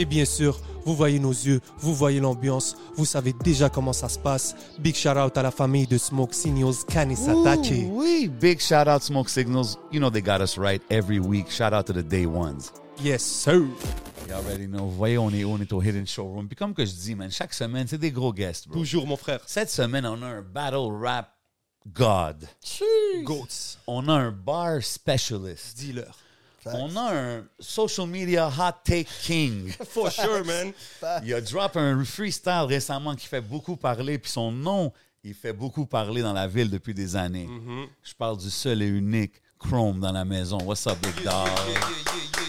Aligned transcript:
Et 0.00 0.04
bien 0.04 0.24
sûr, 0.24 0.60
vous 0.84 0.94
voyez 0.94 1.18
nos 1.18 1.32
yeux, 1.32 1.60
vous 1.78 1.92
voyez 1.92 2.20
l'ambiance, 2.20 2.76
vous 2.94 3.04
savez 3.04 3.32
déjà 3.32 3.68
comment 3.68 3.92
ça 3.92 4.08
se 4.08 4.16
passe. 4.16 4.54
Big 4.78 4.94
shout 4.94 5.18
out 5.18 5.36
à 5.36 5.42
la 5.42 5.50
famille 5.50 5.88
de 5.88 5.98
Smoke 5.98 6.32
Signals 6.32 6.84
Kanisatake. 6.88 7.88
Wee. 7.90 8.28
Big 8.28 8.60
shout 8.60 8.86
out 8.86 9.02
Smoke 9.02 9.28
Signals. 9.28 9.76
You 9.90 9.98
know 9.98 10.08
they 10.08 10.22
got 10.22 10.40
us 10.40 10.56
right 10.56 10.80
every 10.88 11.18
week. 11.18 11.50
Shout 11.50 11.72
out 11.72 11.86
to 11.86 11.92
the 11.92 12.04
day 12.04 12.26
ones. 12.26 12.72
Yes, 13.02 13.24
sir. 13.24 13.66
You 14.28 14.34
already 14.34 14.68
know. 14.68 14.84
Vous 14.86 14.96
voyez, 14.96 15.18
on 15.18 15.30
est, 15.30 15.44
on 15.44 15.58
est 15.58 15.72
au 15.72 15.82
Hidden 15.82 16.06
Showroom. 16.06 16.46
Puis 16.46 16.54
comme 16.54 16.74
que 16.74 16.86
je 16.86 16.92
dis, 16.92 17.16
man, 17.16 17.30
chaque 17.32 17.52
semaine, 17.52 17.88
c'est 17.88 17.98
des 17.98 18.12
gros 18.12 18.32
guests, 18.32 18.68
bro. 18.68 18.78
Toujours, 18.78 19.04
mon 19.04 19.16
frère. 19.16 19.40
Cette 19.46 19.70
semaine, 19.70 20.06
on 20.06 20.22
a 20.22 20.26
un 20.26 20.42
battle 20.42 20.92
rap 21.02 21.28
god. 21.92 22.48
Goats. 23.24 23.78
On 23.88 24.08
a 24.08 24.12
un 24.12 24.30
bar 24.30 24.80
specialist. 24.80 25.76
Dealer. 25.76 26.14
On 26.74 26.96
a 26.96 27.14
un 27.14 27.44
social 27.58 28.06
media 28.06 28.48
hot 28.48 28.84
take 28.84 29.08
king. 29.22 29.70
For 29.88 30.10
sure, 30.10 30.44
man. 30.44 30.72
Il 31.24 31.34
a 31.34 31.40
drop 31.40 31.76
un 31.76 32.04
freestyle 32.04 32.66
récemment 32.66 33.14
qui 33.14 33.26
fait 33.26 33.40
beaucoup 33.40 33.76
parler, 33.76 34.18
puis 34.18 34.30
son 34.30 34.52
nom, 34.52 34.92
il 35.24 35.34
fait 35.34 35.52
beaucoup 35.52 35.86
parler 35.86 36.22
dans 36.22 36.32
la 36.32 36.46
ville 36.46 36.70
depuis 36.70 36.94
des 36.94 37.16
années. 37.16 37.46
Mm-hmm. 37.46 37.86
Je 38.02 38.14
parle 38.14 38.38
du 38.38 38.50
seul 38.50 38.82
et 38.82 38.86
unique 38.86 39.40
Chrome 39.58 39.98
dans 40.00 40.12
la 40.12 40.24
maison. 40.24 40.58
What's 40.64 40.86
up, 40.86 40.98
big 41.02 41.24
dog? 41.24 41.48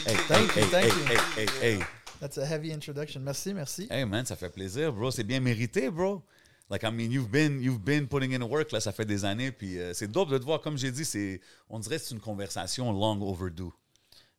Hey, 0.05 0.15
Thank 0.27 0.55
hey, 0.55 0.61
you, 0.61 0.69
thank 0.69 0.85
hey, 0.85 0.87
you. 0.87 1.05
hey, 1.05 1.45
hey, 1.61 1.77
hey. 1.77 1.85
That's 2.19 2.37
a 2.37 2.45
heavy 2.45 2.71
introduction. 2.71 3.23
Merci, 3.23 3.53
merci. 3.53 3.87
Hey, 3.89 4.05
man, 4.05 4.25
ça 4.25 4.35
fait 4.35 4.49
plaisir, 4.49 4.93
bro. 4.93 5.09
C'est 5.09 5.23
bien 5.23 5.39
mérité, 5.39 5.89
bro. 5.89 6.21
Like, 6.69 6.83
I 6.83 6.91
mean, 6.91 7.11
you've 7.11 7.31
been, 7.31 7.61
you've 7.61 7.83
been 7.83 8.07
putting 8.07 8.33
in 8.33 8.43
work, 8.43 8.71
là, 8.71 8.79
ça 8.79 8.91
fait 8.91 9.05
des 9.05 9.25
années, 9.25 9.51
puis 9.51 9.79
euh, 9.79 9.91
c'est 9.93 10.07
dope 10.07 10.29
de 10.29 10.37
te 10.37 10.43
voir. 10.43 10.61
Comme 10.61 10.77
j'ai 10.77 10.91
dit, 10.91 11.03
c'est, 11.03 11.41
on 11.67 11.79
dirait 11.79 11.97
que 11.97 12.03
c'est 12.03 12.13
une 12.13 12.21
conversation 12.21 12.91
long 12.91 13.19
overdue. 13.27 13.71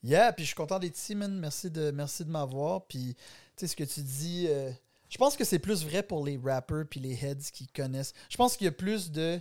Yeah, 0.02 0.32
puis 0.32 0.44
je 0.44 0.48
suis 0.48 0.54
content 0.56 0.78
d'être 0.78 0.96
ici, 0.96 1.14
man. 1.14 1.38
Merci 1.38 1.70
de, 1.70 1.90
merci 1.90 2.24
de 2.24 2.30
m'avoir. 2.30 2.86
Puis, 2.86 3.14
tu 3.14 3.20
sais, 3.56 3.66
ce 3.66 3.76
que 3.76 3.84
tu 3.84 4.00
dis, 4.00 4.46
euh, 4.48 4.70
je 5.10 5.18
pense 5.18 5.36
que 5.36 5.44
c'est 5.44 5.58
plus 5.58 5.84
vrai 5.84 6.02
pour 6.02 6.24
les 6.24 6.38
rappers 6.38 6.84
puis 6.88 7.00
les 7.00 7.12
heads 7.22 7.50
qui 7.52 7.66
connaissent. 7.66 8.14
Je 8.30 8.36
pense 8.36 8.56
qu'il 8.56 8.64
y 8.64 8.68
a 8.68 8.72
plus 8.72 9.10
de. 9.10 9.38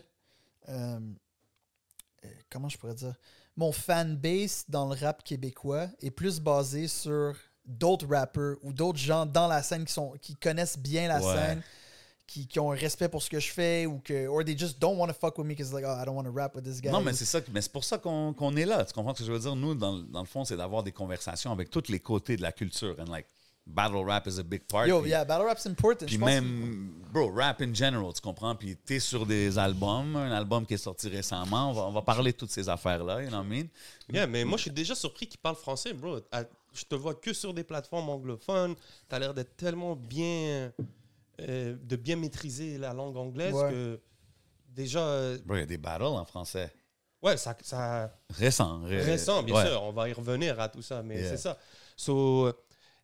euh, 0.68 1.00
euh, 2.26 2.28
comment 2.50 2.68
je 2.68 2.78
pourrais 2.78 2.96
dire 2.96 3.16
Mon 3.56 3.72
fanbase 3.72 4.66
dans 4.68 4.90
le 4.94 4.96
rap 5.00 5.24
québécois 5.24 5.88
est 6.02 6.12
plus 6.12 6.40
basé 6.42 6.88
sur 6.90 7.36
d'autres 7.66 8.08
rappers 8.08 8.56
ou 8.64 8.74
d'autres 8.74 9.00
gens 9.00 9.26
dans 9.26 9.48
la 9.48 9.64
scène 9.64 9.86
qui, 9.86 9.94
sont, 9.94 10.12
qui 10.22 10.36
connaissent 10.36 10.78
bien 10.78 11.08
la 11.08 11.22
Ouais. 11.22 11.36
scène. 11.36 11.64
Qui, 12.32 12.46
qui 12.46 12.60
ont 12.60 12.72
un 12.72 12.76
respect 12.76 13.10
pour 13.10 13.24
ce 13.24 13.30
que 13.30 13.40
je 13.40 13.52
fais 13.52 13.88
ou 13.88 13.98
que 14.04 14.28
or 14.28 14.46
they 14.46 14.56
just 14.56 14.80
don't 14.80 14.96
want 15.00 15.08
to 15.08 15.16
fuck 15.20 15.36
with 15.40 15.48
me 15.48 15.56
because 15.56 15.74
like 15.74 15.84
oh 15.84 16.00
I 16.00 16.06
don't 16.06 16.16
want 16.16 16.26
to 16.26 16.32
rap 16.32 16.54
with 16.56 16.64
this 16.64 16.80
guy 16.80 16.92
Non, 16.92 17.02
mais 17.02 17.14
c'est 17.14 17.26
ça, 17.26 17.40
mais 17.52 17.60
c'est 17.60 17.72
pour 17.72 17.84
ça 17.84 17.98
qu'on 17.98 18.34
qu'on 18.34 18.56
est 18.56 18.66
là. 18.66 18.86
Tu 18.86 18.94
comprends 18.94 19.16
ce 19.16 19.22
que 19.22 19.26
je 19.26 19.32
veux 19.32 19.40
dire? 19.40 19.56
Nous, 19.56 19.74
dans, 19.74 19.98
dans 19.98 20.20
le 20.20 20.28
fond, 20.28 20.46
c'est 20.46 20.56
d'avoir 20.56 20.84
des 20.84 20.92
conversations 20.92 21.52
avec 21.52 21.72
tous 21.72 21.88
les 21.90 22.00
côtés 22.00 22.38
de 22.38 22.44
la 22.44 22.52
culture. 22.52 22.96
And 23.00 23.10
like, 23.12 23.26
battle 23.66 24.04
rap 24.06 24.28
is 24.28 24.38
a 24.40 24.44
big 24.44 24.62
part. 24.68 24.86
Yo, 24.86 25.02
puis, 25.02 25.10
yeah, 25.10 25.26
battle 25.26 25.48
rap's 25.48 25.66
important. 25.66 26.06
puis 26.06 26.20
que- 26.20 26.24
même, 26.24 26.92
bro, 27.12 27.32
rap 27.34 27.62
in 27.62 27.74
general, 27.74 28.14
tu 28.14 28.22
comprends? 28.22 28.56
Puis 28.56 28.76
t'es 28.76 29.00
sur 29.00 29.26
des 29.26 29.58
albums, 29.58 30.16
un 30.16 30.32
album 30.32 30.68
qui 30.68 30.76
est 30.76 30.78
sorti 30.78 31.10
récemment. 31.10 31.72
On 31.72 31.74
va, 31.74 31.82
on 31.82 31.92
va 31.92 32.04
parler 32.04 32.32
de 32.32 32.38
toutes 32.38 32.52
ces 32.52 32.70
affaires-là, 32.70 33.24
you 33.24 33.30
know 33.30 33.38
what 33.40 33.46
I 33.46 33.48
mean? 33.48 33.68
Yeah, 34.14 34.28
mais 34.28 34.46
moi, 34.46 34.58
je 34.58 34.64
suis 34.64 34.72
déjà 34.72 34.94
surpris 34.94 35.26
qu'il 35.26 35.40
parle 35.40 35.56
français, 35.56 35.94
bro. 35.94 36.20
Je 36.74 36.84
te 36.86 36.94
vois 36.94 37.16
que 37.16 37.34
sur 37.34 37.56
des 37.56 37.64
plateformes 37.64 38.10
anglophones. 38.10 38.76
T'as 39.08 39.18
l'air 39.18 39.34
d'être 39.34 39.58
tellement 39.58 39.96
bien. 39.96 40.72
Euh, 41.48 41.76
de 41.82 41.96
bien 41.96 42.16
maîtriser 42.16 42.78
la 42.78 42.94
langue 42.94 43.18
anglaise 43.18 43.54
Ouais. 43.54 43.72
que. 43.72 44.00
Déjà. 44.68 45.00
euh, 45.02 45.38
Bro, 45.46 45.56
il 45.58 45.60
y 45.60 45.64
a 45.64 45.66
des 45.66 45.78
battles 45.78 46.04
en 46.04 46.26
français. 46.26 46.72
ouais, 47.22 47.36
ça. 47.38 47.56
ça 47.62 48.14
Récents. 48.30 48.82
ré- 48.84 49.02
récent, 49.02 49.44
bien 49.44 49.56
ouais. 49.56 49.66
sûr. 49.68 49.82
On 49.84 49.92
va 49.92 50.08
y 50.10 50.14
revenir 50.14 50.60
à 50.60 50.70
tout 50.70 50.82
ça, 50.82 51.02
mais 51.04 51.20
Yeah. 51.20 51.30
c'est 51.32 51.38
ça. 51.38 51.58
So, 51.98 52.52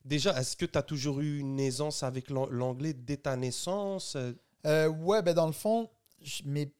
déjà, 0.03 0.39
est-ce 0.39 0.55
que 0.55 0.65
tu 0.65 0.77
as 0.77 0.83
toujours 0.83 1.19
eu 1.19 1.39
une 1.39 1.59
aisance 1.59 2.03
avec 2.03 2.29
l'an- 2.29 2.47
l'anglais 2.49 2.93
dès 2.93 3.17
ta 3.17 3.35
naissance? 3.35 4.15
Euh, 4.65 4.87
ouais, 4.87 5.21
ben 5.21 5.33
dans 5.33 5.47
le 5.47 5.51
fond, 5.53 5.89
je- 6.21 6.43
mes, 6.45 6.71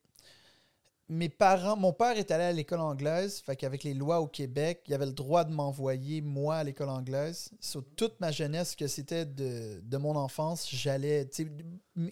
mes 1.08 1.30
parents, 1.30 1.76
mon 1.78 1.94
père 1.94 2.18
est 2.18 2.32
allé 2.32 2.44
à 2.46 2.52
l'école 2.52 2.80
anglaise, 2.80 3.40
fait 3.46 3.56
qu'avec 3.56 3.84
les 3.84 3.94
lois 3.94 4.22
au 4.22 4.28
Québec, 4.28 4.82
il 4.88 4.94
avait 4.94 5.06
le 5.06 5.12
droit 5.14 5.44
de 5.44 5.52
m'envoyer 5.54 6.22
moi 6.22 6.58
à 6.58 6.64
l'école 6.64 6.90
anglaise. 6.90 7.50
Sur 7.60 7.84
toute 7.96 8.20
ma 8.20 8.32
jeunesse, 8.32 8.76
que 8.76 8.88
c'était 8.88 9.26
de, 9.26 9.82
de 9.84 9.98
mon 9.98 10.16
enfance, 10.16 10.68
j'allais, 10.70 11.30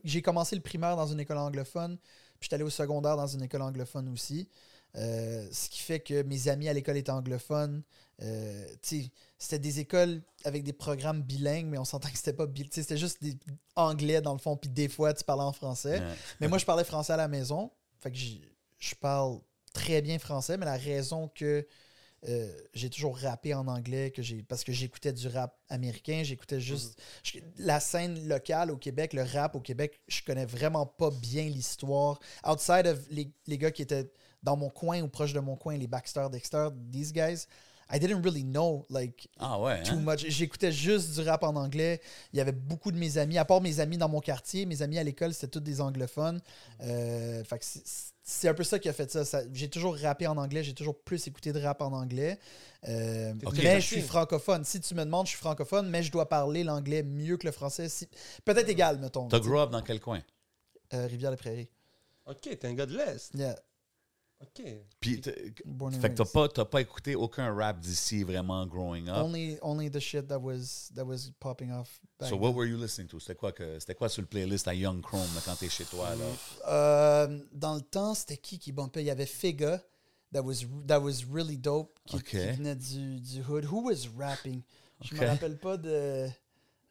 j'ai 0.04 0.22
commencé 0.22 0.56
le 0.56 0.62
primaire 0.62 0.96
dans 0.96 1.08
une 1.08 1.20
école 1.20 1.40
anglophone, 1.40 1.98
puis 2.40 2.46
j'étais 2.46 2.56
allé 2.56 2.64
au 2.64 2.70
secondaire 2.70 3.18
dans 3.18 3.28
une 3.28 3.42
école 3.42 3.64
anglophone 3.64 4.10
aussi. 4.10 4.48
Euh, 4.96 5.48
ce 5.52 5.70
qui 5.70 5.80
fait 5.82 6.00
que 6.00 6.22
mes 6.22 6.48
amis 6.50 6.70
à 6.70 6.74
l'école 6.74 6.98
étaient 6.98 7.10
anglophones. 7.10 7.82
Euh, 8.22 8.68
c'était 9.40 9.58
des 9.58 9.80
écoles 9.80 10.22
avec 10.44 10.64
des 10.64 10.72
programmes 10.72 11.24
bilingues, 11.24 11.66
mais 11.66 11.80
on 11.80 11.84
s'entend 11.86 12.10
que 12.10 12.18
c'était 12.18 12.32
pas 12.34 12.46
bilingue. 12.46 12.70
C'était 12.72 12.96
juste 12.98 13.24
des 13.24 13.36
anglais 13.76 14.22
dans 14.22 14.34
le 14.34 14.38
fond, 14.40 14.56
puis 14.56 14.70
des 14.70 14.88
fois 14.88 15.16
tu 15.16 15.24
parlais 15.24 15.42
en 15.42 15.52
français. 15.52 16.00
Ouais. 16.00 16.16
Mais 16.42 16.48
moi, 16.48 16.60
je 16.60 16.66
parlais 16.66 16.84
français 16.84 17.12
à 17.14 17.18
la 17.18 17.28
maison. 17.28 17.72
Fait 18.02 18.12
que 18.12 18.18
j'ai- 18.18 18.53
je 18.84 18.96
parle 18.96 19.40
très 19.74 20.02
bien 20.02 20.20
français, 20.20 20.58
mais 20.58 20.66
la 20.66 20.78
raison 20.78 21.30
que 21.34 21.66
euh, 22.30 22.50
j'ai 22.74 22.90
toujours 22.90 23.18
rappé 23.18 23.54
en 23.54 23.68
anglais, 23.68 24.12
que 24.12 24.22
j'ai 24.22 24.44
parce 24.44 24.64
que 24.64 24.72
j'écoutais 24.72 25.12
du 25.12 25.28
rap 25.28 25.58
américain, 25.70 26.22
j'écoutais 26.24 26.62
juste 26.62 26.98
je- 27.24 27.40
la 27.58 27.80
scène 27.82 28.28
locale 28.28 28.72
au 28.72 28.78
Québec, 28.78 29.14
le 29.14 29.24
rap 29.24 29.56
au 29.56 29.60
Québec, 29.60 30.00
je 30.08 30.22
connais 30.24 30.46
vraiment 30.46 30.86
pas 30.86 31.12
bien 31.12 31.44
l'histoire. 31.44 32.20
Outside 32.48 32.88
of 32.88 33.00
les, 33.10 33.30
les 33.48 33.58
gars 33.58 33.72
qui 33.72 33.82
étaient 33.82 34.10
dans 34.42 34.56
mon 34.56 34.70
coin 34.70 35.02
ou 35.02 35.08
proche 35.10 35.34
de 35.34 35.40
mon 35.40 35.56
coin, 35.58 35.78
les 35.78 35.88
Baxter, 35.88 36.28
Dexter, 36.32 36.70
these 36.92 37.12
guys, 37.12 37.46
I 37.92 38.00
didn't 38.00 38.22
really 38.24 38.44
know 38.46 38.86
like 38.90 39.30
Ah 39.40 39.60
ouais, 39.60 39.84
too 39.84 39.96
hein? 39.96 40.00
much. 40.00 40.26
J'écoutais 40.28 40.72
juste 40.72 41.14
du 41.16 41.28
rap 41.28 41.44
en 41.44 41.56
anglais. 41.58 42.00
Il 42.32 42.38
y 42.38 42.42
avait 42.42 42.54
beaucoup 42.54 42.92
de 42.92 42.98
mes 42.98 43.18
amis, 43.18 43.38
à 43.38 43.44
part 43.44 43.60
mes 43.60 43.82
amis 43.82 43.98
dans 43.98 44.10
mon 44.10 44.22
quartier, 44.22 44.66
mes 44.66 44.82
amis 44.82 44.98
à 44.98 45.04
l'école, 45.04 45.34
c'était 45.34 45.48
tous 45.48 45.60
des 45.60 45.82
anglophones. 45.82 46.42
Euh, 46.82 47.44
fait 47.44 47.60
que 47.60 47.66
c'est- 48.24 48.48
un 48.48 48.54
peu 48.54 48.64
ça 48.64 48.80
qui 48.80 48.90
a 48.90 48.94
fait 48.94 49.12
ça. 49.12 49.26
Ça- 49.26 49.44
J'ai 49.54 49.70
toujours 49.70 49.96
rappé 49.98 50.26
en 50.28 50.38
anglais, 50.38 50.64
j'ai 50.64 50.74
toujours 50.74 50.98
plus 50.98 51.28
écouté 51.28 51.52
de 51.54 51.62
rap 51.62 51.82
en 51.82 51.92
anglais. 51.94 52.40
Euh, 52.88 53.34
mais 53.54 53.80
je 53.80 53.86
suis 53.86 54.02
francophone. 54.02 54.66
Si 54.66 54.80
tu 54.82 54.96
me 54.96 55.04
demandes, 55.06 55.26
je 55.26 55.32
suis 55.32 55.40
francophone, 55.40 55.90
mais 55.90 56.04
je 56.04 56.12
dois 56.12 56.28
parler 56.28 56.64
l'anglais 56.64 57.04
mieux 57.04 57.38
que 57.38 57.46
le 57.46 57.52
français. 57.54 57.88
Si... 57.90 58.08
Peut-être 58.44 58.68
égal, 58.70 59.00
mettons. 59.00 59.28
T'as 59.28 59.40
grow 59.40 59.60
up 59.60 59.70
dans 59.72 59.82
quel 59.82 60.00
coin? 60.00 60.22
Euh, 60.94 61.06
Rivière-des-Prairies. 61.08 61.70
Ok, 62.26 62.42
t'es 62.42 62.66
un 62.68 62.74
gars 62.74 62.86
de 62.86 62.96
l'Est. 62.98 63.34
Yeah. 63.36 63.56
Ok. 64.44 64.66
Puis, 65.00 65.22
fait 65.22 66.10
que 66.10 66.16
t'as 66.16 66.26
pas, 66.26 66.50
t'as 66.50 66.66
pas 66.66 66.82
écouté 66.82 67.16
aucun 67.16 67.54
rap 67.54 67.80
d'ici 67.80 68.24
vraiment 68.24 68.66
growing 68.66 69.08
up. 69.08 69.18
Only, 69.18 69.58
only 69.62 69.90
the 69.90 70.00
shit 70.00 70.28
that 70.28 70.40
was, 70.40 70.92
that 70.96 71.06
was 71.06 71.32
popping 71.40 71.72
off. 71.72 72.00
back 72.20 72.30
So 72.30 72.36
then. 72.36 72.44
what 72.44 72.54
were 72.54 72.68
you 72.68 72.78
listening 72.78 73.08
to? 73.10 73.20
C'était 73.20 73.36
quoi, 73.36 73.54
que, 73.54 73.80
c'était 73.80 73.96
quoi 73.96 74.10
sur 74.10 74.22
le 74.22 74.28
playlist 74.28 74.68
à 74.68 74.74
Young 74.74 75.02
Chrome 75.02 75.34
là, 75.34 75.42
quand 75.46 75.56
t'es 75.56 75.70
chez 75.70 75.86
toi? 75.86 76.10
Là? 76.16 76.26
Euh, 76.68 77.40
dans 77.54 77.76
le 77.76 77.82
temps, 77.82 78.14
c'était 78.14 78.38
qui 78.38 78.60
qui 78.60 78.72
bumpait? 78.72 79.02
Il 79.02 79.08
y 79.08 79.12
avait 79.12 79.26
Figa, 79.26 79.82
that 80.34 80.42
was, 80.42 80.66
that 80.88 81.00
was 81.00 81.24
really 81.32 81.58
dope, 81.58 81.98
qui, 82.06 82.18
venait 82.18 82.76
du, 82.76 83.22
du 83.22 83.42
hood. 83.42 83.66
Who 83.66 83.86
was 83.86 84.10
rapping? 84.18 84.62
Je 85.02 85.16
me 85.16 85.26
rappelle 85.26 85.58
pas 85.58 85.78
de. 85.78 86.28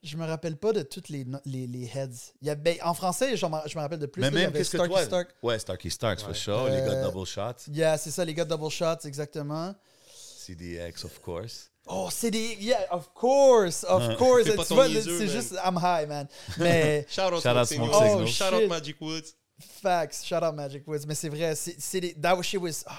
Je 0.03 0.17
me 0.17 0.25
rappelle 0.25 0.57
pas 0.57 0.73
de 0.73 0.81
toutes 0.81 1.07
les, 1.09 1.25
les, 1.45 1.65
les 1.65 1.85
heads. 1.95 2.09
Il 2.41 2.47
y 2.47 2.51
a, 2.51 2.55
ben, 2.55 2.77
en 2.83 2.93
français, 2.93 3.37
je 3.37 3.45
me, 3.45 3.57
je 3.65 3.77
me 3.77 3.81
rappelle 3.81 3.99
de 3.99 4.05
plus. 4.05 4.19
Mais 4.21 4.29
là, 4.29 4.39
même, 4.41 4.51
qu'est-ce 4.51 4.71
que 4.75 4.85
toi... 4.85 5.03
Stark. 5.05 5.29
Ouais, 5.41 5.57
Starkey 5.57 5.89
Starks, 5.89 6.19
for 6.19 6.29
Ouais. 6.29 6.35
sure. 6.35 6.65
Les 6.67 6.77
gars 6.81 6.89
de 6.89 6.95
Euh, 6.95 7.09
Double 7.09 7.25
Shots. 7.25 7.71
Yeah, 7.71 7.97
c'est 7.97 8.11
ça, 8.11 8.25
les 8.25 8.33
gars 8.33 8.43
de 8.43 8.49
Double 8.49 8.69
Shots, 8.69 9.05
exactement. 9.05 9.73
CDX, 10.13 11.05
of 11.05 11.19
course. 11.21 11.69
Oh, 11.87 12.09
des. 12.21 12.57
Yeah, 12.61 12.85
of 12.91 13.09
course, 13.13 13.83
of 13.85 14.17
course. 14.17 14.43
Fais 14.47 14.55
pas 14.55 14.63
Tu 14.63 14.69
ton 14.69 14.75
vois, 14.75 14.87
c'est 14.87 15.27
juste. 15.27 15.53
I'm 15.65 15.77
high, 15.77 16.07
man. 16.07 16.27
Mais. 16.57 17.05
Shout 17.09 17.33
out 17.33 17.41
Shout 17.43 17.49
out 17.57 17.65
Smoke 17.67 17.93
Signals. 17.93 18.09
Signals. 18.09 18.29
Shout 18.29 18.45
Oh, 18.53 18.63
out. 18.63 18.69
Magic 18.69 19.01
Woods. 19.01 19.33
Facts. 19.81 20.23
Shout 20.25 20.43
out 20.43 20.55
Magic 20.55 20.87
Woods. 20.87 21.05
Mais 21.07 21.15
c'est 21.15 21.29
vrai, 21.29 21.55
c'est. 21.55 22.21
That 22.21 22.41
shit 22.41 22.59
was. 22.61 22.83
ah, 22.87 22.93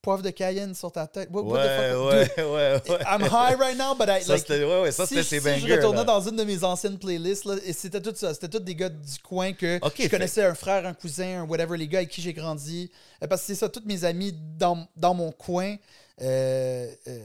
poivre 0.00 0.22
de 0.22 0.30
Cayenne 0.30 0.74
sur 0.74 0.92
ta 0.92 1.06
tête. 1.06 1.28
What, 1.32 1.42
what 1.42 1.58
Ouais, 1.58 1.66
the 1.66 2.30
fuck? 2.30 2.38
ouais, 2.38 2.44
ouais, 2.44 2.80
ouais. 2.88 3.04
I'm 3.06 3.22
high 3.22 3.56
right 3.58 3.76
now, 3.76 3.94
but 3.94 4.08
I. 4.08 4.22
Ça, 4.22 4.34
like, 4.34 4.46
c'était 4.46 4.64
ouais, 4.64 4.82
ouais, 4.82 4.92
ça, 4.92 5.06
si, 5.06 5.22
si 5.24 5.40
bangers. 5.40 5.66
je 5.68 5.74
retournais 5.74 5.98
là. 5.98 6.04
dans 6.04 6.20
une 6.20 6.36
de 6.36 6.44
mes 6.44 6.62
anciennes 6.64 6.98
playlists, 6.98 7.44
là, 7.44 7.56
et 7.64 7.72
c'était 7.72 8.00
tout 8.00 8.12
ça. 8.14 8.32
C'était 8.34 8.48
tous 8.48 8.60
des 8.60 8.74
gars 8.74 8.88
du 8.88 9.18
coin 9.22 9.52
que 9.52 9.80
je 9.82 9.90
fait- 9.90 10.08
connaissais, 10.08 10.44
un 10.44 10.54
frère, 10.54 10.86
un 10.86 10.94
cousin, 10.94 11.40
un 11.42 11.44
whatever, 11.44 11.76
les 11.76 11.88
gars 11.88 11.98
avec 11.98 12.10
qui 12.10 12.22
j'ai 12.22 12.32
grandi. 12.32 12.90
Euh, 13.22 13.26
Parce 13.26 13.42
que 13.42 13.46
c'est 13.48 13.54
ça, 13.56 13.68
tous 13.68 13.82
mes 13.86 14.04
amis 14.04 14.32
dans, 14.56 14.86
dans 14.96 15.14
mon 15.14 15.32
coin, 15.32 15.76
euh, 16.22 16.90
euh, 17.08 17.18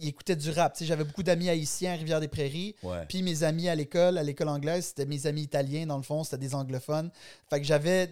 ils 0.00 0.08
écoutaient 0.08 0.36
du 0.36 0.50
rap. 0.50 0.76
J'avais 0.80 1.04
beaucoup 1.04 1.22
d'amis 1.22 1.48
haïtiens 1.48 1.92
à 1.92 1.96
Rivière-des-Prairies. 1.96 2.74
Ouais. 2.82 3.04
Puis 3.08 3.22
mes 3.22 3.42
amis 3.44 3.68
à 3.68 3.74
l'école, 3.74 4.18
à 4.18 4.22
l'école 4.22 4.48
anglaise, 4.48 4.86
c'était 4.86 5.06
mes 5.06 5.26
amis 5.26 5.42
italiens, 5.42 5.86
dans 5.86 5.96
le 5.98 6.02
fond, 6.02 6.24
c'était 6.24 6.38
des 6.38 6.54
anglophones. 6.54 7.10
Fait 7.50 7.60
que 7.60 7.66
j'avais. 7.66 8.10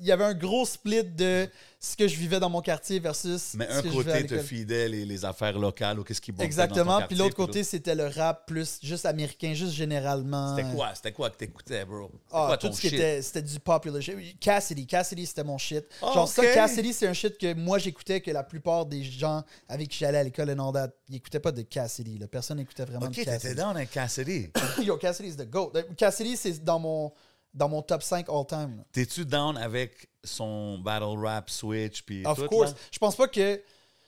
Il 0.00 0.06
y 0.06 0.12
avait 0.12 0.24
un 0.24 0.34
gros 0.34 0.64
split 0.66 1.04
de 1.04 1.48
ce 1.78 1.96
que 1.96 2.06
je 2.08 2.16
vivais 2.16 2.38
dans 2.40 2.48
mon 2.48 2.60
quartier 2.60 2.98
versus 3.00 3.54
Mais 3.54 3.66
ce 3.68 3.78
un 3.78 3.82
que 3.82 3.88
côté 3.88 4.26
te 4.26 4.38
fidèle 4.38 4.92
les, 4.92 5.04
les 5.04 5.24
affaires 5.24 5.58
locales 5.58 5.98
ou 5.98 6.04
qu'est-ce 6.04 6.20
qui 6.20 6.32
bon 6.32 6.42
Exactement. 6.44 7.00
Puis 7.08 7.16
l'autre 7.16 7.34
côté, 7.34 7.62
c'était 7.64 7.94
le 7.94 8.06
rap 8.06 8.46
plus 8.46 8.78
juste 8.82 9.04
américain, 9.06 9.52
juste 9.54 9.72
généralement. 9.72 10.56
C'était 10.56 10.70
quoi? 10.74 10.94
C'était 10.94 11.12
quoi 11.12 11.30
que 11.30 11.36
t'écoutais, 11.36 11.84
bro? 11.84 12.10
C'était 12.12 12.18
Ah, 12.32 12.44
quoi 12.48 12.56
tout 12.58 12.68
ton 12.68 12.72
ce 12.74 12.80
qui 12.80 12.86
était, 12.88 13.20
c'était 13.22 13.42
du 13.42 13.58
popular 13.60 14.00
shit. 14.00 14.38
Cassidy, 14.40 14.86
Cassidy, 14.86 15.26
c'était 15.26 15.44
mon 15.44 15.58
shit. 15.58 15.84
Ah, 16.02 16.12
Genre 16.14 16.28
ça. 16.28 16.42
Cassidy, 16.42 16.92
c'est 16.92 17.06
un 17.08 17.12
shit 17.12 17.36
que 17.38 17.52
moi 17.54 17.78
j'écoutais, 17.78 18.20
que 18.20 18.30
la 18.30 18.44
plupart 18.44 18.86
des 18.86 19.02
gens 19.02 19.42
avec 19.68 19.88
qui 19.88 19.98
j'allais 19.98 20.18
à 20.18 20.24
l'école 20.24 20.50
et 20.50 20.54
non 20.54 20.72
ils 21.08 21.16
écoutaient 21.16 21.40
pas 21.40 21.52
de 21.52 21.62
Cassidy. 21.62 22.18
là. 22.18 22.26
Personne 22.28 22.58
n'écoutait 22.58 22.84
vraiment 22.84 23.08
de 23.08 23.14
t'étais 23.14 23.30
Cassidy. 23.32 23.54
down 23.54 23.76
avec 23.76 23.90
Cassidy. 23.90 24.48
Yo, 24.82 24.96
Cassidy 24.96 25.28
is 25.28 25.36
the 25.36 25.48
GOAT. 25.50 25.72
Cassidy, 25.96 26.36
c'est 26.36 26.62
dans 26.64 26.78
mon, 26.78 27.12
dans 27.54 27.68
mon 27.68 27.82
top 27.82 28.02
5 28.02 28.26
all-time. 28.28 28.84
T'es-tu 28.92 29.24
down 29.24 29.56
avec 29.56 30.08
son 30.24 30.78
battle 30.78 31.18
rap 31.18 31.50
switch 31.50 32.02
puis 32.02 32.24
Of 32.26 32.38
tout, 32.38 32.46
course. 32.48 32.70
là? 32.72 32.76
Je 32.90 32.98
pense 32.98 33.16
pas 33.16 33.28
que... 33.28 33.62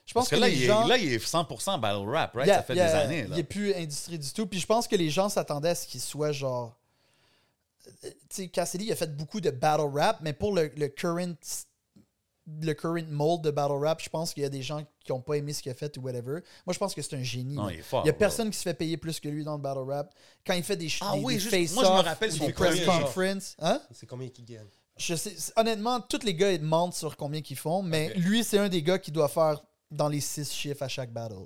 Je 0.07 0.13
pense 0.13 0.29
Parce 0.29 0.29
que, 0.29 0.35
que, 0.35 0.41
là, 0.41 0.47
les 0.49 0.55
il 0.55 0.63
est, 0.63 0.67
gens... 0.67 0.85
là, 0.87 0.97
il 0.97 1.13
est 1.13 1.17
100% 1.25 1.79
battle 1.79 2.07
rap, 2.07 2.35
right? 2.35 2.45
Yeah, 2.47 2.57
ça 2.57 2.63
fait 2.63 2.75
yeah, 2.75 2.87
des 2.87 2.93
années, 2.95 3.25
Il 3.27 3.35
n'est 3.35 3.43
plus 3.43 3.73
industrie 3.73 4.19
du 4.19 4.31
tout. 4.31 4.45
Puis 4.45 4.59
je 4.59 4.65
pense 4.67 4.87
que 4.87 4.95
les 4.95 5.09
gens 5.09 5.29
s'attendaient 5.29 5.69
à 5.69 5.75
ce 5.75 5.87
qu'il 5.87 5.99
soit 6.01 6.31
genre. 6.31 6.77
euh, 7.87 8.09
Tu 8.29 8.43
sais, 8.43 8.47
Cassidy 8.49 8.85
il 8.85 8.91
a 8.91 8.95
fait 8.95 9.15
beaucoup 9.15 9.41
de 9.41 9.49
battle 9.49 9.89
rap, 9.91 10.19
mais 10.21 10.33
pour 10.33 10.53
le, 10.53 10.71
le 10.77 10.87
current 10.89 11.33
le 12.47 12.73
current 12.73 13.07
mold 13.09 13.41
de 13.41 13.49
battle 13.51 13.73
rap, 13.83 14.01
je 14.01 14.09
pense 14.09 14.33
qu'il 14.33 14.43
y 14.43 14.45
a 14.45 14.49
des 14.49 14.61
gens 14.61 14.83
qui 15.03 15.11
n'ont 15.11 15.21
pas 15.21 15.35
aimé 15.35 15.51
ce 15.53 15.63
qu'il 15.63 15.71
a 15.71 15.75
fait 15.75 15.97
ou 15.97 16.01
whatever. 16.01 16.41
Moi, 16.65 16.73
je 16.73 16.77
pense 16.77 16.93
que 16.93 17.01
c'est 17.01 17.15
un 17.15 17.23
génie. 17.23 17.55
Non, 17.55 17.69
il 17.69 17.79
est 17.79 17.81
fort, 17.81 18.03
Il 18.03 18.07
y 18.07 18.09
a 18.09 18.11
bro. 18.11 18.19
personne 18.19 18.49
qui 18.51 18.57
se 18.57 18.63
fait 18.63 18.73
payer 18.75 18.97
plus 18.97 19.19
que 19.19 19.27
lui 19.27 19.43
dans 19.43 19.55
le 19.55 19.61
battle 19.61 19.79
rap. 19.89 20.13
Quand 20.45 20.53
il 20.53 20.63
fait 20.63 20.75
des, 20.77 20.87
Ah 21.01 21.13
des, 21.15 21.21
oui, 21.23 21.33
des 21.35 21.39
juste- 21.39 21.55
face 21.55 21.73
moi, 21.73 21.83
je 21.83 21.89
me 21.89 21.95
rappelle 22.07 22.37
des 22.37 22.53
press 22.53 22.85
conference. 22.85 23.55
Hein? 23.59 23.81
C'est 23.91 24.05
combien 24.05 24.29
qui 24.29 24.43
gagne? 24.43 24.67
Je 24.97 25.15
sais, 25.15 25.31
c- 25.31 25.51
honnêtement, 25.57 25.99
tous 26.01 26.23
les 26.23 26.33
gars 26.35 26.51
ils 26.53 26.61
mentent 26.61 26.93
sur 26.93 27.17
combien 27.17 27.41
qu'ils 27.41 27.57
font, 27.57 27.81
mais 27.81 28.13
lui, 28.13 28.43
c'est 28.43 28.59
un 28.59 28.69
des 28.69 28.81
gars 28.83 28.99
qui 28.99 29.11
doit 29.11 29.27
faire 29.27 29.61
dans 29.91 30.07
les 30.07 30.21
six 30.21 30.51
chiffres 30.53 30.83
à 30.83 30.87
chaque 30.87 31.11
battle. 31.11 31.45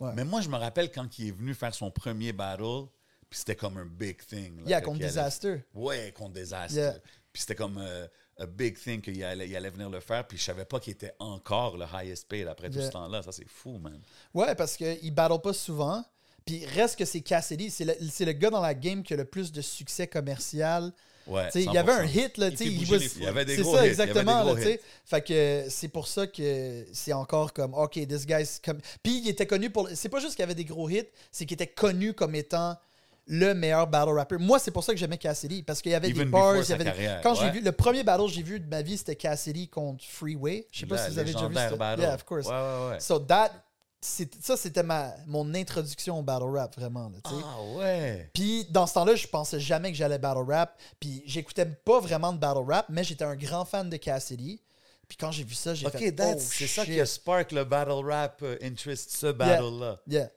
Ouais. 0.00 0.12
Mais 0.14 0.24
moi, 0.24 0.40
je 0.40 0.48
me 0.48 0.56
rappelle 0.56 0.90
quand 0.92 1.18
il 1.18 1.28
est 1.28 1.32
venu 1.32 1.52
faire 1.52 1.74
son 1.74 1.90
premier 1.90 2.32
battle, 2.32 2.86
puis 3.28 3.40
c'était 3.40 3.56
comme 3.56 3.76
un 3.76 3.84
big 3.86 4.24
thing. 4.24 4.58
Là, 4.60 4.62
Yeah, 4.68 4.80
contre 4.80 4.96
qu'il 4.98 5.04
allait- 5.04 5.12
Disaster. 5.12 5.64
Ouais, 5.74 6.12
contre 6.16 6.34
Disaster. 6.34 6.76
Yeah. 6.78 6.94
Puis 7.32 7.42
c'était 7.42 7.54
comme 7.56 7.76
euh, 7.78 8.06
a 8.38 8.46
big 8.46 8.78
thing 8.78 9.00
qu'il 9.00 9.22
allait, 9.24 9.48
il 9.48 9.56
allait 9.56 9.70
venir 9.70 9.90
le 9.90 10.00
faire, 10.00 10.26
puis 10.26 10.38
je 10.38 10.44
savais 10.44 10.64
pas 10.64 10.78
qu'il 10.80 10.92
était 10.92 11.12
encore 11.18 11.76
le 11.76 11.84
highest 11.92 12.28
paid 12.28 12.46
après 12.46 12.68
tout 12.70 12.76
Yeah. 12.78 12.86
ce 12.86 12.92
temps-là. 12.92 13.22
Ça, 13.22 13.32
c'est 13.32 13.48
fou, 13.48 13.78
man. 13.78 14.00
Ouais, 14.34 14.54
parce 14.54 14.76
qu'il 14.76 15.12
battle 15.14 15.40
pas 15.42 15.52
souvent. 15.52 16.04
Puis 16.46 16.64
reste 16.64 16.96
que 16.98 17.04
c'est 17.04 17.20
Cassidy. 17.20 17.70
C'est 17.70 17.84
le, 17.84 17.94
c'est 18.10 18.24
le 18.24 18.32
gars 18.32 18.48
dans 18.50 18.62
la 18.62 18.72
game 18.74 19.02
qui 19.02 19.12
a 19.12 19.16
le 19.16 19.24
plus 19.26 19.52
de 19.52 19.60
succès 19.60 20.06
commercial. 20.06 20.92
Ouais, 21.26 21.50
il 21.54 21.70
y 21.70 21.76
avait 21.76 21.92
un 21.92 22.06
100%. 22.06 22.08
hit, 22.26 22.38
là. 22.38 22.48
Il 22.48 22.50
tu 22.52 22.56
sais, 22.56 22.64
fait 22.64 22.70
il 22.70 22.90
was-. 22.90 23.16
Il 23.16 23.22
y 23.22 23.26
avait 23.26 23.44
des 23.44 23.56
C'est 23.56 23.62
gros 23.62 23.76
ça, 23.76 23.86
hits, 23.86 23.90
il 23.92 23.98
y 23.98 24.00
avait 24.00 24.06
des 24.06 24.10
exactement. 24.12 24.44
gros 24.44 24.54
là, 24.54 24.60
tu 24.62 24.66
sais. 24.66 24.74
hits. 24.76 24.80
Fait 25.04 25.20
que 25.20 25.66
c'est 25.68 25.88
pour 25.88 26.08
ça 26.08 26.26
que 26.26 26.86
c'est 26.92 27.12
encore 27.12 27.52
comme, 27.52 27.74
OK, 27.74 27.92
this 28.08 28.24
guy's 28.24 28.58
comme. 28.64 28.78
Puis 29.02 29.18
il 29.18 29.28
était 29.28 29.46
connu 29.46 29.68
pour. 29.68 29.90
C'est 29.94 30.08
pas 30.08 30.20
juste 30.20 30.36
qu'il 30.36 30.40
y 30.42 30.44
avait 30.44 30.54
des 30.54 30.64
gros 30.64 30.88
hits, 30.88 31.02
c'est 31.30 31.44
qu'il 31.44 31.54
était 31.54 31.66
connu 31.66 32.14
comme 32.14 32.34
étant 32.34 32.78
le 33.28 33.54
meilleur 33.54 33.86
battle 33.86 34.12
rapper. 34.12 34.36
Moi, 34.38 34.58
c'est 34.58 34.70
pour 34.70 34.82
ça 34.82 34.92
que 34.92 34.98
j'aimais 34.98 35.18
Cassidy, 35.18 35.62
parce 35.62 35.82
qu'il 35.82 35.92
y 35.92 35.94
avait 35.94 36.08
Even 36.08 36.24
des 36.24 36.30
bars. 36.30 36.56
il 36.56 36.68
y 36.68 36.72
avait 36.72 36.84
des- 36.84 36.90
carrière, 36.90 37.20
Quand 37.22 37.34
j'ai 37.34 37.50
vu, 37.50 37.60
le 37.60 37.72
premier 37.72 38.02
battle 38.02 38.24
que 38.26 38.32
j'ai 38.32 38.42
vu 38.42 38.58
de 38.58 38.68
ma 38.68 38.82
vie, 38.82 38.96
c'était 38.96 39.16
Cassidy 39.16 39.68
contre 39.68 40.02
Freeway. 40.04 40.66
Je 40.72 40.80
sais 40.80 40.86
pas 40.86 40.98
si 40.98 41.10
vous 41.10 41.18
avez 41.18 41.32
déjà 41.32 41.46
vu 41.46 41.54
ça. 41.54 41.96
Yeah, 41.98 42.14
of 42.14 42.24
course. 42.24 42.46
Ouais, 42.46 42.90
ouais. 42.90 43.00
So 43.00 43.18
that, 43.20 43.52
ça, 44.00 44.56
c'était 44.56 44.82
ma, 44.82 45.12
mon 45.26 45.54
introduction 45.54 46.18
au 46.18 46.22
battle 46.22 46.56
rap, 46.56 46.74
vraiment. 46.76 47.10
Là. 47.10 47.18
Ah 47.44 47.62
ouais. 47.76 48.30
Puis 48.32 48.66
dans 48.70 48.86
ce 48.86 48.94
temps-là, 48.94 49.14
je 49.14 49.26
pensais 49.26 49.60
jamais 49.60 49.90
que 49.90 49.96
j'allais 49.98 50.18
battle 50.18 50.44
rap. 50.48 50.78
Puis 50.98 51.22
j'écoutais 51.26 51.66
pas 51.66 52.00
vraiment 52.00 52.32
de 52.32 52.38
battle 52.38 52.64
rap, 52.66 52.86
mais 52.88 53.04
j'étais 53.04 53.24
un 53.24 53.36
grand 53.36 53.64
fan 53.64 53.90
de 53.90 53.96
Cassidy. 53.96 54.60
Puis 55.08 55.16
quand 55.16 55.30
j'ai 55.32 55.42
vu 55.44 55.54
ça, 55.54 55.74
j'ai 55.74 55.86
Ok, 55.86 55.98
fait 55.98 56.14
oh, 56.20 56.34
c'est 56.38 56.66
ça 56.66 56.84
qui 56.84 57.00
a 57.00 57.06
spark 57.06 57.50
le 57.52 57.64
battle 57.64 58.04
rap 58.06 58.40
euh, 58.42 58.56
interest, 58.62 59.10
ce 59.10 59.32
battle-là. 59.32 59.98
Yeah. 60.06 60.28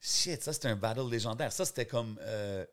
Shit, 0.00 0.42
ça 0.42 0.52
c'était 0.52 0.68
un 0.68 0.76
battle 0.76 1.08
légendaire. 1.10 1.52
Ça 1.52 1.64
c'était 1.64 1.86
comme. 1.86 2.18
euh, 2.22 2.64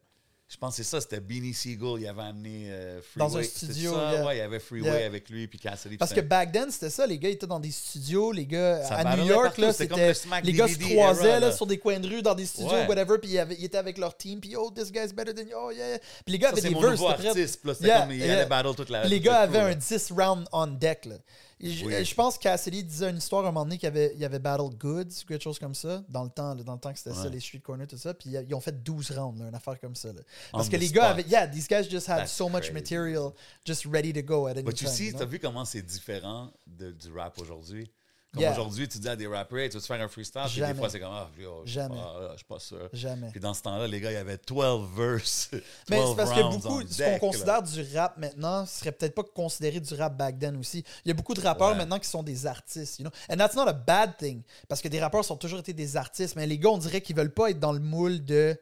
je 0.50 0.56
pense 0.56 0.78
que 0.78 0.82
c'est 0.82 0.90
ça, 0.90 1.02
c'était 1.02 1.20
Beanie 1.20 1.54
Siegel, 1.54 1.96
il 2.00 2.08
avait 2.08 2.22
amené 2.22 2.68
euh, 2.72 3.02
Freeway. 3.02 3.30
Dans 3.30 3.38
un 3.38 3.44
studio, 3.44 3.94
ça? 3.96 4.14
yeah. 4.14 4.26
Ouais, 4.26 4.36
il 4.36 4.40
y 4.40 4.42
avait 4.42 4.60
Freeway 4.62 4.88
Yeah. 4.90 5.06
avec 5.06 5.30
lui, 5.30 5.46
puis 5.46 5.60
Cassidy. 5.60 5.98
Parce 5.98 6.14
que 6.14 6.22
back 6.22 6.54
then, 6.54 6.72
c'était 6.72 6.90
ça. 6.90 7.06
Les 7.06 7.20
gars 7.20 7.28
étaient 7.28 7.46
dans 7.48 7.60
des 7.60 7.70
studios. 7.70 8.32
Les 8.32 8.46
gars, 8.46 8.82
Ça 8.86 8.96
à 8.96 9.18
New 9.18 9.26
York, 9.26 9.58
là, 9.58 9.74
c'était 9.74 10.14
Les 10.44 10.54
gars 10.54 10.70
se 10.70 10.78
croisaient 10.80 11.28
era, 11.32 11.40
là, 11.42 11.52
sur 11.52 11.68
des 11.68 11.78
coins 11.78 12.00
de 12.00 12.08
rue, 12.08 12.22
dans 12.22 12.34
des 12.34 12.46
studios, 12.46 12.72
Ouais. 12.72 12.88
whatever. 12.88 13.18
Puis 13.18 13.32
ils, 13.32 13.46
ils 13.60 13.66
étaient 13.66 13.78
avec 13.78 13.98
leur 13.98 14.16
team. 14.16 14.40
Puis 14.40 14.56
oh, 14.56 14.72
this 14.74 14.90
guy's 14.90 15.12
better 15.14 15.34
than 15.34 15.50
you. 15.50 15.58
Oh, 15.62 15.70
yeah. 15.70 16.00
Puis 16.24 16.32
les 16.32 16.40
gars 16.40 16.52
Ça, 16.52 16.60
avaient 16.60 16.70
des 16.70 16.76
verses. 16.76 16.92
nouveau 16.92 17.14
prêt. 17.14 17.28
artiste. 17.28 17.60
puis 17.62 17.70
là, 17.70 17.76
Yeah, 17.82 18.00
comme 18.04 18.12
il 18.14 18.18
yeah. 18.20 18.34
allait 18.38 18.46
battle 18.46 18.74
toute 18.74 18.90
la 18.90 19.04
les 19.04 19.18
toute 19.18 19.26
gars 19.26 19.34
crew, 19.34 19.44
avaient 19.44 19.60
un 19.60 19.68
là. 19.68 19.76
10 19.76 20.12
round 20.18 20.48
on 20.54 20.68
deck. 20.68 21.04
Là. 21.08 21.16
Je, 21.60 21.86
Oui. 21.86 22.06
je 22.06 22.14
pense 22.14 22.38
que 22.38 22.44
Cassidy 22.44 22.84
disait 22.84 23.10
une 23.10 23.18
histoire 23.18 23.44
à 23.44 23.48
un 23.50 23.52
moment 23.52 23.66
donné 23.66 23.78
qu'il 23.78 23.86
y 23.86 23.88
avait, 23.88 24.12
il 24.14 24.20
y 24.20 24.26
avait 24.26 24.38
Battle 24.38 24.70
Goods, 24.78 25.06
quelque 25.28 25.42
chose 25.44 25.58
comme 25.58 25.74
ça, 25.74 26.04
dans 26.08 26.24
le 26.24 26.30
temps, 26.30 26.54
là, 26.54 26.62
dans 26.64 26.74
le 26.74 26.80
temps 26.80 26.94
que 26.94 27.00
c'était 27.00 27.16
ça, 27.16 27.28
les 27.30 27.40
street 27.40 27.62
corners, 27.62 27.88
tout 27.88 27.98
ça. 27.98 28.14
Puis 28.14 28.30
ils 28.30 28.54
ont 28.54 28.60
fait 28.62 28.84
12 28.84 29.10
rounds, 29.18 29.40
là, 29.42 29.50
une 29.50 29.56
affaire 29.56 29.80
comme 29.80 29.96
ça. 29.96 30.14
là. 30.14 30.22
Parce 30.52 30.68
On 30.68 30.70
que 30.72 30.78
les 30.78 30.90
gars 30.90 31.10
avaient. 31.10 31.24
Yeah, 31.28 31.48
these 31.48 31.68
guys 31.68 31.90
just 31.90 32.08
had 32.08 32.20
That's 32.20 32.32
so 32.32 32.48
much 32.48 32.72
material 32.72 33.34
just 33.66 33.86
ready 33.86 34.14
to 34.14 34.22
go 34.22 34.46
at 34.46 34.52
any 34.52 34.62
But 34.64 34.76
tu 34.76 34.86
time. 34.86 34.94
sais, 34.94 35.04
you 35.06 35.12
know? 35.14 35.20
t'as 35.20 35.26
vu 35.26 35.40
comment 35.40 35.66
c'est 35.66 35.82
différent 35.82 36.52
de- 36.68 36.92
du 36.92 37.12
rap 37.12 37.40
aujourd'hui? 37.40 37.90
Comme 38.38 38.42
Yeah. 38.44 38.52
aujourd'hui, 38.54 38.88
tu 38.88 38.98
dis 39.00 39.10
à 39.10 39.16
des 39.16 39.28
rappers, 39.28 39.70
tu 39.70 39.76
veux 39.76 39.82
te 39.82 39.86
faire 39.86 40.02
un 40.02 40.08
freestyle? 40.08 40.42
Puis 40.46 40.54
des 40.56 40.60
Jamais. 40.62 40.74
fois, 40.76 40.90
c'est 40.90 41.00
comme, 41.00 41.12
ah, 41.12 41.28
suis 41.36 41.46
Jamais. 41.74 41.96
pas- 41.96 42.16
ah, 42.18 42.28
je 42.32 42.38
suis 42.38 42.46
pas 42.46 42.60
sûr. 42.60 42.90
Jamais. 42.94 43.30
Puis 43.32 43.40
dans 43.40 43.54
ce 43.54 43.62
temps-là, 43.64 43.88
les 43.88 44.00
gars, 44.00 44.12
il 44.12 44.16
y 44.16 44.18
avait 44.18 44.38
12 44.48 44.88
verses. 44.96 45.50
12 45.52 45.62
Mais 45.90 45.98
c'est 46.08 46.16
parce 46.16 46.32
que 46.32 46.42
beaucoup, 46.42 46.82
ce 46.88 47.04
qu'on 47.20 47.28
considère 47.28 47.64
du 47.64 47.96
rap 47.98 48.18
maintenant, 48.18 48.66
serait 48.66 48.92
peut-être 48.92 49.16
pas 49.16 49.24
considéré 49.24 49.80
du 49.80 49.94
rap 49.94 50.16
back 50.16 50.40
then 50.40 50.56
aussi. 50.58 50.84
Il 51.06 51.10
y 51.10 51.12
a 51.12 51.14
beaucoup 51.14 51.34
de 51.34 51.42
rappeurs 51.42 51.70
Ouais. 51.72 51.76
maintenant 51.76 52.00
qui 52.00 52.08
sont 52.10 52.24
des 52.24 52.46
artistes, 52.46 53.00
you 53.00 53.04
know? 53.06 53.12
And 53.32 53.38
that's 53.38 53.56
not 53.56 53.68
a 53.68 53.74
bad 53.74 54.18
thing. 54.18 54.42
Parce 54.68 54.82
que 54.82 54.88
des 54.88 55.00
rappeurs 55.00 55.26
sont 55.26 55.38
toujours 55.38 55.60
été 55.60 55.74
des 55.74 55.98
artistes, 55.98 56.36
mais 56.36 56.46
les 56.48 56.58
gars, 56.58 56.70
on 56.70 56.78
dirait 56.78 57.02
qu'ils 57.02 57.16
veulent 57.16 57.34
pas 57.34 57.50
être 57.50 57.60
dans 57.60 57.74
le 57.74 57.80
moule 57.80 58.24
de. 58.24 58.58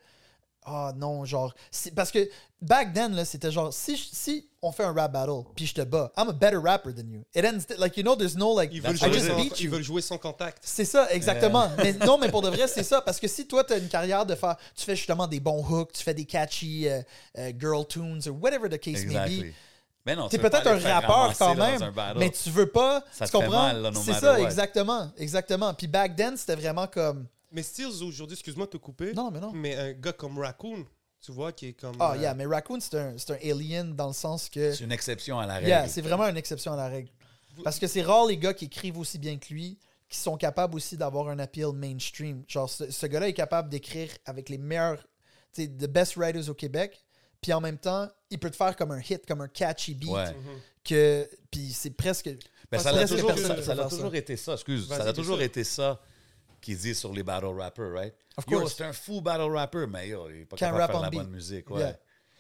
Ah 0.66 0.92
non, 0.96 1.26
genre. 1.26 1.54
Parce 1.96 2.12
que 2.12 2.28
back 2.62 2.94
then, 2.94 3.14
là, 3.14 3.24
c'était 3.24 3.52
genre, 3.52 3.72
si, 3.72 3.96
si 3.98 4.50
on 4.62 4.72
fait 4.72 4.84
un 4.84 4.94
rap 4.94 5.12
battle, 5.12 5.44
puis 5.56 5.68
je 5.68 5.76
te 5.76 5.82
bats, 5.82 6.12
I'm 6.18 6.30
a 6.30 6.34
better 6.34 6.58
rapper 6.58 6.92
than 6.94 7.08
you. 7.12 7.24
It 7.36 7.46
ends, 7.46 7.68
like, 7.78 7.96
you 7.98 8.04
know, 8.04 8.16
there's 8.16 8.36
no, 8.36 8.54
like, 8.56 8.72
Ils 8.74 8.80
I 8.80 8.82
veulent, 8.82 9.14
just 9.14 9.36
beat 9.36 9.60
ils 9.60 9.66
you. 9.66 9.72
veulent 9.72 9.84
jouer 9.84 10.02
sans 10.02 10.18
contact. 10.18 10.60
C'est 10.62 10.86
ça, 10.86 11.12
exactement. 11.12 11.70
Mais 11.78 11.94
non, 12.06 12.18
mais 12.18 12.30
pour 12.30 12.42
de 12.42 12.50
vrai, 12.50 12.68
c'est 12.68 12.84
ça. 12.84 13.02
Parce 13.02 13.20
que 13.20 13.28
si 13.28 13.48
toi, 13.48 13.64
tu 13.64 13.74
as 13.74 13.78
une 13.78 13.90
carrière 13.90 14.26
de 14.26 14.34
faire. 14.34 14.56
Tu 14.76 14.84
fais 14.86 14.96
justement 14.96 15.28
des 15.28 15.40
bons 15.40 15.64
hooks, 15.64 15.92
tu 15.94 16.04
fais 16.04 16.14
des 16.16 16.26
catchy 16.26 16.88
euh, 16.88 17.02
euh, 17.38 17.52
girl 17.60 17.86
tunes, 17.88 18.22
ou 18.28 18.32
whatever 18.42 18.68
the 18.70 18.80
case 18.80 19.06
may 19.06 19.44
be. 19.44 19.54
Mais 20.06 20.16
non, 20.16 20.30
Tu 20.30 20.36
es 20.36 20.38
tu 20.38 20.44
veux 20.44 20.50
pas 20.50 20.62
peut-être 20.62 20.86
un 20.86 20.94
rappeur 20.94 21.36
quand 21.38 21.56
même, 21.56 21.92
mais 22.18 22.30
tu 22.30 22.50
veux 22.52 22.68
pas. 22.68 23.04
Ça 23.12 23.26
tu 23.26 23.32
comprends? 23.32 23.72
c'est 24.04 24.14
ça, 24.14 24.34
what. 24.34 24.46
exactement. 24.46 25.12
Exactement. 25.18 25.74
Puis 25.74 25.88
back 25.88 26.16
then, 26.16 26.38
c'était 26.38 26.56
vraiment 26.56 26.88
comme. 26.88 27.28
Mais 27.56 27.64
Stills, 27.64 28.04
aujourd'hui, 28.04 28.34
excuse-moi 28.34 28.66
de 28.66 28.72
te 28.72 28.78
couper. 28.78 29.14
Non, 29.14 29.32
mais 29.32 29.40
non. 29.40 29.54
Mais 29.54 29.76
un 29.78 29.94
gars 29.94 30.12
comme 30.12 30.38
Raccoon, 30.40 30.86
tu 31.22 31.32
vois, 31.32 31.54
qui 31.54 31.68
est 31.68 31.74
comme. 31.74 31.96
Ah, 32.02 32.12
euh, 32.12 32.18
yeah, 32.18 32.34
mais 32.34 32.46
Raccoon, 32.46 32.82
c'est 32.82 32.98
un, 32.98 33.18
c'est 33.18 33.32
un 33.32 33.50
alien 33.50 33.96
dans 33.96 34.08
le 34.08 34.14
sens 34.14 34.50
que. 34.50 34.74
C'est 34.74 34.84
une 34.84 34.92
exception 34.92 35.40
à 35.40 35.48
la 35.48 35.56
règle. 35.56 35.70
Yeah, 35.70 35.88
c'est 35.88 36.02
vraiment 36.02 36.26
une 36.26 36.36
exception 36.36 36.74
à 36.74 36.76
la 36.76 36.90
règle. 36.90 37.10
Parce 37.64 37.80
que 37.80 37.88
c'est 37.88 38.02
rare 38.02 38.26
les 38.26 38.38
gars 38.38 38.54
qui 38.54 38.66
écrivent 38.66 38.98
aussi 38.98 39.18
bien 39.18 39.38
que 39.38 39.54
lui, 39.54 39.80
qui 40.10 40.18
sont 40.18 40.36
capables 40.36 40.76
aussi 40.76 40.98
d'avoir 40.98 41.30
un 41.30 41.40
appeal 41.40 41.72
mainstream. 41.74 42.44
Genre, 42.50 42.70
ce, 42.70 42.92
ce 42.92 43.06
gars-là 43.06 43.30
est 43.30 43.34
capable 43.34 43.70
d'écrire 43.70 44.10
avec 44.26 44.50
les 44.50 44.58
meilleurs, 44.58 45.02
tu 45.54 45.64
sais, 45.64 45.68
the 45.70 45.88
best 45.88 46.18
writers 46.18 46.50
au 46.50 46.54
Québec. 46.56 47.06
Puis 47.40 47.54
en 47.54 47.62
même 47.62 47.78
temps, 47.78 48.10
il 48.30 48.38
peut 48.38 48.52
te 48.52 48.58
faire 48.58 48.76
comme 48.76 48.92
un 48.92 49.00
hit, 49.00 49.26
comme 49.26 49.40
un 49.40 49.48
catchy 49.48 49.96
beat. 49.96 50.10
Ouais. 50.10 50.34
mhm. 50.34 50.60
Que, 50.84 51.30
puis 51.50 51.72
c'est 51.72 51.92
presque. 51.92 52.30
Ben, 52.70 52.80
ça 52.80 52.92
presque 52.92 53.14
a 53.14 53.16
toujours, 53.16 53.38
ça, 53.38 53.62
ça 53.62 53.72
a 53.72 53.88
toujours 53.88 54.16
été 54.16 54.36
ça, 54.36 54.54
excuse. 54.54 54.90
Ça 54.90 55.08
a 55.08 55.14
toujours 55.14 55.42
été 55.42 55.64
ça 55.64 56.02
qu'ils 56.66 56.78
disent 56.78 57.00
sur 57.00 57.14
les 57.14 57.24
battle 57.24 57.46
rappers, 57.58 57.92
right? 57.94 58.14
Of 58.38 58.46
Yo, 58.50 58.60
course. 58.60 58.76
c'est 58.76 58.84
un 58.84 58.94
fou 58.94 59.22
battle 59.22 59.52
rapper, 59.52 59.86
mais 59.88 60.10
yo, 60.10 60.30
il 60.30 60.42
est 60.42 60.46
pas 60.46 60.58
Can't 60.58 60.72
capable 60.72 60.78
de 60.78 60.82
rap 60.82 60.92
faire 60.92 61.02
la 61.02 61.10
beat. 61.10 61.20
bonne 61.22 61.30
musique. 61.32 61.70
Ouais. 61.70 61.80
Yeah. 61.82 62.00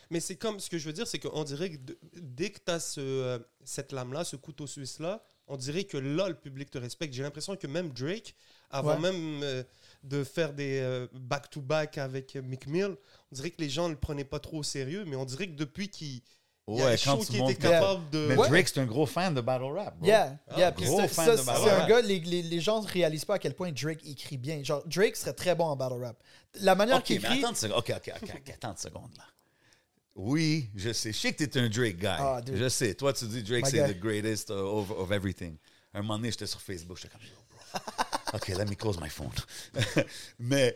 Mais 0.09 0.19
c'est 0.19 0.35
comme 0.35 0.59
ce 0.59 0.69
que 0.69 0.77
je 0.77 0.85
veux 0.85 0.93
dire, 0.93 1.07
c'est 1.07 1.19
qu'on 1.19 1.43
dirait 1.43 1.71
que 1.71 1.77
dès 2.13 2.49
que 2.51 2.59
tu 2.63 2.71
as 2.71 2.79
ce, 2.79 2.99
euh, 3.01 3.39
cette 3.63 3.91
lame-là, 3.91 4.23
ce 4.23 4.35
couteau 4.35 4.67
suisse-là, 4.67 5.23
on 5.47 5.57
dirait 5.57 5.83
que 5.85 5.97
là, 5.97 6.27
le 6.27 6.35
public 6.35 6.69
te 6.71 6.77
respecte. 6.77 7.13
J'ai 7.13 7.23
l'impression 7.23 7.55
que 7.55 7.67
même 7.67 7.89
Drake, 7.91 8.35
avant 8.71 8.95
Ouais. 8.95 9.11
même 9.11 9.41
euh, 9.43 9.63
de 10.03 10.23
faire 10.23 10.53
des 10.53 10.79
euh, 10.79 11.07
back-to-back 11.13 11.97
avec 11.99 12.35
Mick 12.35 12.67
Mill. 12.67 12.95
On 13.31 13.35
dirait 13.35 13.51
que 13.51 13.61
les 13.61 13.69
gens 13.69 13.87
ne 13.87 13.93
le 13.93 13.99
prenaient 13.99 14.23
pas 14.25 14.39
trop 14.39 14.57
au 14.59 14.63
sérieux, 14.63 15.05
mais 15.05 15.15
on 15.15 15.25
dirait 15.25 15.47
que 15.47 15.55
depuis 15.55 15.89
qu'il 15.89 16.21
il 16.67 16.77
y 16.77 16.81
a 16.81 16.85
Ouais, 16.85 16.93
un 16.93 16.97
quand 16.97 17.17
tu 17.19 17.25
qui 17.27 17.37
montes 17.37 17.51
était 17.51 17.61
que- 17.61 17.67
capable 17.69 18.09
de... 18.09 18.27
Mais 18.29 18.35
Ouais. 18.37 18.49
Drake, 18.49 18.67
c'est 18.67 18.79
un 18.79 18.85
gros 18.85 19.05
fan 19.05 19.33
de 19.35 19.41
battle 19.41 19.65
rap, 19.65 19.97
bro. 19.97 20.07
Yeah, 20.07 20.37
yeah. 20.57 20.71
Puis 20.71 20.85
gros 20.85 21.01
c'est- 21.01 21.07
fan 21.09 21.25
ça, 21.25 21.31
de 21.33 21.37
c'est 21.37 21.45
battle 21.45 21.69
un 21.69 21.77
rap. 21.77 21.89
gars, 21.89 22.01
les, 22.01 22.19
les, 22.19 22.41
les 22.41 22.59
gens 22.59 22.81
ne 22.81 22.87
réalisent 22.87 23.25
pas 23.25 23.35
à 23.35 23.39
quel 23.39 23.53
point 23.53 23.71
Drake 23.71 23.99
écrit 24.05 24.37
bien. 24.37 24.63
Genre, 24.63 24.83
Drake 24.87 25.15
serait 25.15 25.33
très 25.33 25.53
bon 25.53 25.65
en 25.65 25.75
battle 25.75 26.01
rap. 26.03 26.17
La 26.61 26.73
manière 26.75 26.97
OK, 26.97 27.03
qu'il 27.03 27.21
mais 27.21 27.27
écrit. 27.27 27.39
attends 27.39 27.49
une 27.49 27.55
seconde. 27.55 27.77
OK, 27.77 27.93
OK, 27.95 28.11
OK, 28.21 28.29
OK, 28.35 28.49
attends 28.53 28.71
une 28.71 28.77
seconde, 28.77 29.11
là. 29.17 29.23
Oui, 30.15 30.69
je 30.75 30.93
sais. 30.93 31.11
Je 31.11 31.17
sais 31.19 31.33
que 31.33 31.43
t'es 31.43 31.59
un 31.59 31.67
Drake 31.69 31.97
guy. 31.97 32.07
Ah, 32.07 32.41
dude. 32.43 32.55
je 32.55 32.69
sais. 32.69 32.95
Toi, 32.95 33.11
tu 33.13 33.25
dis 33.25 33.43
Drake, 33.43 33.67
c'est 33.67 33.93
the 33.93 33.99
greatest 33.99 34.49
uh, 34.49 34.53
of, 34.53 34.89
of 34.91 35.11
everything. 35.11 35.57
Un 35.93 36.01
moment 36.01 36.15
donné, 36.17 36.31
j'étais 36.31 36.47
sur 36.47 36.61
Facebook, 36.61 36.97
j'étais 36.97 37.09
comme, 37.09 37.21
yo, 37.21 37.35
bro. 37.49 37.81
OK, 38.33 38.47
let 38.47 38.65
me 38.65 38.75
close 38.75 38.97
my 38.99 39.09
phone. 39.09 39.29
mais, 40.39 40.75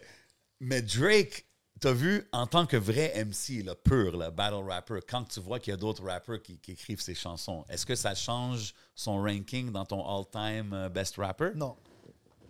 mais 0.59 0.81
Drake, 0.81 1.45
t'as 1.79 1.93
vu, 1.93 2.27
en 2.31 2.45
tant 2.47 2.65
que 2.65 2.77
vrai 2.77 3.13
MC, 3.25 3.63
là, 3.63 3.75
pur, 3.75 4.15
là, 4.17 4.31
battle 4.31 4.63
rapper, 4.67 4.99
quand 5.07 5.23
tu 5.25 5.39
vois 5.39 5.59
qu'il 5.59 5.71
y 5.71 5.73
a 5.73 5.77
d'autres 5.77 6.03
rappers 6.03 6.41
qui, 6.41 6.57
qui 6.57 6.71
écrivent 6.71 7.01
ses 7.01 7.15
chansons, 7.15 7.65
est-ce 7.69 7.85
que 7.85 7.95
ça 7.95 8.15
change 8.15 8.73
son 8.95 9.21
ranking 9.21 9.71
dans 9.71 9.85
ton 9.85 10.03
all-time 10.05 10.85
uh, 10.87 10.89
best 10.89 11.15
rapper? 11.17 11.51
Non. 11.55 11.75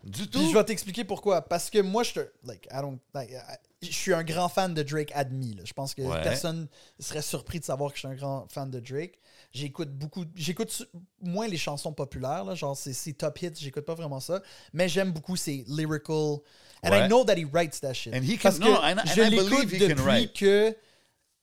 Du 0.04 0.30
tout. 0.30 0.40
Puis 0.40 0.50
je 0.50 0.54
vais 0.58 0.64
t'expliquer 0.64 1.04
pourquoi. 1.04 1.42
Parce 1.42 1.70
que 1.70 1.80
moi, 1.80 2.04
je 2.04 2.14
te- 2.14 2.32
like, 2.46 2.66
I 2.72 2.80
don't, 2.82 3.00
like, 3.14 3.32
I- 3.32 3.58
je 3.86 3.92
suis 3.94 4.14
un 4.14 4.24
grand 4.24 4.48
fan 4.48 4.74
de 4.74 4.82
Drake 4.82 5.12
admis. 5.14 5.56
là. 5.56 5.64
Je 5.66 5.74
pense 5.74 5.94
que 5.94 6.02
Ouais. 6.02 6.22
personne 6.22 6.68
serait 7.00 7.22
surpris 7.22 7.60
de 7.60 7.66
savoir 7.66 7.92
que 7.92 7.98
je 7.98 8.00
suis 8.00 8.08
un 8.08 8.16
grand 8.16 8.48
fan 8.50 8.72
de 8.72 8.80
Drake. 8.80 9.20
J'écoute 9.52 9.90
beaucoup, 9.90 10.24
j'écoute 10.36 10.86
moins 11.22 11.48
les 11.48 11.58
chansons 11.58 11.92
populaires, 11.94 12.44
là, 12.46 12.56
genre 12.56 12.78
ses 12.78 13.14
top 13.14 13.42
hits, 13.42 13.52
j'écoute 13.56 13.84
pas 13.86 13.96
vraiment 13.96 14.20
ça. 14.22 14.42
Mais 14.74 14.88
j'aime 14.88 15.12
beaucoup 15.12 15.36
ses 15.36 15.64
lyrical. 15.68 16.38
And 16.84 16.92
Ouais. 16.92 17.06
I 17.06 17.08
know 17.08 17.24
that 17.26 17.36
he 17.36 17.46
writes 17.52 17.80
that 17.82 17.94
shit. 17.94 18.14
And 18.14 18.22
he 18.24 18.38
can- 18.38 18.44
Parce 18.44 18.60
que 18.60 18.64
no, 18.66 18.76
and 18.82 18.98
I- 19.04 19.08
je 19.16 19.22
and 19.22 19.26
I 19.26 19.30
l'écoute 19.32 19.50
believe 19.50 19.74
he 19.74 19.80
can 19.80 19.88
depuis 19.90 20.04
write. 20.04 20.34
que 20.34 20.76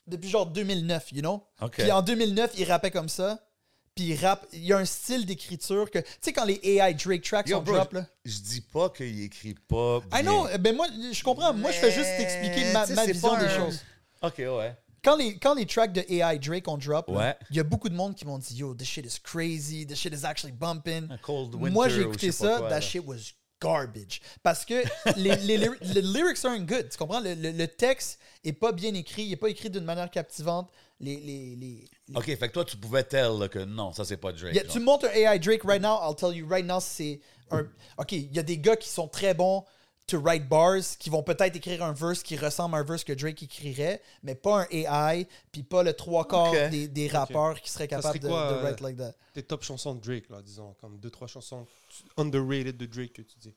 depuis 0.06 0.28
genre 0.30 0.46
2009, 0.46 1.12
you 1.12 1.20
know? 1.20 1.42
Puis 1.72 1.90
en 1.92 2.00
2009, 2.02 2.52
il 2.58 2.64
rappait 2.70 2.90
comme 2.90 3.08
ça. 3.08 3.38
Puis 3.94 4.08
il 4.08 4.16
rappe, 4.24 4.46
il 4.52 4.64
y 4.64 4.72
a 4.74 4.76
un 4.78 4.84
style 4.84 5.24
d'écriture 5.24 5.90
que 5.90 5.98
tu 6.00 6.06
sais 6.20 6.32
quand 6.32 6.44
les 6.44 6.60
AI 6.62 6.92
Drake 6.94 7.22
tracks 7.22 7.48
Yo, 7.48 7.56
sont 7.56 7.62
bro, 7.62 7.76
drop 7.76 7.92
là. 7.94 8.06
Je 8.26 8.38
dis 8.40 8.60
pas 8.60 8.90
qu'il 8.90 9.22
écrit 9.22 9.54
pas 9.68 10.00
bien. 10.00 10.18
I 10.18 10.22
know, 10.22 10.46
ben 10.60 10.76
moi, 10.76 10.86
je 11.12 11.22
comprends. 11.24 11.54
Moi, 11.54 11.70
je 11.72 11.78
fais 11.78 11.90
juste 11.92 12.10
t'expliquer 12.18 12.72
ma, 12.72 12.84
vision 12.84 13.38
des 13.38 13.48
choses. 13.48 13.80
OK, 14.22 14.34
ouais. 14.38 14.76
Quand 15.02 15.16
les, 15.16 15.38
quand 15.38 15.54
les 15.54 15.64
tracks 15.66 15.92
de 15.94 16.04
AI 16.12 16.38
Drake 16.38 16.66
ont 16.68 16.76
drop, 16.76 17.08
Ouais. 17.08 17.36
il 17.50 17.56
y 17.56 17.60
a 17.60 17.62
beaucoup 17.62 17.88
de 17.88 17.94
monde 17.94 18.14
qui 18.14 18.26
m'ont 18.26 18.38
dit 18.38 18.56
Yo, 18.56 18.74
this 18.74 18.88
shit 18.88 19.06
is 19.06 19.18
crazy, 19.22 19.86
this 19.86 19.98
shit 19.98 20.12
is 20.12 20.26
actually 20.26 20.52
bumping. 20.52 21.08
Cold 21.22 21.54
Moi, 21.54 21.70
Winter 21.70 21.94
j'ai 21.94 22.04
ou 22.04 22.08
écouté 22.08 22.26
je 22.26 22.32
ça, 22.32 22.58
quoi, 22.58 22.68
that 22.68 22.74
là. 22.74 22.80
shit 22.82 23.02
was 23.06 23.32
garbage. 23.60 24.20
Parce 24.42 24.64
que 24.64 24.82
les, 25.16 25.36
les, 25.36 25.58
lyri- 25.58 25.78
les 25.94 26.02
lyrics 26.02 26.44
aren't 26.44 26.66
good. 26.66 26.88
Tu 26.90 26.98
comprends? 26.98 27.20
Le, 27.20 27.34
le- 27.34 27.52
le 27.52 27.68
texte 27.68 28.18
est 28.44 28.52
pas 28.52 28.72
bien 28.72 28.94
écrit, 28.94 29.22
il 29.24 29.32
est 29.32 29.36
pas 29.36 29.48
écrit 29.48 29.70
d'une 29.70 29.84
manière 29.84 30.10
captivante. 30.10 30.70
Les, 31.00 31.16
les, 31.16 31.56
les, 31.56 31.88
les- 32.08 32.16
OK, 32.16 32.24
fait 32.24 32.38
que 32.48 32.52
toi, 32.52 32.64
tu 32.64 32.76
pouvais 32.76 33.02
tell 33.04 33.38
là, 33.38 33.48
que 33.48 33.58
non, 33.58 33.92
ça, 33.92 34.04
c'est 34.04 34.16
pas 34.16 34.32
Drake. 34.32 34.54
Y 34.54 34.58
a- 34.58 34.62
genre. 34.64 34.72
tu 34.72 34.78
me 34.80 34.84
montres 34.84 35.06
un 35.06 35.10
AI 35.10 35.38
Drake 35.38 35.62
right 35.64 35.82
now, 35.82 35.98
I'll 36.02 36.16
tell 36.16 36.34
you 36.34 36.46
right 36.48 36.64
now, 36.64 36.80
c'est 36.80 37.20
un. 37.50 37.66
Ok, 37.98 38.12
il 38.12 38.34
y 38.34 38.38
a 38.38 38.42
des 38.42 38.58
gars 38.58 38.76
qui 38.76 38.88
sont 38.88 39.06
très 39.08 39.34
bons 39.34 39.64
to 40.06 40.18
write 40.20 40.48
bars, 40.48 40.82
qui 40.98 41.10
vont 41.10 41.22
peut-être 41.22 41.56
écrire 41.56 41.82
un 41.82 41.92
verse 41.92 42.22
qui 42.22 42.36
ressemble 42.36 42.76
à 42.76 42.78
un 42.78 42.84
verse 42.84 43.02
que 43.04 43.12
Drake 43.12 43.42
écrirait, 43.42 44.00
mais 44.22 44.34
pas 44.34 44.62
un 44.62 44.66
AI, 44.70 45.26
puis 45.50 45.62
pas 45.64 45.82
le 45.82 45.92
trois 45.94 46.26
quarts 46.28 46.52
des, 46.70 46.86
des 46.88 47.08
rappeurs 47.08 47.60
qui 47.60 47.70
seraient 47.70 47.88
capables 47.88 48.08
serait 48.08 48.18
de, 48.20 48.28
quoi, 48.28 48.50
de 48.52 48.54
euh, 48.58 48.62
write 48.62 48.80
like 48.80 48.96
that. 48.96 49.14
Tes 49.34 49.42
top 49.42 49.64
chansons 49.64 49.94
de 49.94 50.00
Drake, 50.00 50.28
là, 50.30 50.40
disons, 50.42 50.74
comme 50.80 50.98
deux, 50.98 51.10
trois 51.10 51.26
chansons 51.26 51.66
underrated 52.16 52.76
de 52.76 52.86
Drake 52.86 53.12
que 53.14 53.22
tu 53.22 53.36
dis? 53.38 53.54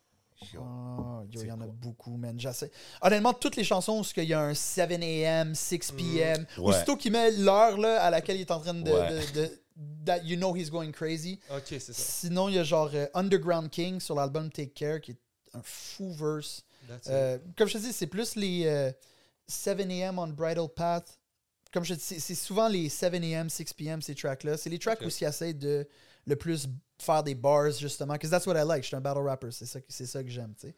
Oh, 0.58 1.22
yo, 1.29 1.41
il 1.41 1.48
y 1.48 1.51
en 1.51 1.60
a 1.60 1.65
beaucoup, 1.68 2.15
man. 2.15 2.39
J'essaie. 2.39 2.72
Honnêtement, 3.01 3.34
toutes 3.34 3.58
les 3.58 3.63
chansons 3.65 4.00
où 4.00 4.03
il 4.18 4.24
y 4.24 4.34
a 4.34 4.39
un 4.41 4.53
7 4.53 4.89
a.m., 4.91 5.53
6 5.53 5.91
p.m., 5.98 6.46
Mm. 6.58 6.62
Ouais. 6.62 6.68
aussitôt 6.75 6.96
qu'il 6.96 7.12
met 7.12 7.32
l'heure 7.32 7.77
là, 7.77 8.01
à 8.01 8.10
laquelle 8.10 8.38
il 8.38 8.41
est 8.41 8.51
en 8.51 8.60
train 8.62 8.74
de, 8.74 8.89
Ouais. 8.89 9.10
de- 9.34 9.41
de- 9.41 9.62
that 10.06 10.20
you 10.24 10.38
know 10.38 10.56
he's 10.56 10.70
going 10.72 10.91
crazy. 10.91 11.39
Ok, 11.51 11.63
c'est 11.68 11.79
ça. 11.82 11.94
Sinon, 11.94 12.48
il 12.50 12.56
y 12.56 12.60
a 12.60 12.63
genre 12.63 12.89
euh, 12.94 13.08
Underground 13.13 13.70
King 13.70 14.00
sur 14.00 14.15
l'album 14.15 14.50
Take 14.50 14.72
Care, 14.74 15.01
qui 15.01 15.12
est 15.12 15.18
un 15.53 15.62
fou 15.63 16.12
verse. 16.13 16.63
Euh, 17.08 17.38
comme 17.58 17.68
je 17.68 17.74
te 17.74 17.77
dis, 17.79 17.94
c'est 17.94 18.08
plus 18.08 18.36
les 18.36 18.65
euh, 18.65 18.91
7 19.48 19.79
a.m. 19.82 20.20
on 20.20 20.27
Bridal 20.27 20.68
Path. 20.70 21.20
Comme 21.72 21.84
je 21.84 21.94
te 21.94 22.00
dis, 22.00 22.20
c'est- 22.20 22.36
souvent 22.36 22.68
les 22.68 22.89
7 22.89 23.13
a.m., 23.13 23.50
6 23.50 23.74
p.m., 23.74 24.01
ces 24.01 24.15
tracks-là. 24.15 24.58
C'est 24.58 24.70
les 24.70 24.79
tracks 24.79 25.00
Ok. 25.01 25.08
où 25.08 25.12
ils 25.22 25.24
essaient 25.25 25.53
de 25.53 25.88
le 26.25 26.36
plus 26.36 26.68
faire 26.98 27.24
des 27.24 27.36
bars, 27.36 27.72
justement. 27.72 28.13
Because 28.13 28.32
that's 28.32 28.48
what 28.48 28.60
I 28.60 28.65
like. 28.65 28.82
Je 28.84 28.88
suis 28.88 28.96
un 28.96 29.01
battle 29.01 29.22
rapper. 29.22 29.50
C'est 29.51 29.65
ça, 29.65 29.79
ça 29.88 30.24
que 30.24 30.29
j'aime, 30.29 30.53
tu 30.60 30.68
sais. 30.68 30.75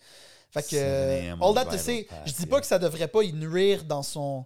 Fait 0.51 0.61
que, 0.63 0.69
7 0.69 0.79
euh, 0.83 1.19
a.m. 1.21 1.41
all 1.41 1.53
that 1.55 1.65
to 1.65 1.77
say, 1.77 2.07
je 2.25 2.33
dis 2.33 2.41
yeah. 2.41 2.47
pas 2.49 2.59
que 2.59 2.67
ça 2.67 2.77
devrait 2.77 3.07
pas 3.07 3.23
y 3.23 3.31
nuire 3.31 3.85
dans 3.85 4.03
son. 4.03 4.45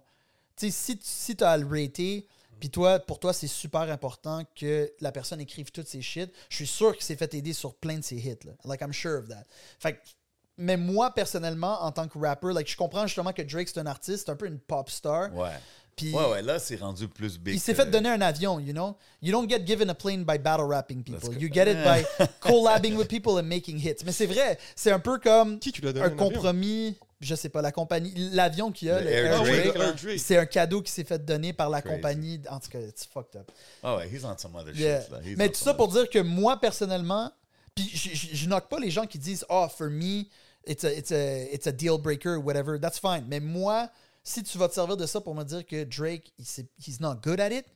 Tu 0.56 0.66
sais, 0.66 0.70
si, 0.70 0.96
tu- 0.98 1.04
si 1.06 1.36
t'as 1.36 1.50
à 1.52 1.56
le 1.56 1.66
rater, 1.66 2.26
puis 2.58 2.70
toi, 2.70 2.98
pour 2.98 3.18
toi, 3.18 3.32
c'est 3.32 3.46
super 3.46 3.82
important 3.82 4.42
que 4.58 4.92
la 5.00 5.12
personne 5.12 5.40
écrive 5.40 5.70
toutes 5.70 5.88
ses 5.88 6.02
shit, 6.02 6.32
je 6.48 6.56
suis 6.56 6.66
sûr 6.66 6.94
qu'il 6.94 7.04
s'est 7.04 7.16
fait 7.16 7.32
aider 7.34 7.52
sur 7.52 7.74
plein 7.74 7.98
de 7.98 8.04
ses 8.04 8.16
hits, 8.16 8.44
là. 8.44 8.52
Like, 8.64 8.80
I'm 8.80 8.92
sure 8.92 9.18
of 9.18 9.28
that. 9.28 9.44
Fait 9.78 9.94
que, 9.94 9.98
mais 10.58 10.76
moi, 10.76 11.10
personnellement, 11.12 11.82
en 11.82 11.92
tant 11.92 12.08
que 12.08 12.18
rapper, 12.18 12.52
like, 12.54 12.68
je 12.70 12.76
comprends 12.76 13.06
justement 13.06 13.32
que 13.32 13.42
Drake, 13.42 13.68
c'est 13.68 13.78
un 13.80 13.86
artiste, 13.86 14.24
c'est 14.26 14.32
un 14.32 14.36
peu 14.36 14.46
une 14.46 14.58
pop 14.58 14.88
star. 14.90 15.34
Ouais. 15.34 15.50
Puis 15.94 16.12
Ouais, 16.14 16.30
ouais, 16.30 16.42
là, 16.42 16.58
c'est 16.58 16.76
rendu 16.76 17.08
plus 17.08 17.38
big. 17.38 17.54
il 17.54 17.60
s'est 17.60 17.74
fait 17.74 17.90
donner 17.90 18.10
un 18.10 18.20
avion, 18.20 18.60
you 18.60 18.72
know? 18.74 18.96
You 19.22 19.32
don't 19.32 19.48
get 19.48 19.66
given 19.66 19.88
a 19.88 19.94
plane 19.94 20.24
by 20.24 20.36
battle 20.38 20.66
rapping 20.66 21.02
people. 21.02 21.34
You 21.38 21.48
get 21.50 21.66
it 21.68 21.78
by 21.84 22.04
collabing 22.42 22.96
with 22.96 23.08
people 23.08 23.38
and 23.38 23.44
making 23.44 23.78
hits. 23.78 24.04
Mais 24.04 24.12
c'est 24.12 24.26
vrai, 24.26 24.58
c'est 24.74 24.90
un 24.90 24.98
peu 24.98 25.18
comme 25.18 25.58
Qui 25.58 25.72
tu 25.72 25.80
l'as 25.80 25.94
donné 25.94 26.04
un 26.04 26.08
un 26.10 26.12
avion? 26.12 26.28
compromis, 26.28 26.98
je 27.20 27.34
sais 27.34 27.48
pas, 27.48 27.62
la 27.62 27.72
compagnie, 27.72 28.12
l'avion 28.32 28.70
qu'il 28.72 28.88
y 28.88 28.90
a, 28.90 29.00
c'est 30.18 30.36
un 30.36 30.46
cadeau 30.46 30.82
qui 30.82 30.92
s'est 30.92 31.04
fait 31.04 31.24
donner 31.24 31.52
par 31.52 31.70
la 31.70 31.80
Crazy. 31.80 31.94
compagnie. 31.96 32.40
En 32.50 32.60
tout 32.60 32.68
cas, 32.70 32.80
it's 32.80 33.06
fucked 33.06 33.36
up. 33.40 33.50
Ah 33.82 33.96
ouais, 33.96 34.08
he's 34.08 34.24
on 34.24 34.36
some 34.36 34.54
other 34.54 34.74
Yeah. 34.74 35.00
shit. 35.02 35.10
Là. 35.10 35.20
He's 35.24 35.36
Mais 35.36 35.48
tout 35.48 35.58
ça 35.62 35.74
pour 35.74 35.88
dire 35.88 36.08
que 36.10 36.18
moi, 36.18 36.60
personnellement, 36.60 37.32
puis 37.74 37.84
je, 37.94 38.46
knock 38.46 38.68
pas 38.68 38.78
les 38.78 38.90
gens 38.90 39.06
qui 39.06 39.18
disent 39.18 39.44
«Oh, 39.50 39.66
for 39.68 39.88
me, 39.90 40.24
it's 40.66 40.84
a, 40.84 40.92
it's 40.92 41.12
a, 41.12 41.52
it's 41.52 41.66
a 41.66 41.72
deal 41.72 41.98
breaker» 41.98 42.36
whatever. 42.42 42.78
That's 42.78 42.98
fine. 42.98 43.24
Mais 43.28 43.40
moi, 43.40 43.90
si 44.22 44.42
tu 44.42 44.58
vas 44.58 44.68
te 44.68 44.74
servir 44.74 44.96
de 44.96 45.06
ça 45.06 45.20
pour 45.20 45.34
me 45.34 45.44
dire 45.44 45.64
que 45.66 45.84
Drake, 45.84 46.32
he's 46.38 47.00
not 47.00 47.16
good 47.22 47.40
at 47.40 47.50
it, 47.50 47.66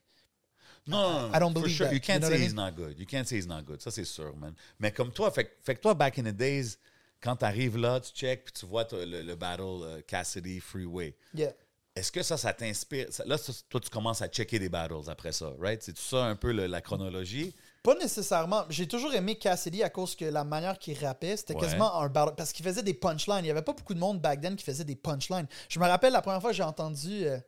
Non, 0.86 0.98
non, 0.98 1.20
non. 1.28 1.34
I 1.34 1.38
don't 1.38 1.52
for 1.52 1.60
believe 1.62 1.76
sure. 1.76 1.86
that. 1.86 1.92
You 1.94 2.00
can't 2.00 2.22
You 2.22 2.28
know 2.30 2.36
say 2.36 2.42
he's 2.42 2.54
not 2.54 2.72
good. 2.74 2.98
You 2.98 3.06
can't 3.06 3.26
say 3.26 3.36
he's 3.36 3.46
not 3.46 3.62
good. 3.64 3.80
Ça, 3.80 3.90
c'est 3.90 4.04
sûr, 4.06 4.34
man. 4.36 4.54
Mais 4.78 4.90
comme 4.90 5.12
toi, 5.12 5.30
fait 5.30 5.44
que 5.46 5.80
toi, 5.80 5.94
back 5.94 6.18
in 6.18 6.24
the 6.24 6.32
days, 6.34 6.78
quand 7.20 7.36
t'arrives 7.36 7.76
là, 7.76 8.00
tu 8.00 8.12
check, 8.12 8.44
puis 8.44 8.52
tu 8.52 8.66
vois 8.66 8.86
le, 8.92 9.22
le 9.22 9.34
battle 9.36 9.62
euh, 9.82 10.00
Cassidy 10.06 10.60
Freeway. 10.60 11.14
yeah. 11.34 11.52
Est-ce 11.96 12.12
que 12.12 12.22
ça, 12.22 12.36
ça 12.36 12.52
t'inspire? 12.52 13.08
Là, 13.26 13.36
toi, 13.68 13.80
tu 13.80 13.90
commences 13.90 14.22
à 14.22 14.28
checker 14.28 14.60
des 14.60 14.68
battles 14.68 14.94
après 15.10 15.32
ça, 15.32 15.52
right? 15.58 15.82
C'est 15.82 15.92
tout 15.92 16.00
ça 16.00 16.24
un 16.24 16.36
peu 16.36 16.52
le- 16.52 16.66
la 16.68 16.80
chronologie? 16.80 17.52
Pas 17.82 17.96
nécessairement. 17.96 18.62
J'ai 18.70 18.86
toujours 18.86 19.12
aimé 19.12 19.34
Cassidy 19.36 19.82
à 19.82 19.90
cause 19.90 20.14
que 20.14 20.24
la 20.24 20.44
manière 20.44 20.78
qu'il 20.78 20.96
rappait, 21.04 21.36
c'était 21.36 21.54
Ouais. 21.54 21.60
quasiment 21.60 22.00
un 22.00 22.08
battle. 22.08 22.34
Parce 22.36 22.52
qu'il 22.52 22.64
faisait 22.64 22.84
des 22.84 22.94
punchlines. 22.94 23.40
Il 23.40 23.42
n'y 23.44 23.50
avait 23.50 23.62
pas 23.62 23.72
beaucoup 23.72 23.92
de 23.92 23.98
monde 23.98 24.20
back 24.20 24.40
then 24.40 24.54
qui 24.54 24.64
faisait 24.64 24.84
des 24.84 24.94
punchlines. 24.94 25.48
Je 25.68 25.80
me 25.80 25.84
rappelle 25.86 26.12
la 26.12 26.22
première 26.22 26.40
fois 26.40 26.50
que 26.50 26.56
j'ai 26.56 26.62
entendu. 26.62 27.26
euh, 27.26 27.38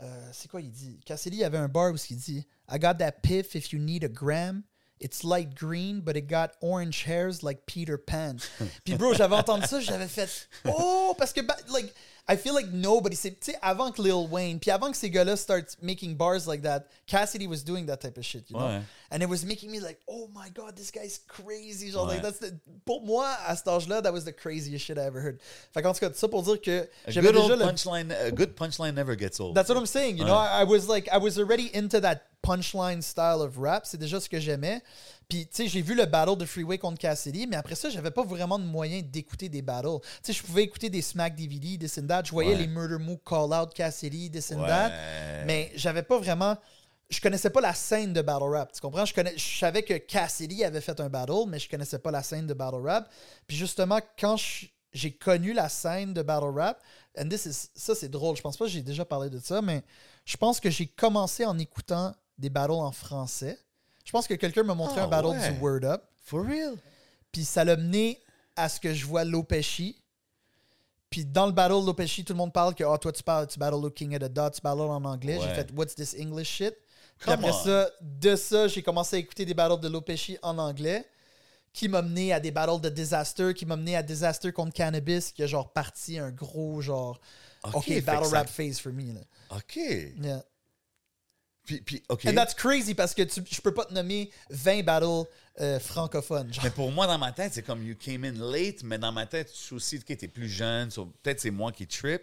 euh, 0.00 0.30
c'est 0.32 0.50
quoi 0.50 0.62
il 0.62 0.70
dit? 0.70 0.98
Cassidy 1.04 1.44
avait 1.44 1.58
un 1.58 1.68
bar 1.68 1.92
où 1.92 1.96
il 2.10 2.16
dit 2.16 2.46
I 2.72 2.78
got 2.78 2.94
that 2.94 3.12
piff 3.22 3.54
if 3.54 3.72
you 3.72 3.78
need 3.78 4.04
a 4.04 4.08
gram. 4.08 4.62
It's 5.02 5.24
light 5.24 5.56
green, 5.56 6.00
but 6.00 6.16
it 6.16 6.28
got 6.28 6.52
orange 6.60 7.02
hairs 7.02 7.42
like 7.42 7.66
Peter 7.66 7.98
Pan. 7.98 8.36
Puis, 8.84 8.94
bro, 8.96 9.14
j'avais 9.14 9.34
entendu 9.34 9.66
ça, 9.66 9.80
j'avais 9.80 10.06
fait 10.06 10.48
Oh, 10.64 11.14
parce 11.18 11.32
que, 11.32 11.40
like, 11.72 11.92
I 12.28 12.36
feel 12.36 12.54
like 12.54 12.68
nobody, 12.70 13.16
tu 13.16 13.34
sais, 13.40 13.56
avant 13.60 13.90
que 13.90 14.00
Lil 14.00 14.28
Wayne, 14.30 14.60
puis 14.60 14.70
avant 14.70 14.92
que 14.92 14.96
ces 14.96 15.10
gars-là 15.10 15.36
start 15.36 15.76
making 15.82 16.14
bars 16.16 16.46
like 16.46 16.62
that, 16.62 16.84
Cassidy 17.06 17.48
was 17.48 17.64
doing 17.64 17.84
that 17.86 17.96
type 18.00 18.16
of 18.16 18.24
shit, 18.24 18.48
you 18.48 18.56
know? 18.56 18.68
And 19.10 19.22
it 19.22 19.28
was 19.28 19.44
making 19.44 19.72
me 19.72 19.80
like, 19.80 19.98
oh 20.08 20.28
my 20.32 20.48
god, 20.50 20.76
this 20.76 20.92
guy's 20.92 21.18
crazy. 21.26 21.90
Genre, 21.90 22.06
like, 22.06 22.22
that's 22.22 22.38
the- 22.38 22.56
pour 22.86 23.02
moi, 23.02 23.26
à 23.46 23.56
cet 23.56 23.66
âge-là, 23.66 24.02
that 24.02 24.12
was 24.12 24.24
the 24.24 24.32
craziest 24.32 24.84
shit 24.84 24.98
I 24.98 25.02
ever 25.04 25.20
heard. 25.20 25.40
Fait 25.74 25.82
qu'en 25.82 25.92
tout 25.92 25.98
cas, 25.98 26.12
ça 26.14 26.28
pour 26.28 26.42
dire 26.44 26.60
que 26.60 26.88
A 27.06 27.10
j'avais 27.10 27.32
good 27.32 27.42
déjà 27.42 27.56
le. 27.56 27.64
punchline, 27.64 28.12
a 28.12 28.30
good 28.30 28.54
punchline 28.54 28.94
never 28.94 29.16
gets 29.16 29.40
old. 29.40 29.56
That's 29.56 29.68
what 29.68 29.76
I'm 29.76 29.86
saying, 29.86 30.16
you 30.16 30.24
know? 30.24 30.36
I, 30.36 30.60
I 30.62 30.64
was 30.64 30.86
like, 30.88 31.08
I 31.12 31.18
was 31.18 31.38
already 31.40 31.70
into 31.74 32.00
that 32.00 32.28
punchline 32.42 33.02
style 33.02 33.42
of 33.42 33.58
rap. 33.58 33.84
C'est 33.84 33.98
déjà 33.98 34.20
ce 34.20 34.28
que 34.28 34.38
j'aimais. 34.38 34.80
Puis, 35.28 35.46
tu 35.46 35.50
sais, 35.52 35.68
j'ai 35.68 35.80
vu 35.82 35.94
le 35.94 36.04
battle 36.06 36.36
de 36.36 36.44
Freeway 36.44 36.78
contre 36.78 36.98
Cassidy, 36.98 37.46
mais 37.46 37.56
après 37.56 37.74
ça, 37.74 37.88
j'avais 37.90 38.10
pas 38.10 38.22
vraiment 38.24 38.58
de 38.58 38.64
moyen 38.64 39.00
d'écouter 39.02 39.48
des 39.48 39.62
battles. 39.62 40.00
Tu 40.22 40.32
sais, 40.32 40.32
je 40.32 40.42
pouvais 40.42 40.62
écouter 40.62 40.90
des 40.90 41.02
Smack 41.02 41.34
DVD, 41.34 41.78
this 41.78 41.98
and 41.98 42.06
that. 42.06 42.22
Je 42.24 42.32
voyais 42.32 42.52
Ouais. 42.52 42.58
les 42.58 42.66
Murder 42.66 42.98
Mook 42.98 43.20
Call 43.24 43.52
Out 43.52 43.72
Cassidy, 43.74 44.30
this 44.30 44.52
and 44.52 44.60
Ouais. 44.60 44.68
that. 44.68 44.90
Mais 45.46 45.72
j'avais 45.74 46.02
pas 46.02 46.18
vraiment. 46.18 46.56
Je 47.10 47.20
connaissais 47.20 47.50
pas 47.50 47.60
la 47.60 47.74
scène 47.74 48.12
de 48.14 48.22
battle 48.22 48.44
rap. 48.44 48.72
Tu 48.72 48.80
comprends? 48.80 49.04
Je, 49.04 49.12
connais, 49.12 49.36
je 49.36 49.58
savais 49.58 49.82
que 49.82 49.94
Cassidy 49.98 50.64
avait 50.64 50.80
fait 50.80 50.98
un 50.98 51.10
battle, 51.10 51.44
mais 51.46 51.58
je 51.58 51.68
connaissais 51.68 51.98
pas 51.98 52.10
la 52.10 52.22
scène 52.22 52.46
de 52.46 52.54
battle 52.54 52.80
rap. 52.86 53.10
Puis 53.46 53.56
justement, 53.56 53.98
quand 54.18 54.38
je- 54.38 54.66
j'ai 54.94 55.12
connu 55.12 55.52
la 55.52 55.68
scène 55.68 56.14
de 56.14 56.22
battle 56.22 56.54
rap, 56.54 56.82
and 57.18 57.28
this 57.28 57.44
is, 57.46 57.68
ça 57.74 57.94
c'est 57.94 58.08
drôle, 58.08 58.36
je 58.36 58.40
pense 58.42 58.56
pas 58.56 58.64
que 58.64 58.70
j'ai 58.70 58.80
déjà 58.82 59.04
parlé 59.04 59.28
de 59.28 59.38
ça, 59.38 59.60
mais 59.60 59.82
je 60.24 60.36
pense 60.38 60.58
que 60.58 60.70
j'ai 60.70 60.86
commencé 60.86 61.44
en 61.44 61.58
écoutant 61.58 62.14
des 62.38 62.48
battles 62.48 62.72
en 62.72 62.92
français. 62.92 63.58
Je 64.04 64.10
pense 64.12 64.26
que 64.26 64.34
quelqu'un 64.34 64.62
m'a 64.62 64.74
montré 64.74 65.00
Ah, 65.00 65.04
un 65.04 65.08
battle 65.08 65.28
ouais. 65.28 65.52
du 65.52 65.58
Word 65.60 65.84
Up. 65.84 66.02
For 66.24 66.44
real? 66.44 66.76
Puis 67.30 67.44
ça 67.44 67.64
l'a 67.64 67.76
mené 67.76 68.20
à 68.56 68.68
ce 68.68 68.78
que 68.80 68.92
je 68.94 69.06
vois 69.06 69.24
Lopeshi. 69.24 70.02
Puis 71.10 71.24
dans 71.24 71.46
le 71.46 71.52
battle 71.52 71.84
Lopeshi, 71.84 72.24
tout 72.24 72.32
le 72.32 72.38
monde 72.38 72.52
parle 72.52 72.74
que 72.74 72.84
oh, 72.84 72.96
toi 72.98 73.12
tu 73.12 73.22
parles, 73.22 73.46
tu 73.46 73.58
battles 73.58 73.82
le 73.82 73.90
King 73.90 74.14
of 74.14 74.20
the 74.22 74.32
Dot, 74.32 74.54
tu 74.54 74.60
battles 74.62 74.80
en 74.80 75.04
anglais. 75.04 75.38
J'ai 75.42 75.54
fait 75.54 75.70
What's 75.74 75.94
this 75.94 76.14
English 76.18 76.48
shit? 76.48 76.74
Puis 77.18 77.26
Come 77.26 77.34
après 77.44 77.50
on. 77.52 77.64
ça, 77.64 77.90
de 78.00 78.36
ça, 78.36 78.68
j'ai 78.68 78.82
commencé 78.82 79.16
à 79.16 79.18
écouter 79.18 79.44
des 79.44 79.54
battles 79.54 79.80
de 79.80 79.88
Lopeshi 79.88 80.38
en 80.42 80.58
anglais 80.58 81.04
qui 81.72 81.88
m'a 81.88 82.02
mené 82.02 82.32
à 82.32 82.40
des 82.40 82.50
battles 82.50 82.80
de 82.80 82.88
Disaster, 82.88 83.54
qui 83.54 83.64
m'a 83.64 83.76
mené 83.76 83.96
à 83.96 84.02
Disaster 84.02 84.52
contre 84.52 84.72
Cannabis, 84.74 85.32
qui 85.32 85.42
a 85.42 85.46
genre 85.46 85.72
parti 85.72 86.18
un 86.18 86.30
gros 86.30 86.80
genre 86.82 87.18
Ok, 87.64 87.76
OK, 87.76 87.84
fait 87.84 88.00
que 88.00 88.06
battle 88.06 88.26
ça- 88.26 88.36
rap 88.38 88.48
phase 88.48 88.78
for 88.80 88.92
me. 88.92 89.12
Là. 89.14 89.20
OK. 89.56 89.76
Yeah. 89.76 90.44
Puis, 91.64 91.80
puis 91.80 92.02
OK. 92.08 92.26
And 92.26 92.34
that's 92.34 92.54
crazy 92.54 92.94
parce 92.94 93.14
que 93.14 93.22
tu, 93.22 93.42
je 93.48 93.60
peux 93.60 93.72
pas 93.72 93.84
te 93.84 93.94
nommer 93.94 94.30
20 94.50 94.82
battles 94.82 95.28
euh, 95.60 95.78
francophones. 95.78 96.52
Genre. 96.52 96.64
Mais 96.64 96.70
pour 96.70 96.90
moi, 96.90 97.06
dans 97.06 97.18
ma 97.18 97.32
tête, 97.32 97.52
c'est 97.54 97.62
comme 97.62 97.82
you 97.82 97.94
came 97.94 98.24
in 98.24 98.32
late, 98.32 98.82
mais 98.82 98.98
dans 98.98 99.12
ma 99.12 99.26
tête, 99.26 99.50
je 99.52 99.58
suis 99.58 99.74
aussi, 99.74 100.00
que 100.00 100.12
t'es 100.12 100.28
plus 100.28 100.48
jeune, 100.48 100.90
so 100.90 101.06
peut-être 101.22 101.40
c'est 101.40 101.50
moi 101.50 101.72
qui 101.72 101.86
trip, 101.86 102.22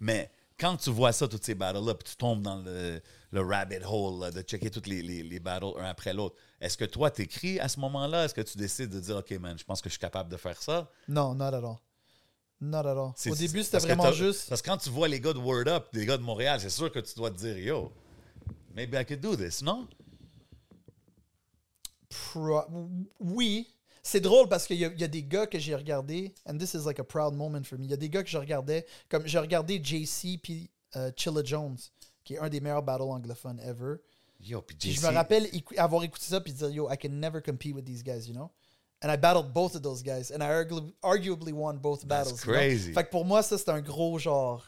mais 0.00 0.30
quand 0.58 0.76
tu 0.76 0.90
vois 0.90 1.12
ça, 1.12 1.28
toutes 1.28 1.44
ces 1.44 1.54
battles-là, 1.54 1.94
puis 1.94 2.10
tu 2.10 2.16
tombes 2.16 2.42
dans 2.42 2.56
le, 2.56 3.00
le 3.30 3.40
rabbit 3.40 3.84
hole 3.84 4.20
là, 4.20 4.30
de 4.30 4.40
checker 4.40 4.70
toutes 4.70 4.86
les, 4.86 5.02
les, 5.02 5.22
les 5.22 5.40
battles 5.40 5.78
un 5.78 5.84
après 5.84 6.14
l'autre, 6.14 6.36
est-ce 6.60 6.76
que 6.76 6.84
toi, 6.84 7.10
t'écris 7.10 7.60
à 7.60 7.68
ce 7.68 7.78
moment-là? 7.80 8.24
Est-ce 8.24 8.34
que 8.34 8.40
tu 8.40 8.56
décides 8.56 8.90
de 8.90 9.00
dire, 9.00 9.16
OK, 9.16 9.30
man, 9.32 9.58
je 9.58 9.64
pense 9.64 9.80
que 9.80 9.88
je 9.88 9.92
suis 9.92 10.00
capable 10.00 10.30
de 10.30 10.36
faire 10.36 10.60
ça? 10.60 10.90
Non, 11.08 11.34
not 11.34 11.44
at 11.46 11.54
all. 11.56 11.78
Not 12.60 12.78
at 12.78 12.96
all. 12.96 13.12
Au 13.30 13.34
début, 13.34 13.62
c'était 13.62 13.78
vraiment 13.78 14.12
juste. 14.12 14.48
Parce 14.48 14.62
que 14.62 14.70
quand 14.70 14.78
tu 14.78 14.88
vois 14.88 15.08
les 15.08 15.20
gars 15.20 15.34
de 15.34 15.38
Word 15.38 15.68
Up, 15.68 15.88
les 15.92 16.06
gars 16.06 16.16
de 16.16 16.22
Montréal, 16.22 16.58
c'est 16.60 16.70
sûr 16.70 16.90
que 16.90 17.00
tu 17.00 17.14
dois 17.14 17.30
te 17.30 17.36
dire, 17.36 17.58
yo, 17.58 17.92
maybe 18.76 18.94
I 18.96 19.04
could 19.04 19.20
do 19.20 19.34
this, 19.34 19.60
non? 19.62 19.88
Pro- 22.08 22.64
Oui. 23.18 23.66
C'est 24.02 24.20
drôle 24.20 24.48
parce 24.48 24.68
qu'il 24.68 24.76
y, 24.76 24.80
y 24.82 25.04
a 25.04 25.08
des 25.08 25.24
gars 25.24 25.48
que 25.48 25.58
j'ai 25.58 25.74
regardé, 25.74 26.32
and 26.48 26.58
this 26.58 26.74
is 26.74 26.84
like 26.86 27.00
a 27.00 27.04
proud 27.04 27.34
moment 27.34 27.64
for 27.64 27.76
me. 27.76 27.86
Il 27.86 27.90
y 27.90 27.94
a 27.94 27.96
des 27.96 28.08
gars 28.08 28.22
que 28.22 28.28
je 28.30 28.38
regardais, 28.38 28.86
comme 29.08 29.26
j'ai 29.26 29.40
regardé 29.40 29.80
JC 29.82 30.38
puis 30.40 30.70
euh, 30.94 31.10
Chilla 31.16 31.42
Jones, 31.42 31.76
qui 32.22 32.34
est 32.34 32.38
un 32.38 32.48
des 32.48 32.60
meilleurs 32.60 32.84
battles 32.84 33.02
anglophones 33.02 33.58
ever. 33.58 33.96
Yo, 34.40 34.62
puis 34.62 34.76
JC, 34.78 35.00
je 35.00 35.06
me 35.08 35.12
rappelle 35.12 35.48
avoir 35.76 36.04
écouté 36.04 36.26
ça 36.26 36.40
puis 36.40 36.52
dire 36.52 36.70
yo, 36.70 36.88
I 36.88 36.96
can 36.96 37.08
never 37.08 37.40
compete 37.42 37.74
with 37.74 37.84
these 37.84 38.04
guys, 38.04 38.28
you 38.28 38.34
know? 38.34 38.52
And 39.02 39.10
I 39.10 39.16
battled 39.16 39.52
both 39.52 39.74
of 39.74 39.82
those 39.82 40.04
guys, 40.04 40.30
and 40.30 40.40
I 40.40 40.46
argu- 40.50 40.92
arguably 41.02 41.52
won 41.52 41.78
both 41.78 42.02
That's 42.06 42.30
battles. 42.30 42.44
you 42.44 42.52
know? 42.52 42.58
crazy. 42.58 42.92
Fait 42.92 43.02
que 43.04 43.10
pour 43.10 43.24
moi, 43.24 43.42
ça 43.42 43.58
c'était 43.58 43.72
un 43.72 43.80
gros 43.82 44.20
genre, 44.20 44.64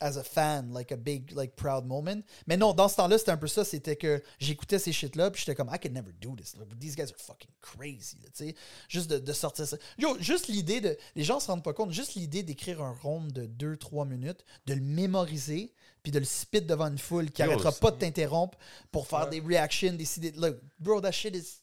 as 0.00 0.16
a 0.16 0.22
fan, 0.22 0.72
like 0.72 0.92
a 0.92 0.96
big, 0.96 1.32
like 1.32 1.56
proud 1.56 1.86
moment. 1.86 2.22
Mais 2.46 2.56
non, 2.56 2.72
dans 2.72 2.88
ce 2.88 2.96
temps-là, 2.96 3.18
c'était 3.18 3.30
un 3.30 3.36
peu 3.36 3.46
ça. 3.46 3.64
C'était 3.64 3.96
que 3.96 4.22
j'écoutais 4.38 4.78
ces 4.78 4.92
shit-là, 4.92 5.30
puis 5.30 5.40
j'étais 5.40 5.54
comme, 5.54 5.70
I 5.72 5.78
can 5.78 5.90
never 5.90 6.12
do 6.20 6.34
this. 6.36 6.56
Like, 6.56 6.78
these 6.78 6.96
guys 6.96 7.10
are 7.10 7.18
fucking 7.18 7.50
crazy, 7.60 8.18
tu 8.18 8.30
sais. 8.34 8.54
Juste 8.88 9.10
de, 9.10 9.18
de 9.18 9.32
sortir 9.32 9.66
ça. 9.66 9.76
Yo, 9.98 10.16
juste 10.20 10.48
l'idée 10.48 10.80
de. 10.80 10.96
Les 11.14 11.24
gens 11.24 11.40
se 11.40 11.48
rendent 11.48 11.64
pas 11.64 11.72
compte, 11.72 11.92
juste 11.92 12.14
l'idée 12.14 12.42
d'écrire 12.42 12.82
un 12.82 12.92
round 12.92 13.32
de 13.32 13.46
2-3 13.46 14.06
minutes, 14.06 14.44
de 14.66 14.74
le 14.74 14.80
mémoriser, 14.80 15.74
puis 16.02 16.12
de 16.12 16.18
le 16.18 16.24
spit 16.24 16.62
devant 16.62 16.86
une 16.86 16.98
foule 16.98 17.30
qui 17.30 17.42
Yo, 17.42 17.50
arrêtera 17.50 17.72
pas 17.72 17.90
de 17.90 17.98
t'interrompre 17.98 18.58
pour 18.92 19.06
faire 19.06 19.28
des 19.28 19.40
reactions, 19.40 19.92
décider. 19.92 20.32
Look, 20.32 20.58
bro, 20.78 21.00
that 21.00 21.12
shit 21.12 21.34
is 21.34 21.62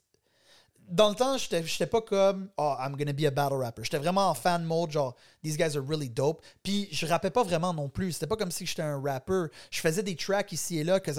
dans 0.87 1.09
le 1.09 1.15
temps, 1.15 1.37
j'étais 1.37 1.63
j'étais 1.63 1.87
pas 1.87 2.01
comme 2.01 2.49
oh, 2.57 2.75
I'm 2.79 2.95
gonna 2.95 3.13
be 3.13 3.25
a 3.25 3.31
battle 3.31 3.55
rapper. 3.57 3.83
J'étais 3.83 3.97
vraiment 3.97 4.29
en 4.29 4.33
fan 4.33 4.63
mode, 4.63 4.91
genre 4.91 5.15
these 5.43 5.57
guys 5.57 5.75
are 5.75 5.85
really 5.85 6.09
dope. 6.09 6.43
Puis 6.63 6.87
je 6.91 7.05
rappais 7.05 7.31
pas 7.31 7.43
vraiment 7.43 7.73
non 7.73 7.89
plus. 7.89 8.13
C'était 8.13 8.27
pas 8.27 8.35
comme 8.35 8.51
si 8.51 8.65
j'étais 8.65 8.81
un 8.83 9.01
rapper. 9.01 9.45
Je 9.71 9.79
faisais 9.79 10.03
des 10.03 10.15
tracks 10.15 10.51
ici 10.51 10.79
et 10.79 10.83
là 10.83 10.99
que 10.99 11.11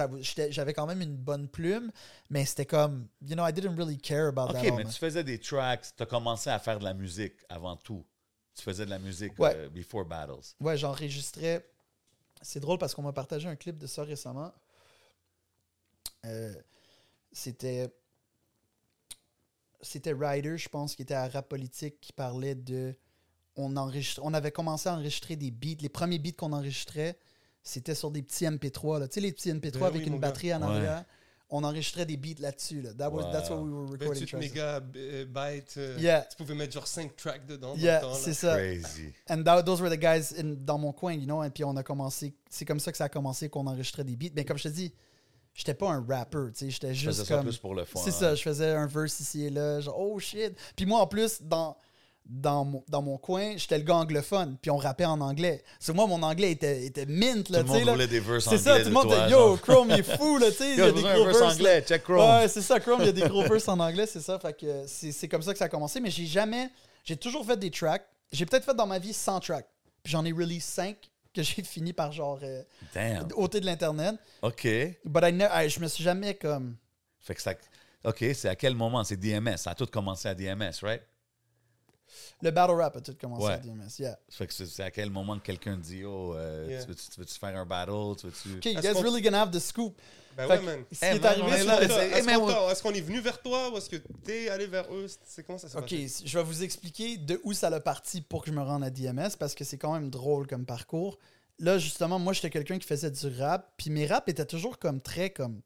j'avais 0.51 0.73
quand 0.73 0.87
même 0.87 1.01
une 1.01 1.17
bonne 1.17 1.49
plume, 1.49 1.91
mais 2.31 2.45
c'était 2.45 2.67
comme 2.67 3.09
you 3.23 3.35
know 3.35 3.47
I 3.47 3.53
didn't 3.53 3.77
really 3.77 3.99
care 3.99 4.29
about 4.29 4.53
that. 4.53 4.61
OK, 4.61 4.73
mais 4.77 4.85
tu 4.85 4.93
faisais 4.93 5.25
des 5.25 5.39
tracks, 5.41 5.87
tu 5.97 6.03
as 6.03 6.07
commencé 6.07 6.49
à 6.51 6.59
faire 6.59 6.79
de 6.79 6.85
la 6.85 6.95
musique 6.95 7.35
avant 7.49 7.77
tout. 7.77 8.05
Tu 8.55 8.63
faisais 8.63 8.87
de 8.87 8.91
la 8.91 8.99
musique 8.99 9.39
Ouais. 9.39 9.53
euh, 9.55 9.69
before 9.69 10.05
battles. 10.05 10.55
Ouais, 10.61 10.77
j'enregistrais. 10.79 11.69
C'est 12.41 12.61
drôle 12.61 12.79
parce 12.79 12.95
qu'on 12.95 13.03
m'a 13.03 13.13
partagé 13.13 13.49
un 13.49 13.57
clip 13.57 13.77
de 13.77 13.87
ça 13.87 14.03
récemment. 14.05 14.53
Euh, 16.25 16.55
c'était. 17.33 17.91
C'était 19.81 20.13
Ryder, 20.19 20.57
je 20.59 20.69
pense, 20.69 20.95
qui 20.95 21.03
était 21.03 21.15
à 21.15 21.29
Rap 21.29 21.49
Politique, 21.49 22.01
qui 22.01 22.13
parlait 22.13 22.55
de. 22.55 22.95
On, 23.57 23.77
enregistre, 23.77 24.21
on 24.23 24.35
avait 24.35 24.51
commencé 24.53 24.89
à 24.89 24.95
enregistrer 24.95 25.35
des 25.37 25.51
beats. 25.51 25.81
Les 25.81 25.89
premiers 25.89 26.19
beats 26.19 26.33
qu'on 26.37 26.53
enregistrait, 26.53 27.17
c'était 27.63 27.95
sur 27.95 28.11
des 28.11 28.23
petits 28.23 28.45
MP3. 28.45 29.01
là. 29.01 29.09
Tu 29.09 29.15
sais, 29.15 29.21
les 29.21 29.33
petits 29.33 29.51
MP3 29.51 29.79
Ben 29.81 29.87
avec 29.87 30.03
oui, 30.03 30.07
une 30.09 30.15
gars. 30.15 30.19
batterie 30.29 30.53
en 30.55 30.61
Ouais. 30.61 30.77
arrière. 30.77 31.05
On 31.49 31.63
enregistrait 31.63 32.05
des 32.07 32.17
beats 32.17 32.41
là-dessus. 32.41 32.83
Là. 32.83 32.93
That 32.95 33.09
was, 33.11 33.31
That's 33.33 33.49
what 33.51 33.59
we 33.63 33.73
were 33.73 33.89
recording. 33.89 34.27
28 34.27 34.27
tracks. 34.27 34.43
mégas 34.43 34.81
euh, 34.97 35.25
bytes. 35.27 35.79
Yeah. 35.99 36.23
Tu 36.23 36.37
pouvais 36.37 36.55
mettre 36.57 36.73
genre 36.75 36.87
5 36.89 37.15
tracks 37.17 37.47
dedans. 37.47 37.75
dans 37.75 37.81
Yeah, 37.81 38.03
c'est 38.15 38.35
ça. 38.35 38.57
Crazy. 38.57 39.13
And 39.31 39.43
that- 39.45 39.63
those 39.63 39.81
were 39.81 39.89
the 39.89 39.99
guys 40.01 40.35
in- 40.39 40.57
dans 40.59 40.77
mon 40.77 40.93
coin, 40.93 41.13
you 41.15 41.25
know. 41.25 41.45
Et 41.45 41.51
puis 41.51 41.63
on 41.65 41.77
a 41.77 41.83
commencé. 41.85 42.35
C'est 42.51 42.65
comme 42.65 42.81
ça 42.81 42.91
que 42.91 42.99
ça 42.99 43.05
a 43.05 43.09
commencé 43.09 43.49
qu'on 43.49 43.67
enregistrait 43.69 44.03
des 44.05 44.17
beats. 44.17 44.33
Mais 44.35 44.45
comme 44.45 44.59
je 44.59 44.65
te 44.65 44.69
dis, 44.69 44.93
j'étais 45.57 45.75
pas 45.75 45.89
un 45.91 46.05
rapper, 46.09 46.53
tu 46.57 46.67
sais. 46.67 46.71
J'étais 46.71 46.95
Je 46.95 47.07
faisais 47.07 47.17
juste 47.19 47.29
ça 47.29 47.35
comme. 47.37 47.47
plus 47.47 47.59
pour 47.59 47.75
le 47.75 47.85
fun. 47.85 47.99
C'est 48.05 48.13
ça, 48.13 48.35
je 48.37 48.43
faisais 48.43 48.71
un 48.71 48.87
verse 48.87 49.19
ici 49.19 49.47
et 49.47 49.51
là, 49.51 49.81
genre 49.81 49.99
oh 49.99 50.19
shit. 50.21 50.55
Puis 50.77 50.87
moi 50.87 51.01
en 51.01 51.07
plus, 51.09 51.43
dans, 51.43 51.77
dans, 52.25 52.65
mon, 52.65 52.85
dans 52.89 53.03
mon 53.03 53.19
coin, 53.19 53.57
j'étais 53.57 53.79
le 53.79 53.85
gars 53.85 53.97
anglophone, 53.97 54.57
puis 54.61 54.71
on 54.71 54.77
rappait 54.77 55.05
en 55.05 55.21
anglais. 55.21 55.63
Sur 55.81 55.95
moi, 55.95 56.07
mon 56.07 56.23
anglais 56.23 56.53
était, 56.53 56.85
était 56.85 57.07
mint, 57.07 57.47
Tout 57.47 57.53
là, 57.53 57.61
le 57.61 57.65
tu 57.65 57.71
sais. 57.73 57.79
monde 57.79 57.87
là. 57.87 57.93
voulait 57.93 58.07
des 58.07 58.21
verses 58.21 58.45
C'est 58.45 58.51
anglais 58.51 58.63
ça, 58.63 58.79
tout 58.81 58.87
le 58.87 58.91
monde 58.93 59.09
dit 59.09 59.33
Yo. 59.33 59.57
Chrome, 59.57 59.89
il 59.91 60.01
est 60.01 60.17
fou, 60.17 60.39
là, 60.39 60.51
tu 60.51 60.59
sais. 60.59 60.73
Il 60.73 60.79
y 60.79 60.83
a 60.83 60.93
des 60.93 61.03
gros 61.03 61.25
verses. 61.25 61.43
anglais, 61.43 61.83
check 61.83 62.03
Chrome. 62.05 62.19
Ouais, 62.19 62.49
c'est 62.49 62.63
ça, 62.63 62.79
Chrome, 62.81 63.01
il 63.01 63.07
y 63.07 63.11
a 63.11 63.13
des 63.13 63.29
gros 63.29 63.43
verses 63.43 63.69
en 63.69 63.79
anglais, 63.81 64.07
c'est 64.07 64.21
ça. 64.21 64.39
Fait 64.39 64.53
que 64.57 64.85
c'est 64.87 65.13
c'est 65.13 65.29
comme 65.29 65.43
ça 65.43 65.53
que 65.53 65.59
ça 65.59 65.65
a 65.67 65.69
commencé. 65.69 66.01
Mais 66.01 66.11
j'ai 66.11 66.27
jamais. 66.27 66.71
J'ai 67.05 67.17
toujours 67.17 67.47
fait 67.47 67.57
des 67.57 67.71
tracks. 67.71 68.05
J'ai 68.33 68.45
peut-être 68.45 68.65
fait 68.65 68.75
dans 68.75 68.87
ma 68.89 68.99
vie 68.99 69.13
100 69.13 69.39
tracks. 69.41 69.69
Puis 70.03 70.11
j'en 70.13 70.25
ai 70.25 70.33
release 70.33 70.65
5 70.65 70.97
que 71.37 71.43
j'ai 71.43 71.63
fini 71.63 71.93
par 71.93 72.11
genre 72.13 72.41
euh, 72.43 72.63
Damn. 72.95 73.29
ôter 73.37 73.61
de 73.61 73.67
l'internet. 73.67 74.17
OK. 74.43 74.67
But 75.05 75.23
I 75.25 75.33
ne- 75.33 75.45
I- 75.67 75.69
je 75.69 75.79
me 75.81 75.87
suis 75.89 76.03
jamais 76.03 76.35
comme. 76.35 76.77
Fait 77.21 77.35
que 77.35 77.43
ça... 77.43 77.53
OK, 78.05 78.25
c'est 78.35 78.49
à 78.49 78.57
quel 78.57 78.75
moment? 78.75 79.03
C'est 79.05 79.17
DMS. 79.17 79.57
Ça 79.57 79.71
a 79.71 79.75
tout 79.75 79.87
commencé 79.87 80.29
à 80.29 80.35
DMS, 80.35 80.73
right? 80.83 81.03
Le 82.43 82.51
battle 82.51 82.73
rap 82.75 82.97
a 82.97 83.01
tout 83.01 83.15
commencé 83.21 83.45
Ouais. 83.47 83.53
à 83.55 83.59
DMS. 83.59 83.89
Yeah. 83.99 84.19
Fait 84.31 84.47
que 84.47 84.53
c'est 84.53 84.83
à 84.83 84.91
quel 84.91 85.11
moment 85.11 85.39
que 85.39 85.45
quelqu'un 85.45 85.77
dit, 85.77 86.05
oh, 86.05 86.35
euh, 86.35 86.67
Yeah. 86.69 86.83
tu 86.83 86.89
veux-tu 86.89 87.09
tu 87.11 87.21
veux-tu 87.21 87.39
faire 87.39 87.57
un 87.57 87.67
battle? 87.67 88.17
Tu 88.21 88.27
veux-tu... 88.29 88.57
OK, 88.57 88.65
you 88.67 88.81
guys 88.81 89.01
really 89.03 89.21
gonna 89.23 89.43
have 89.43 89.51
the 89.51 89.59
scoop. 89.59 89.97
Ben 90.37 90.47
Fait 90.49 90.59
ouais, 90.59 90.63
man. 90.65 90.85
Ce 90.93 90.99
qui 90.99 91.05
est 91.07 91.25
arrivé, 91.25 91.51
Est-ce 92.71 92.83
qu'on 92.83 92.93
est 92.93 93.01
venu 93.01 93.21
vers 93.21 93.41
toi 93.41 93.71
ou 93.73 93.79
est-ce 93.79 93.89
que 93.89 93.97
t'es 94.23 94.49
allé 94.51 94.67
vers 94.67 94.85
eux? 94.93 95.07
C'est 95.25 95.43
comment 95.47 95.59
ça 95.59 95.69
s'est 95.69 95.79
Ok, 95.79 95.89
passé? 95.91 96.23
je 96.27 96.39
vais 96.39 96.45
vous 96.45 96.63
expliquer 96.63 97.17
de 97.17 97.41
où 97.43 97.53
ça 97.55 97.71
l'a 97.71 97.81
parti 97.81 98.21
pour 98.21 98.43
que 98.45 98.51
je 98.51 98.55
me 98.57 98.63
rende 98.63 98.85
à 98.85 98.91
DMS 98.91 99.31
parce 99.39 99.55
que 99.55 99.65
c'est 99.65 99.79
quand 99.79 99.93
même 99.95 100.11
drôle 100.11 100.47
comme 100.47 100.67
parcours. 100.67 101.19
Là, 101.59 101.79
justement, 101.79 102.19
moi, 102.19 102.35
j'étais 102.35 102.51
quelqu'un 102.51 102.79
qui 102.79 102.87
faisait 102.87 103.11
du 103.11 103.29
rap, 103.41 103.73
puis 103.79 103.89
mes 103.89 104.07
raps 104.07 104.29
étaient 104.29 104.45
toujours 104.45 104.79
comme 104.79 105.01
très 105.01 105.31
comme 105.31 105.63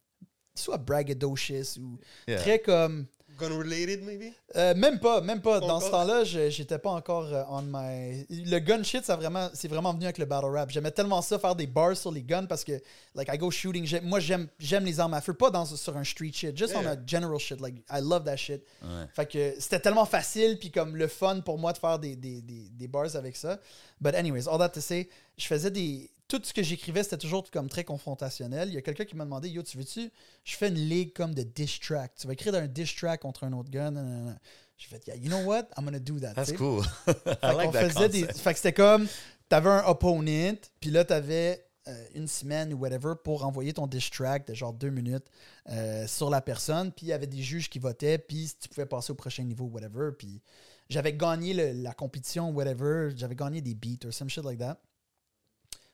soit 0.54 0.78
braggadocious 0.78 1.78
ou 1.80 1.98
Yeah. 2.28 2.38
très 2.40 2.58
comme 2.60 3.06
Gun 3.40 3.56
related, 3.58 4.02
maybe? 4.04 4.32
euh, 4.56 4.74
même 4.74 5.00
pas, 5.00 5.20
même 5.20 5.40
pas. 5.40 5.58
Dans 5.60 5.80
ce 5.80 5.90
temps-là, 5.90 6.24
j'étais 6.24 6.78
pas 6.78 6.90
encore 6.90 7.24
euh, 7.32 7.42
on 7.48 7.62
my. 7.62 8.26
Le 8.28 8.58
gun 8.58 8.82
shit, 8.82 9.04
ça 9.04 9.16
vraiment, 9.16 9.48
c'est 9.54 9.68
vraiment 9.68 9.92
venu 9.92 10.04
avec 10.04 10.18
le 10.18 10.26
battle 10.26 10.46
rap. 10.54 10.70
J'aimais 10.70 10.90
tellement 10.90 11.22
ça 11.22 11.38
faire 11.38 11.56
des 11.56 11.66
bars 11.66 11.96
sur 11.96 12.12
les 12.12 12.22
guns 12.22 12.46
parce 12.46 12.62
que 12.64 12.72
like 13.14 13.28
I 13.32 13.38
go 13.38 13.50
shooting. 13.50 13.84
J'ai- 13.86 14.00
Moi, 14.00 14.20
j'aime, 14.20 14.48
j'aime 14.58 14.84
les 14.84 15.00
armes 15.00 15.14
à 15.14 15.20
feu, 15.20 15.34
pas 15.34 15.50
dans 15.50 15.64
sur 15.64 15.96
un 15.96 16.04
street 16.04 16.32
shit, 16.32 16.56
just 16.56 16.74
on 16.76 16.82
Yeah. 16.82 16.92
a 16.92 16.96
general 17.06 17.38
shit. 17.38 17.60
Like 17.60 17.76
I 17.90 18.00
love 18.02 18.24
that 18.24 18.36
shit. 18.36 18.62
Ouais. 18.82 18.88
Fait 19.14 19.26
que 19.26 19.54
c'était 19.58 19.80
tellement 19.80 20.06
facile, 20.06 20.58
puis 20.58 20.70
comme 20.70 20.96
le 20.96 21.08
fun 21.08 21.40
pour 21.40 21.58
moi 21.58 21.72
de 21.72 21.78
faire 21.78 21.98
des, 21.98 22.16
des, 22.16 22.42
des, 22.42 22.68
des 22.70 22.88
bars 22.88 23.14
avec 23.16 23.36
ça. 23.36 23.58
But 24.00 24.14
anyways, 24.14 24.48
all 24.48 24.58
that 24.58 24.70
to 24.70 24.80
say, 24.80 25.08
je 25.38 25.46
faisais 25.46 25.70
des... 25.70 26.10
Tout 26.30 26.40
ce 26.44 26.54
que 26.54 26.62
j'écrivais, 26.62 27.02
c'était 27.02 27.18
toujours 27.18 27.50
comme 27.50 27.68
très 27.68 27.82
confrontationnel. 27.82 28.68
Il 28.68 28.74
y 28.74 28.78
a 28.78 28.82
quelqu'un 28.82 29.04
qui 29.04 29.16
m'a 29.16 29.24
demandé, 29.24 29.48
yo, 29.48 29.64
tu 29.64 29.76
veux-tu... 29.76 30.10
Je 30.44 30.56
fais 30.56 30.68
une 30.68 30.76
ligue 30.76 31.12
comme 31.12 31.34
de 31.34 31.42
diss 31.42 31.80
track. 31.80 32.12
Tu 32.14 32.28
vas 32.28 32.34
écrire 32.34 32.54
un 32.54 32.68
diss 32.68 32.94
track 32.94 33.20
contre 33.20 33.42
un 33.44 33.52
autre 33.52 33.68
gun. 33.68 34.36
J'ai 34.78 34.86
fait, 34.86 35.04
yeah, 35.08 35.16
you 35.16 35.28
know 35.28 35.42
what? 35.44 35.64
I'm 35.76 35.84
gonna 35.84 35.98
do 35.98 36.20
that. 36.20 36.34
That's 36.34 36.52
cool. 36.52 36.84
I 37.42 37.52
like 37.54 37.72
that 37.72 37.90
faisait 37.90 38.08
des... 38.08 38.24
Fait 38.26 38.52
que 38.52 38.58
c'était 38.58 38.72
comme, 38.72 39.08
t'avais 39.48 39.68
un 39.70 39.84
opponent, 39.86 40.56
puis 40.80 40.90
là, 40.90 41.04
t'avais 41.04 41.66
euh, 41.88 42.04
une 42.14 42.28
semaine 42.28 42.72
ou 42.72 42.78
whatever 42.78 43.14
pour 43.22 43.44
envoyer 43.44 43.72
ton 43.72 43.86
diss 43.86 44.08
track 44.10 44.46
de 44.46 44.54
genre 44.54 44.72
deux 44.72 44.90
minutes 44.90 45.26
euh, 45.68 46.06
sur 46.06 46.30
la 46.30 46.40
personne, 46.40 46.92
puis 46.92 47.06
il 47.06 47.08
y 47.08 47.12
avait 47.12 47.26
des 47.26 47.42
juges 47.42 47.68
qui 47.68 47.78
votaient, 47.78 48.18
puis 48.18 48.50
tu 48.60 48.68
pouvais 48.68 48.86
passer 48.86 49.10
au 49.10 49.16
prochain 49.16 49.42
niveau, 49.42 49.64
whatever, 49.64 50.10
puis 50.16 50.40
j'avais 50.88 51.12
gagné 51.12 51.54
le- 51.54 51.82
la 51.82 51.92
compétition, 51.92 52.50
whatever, 52.50 53.10
j'avais 53.16 53.34
gagné 53.34 53.60
des 53.60 53.74
beats 53.74 54.06
or 54.06 54.12
some 54.12 54.28
shit 54.30 54.44
like 54.44 54.58
that. 54.58 54.80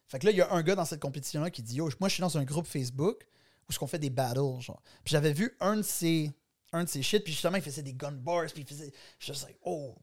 Fait 0.08 0.18
que 0.18 0.26
là, 0.26 0.32
il 0.32 0.36
y 0.36 0.40
a 0.40 0.52
un 0.52 0.62
gars 0.62 0.74
dans 0.74 0.84
cette 0.84 1.00
compétition-là 1.00 1.50
qui 1.50 1.62
dit, 1.62 1.76
yo, 1.76 1.90
moi, 2.00 2.08
je 2.08 2.14
suis 2.14 2.20
dans 2.20 2.38
un 2.38 2.44
groupe 2.44 2.66
Facebook 2.66 3.26
où 3.68 3.72
ce 3.72 3.78
qu'on 3.78 3.86
fait 3.86 3.98
des 3.98 4.10
battles, 4.10 4.60
genre. 4.60 4.82
Puis 5.04 5.12
j'avais 5.12 5.32
vu 5.32 5.56
un 5.60 5.76
de 5.76 5.82
ses, 5.82 6.32
un 6.72 6.84
de 6.84 6.88
ses 6.88 7.02
shit, 7.02 7.24
puis 7.24 7.32
justement, 7.32 7.56
il 7.56 7.62
faisait 7.62 7.82
des 7.82 7.94
gun 7.94 8.12
bars, 8.12 8.46
puis 8.52 8.62
il 8.62 8.66
faisait, 8.66 8.92
je 9.18 9.32
like, 9.32 9.58
oh. 9.62 9.96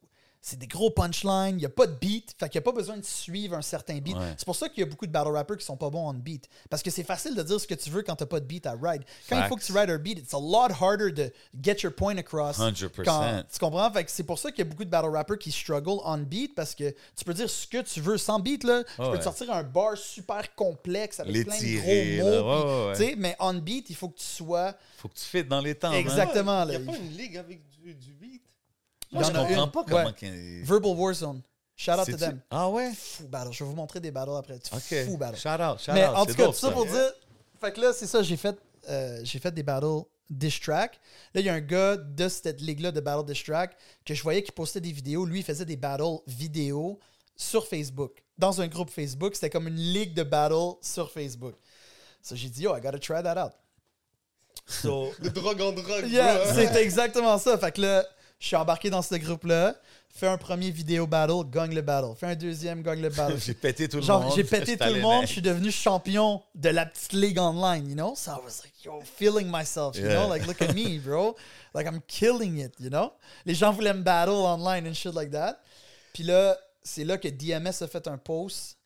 C'est 0.45 0.59
des 0.59 0.67
gros 0.67 0.89
punchlines, 0.91 1.55
il 1.55 1.59
n'y 1.59 1.65
a 1.65 1.69
pas 1.69 1.87
de 1.87 1.93
beat, 1.93 2.35
fait 2.37 2.49
qu'il 2.49 2.59
n'y 2.59 2.63
a 2.63 2.69
pas 2.69 2.73
besoin 2.73 2.97
de 2.97 3.05
suivre 3.05 3.55
un 3.55 3.61
certain 3.61 3.99
beat. 3.99 4.17
Ouais. 4.17 4.33
C'est 4.37 4.43
pour 4.43 4.57
ça 4.57 4.67
qu'il 4.67 4.81
y 4.81 4.83
a 4.83 4.85
beaucoup 4.85 5.07
de 5.07 5.11
battle 5.11 5.29
rappers 5.29 5.55
qui 5.55 5.63
sont 5.63 5.77
pas 5.77 5.89
bons 5.89 6.05
on 6.09 6.13
beat. 6.13 6.49
Parce 6.69 6.83
que 6.83 6.91
c'est 6.91 7.05
facile 7.05 7.33
de 7.33 7.41
dire 7.43 7.61
ce 7.61 7.65
que 7.65 7.75
tu 7.75 7.89
veux 7.89 8.01
quand 8.01 8.17
tu 8.17 8.25
pas 8.25 8.41
de 8.41 8.45
beat 8.45 8.65
à 8.65 8.73
ride. 8.73 9.03
Quand 9.29 9.41
il 9.41 9.47
faut 9.47 9.55
que 9.55 9.63
tu 9.63 9.71
rides 9.71 9.89
un 9.89 9.97
beat, 9.97 10.19
it's 10.19 10.33
a 10.33 10.37
lot 10.37 10.67
harder 10.81 11.13
to 11.13 11.33
get 11.61 11.77
your 11.81 11.93
point 11.95 12.17
across. 12.17 12.57
100%. 12.59 13.03
Quand- 13.05 13.43
tu 13.49 13.57
comprends? 13.57 13.89
Fait 13.93 14.03
que 14.03 14.11
c'est 14.11 14.23
pour 14.23 14.37
ça 14.37 14.51
qu'il 14.51 14.65
y 14.65 14.67
a 14.67 14.69
beaucoup 14.69 14.83
de 14.83 14.89
battle 14.89 15.11
rappers 15.11 15.39
qui 15.39 15.49
struggle 15.49 16.01
on 16.03 16.17
beat 16.17 16.53
parce 16.55 16.75
que 16.75 16.93
tu 17.15 17.23
peux 17.23 17.33
dire 17.33 17.49
ce 17.49 17.65
que 17.65 17.81
tu 17.81 18.01
veux 18.01 18.17
sans 18.17 18.41
beat. 18.41 18.65
Là. 18.65 18.83
Tu 18.83 18.97
peux 18.97 19.11
ouais. 19.11 19.19
te 19.19 19.23
sortir 19.23 19.49
un 19.49 19.63
bar 19.63 19.95
super 19.97 20.53
complexe 20.55 21.21
avec 21.21 21.33
Les 21.33 21.45
plein 21.45 21.55
tirer, 21.57 22.17
de 22.17 22.21
gros 22.21 22.43
mots. 22.43 22.87
ouais. 22.89 22.95
sais, 22.95 23.15
Mais 23.17 23.37
on 23.39 23.53
beat, 23.53 23.89
il 23.89 23.95
faut 23.95 24.09
que 24.09 24.19
tu 24.19 24.25
sois. 24.25 24.75
Faut 24.97 25.07
que 25.07 25.15
tu 25.15 25.23
fites 25.23 25.47
dans 25.47 25.61
les 25.61 25.75
temps. 25.75 25.93
Exactement. 25.93 26.63
Il 26.63 26.69
n'y 26.71 26.75
a 26.75 26.91
pas 26.91 26.97
une 26.97 27.15
ligue 27.15 27.37
avec 27.37 27.61
du, 27.69 27.93
du 27.93 28.11
beat? 28.11 28.41
Il 29.13 29.19
Moi, 29.19 29.23
y 29.23 29.25
je 29.25 29.31
en 29.31 29.35
a 29.35 29.45
comprends 29.45 29.63
une. 29.65 29.71
pas 29.71 29.83
comment. 29.83 30.11
Ouais. 30.21 30.61
Verbal 30.63 30.91
Warzone. 30.95 31.41
Shout 31.75 31.91
out 31.91 32.05
to 32.05 32.17
them. 32.17 32.41
Ah 32.49 32.69
ouais? 32.69 32.91
Fou 32.95 33.27
battle. 33.27 33.51
Je 33.53 33.63
vais 33.63 33.69
vous 33.69 33.75
montrer 33.75 33.99
des 33.99 34.11
battles 34.11 34.35
après. 34.37 34.59
Tu 34.59 34.73
Ok. 34.75 35.05
Fou 35.05 35.17
battle. 35.17 35.37
Shout 35.37 35.49
out, 35.61 35.79
shout 35.79 35.91
Mais 35.93 36.05
out. 36.07 36.15
en 36.15 36.25
C'est 36.25 36.31
tout 36.31 36.37
cas, 36.37 36.45
tout 36.47 36.53
ça 36.53 36.71
pour 36.71 36.85
dire. 36.85 37.11
Fait 37.61 37.71
que 37.71 37.79
là, 37.81 37.93
c'est 37.93 38.07
ça, 38.07 38.21
j'ai 38.23 38.37
fait, 38.37 38.57
euh, 38.89 39.19
j'ai 39.23 39.39
fait 39.39 39.51
des 39.51 39.63
battles 39.63 40.03
dish 40.29 40.59
track. 40.61 40.99
Là, 41.33 41.41
il 41.41 41.45
y 41.45 41.49
a 41.49 41.53
un 41.53 41.59
gars 41.61 41.95
de 41.97 42.27
cette 42.27 42.59
ligue-là 42.61 42.91
de 42.91 42.99
battle 42.99 43.25
dish 43.25 43.43
track 43.43 43.75
que 44.05 44.13
je 44.13 44.21
voyais 44.23 44.41
qui 44.43 44.51
postait 44.51 44.81
des 44.81 44.91
vidéos. 44.91 45.25
Lui, 45.25 45.39
il 45.39 45.43
faisait 45.45 45.65
des 45.65 45.77
battles 45.77 46.19
vidéo 46.27 46.99
sur 47.35 47.67
Facebook. 47.67 48.23
Dans 48.37 48.61
un 48.61 48.67
groupe 48.67 48.89
Facebook, 48.89 49.35
c'était 49.35 49.49
comme 49.51 49.67
une 49.67 49.75
ligue 49.75 50.13
de 50.15 50.23
battle 50.23 50.75
sur 50.81 51.11
Facebook. 51.11 51.55
So 52.21 52.35
j'ai 52.35 52.49
dit, 52.49 52.63
yo, 52.63 52.75
I 52.75 52.81
gotta 52.81 52.99
try 52.99 53.21
that 53.23 53.43
out. 53.45 53.51
So, 54.65 55.11
De 55.19 55.29
drogue 55.29 55.61
en 55.61 55.71
drogue. 55.73 56.07
Yeah, 56.07 56.53
c'était 56.53 56.83
exactement 56.83 57.37
ça. 57.37 57.57
Fait 57.57 57.71
que 57.73 57.81
là, 57.81 58.05
je 58.39 58.47
suis 58.47 58.55
embarqué 58.55 58.89
dans 58.89 59.01
ce 59.01 59.15
groupe-là, 59.15 59.75
fais 60.09 60.27
un 60.27 60.37
premier 60.37 60.69
vidéo 60.69 61.07
battle, 61.07 61.49
gagne 61.49 61.73
le 61.73 61.81
battle. 61.81 62.15
Fais 62.17 62.27
un 62.27 62.35
deuxième, 62.35 62.81
gagne 62.83 63.01
le 63.01 63.09
battle. 63.09 63.37
J'ai 63.45 63.53
pété 63.53 63.87
tout 63.87 63.97
le 63.97 64.03
Genre, 64.03 64.21
monde. 64.21 64.33
j'ai 64.35 64.43
pété 64.43 64.77
tout 64.77 64.93
le 64.93 64.99
monde, 65.01 65.25
je 65.25 65.31
suis 65.31 65.41
devenu 65.41 65.71
champion 65.71 66.41
de 66.55 66.69
la 66.69 66.85
petite 66.85 67.13
ligue 67.13 67.39
online, 67.39 67.87
you 67.89 67.95
know? 67.95 68.13
So 68.15 68.31
I 68.31 68.35
was 68.43 68.61
like, 68.63 68.73
yo, 68.83 69.01
feeling 69.01 69.49
myself, 69.49 69.95
you 69.97 70.05
Yeah. 70.05 70.15
know? 70.23 70.27
Like, 70.29 70.45
look 70.45 70.61
at 70.61 70.73
me, 70.73 70.99
bro. 70.99 71.35
Like, 71.73 71.87
I'm 71.87 72.01
killing 72.07 72.57
it, 72.59 72.73
you 72.79 72.89
know? 72.89 73.13
Les 73.45 73.55
gens 73.55 73.71
voulaient 73.71 73.93
me 73.93 74.01
battle 74.03 74.33
online 74.35 74.87
and 74.87 74.93
shit 74.93 75.13
like 75.15 75.31
that. 75.31 75.59
Puis 76.13 76.23
là, 76.23 76.57
c'est 76.83 77.05
là 77.05 77.17
que 77.17 77.27
DMS 77.29 77.81
a 77.81 77.87
fait 77.87 78.07
un 78.07 78.17
post. 78.17 78.77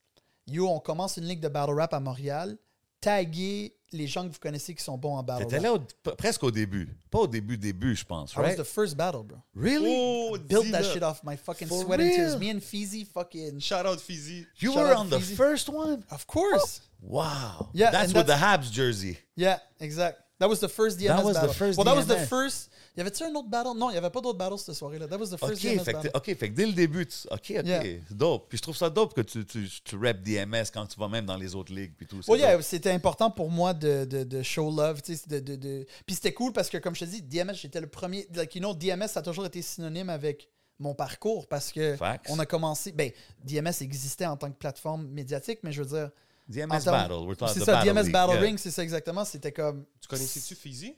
Yo, 0.48 0.68
on 0.70 0.80
commence 0.80 1.18
une 1.18 1.26
ligue 1.26 1.42
de 1.42 1.50
battle 1.50 1.74
rap 1.74 1.94
à 1.94 2.00
Montréal. 2.00 2.58
Taguez 3.02 3.76
les 3.94 4.08
gens 4.08 4.28
que 4.28 4.34
vous 4.34 4.40
connaissez 4.40 4.74
qui 4.76 4.84
sont 4.84 4.98
bons 4.98 5.16
en 5.16 5.24
battle 5.24 5.46
T'étais 5.46 5.60
là 5.62 5.74
au- 5.74 6.14
presque 6.18 6.44
au 6.44 6.52
début. 6.52 6.90
Pas 7.10 7.20
au 7.20 7.28
début, 7.28 7.58
début, 7.58 7.96
je 7.96 8.04
pense, 8.04 8.34
I 8.34 8.40
was 8.40 8.56
the 8.56 8.64
first 8.64 8.96
battle, 8.98 9.24
bro. 9.24 9.38
Really? 9.56 9.96
Oh, 9.98 10.38
Built 10.38 10.72
that 10.72 10.84
shit 10.84 11.04
off 11.04 11.24
my 11.24 11.38
fucking 11.38 11.68
For 11.68 11.84
sweat 11.84 12.00
and 12.00 12.10
tears. 12.12 12.38
Me 12.38 12.50
and 12.52 12.60
Feezy 12.60 13.06
fucking... 13.08 13.60
Shout 13.60 13.86
out 13.86 14.00
Fizzy. 14.02 14.46
You 14.58 14.74
Shout 14.74 14.84
were 14.84 14.94
on 14.96 15.10
the 15.10 15.18
Feezy. 15.20 15.36
first 15.36 15.70
one? 15.70 16.04
Of 16.12 16.28
course. 16.28 16.82
Wow. 17.02 17.70
Yeah, 17.74 17.92
That's 17.92 18.14
with 18.14 18.28
the 18.28 18.34
Habs 18.34 18.72
jersey. 18.72 19.18
Yeah, 19.36 19.60
exact. 19.80 20.22
That 20.40 20.50
was 20.50 20.60
the 20.60 20.68
first 20.70 21.00
DMS 21.00 21.08
That 21.08 21.24
was 21.26 21.34
the 21.36 21.40
battle. 21.42 21.54
first 21.54 21.78
well, 21.78 21.86
that 21.86 21.96
was 21.96 22.06
the 22.08 22.16
DMS. 22.16 22.28
first. 22.28 22.70
Y 22.98 23.02
avait-tu 23.02 23.24
un 23.24 23.34
autre 23.36 23.48
battle? 23.48 23.78
Non, 23.78 23.90
il 23.90 23.94
n'y 23.94 23.98
avait 24.00 24.10
pas 24.10 24.22
d'autres 24.22 24.38
battles 24.40 24.58
cette 24.58 24.74
soirée-là. 24.76 25.08
That 25.08 25.18
was 25.20 25.28
the 25.28 25.34
OK, 25.34 25.50
first 25.50 25.62
DMS 25.62 25.80
fait 25.84 25.92
que, 25.94 25.98
battle. 25.98 26.12
OK, 26.16 26.26
fait 26.36 26.50
que 26.50 26.56
dès 26.56 26.66
le 26.66 26.74
début, 26.74 27.06
tu, 27.06 27.16
OK, 27.30 27.38
OK, 27.60 27.66
Yeah. 27.66 27.84
dope. 28.10 28.50
Puis 28.50 28.58
je 28.58 28.64
trouve 28.64 28.76
ça 28.76 28.90
dope 28.90 29.14
que 29.14 29.22
tu, 29.22 29.46
tu, 29.46 29.70
tu 29.84 29.96
rap 29.96 30.20
DMS 30.22 30.66
quand 30.74 30.88
tu 30.88 31.00
vas 31.00 31.08
même 31.08 31.26
dans 31.26 31.38
les 31.38 31.54
autres 31.54 31.72
ligues 31.74 31.94
puis 31.96 32.08
tout. 32.08 32.20
Well, 32.28 32.40
yeah, 32.40 32.62
c'était 32.64 32.92
important 32.92 33.30
pour 33.30 33.52
moi 33.52 33.74
de, 33.76 34.06
de, 34.06 34.24
de 34.24 34.42
show 34.42 34.70
love. 34.76 35.02
tu 35.04 35.16
sais, 35.16 35.28
De, 35.28 35.40
de, 35.40 35.56
de... 35.56 35.86
Puis 36.08 36.16
c'était 36.16 36.34
cool 36.34 36.52
parce 36.54 36.70
que, 36.70 36.78
comme 36.78 36.96
je 36.96 37.02
te 37.06 37.10
dis, 37.10 37.22
DMS, 37.22 37.54
j'étais 37.54 37.80
le 37.82 37.88
premier. 37.88 38.28
Like, 38.34 38.56
you 38.56 38.62
know, 38.62 38.74
DMS, 38.74 39.08
ça 39.10 39.20
a 39.20 39.24
toujours 39.24 39.46
été 39.46 39.62
synonyme 39.62 40.10
avec 40.10 40.50
mon 40.80 40.96
parcours 40.96 41.48
parce 41.48 41.72
que 41.72 41.96
Facts. 41.98 42.26
on 42.30 42.40
a 42.40 42.46
commencé. 42.48 42.92
Ben, 42.92 43.12
DMS 43.44 43.74
existait 43.82 44.26
en 44.26 44.38
tant 44.38 44.50
que 44.52 44.58
plateforme 44.58 45.08
médiatique, 45.10 45.60
mais 45.62 45.72
je 45.72 45.84
veux 45.84 45.90
dire. 45.98 46.10
DMS 46.50 46.70
termes- 46.84 46.84
Battle. 46.86 47.28
We're 47.28 47.36
talking 47.38 47.54
C'est 47.54 47.60
the 47.60 47.66
ça, 47.66 47.72
Battle 47.74 47.90
DMS 47.94 48.04
League, 48.06 48.12
Battle 48.14 48.32
yeah. 48.34 48.42
Ring, 48.42 48.58
c'est 48.58 48.72
ça 48.72 48.82
exactement. 48.82 49.24
C'était 49.26 49.52
comme. 49.52 49.86
Tu 50.02 50.08
connaissais-tu 50.08 50.56
Fizzy? 50.56 50.96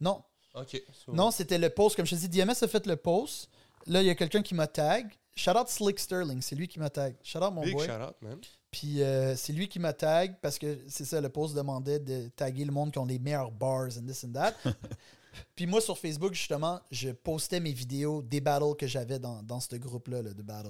Non, 0.00 0.22
Ok. 0.54 0.82
so- 0.92 1.12
Non, 1.12 1.30
c'était 1.30 1.58
le 1.58 1.70
post. 1.70 1.96
Comme 1.96 2.06
je 2.06 2.14
te 2.14 2.20
dis, 2.20 2.28
DMS 2.28 2.62
a 2.62 2.68
fait 2.68 2.86
le 2.86 2.96
post. 2.96 3.48
Là, 3.86 4.00
il 4.02 4.06
y 4.06 4.10
a 4.10 4.14
quelqu'un 4.14 4.42
qui 4.42 4.54
m'a 4.54 4.66
tag. 4.66 5.10
Shout 5.34 5.52
out 5.52 5.68
Slick 5.68 5.98
Sterling, 5.98 6.42
c'est 6.42 6.54
lui 6.54 6.68
qui 6.68 6.78
m'a 6.78 6.90
tag. 6.90 7.14
Shout 7.22 7.38
out 7.38 7.52
mon 7.54 7.62
Big 7.62 7.74
boy. 7.74 7.86
shout 7.86 7.92
out, 8.02 8.14
man. 8.20 8.38
Puis 8.70 9.02
euh, 9.02 9.34
c'est 9.34 9.52
lui 9.54 9.66
qui 9.68 9.78
m'a 9.78 9.92
tag 9.94 10.36
parce 10.42 10.58
que 10.58 10.78
c'est 10.88 11.04
ça, 11.06 11.20
le 11.22 11.28
post 11.30 11.54
demandait 11.54 11.98
de 11.98 12.28
taguer 12.36 12.64
le 12.66 12.72
monde 12.72 12.92
qui 12.92 12.98
ont 12.98 13.06
les 13.06 13.18
meilleurs 13.18 13.50
bars 13.50 13.88
and 13.98 14.06
this 14.06 14.24
and 14.24 14.32
that. 14.32 14.54
Puis 15.56 15.66
moi, 15.66 15.80
sur 15.80 15.96
Facebook, 15.98 16.34
justement, 16.34 16.80
je 16.90 17.08
postais 17.10 17.60
mes 17.60 17.72
vidéos 17.72 18.20
des 18.22 18.42
battles 18.42 18.76
que 18.78 18.86
j'avais 18.86 19.18
dans, 19.18 19.42
dans 19.42 19.60
ce 19.60 19.74
groupe-là 19.76 20.20
là, 20.20 20.34
de 20.34 20.42
battle. 20.42 20.68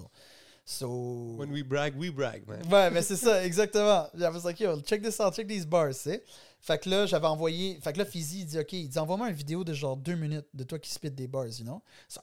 So. 0.64 0.88
When 1.36 1.50
we 1.50 1.62
brag, 1.62 1.96
we 1.96 2.10
brag, 2.10 2.46
man. 2.46 2.62
Ouais, 2.70 2.90
mais 2.90 3.02
c'est 3.02 3.16
ça, 3.16 3.44
exactement. 3.44 4.08
I 4.14 4.28
was 4.28 4.44
like, 4.44 4.60
yo, 4.60 4.80
check 4.82 5.02
this 5.02 5.18
out, 5.20 5.34
check 5.34 5.48
these 5.48 5.66
bars, 5.66 5.88
tu 5.94 6.10
sais. 6.10 6.24
Fait 6.60 6.78
que 6.78 6.88
là, 6.88 7.06
j'avais 7.06 7.26
envoyé. 7.26 7.78
Fait 7.82 7.92
que 7.92 7.98
là, 7.98 8.04
Fizzy, 8.04 8.40
il 8.42 8.46
dit, 8.46 8.58
OK, 8.58 8.72
il 8.72 8.88
dit, 8.88 8.98
envoie-moi 8.98 9.28
une 9.30 9.34
vidéo 9.34 9.64
de 9.64 9.72
genre 9.72 9.96
deux 9.96 10.14
minutes 10.14 10.46
de 10.54 10.62
toi 10.62 10.78
qui 10.78 10.90
spit 10.90 11.10
des 11.10 11.26
bars, 11.26 11.46
you 11.46 11.64
know. 11.64 11.82
Ça, 12.08 12.20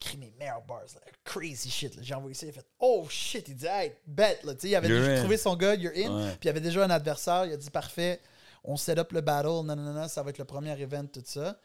écrit 0.00 0.18
mes 0.18 0.32
meilleurs 0.38 0.62
bars, 0.62 0.80
là, 0.94 1.00
crazy 1.24 1.70
shit. 1.70 1.94
là. 1.94 2.02
J'ai 2.02 2.14
envoyé 2.14 2.34
ça, 2.34 2.46
il 2.46 2.48
a 2.48 2.52
fait, 2.52 2.66
oh 2.80 3.06
shit, 3.08 3.46
il 3.48 3.54
dit, 3.54 3.66
hey, 3.66 3.92
bet, 4.06 4.38
là, 4.42 4.54
tu 4.54 4.62
sais, 4.62 4.68
il 4.70 4.74
avait 4.74 4.88
You're 4.88 4.98
déjà 4.98 5.12
in. 5.16 5.20
trouvé 5.20 5.36
son 5.36 5.54
gars, 5.54 5.74
you're 5.76 5.92
in. 5.94 6.30
Puis 6.30 6.38
il 6.42 6.46
y 6.46 6.48
avait 6.48 6.60
déjà 6.60 6.84
un 6.84 6.90
adversaire, 6.90 7.46
il 7.46 7.52
a 7.52 7.56
dit, 7.56 7.70
parfait, 7.70 8.20
on 8.64 8.76
set 8.76 8.98
up 8.98 9.12
le 9.12 9.20
battle, 9.20 9.46
non, 9.48 9.62
non, 9.64 9.76
non, 9.76 9.92
non, 9.92 10.08
ça 10.08 10.22
va 10.24 10.30
être 10.30 10.38
le 10.38 10.44
premier 10.44 10.72
event, 10.80 11.06
tout 11.06 11.22
ça. 11.24 11.56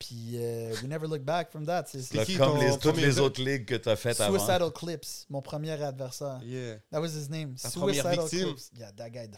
Puis, 0.00 0.32
euh, 0.36 0.72
we 0.82 0.84
never 0.88 1.06
look 1.06 1.20
back 1.22 1.50
from 1.52 1.66
that. 1.66 1.84
C'est 1.86 2.36
comme 2.36 2.54
ton 2.54 2.58
les, 2.58 2.78
toutes 2.78 2.96
les 2.96 3.20
autres 3.20 3.40
ligues 3.42 3.66
que 3.66 3.74
tu 3.74 3.88
as 3.88 3.96
faites 3.96 4.18
avant. 4.20 4.32
Suicidal 4.38 4.72
Clips, 4.72 5.26
mon 5.28 5.42
premier 5.42 5.72
adversaire. 5.72 6.40
Yeah. 6.42 6.76
That 6.90 7.00
was 7.02 7.08
his 7.14 7.28
name. 7.28 7.54
Ta 7.54 7.68
Suicidal. 7.68 8.26
Clips. 8.26 8.70
Yeah, 8.74 8.90
that 8.96 9.10
guy. 9.10 9.28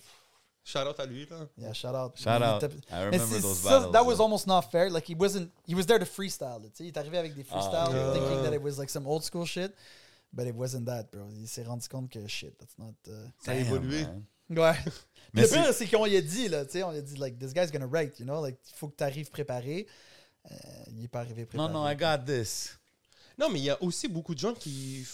Shout 0.65 0.87
out 0.87 1.01
à 1.01 1.07
lui, 1.07 1.27
là. 1.29 1.49
Yeah, 1.59 1.73
shout 1.73 1.89
out. 1.97 2.13
Shout 2.17 2.41
out. 2.41 2.63
I 2.93 3.05
remember 3.07 3.41
those 3.41 3.59
ça, 3.59 3.71
battles. 3.81 3.93
that 3.93 4.05
was 4.07 4.19
là. 4.19 4.23
almost 4.23 4.47
not 4.47 4.63
fair. 4.71 4.89
Like 4.89 5.05
he 5.11 5.17
wasn't, 5.17 5.51
he 5.67 5.75
was 5.75 5.85
there 5.87 5.99
to 5.99 6.05
freestyle. 6.07 6.61
Tu 6.63 6.71
sais, 6.75 6.85
il 6.85 6.87
est 6.89 6.97
arrivé 6.97 7.19
avec 7.19 7.35
des 7.35 7.43
freestyles, 7.43 7.75
Ah, 7.75 7.89
ok. 7.89 8.13
thinking 8.15 8.43
that 8.45 8.55
it 8.55 8.63
was 8.63 8.79
like 8.79 8.89
some 8.89 9.05
old 9.09 9.25
school 9.25 9.45
shit, 9.45 9.75
but 10.33 10.47
it 10.47 10.55
wasn't 10.55 10.85
that, 10.87 11.09
bro. 11.11 11.27
Il 11.41 11.49
s'est 11.49 11.65
rendu 11.65 11.89
compte 11.89 12.09
que 12.09 12.25
shit, 12.29 12.57
that's 12.57 12.79
not. 12.79 12.95
uh, 13.09 13.11
Ça 13.45 13.51
a 13.51 13.55
évolué. 13.57 14.05
man. 14.05 14.23
Ouais. 14.51 14.79
Mais 15.35 15.43
le 15.43 15.49
c'est- 15.49 15.55
pire, 15.61 15.75
c'est 15.75 15.87
qu'on 15.89 16.05
lui 16.05 16.17
a 16.17 16.21
dit 16.21 16.47
là, 16.47 16.65
tu 16.65 16.73
sais, 16.73 16.83
on 16.85 16.93
lui 16.93 16.99
a 16.99 17.03
dit 17.03 17.17
like 17.17 17.37
this 17.41 17.53
guy's 17.53 17.73
gonna 17.73 17.87
write, 17.87 18.21
you 18.21 18.25
know, 18.25 18.41
like 18.45 18.59
il 18.69 18.77
faut 18.77 18.87
que 18.87 18.97
tu 18.97 19.03
arrives 19.03 19.31
préparé. 19.31 19.89
Euh, 20.51 20.55
il 20.89 21.05
est 21.05 21.09
pas 21.09 21.21
arrivé 21.21 21.43
Non, 21.43 21.47
préparé. 21.69 21.73
non, 21.73 21.89
I 21.89 21.97
got 21.97 22.25
this. 22.27 22.79
Non, 23.39 23.49
mais 23.51 23.61
il 23.61 23.65
y 23.65 23.71
a 23.71 23.83
aussi 23.83 24.09
beaucoup 24.09 24.35
de 24.35 24.41
gens 24.41 24.55
qui 24.55 25.05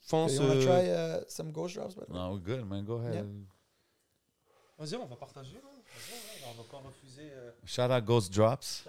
font 0.00 0.28
So 0.28 0.36
ce... 0.36 0.42
you 0.42 0.48
wanna 0.48 0.60
try 0.62 0.88
uh, 0.88 1.24
some 1.28 1.52
ghost 1.52 1.74
drops? 1.76 1.94
by 1.94 2.00
the 2.06 2.10
way? 2.10 2.18
No, 2.18 2.32
we're 2.34 2.40
good, 2.42 2.64
man. 2.66 2.84
Go 2.84 2.96
ahead. 2.98 3.14
Yeah. 3.14 3.24
Vas-y, 4.78 4.94
on 4.96 5.06
va 5.06 5.16
partager. 5.16 5.56
ouais, 5.56 5.62
On 6.48 6.62
va 6.62 6.68
pas 6.70 6.78
refuser... 6.88 7.30
euh, 7.32 7.50
Shout 7.64 7.82
out 7.92 8.04
Ghost 8.04 8.32
Drops. 8.32 8.84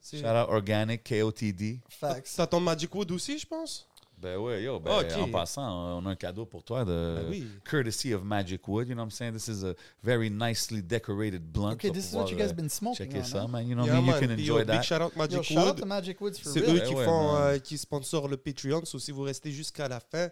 c'est- 0.00 0.18
Shout 0.20 0.26
out 0.26 0.48
Organic, 0.48 1.02
KOTD. 1.04 1.80
Facts. 1.88 2.34
T'as 2.36 2.46
ton 2.46 2.60
Magic 2.60 2.94
Wood 2.94 3.10
aussi, 3.10 3.38
je 3.38 3.46
pense? 3.46 3.88
Ben 4.20 4.36
ouais, 4.36 4.62
yo, 4.64 4.80
ben, 4.80 4.90
Ok. 4.98 5.12
en 5.16 5.30
passant, 5.30 5.98
on 5.98 6.04
a 6.06 6.10
un 6.10 6.16
cadeau 6.16 6.44
pour 6.44 6.64
toi 6.64 6.84
de 6.84 7.16
Ben 7.20 7.26
oui. 7.30 7.46
courtesy 7.68 8.12
of 8.12 8.24
Magic 8.24 8.66
Wood. 8.66 8.88
You 8.88 8.94
know 8.94 9.02
what 9.02 9.06
I'm 9.06 9.10
saying? 9.12 9.32
This 9.32 9.46
is 9.48 9.64
a 9.64 9.74
very 10.02 10.28
nicely 10.28 10.82
decorated 10.82 11.42
blunt. 11.52 11.74
Okay, 11.74 11.90
this 11.90 12.10
is 12.10 12.14
what 12.16 12.28
you 12.30 12.36
guys 12.36 12.50
euh, 12.50 12.54
been 12.54 12.68
smoking 12.68 13.06
Checker 13.06 13.20
on, 13.20 13.24
ça, 13.24 13.42
hein? 13.42 13.48
man. 13.48 13.66
You 13.68 13.76
know, 13.76 13.84
Yeah, 13.86 14.00
me, 14.00 14.06
you 14.06 14.10
man. 14.12 14.20
can 14.20 14.26
Puis, 14.34 14.42
enjoy 14.42 14.58
yo, 14.60 14.64
Big 14.64 14.66
that. 14.66 14.82
shout 14.82 15.00
out 15.02 15.14
Magic 15.16 15.36
Yo, 15.36 15.42
shout 15.44 15.58
out 15.58 15.66
Wood. 15.66 15.76
to 15.78 15.86
Magic 15.86 16.20
Woods 16.20 16.38
for 16.42 16.52
C'est 16.52 16.60
real. 16.60 16.76
eux 16.76 16.80
qui 16.80 16.94
Ouais, 16.94 17.04
font, 17.04 17.36
euh, 17.36 17.58
qui 17.58 17.78
sponsorent 17.78 18.26
le 18.28 18.36
Patreon. 18.36 18.84
So, 18.84 18.98
si 18.98 19.12
vous 19.12 19.22
restez 19.22 19.52
jusqu'à 19.52 19.86
la 19.88 20.00
fin, 20.00 20.28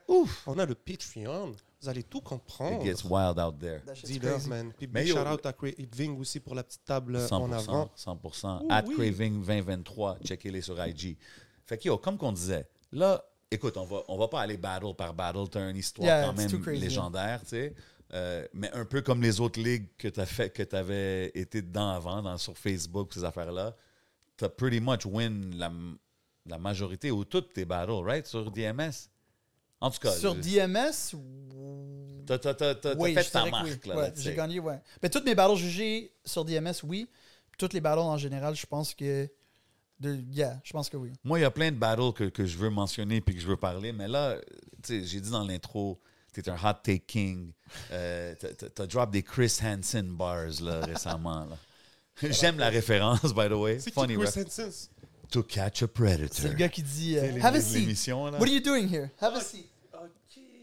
on 0.47 0.59
a 0.59 0.67
le 0.67 0.75
Patreon. 0.75 1.53
Vous 1.83 1.89
allez 1.89 2.03
tout 2.03 2.21
comprendre. 2.23 2.85
It 2.85 2.97
gets 2.97 3.05
wild 3.09 3.39
out 3.39 3.57
there. 3.61 3.83
Crazy. 3.85 4.19
man. 4.49 4.73
Puis 4.77 4.89
big 4.89 5.07
shout 5.07 5.19
out 5.19 5.47
à 5.47 5.53
Craving 5.53 6.19
aussi 6.19 6.41
pour 6.41 6.55
la 6.57 6.65
petite 6.65 6.85
table 6.85 7.15
euh, 7.17 7.29
en 7.31 7.49
100%. 7.49 7.53
avant. 7.53 7.91
100%. 7.97 8.63
Ouh, 8.65 8.67
At 8.69 8.83
oui. 8.89 8.95
Craving 8.97 9.45
2023. 9.45 10.19
Checkez-les 10.25 10.63
sur 10.63 10.85
IG. 10.85 11.17
Fait 11.67 11.77
que, 11.79 11.85
yo, 11.89 11.99
comme 11.99 12.17
qu'on 12.17 12.33
disait, 12.33 12.67
là, 12.93 13.23
écoute, 13.51 13.77
on 13.77 13.85
va, 13.85 14.03
on 14.09 14.17
va 14.17 14.29
pas 14.29 14.41
aller 14.41 14.57
battle 14.57 14.95
par 14.97 15.15
battle. 15.15 15.49
T'as 15.51 15.71
une 15.71 15.77
histoire 15.77 16.07
Yeah, 16.07 16.27
quand 16.27 16.33
même 16.35 16.63
crazy, 16.63 16.81
légendaire, 16.81 17.41
tu 17.43 17.49
sais. 17.49 17.75
Euh, 18.15 18.47
mais 18.55 18.71
un 18.73 18.85
peu 18.85 19.03
comme 19.03 19.21
les 19.21 19.41
autres 19.41 19.61
ligues 19.61 19.89
que 19.99 20.09
tu 20.09 20.25
fait, 20.27 20.51
que 20.51 20.77
avais 20.77 21.33
été 21.35 21.61
dedans 21.61 21.91
avant, 21.91 22.23
dans, 22.23 22.39
sur 22.39 22.57
Facebook, 22.57 23.13
ces 23.13 23.25
affaires-là, 23.25 23.75
t'as 24.37 24.49
pretty 24.49 24.81
much 24.81 25.05
win 25.05 25.57
la, 25.57 25.73
la 26.47 26.59
majorité 26.59 27.11
ou 27.11 27.25
toutes 27.25 27.53
tes 27.53 27.65
battles, 27.65 28.05
right? 28.05 28.27
Sur 28.27 28.51
DMS. 28.51 29.11
En 29.81 29.91
tout 29.91 29.99
cas, 29.99 30.13
Sur 30.13 30.35
DMS, 30.35 31.15
t'as, 32.27 32.39
t'as, 32.39 32.75
t'as, 32.75 32.95
oui, 32.97 33.13
fait 33.13 33.25
ta 33.25 33.45
oui. 33.45 33.51
marque. 33.51 33.87
Ouais, 33.87 34.13
tu 34.13 34.23
j'ai 34.23 34.35
gagné, 34.35 34.59
ouais. 34.59 34.81
Mais 35.03 35.11
toutes 35.11 35.25
mes 35.27 35.35
battles 35.35 35.57
jugées 35.57 36.13
sur 36.25 36.45
DMS, 36.45 36.75
oui. 36.85 37.09
Toutes 37.59 37.75
les 37.75 37.81
battles 37.81 38.01
en 38.01 38.17
général, 38.17 38.55
je 38.55 38.67
pense 38.67 38.95
que. 38.95 39.29
De, 39.99 40.15
yeah, 40.33 40.61
je 40.63 40.73
pense 40.73 40.91
que 40.91 40.97
oui. 40.97 41.13
Moi, 41.25 41.39
il 41.39 41.43
y 41.43 41.45
a 41.47 41.51
plein 41.51 41.71
de 41.73 41.77
battles 41.77 42.13
que, 42.13 42.25
que 42.25 42.45
je 42.45 42.59
veux 42.59 42.69
mentionner 42.71 43.21
puis 43.21 43.35
que 43.35 43.41
je 43.41 43.47
veux 43.47 43.57
parler, 43.57 43.93
mais 43.93 44.09
là, 44.09 44.37
tu 44.83 45.01
sais, 45.01 45.05
j'ai 45.05 45.21
dit 45.21 45.31
dans 45.31 45.45
l'intro, 45.45 45.99
t'es 46.33 46.47
un 46.51 46.55
hot 46.57 46.75
take 46.83 47.05
king. 47.07 47.53
Euh, 47.93 48.35
t'as- 48.75 48.87
drop 48.87 49.11
des 49.11 49.23
Chris 49.23 49.59
Hansen 49.63 50.09
bars 50.15 50.61
là, 50.61 50.81
récemment. 50.87 51.47
là. 51.47 51.57
J'aime 52.31 52.59
la 52.59 52.69
référence, 52.69 53.35
by 53.35 53.49
the 53.49 53.53
way. 53.53 53.79
C'est 53.79 53.91
qui 53.91 53.95
Funny 54.01 54.17
Chris 54.17 54.43
Hansen? 54.45 54.71
To 55.31 55.43
catch 55.43 55.83
a 55.83 55.89
predator. 55.89 56.29
C'est 56.31 56.49
le 56.49 56.55
gars 56.55 56.69
qui 56.69 56.83
dit 56.83 57.19
euh, 57.19 57.33
les- 57.33 57.41
Have 57.41 57.55
a 57.55 57.59
les- 57.59 57.65
seat. 57.65 57.79
l'émission, 57.81 58.27
là. 58.27 58.39
What 58.39 58.43
are 58.47 58.53
you 58.53 58.61
doing 58.61 58.87
here? 58.89 59.09
Have 59.21 59.35
a 59.35 59.41
seat. 59.41 59.67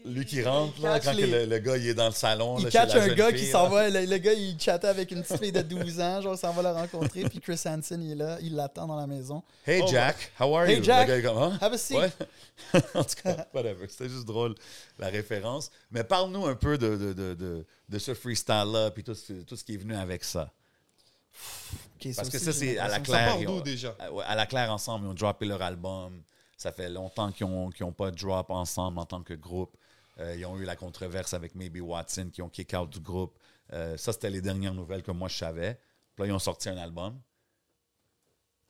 Lui 0.06 0.26
qui 0.26 0.42
rentre, 0.42 0.82
là, 0.82 1.00
quand 1.00 1.12
les- 1.12 1.26
le, 1.26 1.46
le 1.46 1.58
gars 1.60 1.78
il 1.78 1.88
est 1.88 1.94
dans 1.94 2.04
le 2.06 2.12
salon. 2.12 2.58
Il 2.58 2.64
là, 2.64 2.70
chez 2.70 2.76
catch 2.78 2.94
la 2.94 3.02
un 3.04 3.08
gars 3.14 3.28
fille, 3.30 3.38
qui 3.40 3.46
s'en 3.50 3.68
va. 3.70 3.88
Le, 3.88 4.04
le 4.04 4.18
gars, 4.18 4.34
il 4.34 4.60
chattait 4.60 4.88
avec 4.88 5.10
une 5.10 5.22
petite 5.22 5.40
fille 5.42 5.50
de 5.52 5.62
12 5.62 5.98
ans. 6.00 6.20
Genre, 6.20 6.36
s'en 6.36 6.52
va 6.52 6.60
la 6.60 6.72
rencontrer. 6.74 7.22
Puis 7.24 7.40
Chris 7.40 7.58
Hansen, 7.64 8.02
il 8.02 8.12
est 8.12 8.14
là. 8.16 8.36
Il 8.42 8.54
l'attend 8.54 8.86
dans 8.86 8.96
la 8.96 9.06
maison. 9.06 9.42
Hey 9.66 9.80
Oh, 9.82 9.88
Jack, 9.90 10.30
how 10.38 10.54
are 10.56 10.66
Hey, 10.68 10.76
you? 10.76 10.84
Jack, 10.84 11.08
le 11.08 11.14
gars 11.14 11.18
est 11.18 11.22
comme, 11.34 11.42
Hein? 11.42 11.58
Have 11.60 11.72
a 11.72 11.78
seat. 11.78 11.96
Ouais. 11.96 12.10
en 12.94 13.02
tout 13.02 13.14
cas, 13.22 13.46
whatever. 13.54 13.86
C'était 13.88 14.10
juste 14.10 14.26
drôle, 14.26 14.54
la 14.98 15.08
référence. 15.08 15.70
Mais 15.90 16.04
parle-nous 16.04 16.44
un 16.44 16.54
peu 16.54 16.76
de, 16.76 16.96
de, 16.96 17.12
de, 17.14 17.34
de, 17.34 17.64
de 17.88 17.98
ce 17.98 18.12
freestyle-là, 18.12 18.90
puis 18.90 19.04
tout, 19.04 19.14
ce- 19.14 19.32
tout 19.44 19.56
ce 19.56 19.64
qui 19.64 19.74
est 19.74 19.78
venu 19.78 19.94
avec 19.96 20.22
ça. 20.22 20.50
Parce 22.14 22.28
que 22.28 22.36
aussi, 22.36 22.44
ça, 22.44 22.52
c'est 22.52 22.78
à 22.78 22.88
la 22.88 23.00
claire. 23.00 23.38
déjà? 23.62 23.96
à- 23.98 24.30
À 24.32 24.34
la 24.34 24.44
claire, 24.46 24.70
ensemble, 24.70 25.06
ils 25.06 25.10
ont 25.10 25.14
droppé 25.14 25.46
leur 25.46 25.62
album. 25.62 26.20
Ça 26.56 26.72
fait 26.72 26.88
longtemps 26.90 27.32
qu'ils 27.32 27.46
n'ont 27.46 27.70
ont 27.80 27.92
pas 27.92 28.10
drop 28.10 28.50
ensemble 28.50 28.98
en 28.98 29.06
tant 29.06 29.22
que 29.22 29.34
groupe. 29.34 29.74
Euh, 30.20 30.36
ils 30.36 30.46
ont 30.46 30.56
eu 30.58 30.64
la 30.64 30.76
controverse 30.76 31.34
avec 31.34 31.54
Maybe 31.54 31.80
Watson, 31.80 32.30
qui 32.32 32.42
ont 32.42 32.48
kick 32.48 32.72
out 32.74 32.90
du 32.90 33.00
groupe. 33.00 33.38
Euh, 33.72 33.96
ça, 33.96 34.12
c'était 34.12 34.30
les 34.30 34.40
dernières 34.40 34.74
nouvelles 34.74 35.02
que 35.02 35.10
moi, 35.10 35.28
je 35.28 35.36
savais. 35.36 35.80
Puis 36.14 36.22
là, 36.22 36.26
ils 36.26 36.32
ont 36.32 36.38
sorti 36.38 36.68
un 36.68 36.76
album. 36.76 37.20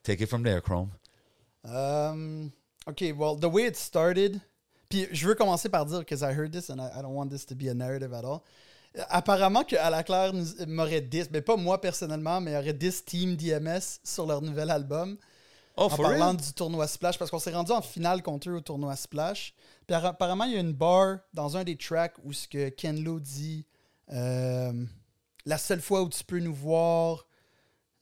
Take 0.03 0.23
it 0.23 0.29
from 0.29 0.43
there, 0.43 0.61
Chrome. 0.63 0.91
Um, 1.65 2.51
OK, 2.87 3.01
well, 3.17 3.39
the 3.39 3.47
way 3.47 3.67
it 3.67 3.77
started. 3.77 4.41
Puis 4.89 5.09
je 5.13 5.27
veux 5.27 5.35
commencer 5.35 5.69
par 5.69 5.87
dire, 5.87 6.01
because 6.01 6.23
I 6.23 6.33
heard 6.33 6.53
this 6.53 6.71
and 6.71 6.79
I, 6.79 6.91
I 6.99 7.03
don't 7.03 7.15
want 7.15 7.29
this 7.29 7.47
to 7.47 7.55
be 7.55 7.69
a 7.69 7.75
narrative 7.75 8.13
at 8.13 8.25
all. 8.25 8.43
Apparemment 9.09 9.65
que 9.65 9.77
Claire 10.05 10.33
m'aurait 10.69 11.01
dis, 11.01 11.25
mais 11.33 11.41
pas 11.41 11.57
moi 11.57 11.81
personnellement, 11.81 12.41
mais 12.41 12.57
aurait 12.57 12.75
dis 12.75 13.03
Team 13.05 13.35
DMS 13.35 13.99
sur 14.05 14.27
leur 14.27 14.41
nouvel 14.41 14.71
album. 14.71 15.17
Oh, 15.77 15.85
en 15.85 15.89
for 15.89 16.03
parlant 16.03 16.29
real? 16.33 16.37
du 16.37 16.53
tournoi 16.53 16.87
Splash, 16.87 17.19
parce 17.19 17.31
qu'on 17.31 17.39
s'est 17.39 17.53
rendu 17.53 17.73
en 17.73 17.83
finale 17.83 18.23
contre 18.23 18.49
eux 18.51 18.55
au 18.57 18.61
tournoi 18.61 18.95
Splash. 18.97 19.55
Puis 19.87 19.97
appa- 19.97 20.09
apparemment, 20.11 20.45
il 20.45 20.53
y 20.53 20.57
a 20.57 20.61
une 20.61 20.73
bar 20.73 21.19
dans 21.33 21.57
un 21.57 21.65
des 21.65 21.77
tracks 21.77 22.15
où 22.25 22.33
ce 22.33 22.47
que 22.47 22.69
Ken 22.69 23.03
Lo 23.03 23.19
dit 23.21 23.67
euh, 24.13 24.73
La 25.47 25.59
seule 25.59 25.81
fois 25.81 26.03
où 26.03 26.09
tu 26.09 26.23
peux 26.25 26.39
nous 26.39 26.55
voir, 26.55 27.27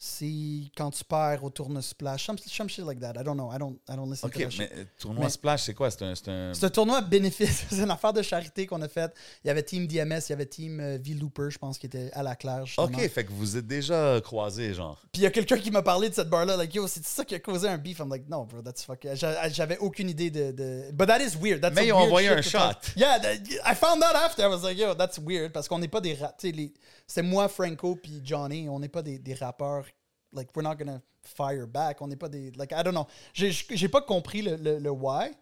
c'est 0.04 0.64
quand 0.76 0.90
tu 0.90 1.04
perds 1.04 1.44
au 1.44 1.50
tournoi 1.50 1.80
Splash. 1.80 2.26
Some, 2.26 2.36
some 2.36 2.68
shit 2.68 2.84
like 2.84 2.98
that. 2.98 3.12
I 3.12 3.22
don't 3.22 3.36
know. 3.36 3.52
I 3.54 3.58
don't, 3.58 3.78
I 3.88 3.94
don't 3.94 4.10
listen 4.10 4.26
OK, 4.26 4.32
to 4.34 4.40
that 4.46 4.50
shit. 4.50 4.58
mais 4.58 4.70
euh, 4.80 4.84
tournoi 4.98 5.24
Mais- 5.26 5.30
Splash, 5.30 5.62
c'est 5.62 5.74
quoi? 5.74 5.92
C'est 5.92 6.02
un... 6.02 6.14
c'est 6.16 6.28
un- 6.28 6.50
un 6.60 6.70
tournoi 6.70 7.00
bénéfice. 7.02 7.66
c'est 7.70 7.78
une 7.84 7.90
affaire 7.90 8.12
de 8.12 8.20
charité 8.20 8.66
qu'on 8.66 8.82
a 8.82 8.88
faite. 8.88 9.14
Il 9.44 9.46
y 9.46 9.50
avait 9.50 9.62
Team 9.62 9.86
DMS, 9.86 10.18
il 10.28 10.30
y 10.30 10.32
avait 10.32 10.46
Team 10.46 10.80
euh, 10.80 10.98
V-Looper, 11.00 11.50
je 11.50 11.58
pense, 11.58 11.78
qui 11.78 11.86
était 11.86 12.10
à 12.14 12.24
la 12.24 12.34
claire. 12.34 12.66
justement. 12.66 12.88
OK, 12.88 13.08
fait 13.08 13.24
que 13.24 13.30
vous 13.30 13.56
êtes 13.56 13.66
déjà 13.68 14.20
croisés, 14.24 14.74
genre. 14.74 15.00
Puis 15.12 15.20
il 15.22 15.24
y 15.24 15.26
a 15.26 15.30
quelqu'un 15.30 15.58
qui 15.58 15.70
m'a 15.70 15.82
parlé 15.82 16.08
de 16.10 16.14
cette 16.14 16.28
bar-là, 16.28 16.56
like, 16.56 16.74
yo, 16.74 16.88
c'est 16.88 17.04
ça 17.06 17.24
qui 17.24 17.36
a 17.36 17.38
causé 17.38 17.68
un 17.68 17.78
beef. 17.78 18.00
I'm 18.00 18.10
like, 18.10 18.28
no, 18.28 18.44
bro, 18.44 18.60
that's 18.60 18.82
fucking. 18.82 19.14
j'a- 19.14 19.48
J'avais 19.50 19.78
aucune 19.78 20.10
idée 20.10 20.30
de, 20.32 20.50
de. 20.50 20.90
But 20.92 21.06
that 21.06 21.20
is 21.20 21.36
weird. 21.40 21.60
That's 21.60 21.76
Mais 21.76 21.86
ils 21.86 21.92
ont 21.92 21.98
envoyé 21.98 22.28
shit 22.28 22.38
un 22.38 22.42
shot. 22.72 22.78
Yeah, 22.96 23.18
I 23.64 23.74
found 23.76 24.00
that 24.00 24.16
after. 24.16 24.42
I 24.42 24.48
was 24.48 24.62
like, 24.64 24.76
yo, 24.76 24.94
that's 24.94 25.18
weird. 25.20 25.52
Parce 25.52 25.68
qu'on 25.68 25.78
n'est 25.78 25.86
pas 25.86 26.00
des. 26.00 26.14
Ra- 26.14 26.34
les- 26.42 26.74
C'est 27.06 27.22
moi, 27.22 27.46
Franco, 27.48 27.94
puis 27.94 28.20
Johnny. 28.24 28.68
On 28.68 28.80
n'est 28.80 28.88
pas 28.88 29.02
des, 29.02 29.18
des 29.20 29.34
rappeurs. 29.34 29.84
Like, 30.32 30.48
we're 30.54 30.62
not 30.62 30.76
gonna 30.76 31.02
fire 31.22 31.66
back. 31.66 32.00
On 32.00 32.08
n'est 32.08 32.16
pas 32.16 32.28
des. 32.28 32.50
Like, 32.52 32.72
I 32.72 32.82
don't 32.82 32.94
know. 32.94 33.06
J'ai 33.34 33.88
pas 33.88 34.00
compris 34.00 34.42
le, 34.42 34.56
le, 34.56 34.78
le 34.78 34.90
why. 34.90 35.32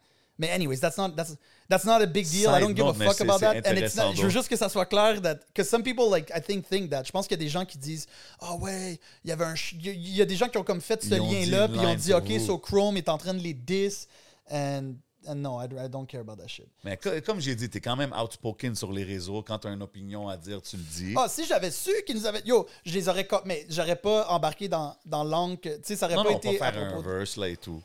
Mais 0.41 0.49
anyways, 0.49 0.81
that's 0.81 0.97
not 0.97 1.15
that's 1.15 1.37
that's 1.69 1.85
not 1.85 2.01
a 2.01 2.07
big 2.07 2.27
deal. 2.27 2.49
I 2.49 2.61
don't 2.61 2.73
give 2.73 2.87
a 2.87 2.95
note, 2.95 2.97
fuck 2.97 3.21
about 3.21 3.41
that. 3.41 3.67
And 3.67 3.77
it's 3.77 3.95
not, 3.95 4.15
je 4.15 4.23
veux 4.23 4.31
juste 4.31 4.49
que 4.49 4.57
ça 4.57 4.71
soit 4.71 4.87
clair 4.87 5.21
that 5.21 5.41
because 5.49 5.69
some 5.69 5.83
people 5.83 6.09
like 6.09 6.31
I 6.35 6.41
think 6.41 6.67
think 6.67 6.89
that. 6.91 7.05
Je 7.05 7.13
pense 7.13 7.29
qu'il 7.29 7.39
y 7.39 7.41
a 7.43 7.45
des 7.45 7.51
gens 7.51 7.67
qui 7.67 7.77
disent 7.77 8.07
ah 8.41 8.55
ouais, 8.55 8.99
il 9.23 9.29
y 9.29 9.33
avait 9.33 9.45
un 9.45 9.55
il 9.75 9.87
y 9.87 10.17
y, 10.17 10.23
a 10.23 10.25
des 10.25 10.37
gens 10.37 10.49
qui 10.49 10.57
ont 10.57 10.65
comme 10.65 10.81
fait 10.81 11.03
ce 11.03 11.11
lien 11.11 11.45
dit 11.45 11.51
là 11.51 11.69
puis 11.69 11.77
ils 11.77 11.87
ont 11.87 11.95
dit 11.95 12.11
pour 12.11 12.23
OK, 12.23 12.41
so 12.41 12.59
Chrome 12.59 12.97
est 12.97 13.11
en 13.11 13.19
train 13.19 13.35
de 13.35 13.41
les 13.41 13.53
diss 13.53 14.09
and 14.51 14.95
no, 15.35 15.61
I, 15.61 15.65
I 15.65 15.89
don't 15.89 16.07
care 16.07 16.21
about 16.21 16.37
that 16.37 16.49
shit. 16.49 16.67
Mais 16.85 16.97
co- 16.97 17.21
comme 17.25 17.41
j'ai 17.41 17.55
dit, 17.55 17.69
t'es 17.69 17.81
quand 17.81 17.97
même 17.97 18.13
outspoken 18.13 18.75
sur 18.75 18.93
les 18.93 19.05
réseaux. 19.05 19.43
Quand 19.43 19.59
t'as 19.59 19.73
une 19.73 19.83
opinion 19.83 20.29
à 20.29 20.37
dire, 20.37 20.63
tu 20.63 20.77
le 20.77 20.83
dis. 20.83 21.15
Ah, 21.17 21.29
si 21.29 21.45
j'avais 21.45 21.71
su 21.71 21.91
qu'ils 22.07 22.17
nous 22.17 22.27
avaient 22.27 22.43
yo, 22.45 22.67
je 22.85 22.93
les 22.93 23.09
aurais 23.09 23.27
mais 23.45 23.67
j'aurais 23.69 23.97
pas 23.97 24.29
embarqué 24.29 24.69
dans 24.69 24.97
dans 25.05 25.25
l'angle 25.25 25.59
tu 25.61 25.71
sais 25.83 25.97
ça 25.97 26.07
aurait 26.07 26.17
non, 26.17 26.25
pas 26.25 26.31
non, 26.31 26.39
été 26.39 26.59
pas 26.59 26.67
à 26.67 26.73
faire 26.73 26.95
un 26.97 27.01
verse 27.03 27.37
là 27.37 27.49
et 27.49 27.57
tout. 27.57 27.83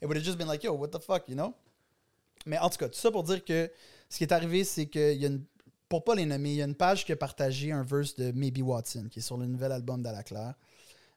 It 0.00 0.08
would 0.08 0.16
have 0.16 0.24
just 0.24 0.36
been 0.36 0.48
like, 0.48 0.64
yo, 0.64 0.72
what 0.74 0.88
the 0.88 1.00
fuck, 1.00 1.28
you 1.28 1.34
know? 1.34 1.54
Mais 2.44 2.58
en 2.58 2.68
tout 2.68 2.78
cas, 2.78 2.88
tout 2.88 2.98
ça 2.98 3.10
pour 3.10 3.22
dire 3.22 3.44
que 3.44 3.70
ce 4.08 4.18
qui 4.18 4.24
est 4.24 4.32
arrivé, 4.32 4.64
c'est 4.64 4.86
qu'il 4.86 5.20
y 5.20 5.24
a 5.24 5.28
une. 5.28 5.44
Pour 5.88 6.02
pas 6.04 6.14
les 6.14 6.24
nommer, 6.24 6.50
il 6.52 6.56
y 6.56 6.62
a 6.62 6.64
une 6.64 6.74
page 6.74 7.04
qui 7.04 7.12
a 7.12 7.16
partagé 7.16 7.70
un 7.70 7.82
verse 7.82 8.14
de 8.16 8.32
Maybe 8.32 8.62
Watson, 8.62 9.08
qui 9.10 9.18
est 9.18 9.22
sur 9.22 9.36
le 9.36 9.46
nouvel 9.46 9.72
album 9.72 10.02
d'Ala 10.02 10.22
Claire. 10.22 10.54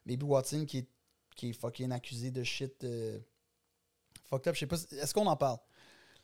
Maybe 0.04 0.22
Watson 0.22 0.66
qui 0.66 0.78
est, 0.78 0.86
qui 1.34 1.48
est 1.48 1.52
fucking 1.52 1.90
accusé 1.92 2.30
de 2.30 2.44
shit. 2.44 2.84
euh, 2.84 3.18
fucked 4.28 4.48
up. 4.48 4.54
Je 4.54 4.60
sais 4.60 4.66
pas. 4.66 4.76
Est-ce 4.76 5.12
qu'on 5.14 5.26
en 5.26 5.36
parle? 5.36 5.58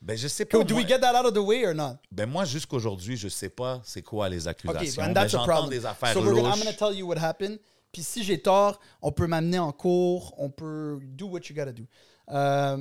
Ben, 0.01 0.17
je 0.17 0.27
sais 0.29 0.45
pas. 0.45 0.59
Do 0.65 0.75
moi, 0.75 0.83
we 0.83 0.89
get 0.89 0.99
that 1.01 1.19
out 1.19 1.27
of 1.27 1.35
the 1.35 1.39
way 1.39 1.65
or 1.65 1.75
not? 1.75 1.99
ben, 2.11 2.29
moi, 2.29 2.45
jusqu'aujourd'hui, 2.45 3.17
je 3.17 3.29
sais 3.29 3.49
pas 3.51 3.81
c'est 3.85 4.03
quoi 4.03 4.29
les 4.29 4.49
accusations. 4.49 5.03
and 5.03 5.13
Ben, 5.13 5.23
a 5.23 5.29
J'entends 5.29 5.45
problem. 5.47 5.71
des 5.71 5.87
affaires 5.87 6.13
so 6.13 6.21
we're 6.21 6.35
gonna, 6.35 6.41
I'm 6.49 6.59
louches. 6.59 6.65
gonna 6.65 6.73
tell 6.77 6.99
you 6.99 7.07
what 7.07 7.19
happened. 7.19 7.59
Puis 7.93 8.03
si 8.03 8.25
j'ai 8.25 8.41
tort, 8.41 8.81
on 9.03 9.13
peut 9.13 9.27
m'amener 9.27 9.59
en 9.59 9.71
cours, 9.71 10.35
on 10.39 10.51
peut 10.51 10.99
do 11.03 11.27
what 11.27 11.41
you 11.49 11.55
gotta 11.55 11.73
do. 11.73 11.85
Euh, 12.31 12.79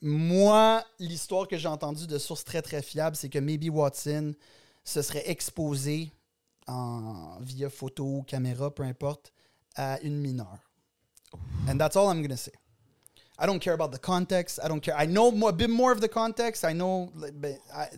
moi, 0.00 0.82
l'histoire 0.98 1.46
que 1.46 1.56
j'ai 1.56 1.68
entendue 1.68 2.06
de 2.06 2.18
sources 2.18 2.44
très 2.44 2.62
très 2.62 2.82
fiables, 2.82 3.16
c'est 3.16 3.28
que 3.28 3.38
Maybe 3.38 3.68
Watson 3.70 4.34
se 4.82 5.02
serait 5.02 5.28
exposé 5.30 6.10
en, 6.66 7.38
via 7.40 7.68
photo 7.70 8.04
ou 8.04 8.22
caméra, 8.22 8.74
peu 8.74 8.82
importe, 8.82 9.32
à 9.76 10.00
une 10.00 10.18
mineure. 10.18 10.58
And 11.68 11.76
that's 11.76 11.96
all 11.96 12.10
I'm 12.10 12.22
gonna 12.22 12.36
say. 12.36 12.52
I 13.38 13.46
don't 13.46 13.58
care 13.60 13.74
about 13.74 13.90
the 13.92 14.00
context. 14.00 14.58
I 14.64 14.68
don't 14.68 14.80
care. 14.80 14.94
I 14.98 15.06
know 15.06 15.30
more, 15.30 15.50
a 15.50 15.52
bit 15.52 15.68
more 15.68 15.92
of 15.92 16.00
the 16.00 16.08
context. 16.08 16.64
I 16.64 16.72
know, 16.72 17.10
but 17.34 17.58
I, 17.74 17.88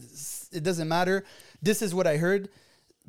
it 0.52 0.62
doesn't 0.64 0.88
matter. 0.88 1.22
This 1.62 1.80
is 1.80 1.92
what 1.94 2.06
I 2.06 2.16
heard. 2.18 2.48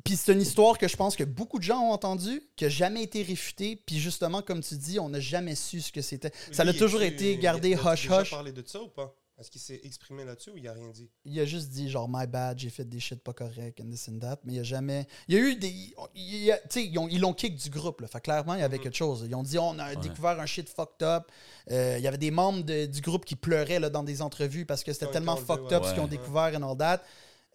Puis 0.04 0.16
c'est 0.16 0.32
une 0.32 0.40
histoire 0.40 0.78
que 0.78 0.88
je 0.88 0.96
pense 0.96 1.14
que 1.14 1.24
beaucoup 1.24 1.58
de 1.58 1.64
gens 1.64 1.80
ont 1.80 1.90
entendue, 1.92 2.42
qui 2.56 2.64
n'a 2.64 2.70
jamais 2.70 3.02
été 3.02 3.22
réfutée. 3.22 3.76
Puis 3.76 3.98
justement, 3.98 4.40
comme 4.42 4.62
tu 4.62 4.74
dis, 4.76 4.98
on 4.98 5.08
n'a 5.10 5.20
jamais 5.20 5.54
su 5.54 5.80
ce 5.80 5.92
que 5.92 6.00
c'était. 6.00 6.32
Ça 6.52 6.62
a 6.62 6.72
toujours 6.72 7.02
été 7.02 7.36
gardé 7.36 7.70
il 7.70 7.74
a- 7.86 7.92
hush 7.92 8.02
déjà 8.04 8.22
hush. 8.22 8.30
parlé 8.30 8.52
de 8.52 8.62
ça 8.66 8.80
ou 8.80 8.88
pas? 8.88 9.14
Est-ce 9.40 9.50
qu'il 9.50 9.60
s'est 9.60 9.80
exprimé 9.84 10.24
là-dessus 10.24 10.50
ou 10.50 10.58
il 10.58 10.68
a 10.68 10.72
rien 10.74 10.88
dit? 10.90 11.08
Il 11.24 11.40
a 11.40 11.46
juste 11.46 11.70
dit 11.70 11.88
genre 11.88 12.08
my 12.10 12.26
bad, 12.26 12.58
j'ai 12.58 12.68
fait 12.68 12.84
des 12.84 13.00
shit 13.00 13.22
pas 13.22 13.32
corrects 13.32 13.80
and 13.80 13.88
this 13.90 14.06
and 14.10 14.18
that. 14.18 14.38
Mais 14.44 14.52
il 14.52 14.56
y 14.56 14.60
a 14.60 14.62
jamais. 14.64 15.06
Il 15.28 15.34
y 15.34 15.38
a 15.38 15.40
eu 15.40 15.56
des. 15.56 15.72
il 16.14 16.36
y 16.44 16.52
a- 16.52 16.58
Tu 16.58 16.64
sais, 16.68 16.84
ils 16.84 16.98
ont- 16.98 17.08
ils 17.08 17.20
l'ont 17.20 17.32
kick 17.32 17.56
du 17.56 17.70
groupe. 17.70 18.02
Là. 18.02 18.08
Fait 18.08 18.20
clairement, 18.20 18.54
il 18.54 18.60
y 18.60 18.64
avait 18.64 18.78
quelque 18.78 18.96
chose. 18.96 19.24
Ils 19.26 19.34
ont 19.34 19.42
dit 19.42 19.58
on 19.58 19.78
a 19.78 19.94
découvert 19.94 20.38
un 20.38 20.46
shit 20.46 20.68
fucked 20.68 21.02
up. 21.02 21.24
Euh, 21.70 21.96
il 21.98 22.04
y 22.04 22.06
avait 22.06 22.18
des 22.18 22.30
membres 22.30 22.62
de- 22.64 22.84
du 22.86 23.00
groupe 23.00 23.24
qui 23.24 23.34
pleuraient 23.34 23.80
là, 23.80 23.88
dans 23.88 24.02
des 24.02 24.20
entrevues 24.20 24.66
parce 24.66 24.84
que 24.84 24.92
c'était 24.92 25.10
tellement 25.10 25.36
fucked 25.36 25.72
up 25.72 25.82
ouais. 25.82 25.88
ce 25.88 25.94
qu'ils 25.94 26.02
ont 26.02 26.06
découvert 26.06 26.52
and 26.54 26.70
all 26.70 26.76
that. 26.76 27.02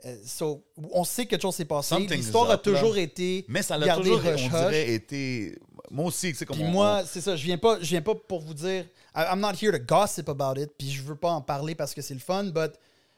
Euh, 0.05 0.17
so, 0.25 0.63
on 0.91 1.03
sait 1.03 1.25
que 1.25 1.31
quelque 1.31 1.41
chose 1.43 1.55
s'est 1.55 1.65
passé. 1.65 1.95
L'histoire 1.97 2.49
a 2.49 2.55
up, 2.55 2.65
là. 2.65 2.73
toujours 2.73 2.97
été. 2.97 3.45
Mais 3.47 3.61
ça 3.61 3.77
l'a 3.77 3.95
toujours, 3.95 4.19
on 4.25 4.35
dirait, 4.49 4.91
été. 4.93 5.57
Moi 5.91 6.05
aussi, 6.05 6.31
tu 6.31 6.35
sais, 6.37 6.45
comme 6.45 6.57
Puis 6.57 6.65
on- 6.65 6.71
moi, 6.71 7.03
c'est 7.05 7.21
ça, 7.21 7.35
je 7.35 7.43
viens 7.43 7.57
pas 7.57 7.77
je 7.79 7.85
viens 7.89 8.01
pas 8.01 8.15
pour 8.15 8.41
vous 8.41 8.53
dire 8.53 8.85
I- 9.15 9.25
I'm 9.31 9.39
not 9.39 9.53
here 9.61 9.71
to 9.71 9.79
gossip 9.79 10.27
about 10.29 10.59
it, 10.59 10.71
puis 10.77 10.91
je 10.91 11.01
veux 11.01 11.15
pas 11.15 11.31
en 11.31 11.41
parler 11.41 11.75
parce 11.75 11.93
que 11.93 12.01
c'est 12.01 12.13
le 12.13 12.19
fun, 12.19 12.45
but 12.45 12.71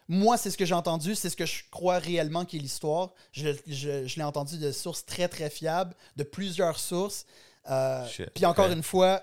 moi 0.08 0.38
c'est 0.38 0.50
ce 0.52 0.58
que 0.58 0.66
j'ai 0.66 0.74
entendu, 0.76 1.16
c'est 1.16 1.30
ce 1.30 1.36
que 1.36 1.46
je 1.46 1.64
crois 1.72 1.98
réellement 2.00 2.46
qui 2.46 2.58
est 2.58 2.60
l'histoire. 2.60 3.12
Je, 3.32 3.50
je- 3.68 4.08
je 4.08 4.16
l'ai 4.16 4.24
entendu 4.24 4.58
de 4.58 4.72
sources 4.72 5.06
très 5.06 5.28
très 5.28 5.50
fiables, 5.50 5.94
de 6.16 6.24
plusieurs 6.24 6.80
sources. 6.80 7.26
Euh, 7.70 8.06
Shit, 8.08 8.30
puis 8.34 8.46
encore 8.46 8.68
ok. 8.68 8.74
une 8.74 8.84
fois, 8.84 9.22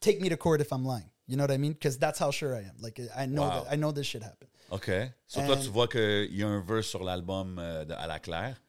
take 0.00 0.20
me 0.20 0.28
to 0.28 0.36
court 0.36 0.60
if 0.60 0.68
I'm 0.70 0.84
lying. 0.86 1.08
You 1.28 1.36
know 1.36 1.44
what 1.46 1.54
I 1.54 1.58
mean? 1.58 1.72
Because 1.72 1.98
that's 1.98 2.20
how 2.20 2.30
sure 2.30 2.54
I 2.54 2.64
am. 2.66 2.74
Like 2.80 3.00
I 3.16 3.26
know 3.26 3.42
Wow. 3.42 3.64
that 3.64 3.74
I 3.74 3.76
know 3.78 3.90
this 3.92 4.06
shit 4.06 4.22
happened. 4.22 4.50
OK. 4.70 4.90
Sur 5.26 5.44
toi, 5.46 5.56
tu 5.56 5.68
vois 5.68 5.88
qu'il 5.88 6.34
y 6.36 6.42
a 6.42 6.46
un 6.48 6.60
verse 6.60 6.86
sur 6.86 7.02
l'album 7.02 7.58
euh, 7.58 7.84
de 7.84 7.94
À 7.94 8.06
la 8.06 8.18
Claire. 8.18 8.60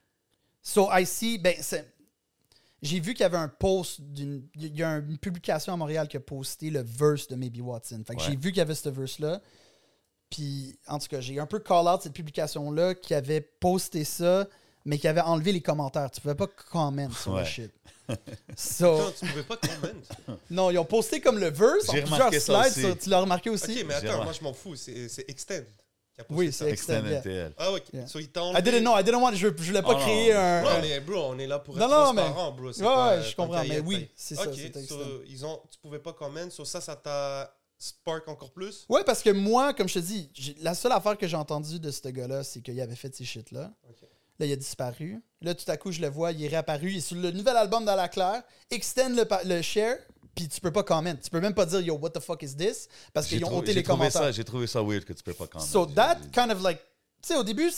So 0.62 0.90
I 0.92 1.06
see, 1.06 1.38
ben, 1.38 1.56
c'est- 1.62 1.86
j'ai 2.82 3.00
vu 3.00 3.14
qu'il 3.14 3.22
y 3.22 3.26
avait 3.26 3.38
un 3.38 3.48
post 3.48 4.02
d'une. 4.02 4.48
Il 4.56 4.76
y 4.78 4.84
a 4.84 4.98
une 4.98 5.18
publication 5.18 5.74
à 5.74 5.78
Montréal 5.78 6.08
qui 6.08 6.18
a 6.18 6.20
posté 6.20 6.70
le 6.70 6.82
verse 6.84 7.28
de 7.28 7.36
Maybe 7.36 7.60
Watson. 7.62 8.04
Fait 8.08 8.16
que 8.16 8.22
Ouais. 8.22 8.28
j'ai 8.30 8.36
vu 8.36 8.50
qu'il 8.52 8.58
y 8.58 8.62
avait 8.62 8.76
ce 8.76 8.90
verse-là. 8.90 9.42
Puis, 10.30 10.78
en 10.88 11.00
tout 11.00 11.08
cas, 11.08 11.22
j'ai 11.22 11.40
un 11.40 11.46
peu 11.46 11.60
call 11.60 11.88
out 11.88 12.02
cette 12.02 12.14
publication-là 12.14 12.96
qui 12.96 13.14
avait 13.14 13.40
posté 13.42 14.04
ça, 14.04 14.46
mais 14.84 14.98
qui 14.98 15.08
avait 15.08 15.22
enlevé 15.22 15.54
les 15.54 15.62
commentaires. 15.62 16.12
Tu 16.12 16.20
pouvais 16.22 16.36
pas 16.36 16.48
comment 16.70 17.10
sur 17.12 17.38
le 17.38 17.46
shit. 17.46 17.72
So, 18.56 18.98
Non, 19.00 19.12
tu 19.20 19.26
pouvais 19.28 19.44
pas 19.44 19.58
comment. 19.58 20.38
non, 20.50 20.72
ils 20.72 20.78
ont 20.78 20.86
posté 20.86 21.20
comme 21.20 21.40
le 21.40 21.50
verse 21.50 21.90
en 21.90 21.94
plusieurs 21.94 22.34
slides. 22.34 22.72
ça, 22.72 22.96
tu 22.96 23.10
l'as 23.10 23.20
remarqué 23.20 23.50
aussi? 23.50 23.80
Ok, 23.82 23.86
mais 23.88 23.94
attends, 23.96 24.24
moi 24.24 24.32
je 24.34 24.42
m'en 24.44 24.54
fous. 24.54 24.76
C'est 24.76 25.10
c'est 25.10 25.30
Extend 25.30 25.64
Oui, 26.30 26.52
ça. 26.52 26.66
c'est 26.66 26.72
Extend, 26.72 26.94
Extended 27.06 27.12
yeah. 27.26 27.50
TL. 27.50 27.54
Ah, 27.58 27.72
ok. 27.74 27.84
Yeah. 27.94 28.08
So, 28.08 28.20
il 28.20 28.30
t'a 28.30 28.42
I 28.58 28.62
didn't 28.64 28.82
know, 28.82 28.98
I 28.98 29.04
didn't 29.04 29.22
want, 29.22 29.34
je, 29.34 29.48
je 29.48 29.64
voulais 29.64 29.82
pas 29.82 29.94
Oh, 29.94 30.00
créer 30.00 30.34
non. 30.34 30.40
un. 30.40 30.62
Non, 30.64 30.70
mais 30.82 31.00
bro, 31.00 31.20
on 31.30 31.40
est 31.40 31.48
là 31.48 31.60
pour 31.60 31.78
être 31.80 31.88
Non, 31.88 32.06
non, 32.06 32.14
mais- 32.14 32.30
bro. 32.30 32.52
Ouais, 32.72 32.74
pas, 32.84 33.18
ouais, 33.18 33.24
je 33.24 33.36
comprends, 33.36 33.64
mais 33.68 33.80
oui, 33.80 34.10
c'est 34.16 34.36
ça, 34.36 34.48
Ok, 34.48 34.56
so, 34.88 34.96
ils 35.28 35.46
ont, 35.46 35.62
tu 35.72 35.78
pouvais 35.80 36.00
pas 36.00 36.14
comment. 36.14 36.50
Sur 36.50 36.66
ça, 36.66 36.82
ça 36.82 36.96
t'a 36.96 37.54
spark 37.78 38.28
encore 38.28 38.52
plus? 38.52 38.86
Ouais, 38.90 39.04
parce 39.04 39.22
que 39.22 39.30
moi, 39.30 39.74
comme 39.74 39.88
je 39.88 39.96
te 39.96 40.00
dis, 40.00 40.32
la 40.62 40.74
seule 40.74 40.92
affaire 40.92 41.18
que 41.18 41.28
j'ai 41.28 41.38
entendue 41.38 41.80
de 41.80 41.92
ce 41.92 42.08
gars-là, 42.08 42.44
c'est 42.44 42.62
qu'il 42.62 42.80
avait 42.82 42.96
fait 42.96 43.14
ces 43.16 43.24
shit-là. 43.26 43.72
Là, 44.40 44.46
il 44.46 44.52
a 44.52 44.56
disparu. 44.56 45.22
Là, 45.42 45.56
tout 45.56 45.70
à 45.70 45.78
coup, 45.78 45.92
je 45.92 46.00
le 46.02 46.10
vois, 46.10 46.32
il 46.32 46.44
est 46.44 46.48
réapparu. 46.48 46.92
Il 46.92 46.98
est 46.98 47.02
sur 47.02 47.18
le 47.18 47.32
nouvel 47.32 47.56
album 47.58 47.86
dans 47.86 47.96
la 47.96 48.08
Claire. 48.08 48.44
Extend 48.70 49.10
le, 49.10 49.26
le 49.46 49.62
share. 49.64 49.98
Puis 50.38 50.48
tu 50.48 50.62
peux 50.62 50.72
pas 50.72 50.84
comment. 50.84 51.14
Tu 51.16 51.30
peux 51.30 51.42
même 51.42 51.54
pas 51.56 51.66
dire 51.66 51.82
yo, 51.82 51.96
what 51.98 52.12
the 52.12 52.20
fuck 52.22 52.42
is 52.44 52.56
this? 52.56 52.88
Parce 53.12 53.28
qu'ils 53.28 53.44
ont 53.44 53.58
ôté 53.58 53.74
les 53.74 53.84
commentaires. 53.84 54.32
j'ai 54.32 54.44
trouvé 54.46 54.68
ça 54.68 54.82
weird 54.82 55.04
que 55.04 55.14
tu 55.14 55.24
peux 55.24 55.34
pas 55.34 55.48
commenter. 55.48 55.70
So 55.72 55.86
that 55.88 56.20
kind 56.32 56.52
of 56.52 56.62
like, 56.62 56.80
tu 57.22 57.30
sais, 57.30 57.36
au 57.36 57.44
début, 57.44 57.72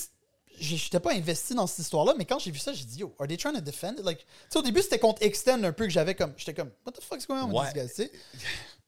j'étais 0.59 0.99
pas 0.99 1.13
investi 1.13 1.55
dans 1.55 1.65
cette 1.67 1.79
histoire-là, 1.79 2.13
mais 2.17 2.25
quand 2.25 2.37
j'ai 2.39 2.51
vu 2.51 2.59
ça, 2.59 2.73
j'ai 2.73 2.83
dit, 2.83 2.99
yo, 2.99 3.15
are 3.17 3.27
they 3.27 3.37
trying 3.37 3.53
to 3.55 3.61
defend 3.61 3.93
it? 3.93 4.03
Like, 4.03 4.19
tu 4.19 4.25
sais, 4.49 4.59
au 4.59 4.61
début, 4.61 4.81
c'était 4.81 4.99
contre 4.99 5.21
Extend 5.23 5.63
un 5.63 5.71
peu 5.71 5.85
que 5.85 5.89
j'avais 5.91 6.15
comme, 6.15 6.33
j'étais 6.37 6.53
comme, 6.53 6.71
what 6.85 6.91
the 6.91 7.01
fuck 7.01 7.21
is 7.21 7.25
going 7.25 7.41
on 7.41 7.57
with 7.57 7.73
tu 7.73 7.87
sais? 7.87 8.11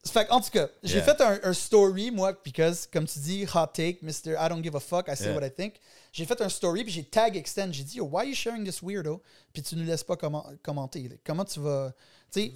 Fait 0.04 0.28
en 0.32 0.42
tout 0.42 0.50
cas, 0.50 0.68
j'ai 0.82 0.96
Yeah. 0.98 1.04
fait 1.16 1.22
un, 1.22 1.40
un 1.44 1.54
story, 1.54 2.10
moi, 2.10 2.34
because, 2.44 2.88
comme 2.92 3.06
tu 3.06 3.20
dis, 3.20 3.46
hot 3.54 3.68
take, 3.72 4.00
Mr. 4.02 4.34
I 4.34 4.50
don't 4.50 4.64
give 4.64 4.76
a 4.76 4.80
fuck, 4.80 5.08
I 5.08 5.16
say 5.16 5.26
Yeah. 5.26 5.36
what 5.36 5.46
I 5.46 5.52
think. 5.52 5.76
J'ai 6.12 6.26
fait 6.26 6.42
un 6.42 6.50
story, 6.50 6.84
puis 6.84 6.92
j'ai 6.92 7.04
tag 7.04 7.38
Extend. 7.38 7.72
J'ai 7.72 7.84
dit, 7.84 7.98
yo, 7.98 8.06
why 8.06 8.22
are 8.22 8.26
you 8.26 8.34
sharing 8.34 8.66
this 8.66 8.82
weirdo? 8.82 9.22
Puis 9.54 9.62
tu 9.62 9.76
nous 9.76 9.86
laisses 9.86 10.04
pas 10.04 10.16
comment- 10.18 10.46
commenter. 10.64 11.20
Comment 11.24 11.46
tu 11.46 11.60
vas. 11.60 11.94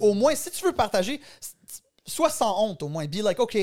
Au 0.00 0.14
moins, 0.14 0.34
si 0.34 0.50
tu 0.50 0.64
veux 0.64 0.72
partager, 0.72 1.20
sois 2.06 2.30
sans 2.30 2.62
honte, 2.62 2.82
au 2.82 2.88
moins. 2.88 3.06
Be 3.06 3.16
like, 3.16 3.38
OK, 3.40 3.58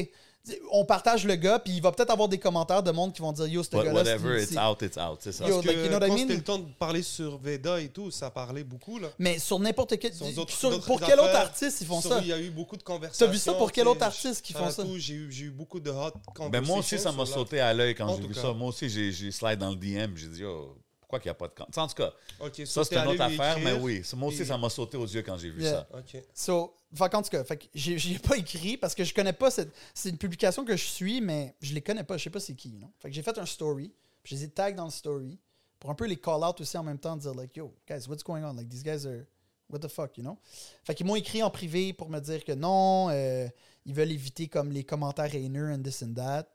on 0.72 0.84
partage 0.84 1.26
le 1.26 1.36
gars, 1.36 1.58
puis 1.60 1.72
il 1.78 1.82
va 1.82 1.94
peut-être 1.94 2.10
avoir 2.12 2.28
des 2.28 2.38
commentaires 2.38 2.84
de 2.84 2.92
monde 2.92 3.14
qui 3.14 3.22
vont 3.22 3.32
dire, 3.32 3.48
yo, 3.48 3.64
ce 3.64 3.74
What- 3.74 3.86
gars-là, 3.86 4.00
Whatever, 4.02 4.44
it's 4.44 4.58
out, 4.58 4.82
it's 4.82 4.98
out, 4.98 5.20
c'est 5.22 5.32
ça. 5.32 5.48
Yo, 5.48 5.56
Parce 5.56 5.66
like, 5.68 5.78
que 5.78 5.82
you 5.84 5.88
know 5.88 5.98
what 6.00 6.06
I 6.06 6.10
quand 6.10 6.16
mean? 6.16 6.22
c'était 6.24 6.36
le 6.36 6.44
temps 6.44 6.60
de 6.60 6.66
parler 6.78 7.02
sur 7.02 7.38
Veda 7.38 7.80
et 7.80 7.88
tout, 7.88 8.12
ça 8.12 8.30
parlait 8.30 8.66
beaucoup, 8.66 9.00
là. 9.00 9.08
Mais 9.20 9.40
sur 9.40 9.58
n'importe 9.58 9.98
quel. 9.98 10.14
Sur 10.14 10.30
d'autres- 10.34 10.52
sur- 10.54 10.70
d'autres 10.70 10.86
pour 10.86 11.00
quel 11.00 11.18
autre 11.18 11.34
artiste 11.36 11.80
ils 11.80 11.88
font 11.88 12.02
sur- 12.02 12.10
ça? 12.10 12.20
Il 12.20 12.28
y 12.28 12.34
a 12.34 12.40
eu 12.40 12.50
beaucoup 12.50 12.76
de 12.76 12.84
conversations. 12.84 13.26
T'as 13.26 13.32
vu 13.32 13.38
ça 13.38 13.54
pour 13.54 13.72
quel 13.72 13.88
autre 13.88 14.04
artiste 14.04 14.42
qui 14.42 14.52
font 14.52 14.70
ça? 14.70 14.84
tout, 14.84 14.98
J'ai 14.98 15.14
eu, 15.14 15.32
j'ai 15.32 15.46
eu 15.46 15.52
beaucoup 15.52 15.80
de 15.80 15.90
hot 15.90 16.12
conversations. 16.36 16.50
Ben 16.50 16.62
moi 16.62 16.80
aussi, 16.80 17.00
ça 17.00 17.14
m'a 17.14 17.26
sauté 17.26 17.62
à 17.62 17.74
l'œil 17.74 17.96
quand 17.96 18.08
En 18.10 18.18
j'ai 18.18 18.28
vu 18.28 18.34
cas. 18.34 18.42
ça. 18.42 18.52
Moi 18.54 18.68
aussi, 18.68 18.90
j'ai 18.90 19.12
j'ai 19.14 19.32
slide 19.32 19.60
dans 19.60 19.70
le 19.70 19.78
DM. 19.78 20.12
J'ai 20.18 20.28
dit, 20.28 20.44
oh, 20.44 20.76
pourquoi 21.14 21.20
qu'il 21.20 21.30
n'y 21.30 21.32
a 21.32 21.36
pas 21.36 21.48
de 21.48 21.54
compte? 21.54 21.78
En 21.78 21.88
tout 21.88 21.96
cas, 21.96 22.66
ça, 22.66 22.84
c'est 22.84 22.98
une 22.98 23.08
autre 23.08 23.22
affaire, 23.22 23.60
mais 23.60 23.74
oui. 23.74 24.02
Moi 24.16 24.30
aussi, 24.30 24.42
et- 24.42 24.46
ça 24.46 24.58
m'a 24.58 24.70
sauté 24.70 24.98
aux 24.98 25.06
yeux 25.06 25.22
quand 25.22 25.38
j'ai 25.38 25.50
vu 25.50 25.62
Yeah. 25.62 25.72
ça. 25.72 25.88
Ok. 25.98 26.24
So, 26.34 26.74
fait 26.94 27.10
qu'en 27.10 27.22
tout 27.22 27.30
cas, 27.30 27.44
fait 27.44 27.58
que 27.58 27.66
j'ai 27.74 28.20
pas 28.20 28.38
écrit 28.38 28.78
parce 28.78 28.96
que 28.96 29.04
je 29.04 29.14
connais 29.14 29.34
pas 29.34 29.52
cette. 29.52 29.72
C'est 29.94 30.10
une 30.10 30.18
publication 30.18 30.66
que 30.66 30.76
je 30.76 30.84
suis, 30.86 31.22
mais 31.22 31.56
je 31.62 31.74
les 31.74 31.82
connais 31.82 32.04
pas. 32.04 32.18
Je 32.18 32.24
sais 32.24 32.30
pas 32.30 32.40
c'est 32.40 32.56
qui. 32.56 32.72
know? 32.72 32.92
Fait 33.00 33.10
que 33.10 33.16
j'ai 33.16 33.22
fait 33.24 33.38
un 33.38 33.46
story. 33.46 33.92
Puis 34.24 34.36
je 34.36 34.42
les 34.42 34.46
ai 34.46 34.50
tag 34.50 34.76
dans 34.76 34.86
le 34.86 34.92
story. 34.92 35.38
Pour 35.80 35.90
un 35.92 35.96
peu 35.96 36.06
les 36.06 36.16
call 36.18 36.44
out 36.44 36.60
aussi 36.62 36.78
en 36.78 36.84
même 36.84 36.98
temps, 36.98 37.16
dire 37.18 37.34
like, 37.36 37.56
yo, 37.56 37.74
guys, 37.88 38.08
what's 38.08 38.24
going 38.24 38.44
on? 38.44 38.54
Like, 38.54 38.70
these 38.70 38.84
guys 38.84 39.06
are. 39.06 39.26
What 39.70 39.80
the 39.80 39.88
fuck, 39.88 40.18
you 40.18 40.24
know? 40.24 40.38
Fait 40.84 40.94
qu'ils 40.96 41.06
m'ont 41.06 41.16
écrit 41.16 41.42
en 41.44 41.50
privé 41.50 41.94
pour 41.94 42.10
me 42.10 42.20
dire 42.20 42.44
que 42.44 42.52
non, 42.52 43.10
euh, 43.10 43.48
ils 43.86 43.94
veulent 43.94 44.12
éviter 44.12 44.48
comme 44.48 44.72
les 44.72 44.84
commentaires 44.84 45.34
haineux 45.34 45.72
and 45.74 45.82
this 45.82 46.04
and 46.04 46.14
that. 46.16 46.48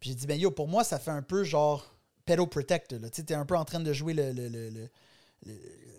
Puis 0.00 0.10
j'ai 0.10 0.14
dit, 0.16 0.26
ben 0.26 0.38
yo, 0.38 0.50
pour 0.50 0.68
moi, 0.68 0.82
ça 0.84 0.98
fait 0.98 1.10
un 1.10 1.22
peu 1.22 1.44
genre 1.44 1.84
pedo 2.24 2.46
protector. 2.46 2.98
là. 3.00 3.10
Tu 3.10 3.16
sais, 3.16 3.22
t'es 3.24 3.34
un 3.34 3.44
peu 3.46 3.56
en 3.56 3.64
train 3.64 3.80
de 3.80 3.92
jouer 3.92 4.14
le. 4.14 4.32
le- 4.32 4.48
le- 4.48 4.70
le- 4.70 4.88
le- 5.46 5.58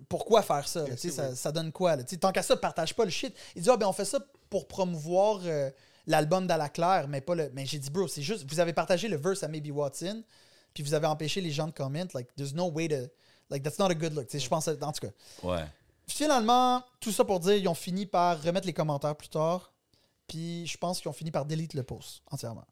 pourquoi 0.10 0.42
faire 0.42 0.68
ça? 0.68 0.82
là? 0.82 0.96
Tu 0.96 0.98
sais, 0.98 1.08
sûr, 1.10 1.24
ça, 1.24 1.36
ça 1.36 1.52
donne 1.52 1.72
quoi? 1.72 1.96
Là? 1.96 2.04
Tant 2.04 2.32
qu'à 2.32 2.44
ça, 2.44 2.56
partage 2.58 2.94
pas 2.96 3.04
le 3.06 3.10
shit. 3.12 3.36
Il 3.56 3.62
dit, 3.64 3.70
ah 3.70 3.78
ben 3.78 3.88
on 3.88 3.94
fait 3.94 4.06
ça 4.06 4.20
pour 4.50 4.68
promouvoir 4.68 5.40
euh, 5.44 5.70
l'album 6.06 6.46
d'Ala 6.48 6.70
Claire, 6.70 7.08
mais 7.08 7.20
pas 7.22 7.36
le. 7.36 7.50
Mais 7.54 7.66
j'ai 7.66 7.80
dit, 7.80 7.90
bro, 7.90 8.08
c'est 8.08 8.22
juste, 8.22 8.46
vous 8.50 8.60
avez 8.60 8.74
partagé 8.74 9.08
le 9.08 9.18
verse 9.18 9.44
à 9.44 9.48
Maybe 9.48 9.72
Watson, 9.72 10.24
puis 10.74 10.84
vous 10.84 10.94
avez 10.94 11.08
empêché 11.08 11.42
les 11.42 11.52
gens 11.52 11.68
de 11.68 11.72
comment. 11.74 12.06
Like, 12.14 12.34
there's 12.36 12.54
no 12.54 12.70
way 12.70 12.88
to. 12.88 13.08
Like, 13.50 13.64
that's 13.64 13.80
not 13.80 13.88
a 13.90 13.96
good 13.96 14.14
look. 14.14 14.28
Tu 14.28 14.38
sais, 14.38 14.44
Je 14.44 14.50
pense, 14.50 14.68
en 14.68 14.92
tout 14.92 15.08
cas. 15.08 15.14
Ouais. 15.44 15.66
Finalement, 16.08 16.84
tout 17.00 17.12
ça 17.12 17.24
pour 17.24 17.40
dire, 17.40 17.56
ils 17.56 17.68
ont 17.68 17.74
fini 17.74 18.06
par 18.06 18.42
remettre 18.42 18.68
les 18.68 18.74
commentaires 18.74 19.16
plus 19.16 19.30
tard. 19.30 19.72
Puis 20.28 20.66
je 20.68 20.78
pense 20.78 21.00
qu'ils 21.02 21.10
ont 21.10 21.14
fini 21.14 21.32
par 21.32 21.46
delete 21.46 21.74
le 21.74 21.84
post 21.84 22.22
entièrement. 22.32 22.66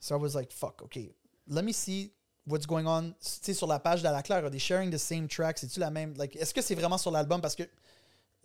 So 0.00 0.16
I 0.16 0.20
was 0.20 0.34
like, 0.34 0.52
fuck, 0.52 0.82
OK. 0.82 0.98
Let 1.48 1.62
me 1.62 1.72
see 1.72 2.12
what's 2.46 2.66
going 2.66 2.86
on. 2.86 3.10
Tu 3.10 3.14
sais, 3.20 3.54
sur 3.54 3.66
la 3.66 3.78
page 3.78 4.02
d'Ala 4.02 4.22
Claire, 4.22 4.44
are 4.44 4.50
they 4.50 4.60
sharing 4.60 4.90
the 4.90 4.98
same 4.98 5.28
track? 5.28 5.58
C'est-tu 5.58 5.80
la 5.80 5.90
même. 5.90 6.14
Like, 6.16 6.36
Est-ce 6.36 6.52
que 6.54 6.62
c'est 6.62 6.74
vraiment 6.74 6.98
sur 6.98 7.10
l'album? 7.10 7.40
Parce 7.40 7.54
que 7.56 7.64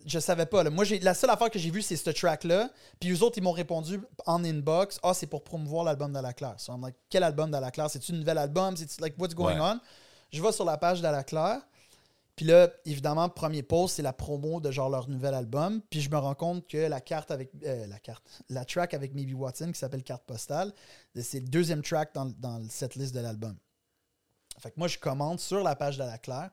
je 0.06 0.18
savais 0.20 0.46
pas. 0.46 0.62
là. 0.62 0.70
Moi, 0.70 0.84
la 1.02 1.12
seule 1.14 1.30
affaire 1.30 1.50
que 1.50 1.58
j'ai 1.58 1.70
vue, 1.70 1.82
c'est 1.82 1.96
ce 1.96 2.10
track-là. 2.10 2.70
Puis 3.00 3.10
eux 3.10 3.22
autres, 3.22 3.38
ils 3.38 3.42
m'ont 3.42 3.50
répondu 3.52 4.00
en 4.26 4.44
inbox 4.44 4.98
Ah, 5.02 5.12
c'est 5.14 5.26
pour 5.26 5.42
promouvoir 5.42 5.84
l'album 5.84 6.12
d'Ala 6.12 6.32
Claire. 6.32 6.54
So 6.58 6.72
I'm 6.72 6.82
like, 6.82 6.94
quel 7.10 7.24
album 7.24 7.50
d'Ala 7.50 7.70
Claire? 7.72 7.90
C'est-tu 7.90 8.12
un 8.12 8.16
nouvel 8.16 8.38
album? 8.38 8.74
Like, 9.00 9.14
what's 9.18 9.34
going 9.34 9.56
Ouais. 9.56 9.60
on? 9.60 9.80
Je 10.30 10.42
vais 10.42 10.52
sur 10.52 10.64
la 10.64 10.76
page 10.78 11.00
d'Ala 11.00 11.24
Claire. 11.24 11.60
Puis 12.36 12.46
là, 12.46 12.68
évidemment, 12.84 13.28
premier 13.28 13.64
post, 13.64 13.96
c'est 13.96 14.02
la 14.02 14.12
promo 14.12 14.60
de 14.60 14.70
genre 14.70 14.88
leur 14.88 15.08
nouvel 15.08 15.34
album. 15.34 15.80
Puis 15.90 16.00
je 16.00 16.08
me 16.08 16.16
rends 16.18 16.36
compte 16.36 16.68
que 16.68 16.76
la 16.78 17.00
carte 17.00 17.32
avec. 17.32 17.50
euh, 17.66 17.88
la 17.88 17.98
carte. 17.98 18.22
La 18.48 18.64
track 18.64 18.94
avec 18.94 19.12
Maybe 19.14 19.34
Watson, 19.34 19.72
qui 19.72 19.78
s'appelle 19.80 20.04
Carte 20.04 20.22
Postale, 20.24 20.72
c'est 21.20 21.40
le 21.40 21.48
deuxième 21.48 21.82
track 21.82 22.14
dans, 22.14 22.26
dans 22.38 22.62
cette 22.70 22.94
liste 22.94 23.12
de 23.16 23.18
l'album. 23.20 23.56
Fait 24.58 24.70
que 24.70 24.74
moi, 24.78 24.88
je 24.88 24.98
commande 24.98 25.38
sur 25.40 25.62
la 25.62 25.74
page 25.76 25.96
de 25.98 26.04
la 26.04 26.18
Claire. 26.18 26.50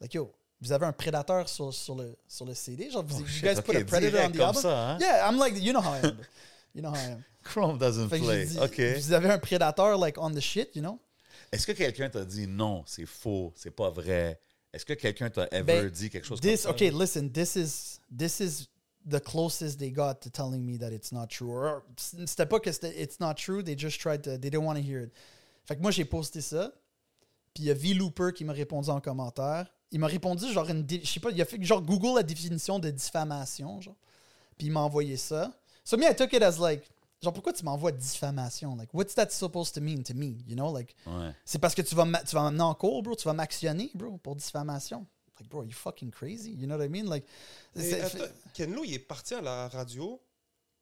Like, 0.00 0.14
yo, 0.14 0.32
vous 0.60 0.72
avez 0.72 0.86
un 0.86 0.92
prédateur 0.92 1.48
sur, 1.48 1.72
sur, 1.72 1.94
le, 1.94 2.16
sur 2.28 2.44
le 2.44 2.54
CD? 2.54 2.90
Genre, 2.90 3.02
vous, 3.04 3.22
Oh, 3.22 3.26
you 3.26 3.42
guys 3.42 3.58
ok, 3.58 3.64
put 3.64 3.76
a 3.76 3.84
predator 3.84 4.20
on 4.26 4.30
the 4.30 4.32
comme 4.32 4.40
album? 4.42 4.62
ça, 4.62 4.90
hein? 4.90 4.98
Yeah, 5.00 5.28
I'm 5.28 5.38
like, 5.38 5.54
you 5.62 5.72
know 5.72 5.80
how 5.80 5.94
I 5.94 6.06
am. 6.06 6.16
You 6.74 6.82
know 6.82 6.90
how 6.90 6.96
I 6.96 7.12
am. 7.12 7.22
Chrome 7.44 7.78
doesn't 7.78 8.08
Fait 8.10 8.18
play. 8.18 8.46
dit, 8.46 8.58
OK. 8.58 8.80
vous 8.98 9.12
avez 9.12 9.30
un 9.30 9.38
prédateur, 9.38 9.96
like, 9.98 10.18
on 10.18 10.30
the 10.32 10.40
shit, 10.40 10.74
you 10.74 10.82
know? 10.82 10.98
Est-ce 11.52 11.66
que 11.66 11.72
quelqu'un 11.72 12.10
t'a 12.10 12.24
dit 12.24 12.46
non, 12.46 12.82
c'est 12.86 13.06
faux, 13.06 13.52
c'est 13.56 13.70
pas 13.70 13.88
vrai? 13.90 14.40
Est-ce 14.72 14.84
que 14.84 14.92
quelqu'un 14.94 15.30
t'a 15.30 15.46
ever 15.52 15.62
Ben, 15.82 15.88
dit 15.90 16.10
quelque 16.10 16.26
chose 16.26 16.40
This, 16.40 16.62
comme 16.62 16.70
ça? 16.70 16.70
okay, 16.70 16.90
listen, 16.90 17.30
this 17.30 17.56
is, 17.56 18.00
this 18.14 18.40
is 18.40 18.68
the 19.08 19.20
closest 19.20 19.78
they 19.78 19.90
got 19.92 20.14
to 20.20 20.28
telling 20.30 20.60
me 20.64 20.76
that 20.78 20.90
it's 20.92 21.12
not 21.12 21.28
true. 21.28 21.50
Or, 21.50 21.82
C'était 22.26 22.46
pas 22.46 22.58
que 22.60 22.68
it's 22.68 23.20
not 23.20 23.34
true, 23.34 23.62
they 23.62 23.76
just 23.78 24.00
tried 24.00 24.22
to, 24.22 24.32
they 24.36 24.50
didn't 24.50 24.64
want 24.64 24.74
to 24.76 24.82
hear 24.82 25.00
it. 25.04 25.12
Fait 25.66 25.76
que 25.76 25.82
moi, 25.82 25.90
j'ai 25.92 26.04
posté 26.04 26.40
ça. 26.40 26.72
Puis 27.56 27.62
il 27.62 27.66
y 27.68 27.70
a 27.70 27.74
V 27.74 27.94
Looper 27.94 28.32
qui 28.34 28.44
m'a 28.44 28.52
répondu 28.52 28.90
en 28.90 29.00
commentaire. 29.00 29.66
Il 29.90 29.98
m'a 29.98 30.08
répondu 30.08 30.52
genre 30.52 30.68
une. 30.68 30.82
dé- 30.84 31.00
Je 31.02 31.10
sais 31.10 31.20
pas, 31.20 31.30
il 31.30 31.40
a 31.40 31.46
fait 31.46 31.62
genre 31.62 31.80
Google 31.80 32.16
la 32.16 32.22
définition 32.22 32.78
de 32.78 32.90
diffamation, 32.90 33.80
genre. 33.80 33.96
Puis 34.58 34.66
il 34.66 34.72
m'a 34.72 34.80
envoyé 34.80 35.16
ça. 35.16 35.50
So 35.82 35.96
me, 35.96 36.04
I 36.04 36.14
took 36.14 36.34
it 36.34 36.42
as 36.42 36.58
like. 36.58 36.82
Genre, 37.22 37.32
pourquoi 37.32 37.54
tu 37.54 37.64
m'envoies 37.64 37.92
diffamation? 37.92 38.76
Like, 38.76 38.92
what's 38.92 39.14
that 39.14 39.30
supposed 39.30 39.72
to 39.74 39.80
mean 39.80 40.02
to 40.02 40.12
me? 40.12 40.36
You 40.46 40.54
know, 40.54 40.70
like. 40.76 40.94
Ouais. 41.06 41.30
C'est 41.46 41.58
parce 41.58 41.74
que 41.74 41.80
tu 41.80 41.94
vas, 41.94 42.04
ma- 42.04 42.22
tu 42.22 42.34
vas 42.36 42.42
m'amener 42.42 42.62
en 42.62 42.74
cours, 42.74 43.02
bro. 43.02 43.14
Tu 43.16 43.24
vas 43.24 43.32
m'actionner, 43.32 43.90
bro, 43.94 44.18
pour 44.18 44.36
diffamation. 44.36 45.06
Like, 45.40 45.48
bro, 45.48 45.60
are 45.60 45.64
you 45.66 45.72
fucking 45.72 46.10
crazy? 46.10 46.52
You 46.52 46.66
know 46.66 46.76
what 46.76 46.84
I 46.84 46.88
mean? 46.90 47.04
Like, 47.08 47.24
attends, 47.94 48.18
Kenlo, 48.52 48.84
il 48.84 48.92
est 48.94 48.98
parti 48.98 49.32
à 49.34 49.40
la 49.40 49.68
radio, 49.68 50.20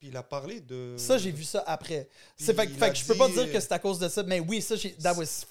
puis 0.01 0.09
il 0.09 0.17
a 0.17 0.25
parlé 0.25 0.61
de. 0.61 0.97
ça, 0.99 1.19
j'ai 1.19 1.31
vu 1.31 1.45
ça 1.45 1.63
après. 1.69 2.09
C'est 2.37 2.53
fait, 2.55 2.67
fait 2.69 2.91
que 2.91 2.97
je 2.97 3.05
peux 3.05 3.15
pas 3.17 3.29
dire 3.29 3.53
que 3.53 3.61
c'est 3.61 3.73
à 3.73 3.79
cause 3.79 4.01
de 4.01 4.09
ça, 4.09 4.23
mais 4.25 4.41
oui, 4.41 4.61
ça, 4.61 4.75
j'ai. 4.77 4.93
That 4.97 5.15
was. 5.15 5.45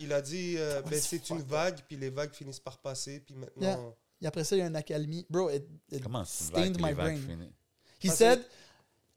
Il 0.00 0.12
a 0.12 0.20
dit, 0.22 0.54
euh, 0.58 0.80
ben, 0.82 0.92
was 0.92 0.98
c'est 1.00 1.28
une 1.30 1.42
vague, 1.42 1.78
puis 1.86 1.96
les 1.96 2.10
vagues 2.10 2.32
finissent 2.32 2.60
par 2.60 2.78
passer, 2.78 3.20
puis 3.20 3.34
maintenant. 3.34 3.62
Yeah. 3.62 3.78
Et 4.22 4.26
après 4.26 4.44
ça, 4.44 4.56
il 4.56 4.58
y 4.58 4.62
a 4.62 4.66
une 4.66 4.76
accalmie. 4.76 5.26
Bro, 5.30 5.50
it, 5.50 5.64
it 5.92 6.02
Comment 6.02 6.24
c'est 6.24 6.44
stained 6.44 6.72
vague, 6.78 6.82
my 6.82 6.88
les 6.88 6.94
vagues 6.94 7.18
brain. 7.18 7.26
finissent? 7.28 7.52
He 8.02 8.06
Parce 8.08 8.18
said, 8.18 8.44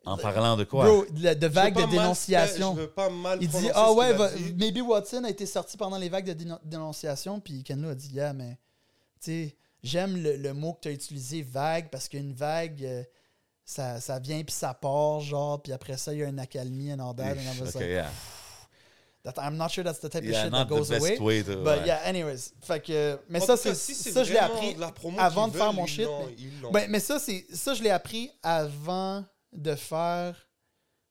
En 0.06 0.18
parlant 0.18 0.58
de 0.58 0.64
quoi? 0.66 0.86
bro, 0.86 1.06
de 1.06 1.48
vagues 1.48 1.74
de 1.76 1.82
pas 1.82 1.88
mal- 1.88 1.90
dénonciation. 1.90 2.76
Je 2.76 2.82
veux 2.82 2.90
pas 2.90 3.10
mal 3.10 3.40
Il 3.42 3.48
dit, 3.50 3.70
ah 3.74 3.88
ce 3.90 3.96
ouais, 3.96 4.14
va- 4.14 4.30
dit. 4.34 4.54
Maybe 4.58 4.82
Watson 4.86 5.24
a 5.24 5.30
été 5.30 5.46
sorti 5.46 5.78
pendant 5.78 5.98
les 5.98 6.10
vagues 6.10 6.26
de 6.26 6.34
déno- 6.44 6.60
dénonciation, 6.64 7.40
puis 7.40 7.64
Kenlo 7.64 7.90
a 7.90 7.96
dit, 7.96 8.10
yeah, 8.10 8.34
mais, 8.34 8.58
tu 9.22 9.32
sais, 9.32 9.58
j'aime 9.82 10.18
le, 10.22 10.36
le 10.36 10.54
mot 10.54 10.74
que 10.74 10.82
tu 10.82 10.88
as 10.90 10.92
utilisé, 10.92 11.42
vague, 11.42 11.90
parce 11.90 12.10
qu'une 12.10 12.34
vague, 12.34 12.84
euh, 12.84 13.04
ça, 13.66 14.02
ça 14.02 14.20
vient 14.20 14.44
puis 14.44 14.54
ça 14.54 14.74
part, 14.74 15.22
genre, 15.22 15.62
puis 15.62 15.72
après 15.72 15.96
ça, 15.98 16.14
il 16.14 16.20
y 16.20 16.24
a 16.24 16.28
une 16.28 16.40
accalmie, 16.40 16.92
un 16.92 17.00
all 17.00 17.16
that, 17.16 17.32
and 17.32 17.36
I 17.40 17.62
was 17.62 17.70
Ok, 17.70 17.76
like, 17.76 17.84
yeah. 17.90 18.12
That, 19.24 19.34
I'm 19.38 19.56
not 19.56 19.70
sure 19.70 19.84
that's 19.84 20.00
the 20.00 20.10
type 20.10 20.24
Yeah, 20.24 20.38
of 20.38 20.44
shit 20.44 20.52
that 20.52 20.66
goes 20.68 20.92
away. 20.92 21.18
way 21.20 21.44
to- 21.44 21.58
But 21.64 21.80
ouais. 21.80 21.86
yeah, 21.88 22.02
anyways. 22.08 22.54
Fait 22.62 22.82
que, 22.82 23.20
mais 23.30 23.42
En 23.42 23.46
ça, 23.46 23.58
c'est, 23.58 23.74
si 23.76 23.94
ça, 23.96 24.24
je 24.24 24.32
l'ai 24.34 24.40
appris 24.40 24.76
la 24.76 24.94
avant 25.20 25.48
de 25.48 25.54
faire 25.58 25.74
mon 25.74 25.86
shit. 25.86 26.08
mais-. 26.08 26.72
Ben, 26.72 26.90
mais 26.92 27.00
ça, 27.00 27.20
c'est, 27.20 27.46
ça, 27.54 27.74
je 27.74 27.84
l'ai 27.84 27.90
appris 27.92 28.32
avant 28.42 29.26
de 29.52 29.76
faire. 29.76 30.36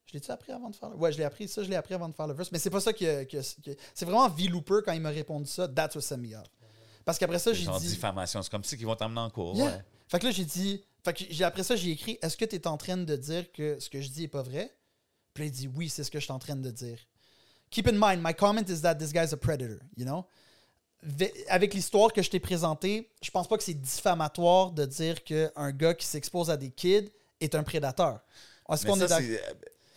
Je 0.06 0.14
l'ai-tu 0.14 0.30
appris 0.30 0.52
avant 0.52 0.68
de 0.68 0.76
faire 0.76 0.90
le... 0.90 0.96
Ouais, 0.96 1.10
je 1.10 1.16
l'ai 1.16 1.24
appris. 1.24 1.48
Ça, 1.48 1.62
je 1.62 1.70
l'ai 1.70 1.76
appris 1.76 1.94
avant 1.94 2.08
de 2.08 2.14
faire 2.14 2.26
le 2.26 2.34
verse. 2.34 2.52
Mais 2.52 2.58
c'est 2.58 2.68
pas 2.68 2.80
ça 2.80 2.92
que. 2.92 3.24
que- 3.24 3.36
que- 3.62 3.76
c'est 3.94 4.04
vraiment 4.04 4.28
V-Looper 4.28 4.80
quand 4.84 4.92
il 4.92 5.00
m'a 5.00 5.08
répondu 5.10 5.46
ça. 5.50 5.66
That's 5.68 5.94
what 5.94 6.02
set 6.02 6.18
me 6.18 6.34
up. 6.36 6.46
Parce 7.04 7.18
qu'après 7.18 7.38
ça, 7.38 7.52
j'ai 7.54 7.66
dit. 7.66 7.88
diffamation. 7.88 8.42
C'est 8.42 8.50
comme 8.50 8.62
si 8.64 8.76
qu'ils 8.76 8.86
vont 8.86 8.94
t'emmener 8.94 9.20
en 9.20 9.30
cours. 9.30 9.56
Yeah. 9.56 9.66
ouais. 9.66 9.84
Fait 10.08 10.18
que 10.18 10.26
là, 10.26 10.30
j'ai 10.32 10.44
dit. 10.44 10.84
Fait 11.04 11.14
que 11.14 11.24
j'ai, 11.30 11.44
après 11.44 11.62
ça, 11.62 11.74
j'ai 11.76 11.90
écrit 11.90 12.18
Est-ce 12.22 12.36
que 12.36 12.44
tu 12.44 12.54
es 12.56 12.66
en 12.68 12.76
train 12.76 12.96
de 12.98 13.16
dire 13.16 13.50
que 13.52 13.80
ce 13.80 13.88
que 13.88 14.00
je 14.02 14.08
dis 14.08 14.24
est 14.24 14.28
pas 14.28 14.42
vrai? 14.42 14.70
Puis 15.34 15.44
là, 15.44 15.46
il 15.48 15.52
dit 15.52 15.66
Oui, 15.74 15.88
c'est 15.88 16.04
ce 16.04 16.10
que 16.10 16.18
je 16.20 16.24
suis 16.24 16.32
en 16.32 16.38
train 16.38 16.56
de 16.56 16.70
dire. 16.70 16.98
Keep 17.72 17.88
in 17.88 17.96
mind, 17.98 18.22
my 18.22 18.32
comment 18.34 18.68
is 18.68 18.82
that 18.82 18.94
this 18.96 19.12
guy's 19.12 19.32
a 19.32 19.36
predator, 19.36 19.80
you 19.96 20.04
know? 20.04 20.26
Ve- 21.02 21.32
Avec 21.48 21.74
l'histoire 21.74 22.12
que 22.12 22.22
je 22.22 22.30
t'ai 22.30 22.38
présentée, 22.38 23.10
je 23.22 23.30
pense 23.30 23.48
pas 23.48 23.56
que 23.56 23.64
c'est 23.64 23.74
diffamatoire 23.74 24.70
de 24.70 24.84
dire 24.84 25.24
qu'un 25.24 25.72
gars 25.72 25.94
qui 25.94 26.06
s'expose 26.06 26.50
à 26.50 26.56
des 26.56 26.70
kids 26.70 27.10
est 27.40 27.54
un 27.56 27.62
prédateur. 27.64 28.20
Est-ce 28.70 28.86
est 28.86 28.98
d'accord 28.98 29.18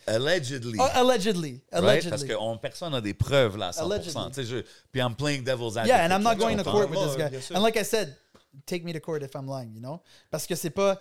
euh, 0.07 0.15
allegedly. 0.15 0.77
Ah, 0.79 1.01
allegedly. 1.01 1.61
right? 1.71 1.83
Allegedly. 1.83 2.09
Parce 2.09 2.23
que 2.23 2.33
on- 2.39 2.57
personne 2.57 2.91
n'a 2.93 3.01
des 3.01 3.13
preuves 3.13 3.57
là 3.57 3.67
à 3.67 3.71
100%. 3.71 3.91
Allegedly. 3.91 4.27
Tu 4.29 4.33
sais, 4.33 4.43
je- 4.45 4.63
puis 4.91 5.01
I'm 5.01 5.15
playing 5.15 5.43
devil's 5.43 5.77
advocate. 5.77 5.87
Yeah, 5.87 6.05
and 6.05 6.11
I'm 6.11 6.23
not 6.23 6.37
going 6.37 6.57
to 6.57 6.63
court 6.63 6.89
with 6.89 6.99
this 6.99 7.17
guy. 7.17 7.55
And 7.55 7.61
like 7.61 7.75
I 7.77 7.83
said, 7.83 8.15
take 8.65 8.83
me 8.85 8.93
to 8.93 8.99
court 8.99 9.21
if 9.21 9.35
I'm 9.35 9.47
lying, 9.47 9.73
you 9.75 9.81
know? 9.81 10.01
Parce 10.31 10.47
que 10.47 10.55
c'est 10.55 10.69
pas. 10.71 10.99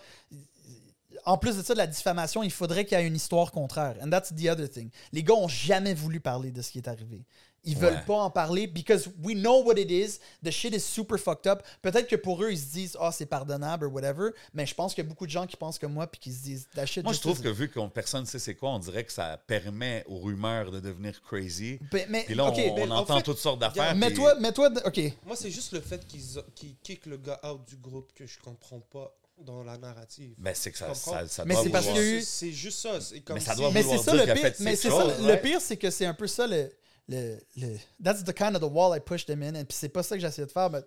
En 1.26 1.38
plus 1.38 1.56
de 1.56 1.62
ça, 1.62 1.72
de 1.74 1.78
la 1.78 1.86
diffamation, 1.86 2.42
il 2.42 2.50
faudrait 2.52 2.84
qu'il 2.84 2.98
y 2.98 3.00
ait 3.00 3.06
une 3.06 3.16
histoire 3.16 3.50
contraire. 3.52 3.96
And 4.02 4.10
that's 4.10 4.34
the 4.34 4.46
other 4.48 4.68
thing. 4.70 4.90
Les 5.12 5.22
gars 5.22 5.34
ont 5.34 5.48
jamais 5.48 5.94
voulu 5.94 6.20
parler 6.20 6.50
de 6.50 6.62
ce 6.62 6.70
qui 6.70 6.78
est 6.78 6.88
arrivé. 6.88 7.24
Ils 7.66 7.78
veulent 7.78 7.94
Ouais. 7.94 8.04
pas 8.06 8.16
en 8.18 8.28
parler 8.30 8.66
because 8.66 9.08
we 9.22 9.34
know 9.34 9.62
what 9.64 9.76
it 9.78 9.90
is. 9.90 10.18
The 10.44 10.50
shit 10.50 10.74
is 10.74 10.80
super 10.80 11.16
fucked 11.18 11.46
up. 11.50 11.62
Peut-être 11.80 12.06
que 12.08 12.16
pour 12.16 12.42
eux, 12.44 12.50
ils 12.52 12.58
se 12.58 12.70
disent, 12.70 12.94
ah, 13.00 13.10
c'est 13.10 13.24
pardonnable 13.24 13.86
ou 13.86 13.90
whatever. 13.90 14.32
Mais 14.52 14.66
je 14.66 14.74
pense 14.74 14.92
qu'il 14.94 15.02
y 15.02 15.06
a 15.06 15.08
beaucoup 15.08 15.24
de 15.24 15.30
gens 15.30 15.46
qui 15.46 15.56
pensent 15.56 15.78
comme 15.78 15.94
moi 15.94 16.06
puis 16.06 16.20
qui 16.20 16.30
se 16.30 16.42
disent, 16.42 16.68
that 16.74 16.84
shit 16.84 17.02
Moi, 17.04 17.14
je 17.14 17.16
just 17.16 17.22
trouve 17.22 17.40
que 17.40 17.48
vu 17.48 17.70
qu'on 17.70 17.88
personne 17.88 18.26
sait 18.26 18.38
c'est 18.38 18.54
quoi, 18.54 18.68
on 18.68 18.78
dirait 18.78 19.04
que 19.04 19.12
ça 19.12 19.38
permet 19.46 20.04
aux 20.08 20.18
rumeurs 20.18 20.72
de 20.72 20.80
devenir 20.80 21.22
crazy. 21.22 21.78
Ben, 21.90 22.04
mais, 22.10 22.24
Puis 22.24 22.34
là, 22.34 22.44
on, 22.44 22.52
ben, 22.52 22.92
en 22.92 22.96
entend 22.98 23.16
fait, 23.16 23.22
toutes 23.22 23.38
sortes 23.38 23.60
d'affaires. 23.60 23.94
mais 23.96 24.08
puis- 24.08 24.16
toi, 24.16 24.34
mais 24.38 24.52
toi, 24.52 24.68
ok. 24.84 25.00
Moi, 25.24 25.34
c'est 25.34 25.50
juste 25.50 25.72
le 25.72 25.80
fait 25.80 26.06
qu'ils 26.06 26.42
qu'ils 26.54 26.76
kick 26.82 27.06
le 27.06 27.16
gars 27.16 27.40
out 27.50 27.62
du 27.66 27.76
groupe 27.78 28.12
que 28.14 28.26
je 28.26 28.38
comprends 28.40 28.80
pas 28.80 29.16
dans 29.38 29.62
la 29.64 29.76
narrative. 29.78 30.34
Ben, 30.38 30.54
c'est 30.54 30.70
que 30.70 30.78
ça, 30.78 30.94
ça, 30.94 31.26
ça 31.28 31.44
Mais 31.44 31.54
doit 31.54 31.62
c'est 31.64 31.70
parce 31.70 31.86
vouloir- 31.86 32.02
eu- 32.02 32.22
C'est 32.22 32.52
juste 32.52 32.78
ça. 32.78 33.00
c'est 33.00 33.20
comme 33.20 33.34
Mais 33.34 33.40
ça 33.40 33.52
si- 33.52 33.58
doit 33.60 33.70
Mais 33.72 33.82
vouloir 33.82 33.98
c'est 33.98 34.10
ça 34.10 34.16
dire 34.16 34.26
le 34.26 34.32
pire. 34.34 34.42
fait 34.42 34.60
Mais 34.60 34.76
c'est 34.76 34.90
ça, 34.90 35.04
le 35.20 35.36
pire, 35.42 35.60
c'est 35.60 35.76
que 35.76 35.90
c'est 35.90 36.06
un 36.06 36.14
peu 36.14 36.26
ça 36.26 36.46
le, 36.46 36.70
le, 37.08 37.38
le- 37.56 37.76
That's 38.02 38.22
the 38.24 38.32
kind 38.32 38.54
of 38.56 38.60
the 38.62 38.72
wall 38.72 38.96
I 38.96 39.00
pushed 39.00 39.26
them 39.26 39.42
in. 39.42 39.54
Et 39.54 39.64
puis 39.64 39.76
c'est 39.78 39.88
pas 39.88 40.02
ça 40.02 40.14
que 40.16 40.20
j'essayais 40.22 40.46
de 40.46 40.52
faire. 40.52 40.70
Mais 40.70 40.80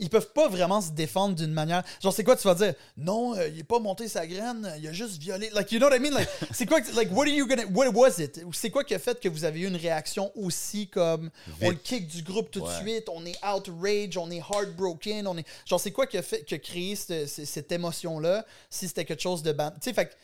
ils 0.00 0.10
peuvent 0.10 0.32
pas 0.32 0.48
vraiment 0.48 0.80
se 0.80 0.90
défendre 0.90 1.34
d'une 1.36 1.52
manière. 1.52 1.84
Genre, 2.02 2.12
c'est 2.12 2.24
quoi 2.24 2.34
tu 2.36 2.42
vas 2.48 2.54
dire? 2.56 2.74
Non, 2.96 3.36
euh, 3.36 3.46
il 3.48 3.60
est 3.60 3.64
pas 3.64 3.78
monté 3.78 4.08
sa 4.08 4.26
graine, 4.26 4.74
il 4.80 4.88
a 4.88 4.92
juste 4.92 5.18
violé. 5.18 5.50
Like, 5.52 5.70
you 5.70 5.78
know 5.78 5.88
what 5.88 5.96
I 5.96 6.00
mean? 6.00 6.10
Like, 6.12 6.28
c'est 6.52 6.66
quoi 6.66 6.80
que- 6.80 6.90
Like, 6.96 7.10
what 7.12 7.26
are 7.26 7.28
you 7.34 7.46
gonna. 7.46 7.64
What 7.72 7.88
was 7.90 8.18
it? 8.18 8.40
C'est 8.52 8.70
quoi 8.70 8.82
qui 8.82 8.94
a 8.94 8.98
fait 8.98 9.20
que 9.20 9.28
vous 9.28 9.44
avez 9.44 9.60
eu 9.60 9.68
une 9.68 9.76
réaction 9.76 10.32
aussi 10.34 10.88
comme 10.88 11.30
on 11.62 11.70
le 11.70 11.76
kick 11.76 12.08
du 12.08 12.22
groupe 12.22 12.50
tout 12.50 12.60
de 12.60 12.64
Ouais. 12.66 12.80
suite, 12.80 13.08
on 13.08 13.24
est 13.24 13.36
outrage, 13.44 14.16
on 14.16 14.30
est 14.30 14.38
heartbroken, 14.38 15.26
on 15.26 15.36
est. 15.38 15.46
Genre, 15.66 15.78
c'est 15.80 15.92
quoi 15.92 16.06
qui 16.06 16.18
a 16.18 16.22
fait 16.22 16.44
qui 16.44 16.54
a 16.54 16.58
créé 16.58 16.96
cette, 16.96 17.28
cette- 17.28 17.70
émotion-là 17.72 18.44
si 18.68 18.88
c'était 18.88 19.04
quelque 19.04 19.22
chose 19.22 19.42
de 19.42 19.52
ban. 19.52 19.70
Tu 19.70 19.76
sais, 19.90 19.92
fait 19.92 20.06
que 20.06 20.14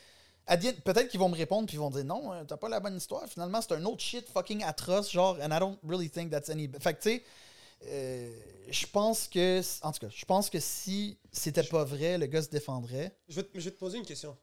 peut-être 0.83 1.09
qu'ils 1.09 1.21
vont 1.21 1.29
me 1.29 1.37
répondre 1.37 1.67
puis 1.67 1.77
ils 1.77 1.81
vont 1.81 1.91
dire 1.91 2.05
non, 2.05 2.33
euh, 2.33 2.43
t'as 2.47 2.57
pas 2.57 2.69
la 2.69 2.81
bonne 2.81 2.97
histoire. 2.97 3.25
Finalement, 3.29 3.61
c'est 3.61 3.75
un 3.75 3.85
autre 3.85 4.01
shit 4.01 4.27
fucking 4.33 4.63
atroce, 4.65 5.11
genre, 5.13 5.37
and 5.43 5.55
I 5.55 5.59
don't 5.61 5.77
really 5.87 6.09
think 6.09 6.31
that's 6.31 6.49
any. 6.49 6.69
Fait 6.81 6.95
que 6.95 7.03
tu 7.03 7.11
sais, 7.11 7.25
euh, 7.89 8.31
je 8.73 8.87
pense 8.87 9.29
que, 9.29 9.61
en 9.85 9.93
tout 9.93 10.01
cas, 10.01 10.09
je 10.09 10.25
pense 10.25 10.51
que 10.51 10.61
si 10.61 11.19
c'était 11.33 11.63
pas 11.63 11.85
vrai, 11.85 12.19
le 12.19 12.27
gars 12.27 12.43
se 12.43 12.49
défendrait. 12.49 13.17
Je 13.29 13.37
vais, 13.37 13.43
te- 13.45 13.59
je 13.59 13.65
vais 13.65 13.71
te 13.71 13.79
poser 13.79 13.99
une 13.99 14.05
question. 14.07 14.37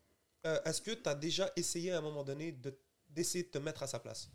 Euh, 0.46 0.60
Est-ce 0.66 0.82
que 0.82 0.92
tu 0.92 1.08
as 1.10 1.16
déjà 1.16 1.50
essayé 1.56 1.92
à 1.92 2.00
un 2.00 2.02
moment 2.02 2.24
donné 2.24 2.52
de- 2.52 2.78
d'essayer 3.10 3.44
de, 3.46 3.50
te 3.50 3.58
mettre 3.60 3.84
à 3.84 3.88
sa 3.88 4.00
place? 4.00 4.30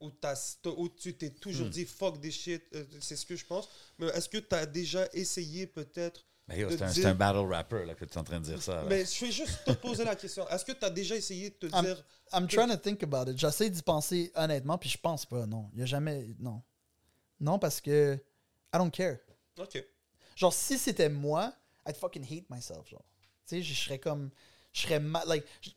Ou, 0.00 0.10
t'as- 0.10 0.56
t'as- 0.62 0.70
ou 0.70 0.88
tu 0.88 1.16
t'es 1.16 1.30
toujours 1.30 1.66
Hmm. 1.68 1.70
dit 1.70 1.84
fuck 1.86 2.20
this 2.20 2.34
shit, 2.34 2.62
euh, 2.74 2.84
c'est 3.00 3.16
ce 3.16 3.24
que 3.24 3.36
je 3.36 3.46
pense. 3.46 3.68
Mais 3.98 4.06
est-ce 4.08 4.28
que 4.28 4.38
tu 4.38 4.54
as 4.54 4.66
déjà 4.66 5.08
essayé 5.14 5.66
peut-être 5.66 6.26
de 6.48 6.54
c'est 6.54 6.62
un, 6.82 6.86
dire- 6.90 6.94
c'est 6.94 7.04
un 7.06 7.14
battle 7.14 7.46
rapper 7.50 7.86
là, 7.86 7.94
que 7.94 8.04
tu 8.04 8.12
es 8.12 8.18
en 8.18 8.24
train 8.24 8.38
de 8.40 8.44
dire 8.44 8.60
ça. 8.62 8.82
là. 8.82 8.84
Mais 8.84 9.04
je 9.06 9.24
vais 9.24 9.32
juste 9.32 9.64
te 9.64 9.70
poser 9.72 10.04
la 10.04 10.14
question. 10.16 10.46
Est-ce 10.50 10.64
que 10.64 10.72
tu 10.72 10.84
as 10.84 10.90
déjà 10.90 11.16
essayé 11.16 11.48
de 11.50 11.54
te 11.54 11.66
I'm- 11.74 11.84
dire 11.84 12.04
I'm 12.34 12.46
trying 12.48 12.68
to 12.68 12.76
think 12.76 13.02
about 13.02 13.30
it. 13.30 13.38
J'essaie 13.38 13.70
d'y 13.70 13.80
penser 13.82 14.30
honnêtement, 14.34 14.76
puis 14.76 14.90
je 14.90 14.98
pense 14.98 15.24
pas, 15.24 15.46
non. 15.46 15.70
Il 15.72 15.78
y 15.78 15.82
a 15.82 15.86
jamais. 15.86 16.34
Non. 16.38 16.62
Non, 17.40 17.58
parce 17.58 17.80
que. 17.80 18.18
I 18.74 18.78
don't 18.78 18.90
care. 18.90 19.18
Ok. 19.58 19.82
Genre, 20.34 20.52
si 20.52 20.78
c'était 20.78 21.08
moi, 21.08 21.54
I'd 21.86 21.96
fucking 21.96 22.24
hate 22.24 22.50
myself, 22.50 22.88
genre. 22.88 23.04
Tu 23.46 23.56
sais, 23.56 23.62
je 23.62 23.74
serais 23.74 24.00
comme... 24.00 24.30
Je 24.72 24.82
serais 24.82 24.98
mal... 24.98 25.22
Like, 25.28 25.44
je, 25.60 25.70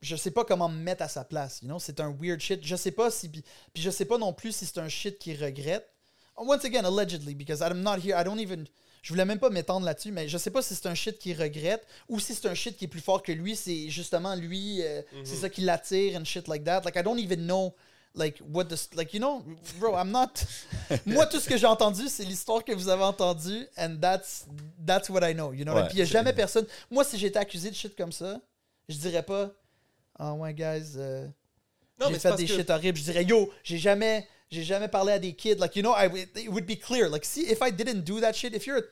je 0.00 0.16
sais 0.16 0.30
pas 0.30 0.44
comment 0.44 0.68
me 0.68 0.78
mettre 0.78 1.02
à 1.02 1.08
sa 1.08 1.24
place, 1.24 1.60
you 1.60 1.68
know? 1.68 1.78
C'est 1.78 2.00
un 2.00 2.10
weird 2.10 2.40
shit. 2.40 2.64
Je 2.64 2.76
sais 2.76 2.92
pas 2.92 3.10
si... 3.10 3.28
Puis 3.28 3.42
je 3.76 3.90
sais 3.90 4.06
pas 4.06 4.16
non 4.16 4.32
plus 4.32 4.52
si 4.52 4.64
c'est 4.64 4.78
un 4.78 4.88
shit 4.88 5.18
qu'il 5.18 5.42
regrette. 5.42 5.92
Once 6.36 6.64
again, 6.64 6.84
allegedly, 6.84 7.34
because 7.34 7.60
I'm 7.60 7.82
not 7.82 7.98
here, 7.98 8.18
I 8.18 8.24
don't 8.24 8.40
even... 8.40 8.66
Je 9.02 9.12
voulais 9.12 9.24
même 9.24 9.38
pas 9.38 9.50
m'étendre 9.50 9.86
là-dessus, 9.86 10.10
mais 10.10 10.28
je 10.28 10.38
sais 10.38 10.50
pas 10.50 10.62
si 10.62 10.74
c'est 10.74 10.88
un 10.88 10.94
shit 10.94 11.18
qu'il 11.18 11.40
regrette 11.40 11.86
ou 12.08 12.18
si 12.18 12.34
c'est 12.34 12.48
un 12.48 12.54
shit 12.54 12.76
qui 12.76 12.86
est 12.86 12.88
plus 12.88 13.00
fort 13.00 13.22
que 13.22 13.32
lui. 13.32 13.54
C'est 13.54 13.90
justement 13.90 14.34
lui, 14.34 14.82
euh, 14.82 15.02
c'est 15.24 15.36
ça 15.36 15.48
qui 15.48 15.60
l'attire 15.60 16.18
and 16.18 16.24
shit 16.24 16.48
like 16.48 16.64
that. 16.64 16.82
Like, 16.84 16.96
I 16.96 17.02
don't 17.02 17.18
even 17.18 17.46
know, 17.46 17.74
like, 18.18 18.38
what 18.52 18.64
the... 18.64 18.76
Like, 18.94 19.14
you 19.14 19.20
know, 19.20 19.42
bro, 19.78 19.94
I'm 19.96 20.10
not... 20.10 20.44
Moi, 21.06 21.24
tout 21.26 21.40
ce 21.40 21.48
que 21.48 21.56
j'ai 21.56 21.66
entendu, 21.66 22.08
c'est 22.08 22.24
l'histoire 22.24 22.64
que 22.64 22.72
vous 22.72 22.88
avez 22.88 23.04
entendue, 23.04 23.66
and 23.78 23.96
that's, 24.00 24.46
that's 24.86 25.08
what 25.08 25.22
I 25.22 25.32
know, 25.34 25.52
you 25.52 25.64
know? 25.64 25.74
Ouais, 25.74 25.84
Puis 25.88 25.94
il 25.96 25.98
y 26.00 26.02
a 26.02 26.04
jamais 26.04 26.32
personne... 26.32 26.66
Moi, 26.90 27.04
si 27.04 27.18
j'étais 27.18 27.38
accusé 27.38 27.70
de 27.70 27.74
shit 27.74 27.96
comme 27.96 28.12
ça, 28.12 28.40
je 28.88 28.96
dirais 28.96 29.22
pas, 29.22 29.50
«Ah 30.18 30.34
ouais, 30.34 30.52
guys, 30.52 30.94
euh, 30.96 31.26
Non, 32.00 32.06
j'ai 32.08 32.12
mais 32.12 32.14
c'est 32.14 32.18
fait 32.20 32.28
parce 32.30 32.40
des 32.40 32.46
que- 32.46 32.54
shit 32.54 32.70
horribles.» 32.70 32.98
Je 33.00 33.04
dirais, 33.04 33.24
«Yo, 33.28 33.50
j'ai 33.62 33.78
jamais... 33.78 34.26
J'ai 34.50 34.64
jamais 34.64 34.88
parlé 34.88 35.12
à 35.12 35.18
des 35.18 35.34
kids. 35.34 35.56
Like, 35.56 35.76
you 35.76 35.82
know, 35.82 35.92
I, 35.94 36.06
it 36.34 36.48
would 36.48 36.64
be 36.64 36.78
clear. 36.78 37.10
Like, 37.10 37.22
see, 37.26 37.42
if 37.50 37.58
I 37.60 37.70
didn't 37.70 38.00
do 38.04 38.18
that 38.22 38.32
shit, 38.32 38.54
if 38.54 38.66
you're 38.66 38.82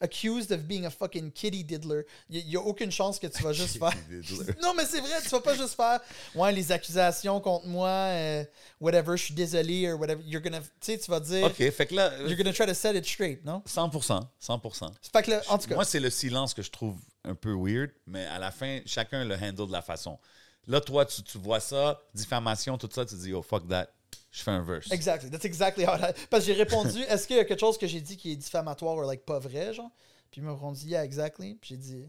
accused 0.00 0.52
of 0.52 0.66
being 0.66 0.86
a 0.86 0.90
fucking 0.90 1.32
kitty 1.32 1.64
diddler, 1.64 2.04
il 2.28 2.48
y, 2.48 2.56
a 2.56 2.60
aucune 2.60 2.90
chance 2.90 3.18
que 3.18 3.26
tu 3.26 3.42
vas 3.42 3.52
juste 3.54 3.78
faire... 3.78 3.92
Non, 4.62 4.74
mais 4.74 4.84
c'est 4.84 5.00
vrai, 5.00 5.20
tu 5.22 5.28
vas 5.28 5.40
pas 5.40 5.54
juste 5.54 5.74
faire 5.74 6.00
ouais, 6.34 6.52
les 6.52 6.72
accusations 6.72 7.40
contre 7.40 7.66
moi, 7.66 7.88
euh, 7.88 8.44
whatever, 8.80 9.16
je 9.16 9.24
suis 9.24 9.34
désolé, 9.34 9.90
or 9.90 9.98
whatever. 9.98 10.22
You're 10.24 10.42
gonna, 10.42 10.60
tu 10.60 10.68
sais, 10.80 10.98
tu 10.98 11.10
vas 11.10 11.20
dire, 11.20 11.46
OK, 11.46 11.70
fait 11.70 11.86
que 11.86 11.94
là, 11.94 12.12
euh, 12.12 12.28
you're 12.28 12.36
gonna 12.36 12.52
try 12.52 12.66
to 12.66 12.74
set 12.74 12.96
it 12.96 13.06
straight, 13.06 13.44
non? 13.44 13.62
100%, 13.66 14.20
100%. 14.40 14.90
Fait 15.12 15.22
que 15.22 15.30
là, 15.30 15.42
en 15.48 15.58
tout 15.58 15.68
cas, 15.68 15.74
Moi, 15.74 15.84
c'est 15.84 16.00
le 16.00 16.10
silence 16.10 16.54
que 16.54 16.62
je 16.62 16.70
trouve 16.70 16.96
un 17.24 17.34
peu 17.34 17.54
weird, 17.54 17.90
mais 18.06 18.24
à 18.26 18.38
la 18.38 18.50
fin, 18.50 18.80
chacun 18.86 19.24
le 19.24 19.34
handle 19.34 19.66
de 19.66 19.72
la 19.72 19.82
façon. 19.82 20.18
Là, 20.66 20.80
toi, 20.80 21.06
tu, 21.06 21.22
tu 21.22 21.38
vois 21.38 21.60
ça, 21.60 22.00
diffamation, 22.12 22.76
tout 22.76 22.88
ça, 22.92 23.04
tu 23.04 23.14
dis, 23.14 23.32
oh, 23.32 23.42
fuck 23.42 23.68
that, 23.68 23.88
je 24.36 24.42
fais 24.42 24.50
un 24.50 24.62
verse. 24.62 24.90
exactly, 24.92 25.30
that's 25.30 25.44
exactly 25.46 25.84
how 25.86 25.94
I, 25.94 26.12
Parce 26.28 26.44
que 26.44 26.52
j'ai 26.52 26.62
répondu, 26.62 27.00
est-ce 27.08 27.26
qu'il 27.26 27.36
y 27.36 27.38
a 27.40 27.44
quelque 27.46 27.60
chose 27.60 27.78
que 27.78 27.86
j'ai 27.86 28.00
dit 28.02 28.16
qui 28.18 28.32
est 28.32 28.36
diffamatoire 28.36 28.96
ou 28.96 29.02
like 29.02 29.24
pas 29.24 29.38
vrai, 29.38 29.72
genre? 29.72 29.90
Puis 30.30 30.40
ils 30.40 30.44
m'ont 30.44 30.54
répondu, 30.54 30.86
yeah, 30.86 31.04
exactly. 31.04 31.54
Puis 31.54 31.68
j'ai 31.70 31.76
dit, 31.78 32.08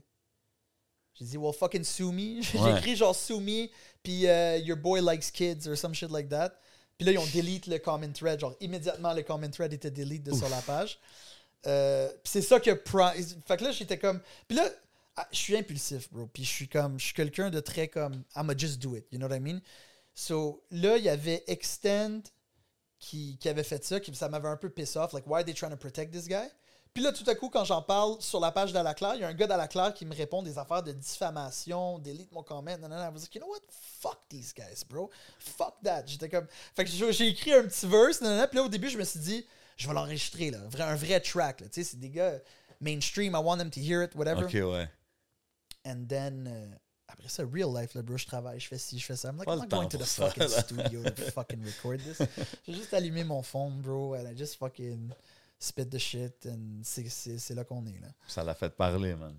j'ai 1.13 1.25
dit, 1.25 1.37
well, 1.37 1.53
fucking 1.53 1.83
sue 1.85 2.11
me. 2.11 2.41
J'ai 2.41 2.59
Ouais. 2.59 2.77
écrit 2.77 2.95
genre 2.95 3.15
sue 3.15 3.39
me, 3.39 3.67
puis 4.03 4.27
euh, 4.27 4.57
your 4.57 4.77
boy 4.77 5.01
likes 5.01 5.31
kids 5.31 5.67
or 5.69 5.77
some 5.77 5.93
shit 5.93 6.11
like 6.11 6.27
that. 6.29 6.51
Puis 6.97 7.05
là, 7.05 7.13
ils 7.13 7.17
ont 7.19 7.27
delete 7.33 7.67
le 7.67 7.77
comment 7.77 8.11
thread. 8.11 8.39
Genre, 8.39 8.55
immédiatement, 8.59 9.13
le 9.13 9.21
comment 9.23 9.49
thread 9.49 9.71
était 9.71 9.91
delete 9.91 10.23
de 10.23 10.33
sur 10.33 10.49
la 10.49 10.59
page. 10.61 10.99
Euh, 11.65 12.07
puis 12.09 12.19
c'est 12.31 12.41
ça 12.41 12.59
que. 12.59 12.71
Fait 12.71 13.57
que 13.57 13.63
là, 13.63 13.71
j'étais 13.71 13.97
comme. 13.99 14.19
Puis 14.47 14.57
là, 14.57 14.67
ah, 15.15 15.27
je 15.31 15.37
suis 15.37 15.55
impulsif, 15.55 16.11
bro. 16.11 16.25
Puis 16.27 16.43
je 16.43 16.49
suis 16.49 16.67
comme. 16.67 16.99
Je 16.99 17.05
suis 17.05 17.13
quelqu'un 17.13 17.49
de 17.51 17.59
très 17.59 17.87
comme. 17.87 18.23
I'ma 18.35 18.53
just 18.57 18.79
do 18.79 18.95
it. 18.95 19.05
You 19.11 19.19
know 19.19 19.27
what 19.27 19.35
I 19.35 19.39
mean? 19.39 19.61
So 20.17 20.63
là, 20.71 20.97
il 20.97 21.03
y 21.03 21.09
avait 21.09 21.43
Extend 21.45 22.23
qui, 22.97 23.37
qui 23.37 23.47
avait 23.49 23.63
fait 23.63 23.85
ça, 23.85 23.99
qui 23.99 24.13
ça 24.15 24.27
m'avait 24.29 24.47
un 24.47 24.57
peu 24.57 24.71
piss 24.71 24.95
off. 24.95 25.13
Like, 25.13 25.27
why 25.27 25.41
are 25.41 25.45
they 25.45 25.53
trying 25.53 25.69
to 25.69 25.77
protect 25.77 26.11
this 26.11 26.27
guy? 26.27 26.49
Puis 26.91 27.03
là, 27.03 27.11
tout 27.11 27.23
à 27.29 27.35
coup, 27.35 27.49
quand 27.49 27.63
j'en 27.63 27.83
parle 27.83 28.19
sur 28.19 28.39
la 28.39 28.51
page 28.51 28.73
d'Alaclaire, 28.73 29.13
il 29.13 29.21
y 29.21 29.23
a 29.23 29.27
un 29.27 29.33
gars 29.35 29.45
d'Alaclaire 29.45 29.93
qui 29.93 30.07
me 30.07 30.15
répond 30.15 30.41
des 30.41 30.57
affaires 30.57 30.81
de 30.81 30.91
diffamation, 30.91 31.99
delete 31.99 32.31
mon 32.31 32.41
comment. 32.41 32.75
Non, 32.79 32.89
non, 32.89 32.95
non. 32.95 33.03
I 33.03 33.13
was 33.13 33.21
like, 33.21 33.35
you 33.35 33.41
know 33.41 33.47
what? 33.47 33.61
Fuck 33.69 34.27
these 34.27 34.55
guys, 34.55 34.83
bro. 34.83 35.11
Fuck 35.37 35.75
that. 35.83 36.07
J'étais 36.07 36.29
comme. 36.29 36.47
Fait 36.75 36.83
que 36.83 36.89
j'ai 36.89 37.27
écrit 37.27 37.53
un 37.53 37.65
petit 37.67 37.85
verse, 37.85 38.19
non, 38.19 38.31
non, 38.31 38.37
non. 38.37 38.47
Puis 38.47 38.57
là, 38.57 38.63
au 38.63 38.69
début, 38.69 38.89
je 38.89 38.97
me 38.97 39.03
suis 39.03 39.19
dit, 39.19 39.45
je 39.75 39.87
vais 39.87 39.93
l'enregistrer, 39.93 40.49
là. 40.49 40.57
Un 40.79 40.95
vrai 40.95 41.19
track, 41.19 41.61
là. 41.61 41.67
Tu 41.67 41.83
sais, 41.83 41.91
c'est 41.91 41.99
des 41.99 42.09
gars 42.09 42.39
mainstream, 42.81 43.33
I 43.33 43.39
want 43.43 43.59
them 43.59 43.69
to 43.69 43.79
hear 43.79 44.01
it, 44.01 44.15
whatever. 44.15 44.45
OK, 44.45 44.53
ouais. 44.53 44.89
And 45.85 46.07
then, 46.07 46.47
euh, 46.47 46.75
après 47.07 47.29
ça, 47.29 47.43
real 47.51 47.69
life, 47.73 47.93
là, 47.93 48.01
bro, 48.01 48.17
je 48.17 48.25
travaille, 48.25 48.59
je 48.59 48.67
fais 48.67 48.77
ci, 48.77 48.99
je 48.99 49.05
fais 49.05 49.15
ça. 49.15 49.29
I'm 49.29 49.37
like, 49.37 49.47
I'm 49.47 49.59
not 49.59 49.67
going 49.67 49.87
to 49.89 49.97
the 49.97 50.03
ça, 50.03 50.27
fucking 50.29 50.43
là. 50.43 50.61
studio 50.61 51.03
to 51.03 51.21
fucking 51.33 51.63
record 51.63 51.99
this. 51.99 52.21
J'ai 52.67 52.73
juste 52.73 52.93
allumé 52.93 53.23
mon 53.23 53.41
phone, 53.41 53.81
bro, 53.81 54.15
and 54.15 54.27
I 54.29 54.35
just 54.37 54.55
fucking 54.57 55.09
spit 55.59 55.89
the 55.89 55.97
shit, 55.97 56.45
and 56.45 56.81
c'est- 56.83 57.55
là 57.55 57.63
qu'on 57.63 57.85
est, 57.85 57.99
là. 58.01 58.09
Ça 58.27 58.43
l'a 58.43 58.53
fait 58.53 58.69
parler, 58.69 59.15
man. 59.15 59.35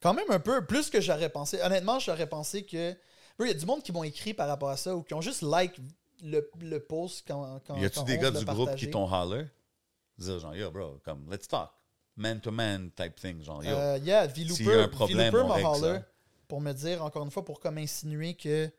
Quand 0.00 0.14
même 0.14 0.30
un 0.30 0.40
peu 0.40 0.64
plus 0.66 0.90
que 0.90 1.00
j'aurais 1.00 1.30
pensé. 1.30 1.60
Honnêtement, 1.62 1.98
j'aurais 1.98 2.28
pensé 2.28 2.64
que. 2.64 2.92
Bro, 3.38 3.46
il 3.46 3.48
y 3.48 3.50
a 3.50 3.58
du 3.58 3.66
monde 3.66 3.82
qui 3.82 3.92
m'ont 3.92 4.04
écrit 4.04 4.34
par 4.34 4.48
rapport 4.48 4.70
à 4.70 4.76
ça 4.76 4.94
ou 4.96 5.02
qui 5.02 5.14
ont 5.14 5.20
juste 5.20 5.42
like 5.42 5.74
le, 6.22 6.50
le 6.60 6.80
post 6.80 7.24
quand. 7.26 7.60
quand 7.66 7.76
Y 7.76 7.84
a-tu 7.84 8.02
des 8.04 8.18
gars 8.18 8.30
du 8.30 8.44
groupe 8.44 8.74
qui 8.76 8.90
t'ont 8.90 9.10
holler? 9.10 9.46
Dire 10.18 10.38
genre, 10.38 10.54
yo, 10.56 10.70
bro, 10.70 11.00
comme, 11.04 11.30
let's 11.30 11.46
talk. 11.46 11.70
Man 12.16 12.40
to 12.40 12.50
man 12.50 12.90
type 12.96 13.14
thing, 13.16 13.42
genre, 13.42 13.62
yo. 13.62 13.70
Euh, 13.70 13.98
yeah, 14.02 14.28
S'il 14.32 14.48
y 14.48 14.50
a 14.50 14.64
V-Looper 14.64 14.80
un 14.82 14.88
problème, 14.88 15.32
V-Looper 15.32 15.52
on 15.52 15.62
m'a 15.62 15.68
holler 15.68 15.98
ça. 15.98 16.06
Pour 16.48 16.60
me 16.60 16.72
dire, 16.72 17.04
encore 17.04 17.24
une 17.24 17.30
fois, 17.30 17.44
pour 17.44 17.60
comme 17.60 17.78
insinuer 17.78 18.34
que 18.34 18.70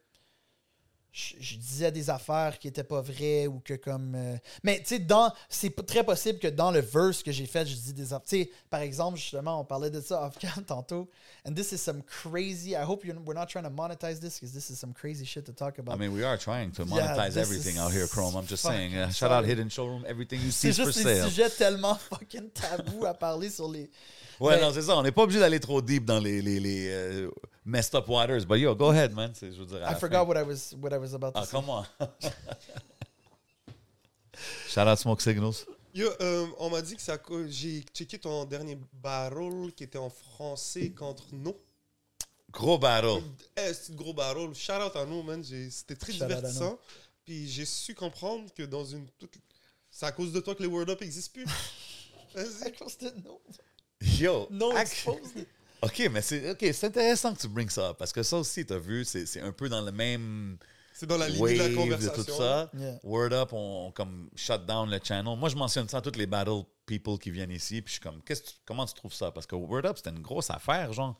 je, 1.11 1.33
je 1.39 1.55
disais 1.55 1.91
des 1.91 2.09
affaires 2.09 2.59
qui 2.59 2.67
étaient 2.67 2.83
pas 2.83 3.01
vraies 3.01 3.47
ou 3.47 3.59
que 3.63 3.73
comme... 3.73 4.13
euh, 4.15 4.37
Mais 4.63 4.79
tu 4.79 4.85
sais, 4.87 4.99
dans 4.99 5.31
c'est 5.49 5.73
très 5.85 6.03
possible 6.03 6.37
que 6.39 6.47
dans 6.47 6.69
le 6.71 6.79
verse 6.79 7.23
que 7.23 7.31
j'ai 7.31 7.45
fait, 7.47 7.65
je 7.65 7.75
dis 7.75 7.93
des 7.93 8.13
affaires... 8.13 8.21
Tu 8.27 8.43
sais, 8.43 8.51
par 8.69 8.81
exemple, 8.81 9.17
justement, 9.17 9.59
on 9.61 9.65
parlait 9.65 9.89
de 9.89 9.99
ça 10.01 10.21
off-cam 10.27 10.63
tantôt. 10.65 11.09
And 11.47 11.53
this 11.55 11.71
is 11.71 11.77
some 11.79 12.03
crazy... 12.03 12.75
I 12.75 12.83
hope 12.83 13.03
you're, 13.03 13.17
we're 13.25 13.33
not 13.33 13.47
trying 13.47 13.63
to 13.63 13.69
monetize 13.71 14.19
this 14.19 14.39
because 14.39 14.53
this 14.53 14.69
is 14.69 14.77
some 14.77 14.93
crazy 14.93 15.25
shit 15.25 15.45
to 15.45 15.53
talk 15.53 15.79
about. 15.79 15.95
I 15.95 15.97
mean, 15.97 16.13
we 16.13 16.23
are 16.23 16.37
trying 16.37 16.71
to 16.73 16.83
Yeah, 16.83 17.15
monetize 17.15 17.33
this 17.33 17.37
everything 17.37 17.77
out 17.79 17.91
here, 17.91 18.07
Chrome. 18.07 18.35
I'm 18.35 18.45
just 18.45 18.63
saying. 18.63 18.95
Uh, 18.95 19.09
shout 19.11 19.31
out. 19.31 19.45
Hidden 19.45 19.69
Showroom. 19.69 20.03
Everything 20.07 20.39
you 20.41 20.51
see 20.51 20.71
c'est 20.71 20.81
is 20.81 20.85
for 20.85 20.85
juste 20.91 21.03
des 21.03 21.15
sale. 21.21 21.29
sujets 21.29 21.49
tellement 21.57 21.95
fucking 22.09 22.49
tabous 22.51 23.05
à 23.05 23.13
parler 23.15 23.49
sur 23.49 23.67
les... 23.69 23.89
Ouais, 24.39 24.55
Mais- 24.57 24.61
non, 24.61 24.71
c'est 24.71 24.83
ça. 24.83 24.95
On 24.95 25.01
n'est 25.01 25.11
pas 25.11 25.23
obligé 25.23 25.39
d'aller 25.39 25.59
trop 25.59 25.81
deep 25.81 26.05
dans 26.05 26.19
les, 26.19 26.43
les, 26.43 26.59
les 26.59 26.89
euh, 26.91 27.31
messed 27.65 27.95
up 27.95 28.07
waters. 28.07 28.45
But 28.45 28.59
yo, 28.59 28.75
go 28.75 28.91
ahead, 28.91 29.11
man. 29.15 29.31
C'est- 29.33 29.51
Je 29.51 29.59
veux 29.59 29.65
dire, 29.65 29.79
I 29.81 29.95
forgot 29.95 30.19
fin. 30.19 30.27
what 30.27 30.37
I 30.37 30.43
was 30.43 30.75
what 30.79 30.91
I 30.93 30.96
was 30.99 31.13
about 31.13 31.33
to 31.33 31.39
Ah, 31.39 31.45
say. 31.45 31.51
come 31.51 31.69
on. 31.69 31.85
Shout 34.67 34.87
out 34.87 34.99
Smoke 34.99 35.21
Signals. 35.21 35.65
Yo, 35.93 36.09
euh, 36.21 36.45
on 36.59 36.69
m'a 36.69 36.81
dit 36.81 36.95
que 36.95 37.01
ça. 37.01 37.17
J'ai 37.47 37.83
checké 37.93 38.19
ton 38.19 38.45
dernier 38.45 38.77
barrel 38.93 39.71
qui 39.75 39.83
était 39.83 39.97
en 39.97 40.09
français 40.09 40.89
contre 40.91 41.25
nous. 41.31 41.55
Gros 42.51 42.77
battle. 42.77 43.21
Eh, 43.57 43.73
c'est 43.73 43.95
gros 43.95 44.13
battle. 44.13 44.53
Shout 44.53 44.73
out 44.73 44.95
à 44.95 45.05
nous, 45.05 45.23
man. 45.23 45.43
J'ai- 45.43 45.69
C'était 45.71 45.95
très 45.95 46.13
Shout 46.13 46.25
divertissant. 46.25 46.77
Puis 47.25 47.47
j'ai 47.49 47.65
su 47.65 47.95
comprendre 47.95 48.53
que 48.53 48.63
dans 48.63 48.85
une. 48.85 49.07
toute- 49.17 49.33
C'est 49.89 50.05
à 50.05 50.11
cause 50.11 50.31
de 50.31 50.39
toi 50.39 50.53
que 50.53 50.61
les 50.61 50.67
Word 50.69 50.89
Up 50.89 51.01
n'existent 51.01 51.33
plus. 51.33 51.45
Vas-y. 52.35 52.63
À 52.67 52.71
cause 52.71 52.97
de 52.99 53.09
non. 53.25 53.39
Yo. 54.01 54.47
Non 54.51 54.77
exposed. 54.77 55.47
OK, 55.81 56.09
mais 56.11 56.21
c'est 56.21 56.51
ok, 56.51 56.59
c'est 56.73 56.85
intéressant 56.85 57.33
que 57.33 57.39
tu 57.41 57.47
brings 57.47 57.69
ça 57.69 57.89
up, 57.89 57.97
parce 57.97 58.11
que 58.11 58.21
ça 58.23 58.37
aussi, 58.37 58.65
tu 58.65 58.73
as 58.73 58.79
vu, 58.79 59.03
c'est 59.05 59.25
c'est 59.25 59.41
un 59.41 59.51
peu 59.51 59.69
dans 59.69 59.81
le 59.81 59.91
même 59.91 60.57
C'est 60.99 61.05
dans 61.05 61.17
la 61.17 61.29
ligne 61.29 61.43
de 61.45 61.57
la 61.59 61.69
de 61.69 61.75
conversation. 61.75 62.23
tout 62.23 62.31
ça. 62.31 62.71
Yeah. 62.73 62.99
Word 63.03 63.31
Up, 63.33 63.53
on, 63.53 63.87
on 63.87 63.91
comme 63.91 64.29
shut 64.35 64.65
down 64.65 64.89
le 64.89 64.99
channel. 65.03 65.37
Moi, 65.37 65.49
je 65.49 65.55
mentionne 65.55 65.87
ça 65.87 65.97
à 65.97 66.01
toutes 66.01 66.15
les 66.15 66.25
battle 66.25 66.63
people 66.87 67.19
qui 67.19 67.29
viennent 67.29 67.51
ici, 67.51 67.81
puis 67.83 67.89
je 67.89 67.99
suis 67.99 68.01
comme, 68.01 68.19
tu- 68.23 68.33
comment 68.65 68.85
tu 68.85 68.95
trouves 68.95 69.13
ça? 69.13 69.31
Parce 69.31 69.45
que 69.45 69.55
Word 69.55 69.85
Up, 69.85 69.97
c'était 69.97 70.09
une 70.09 70.21
grosse 70.21 70.49
affaire, 70.49 70.91
genre. 70.93 71.15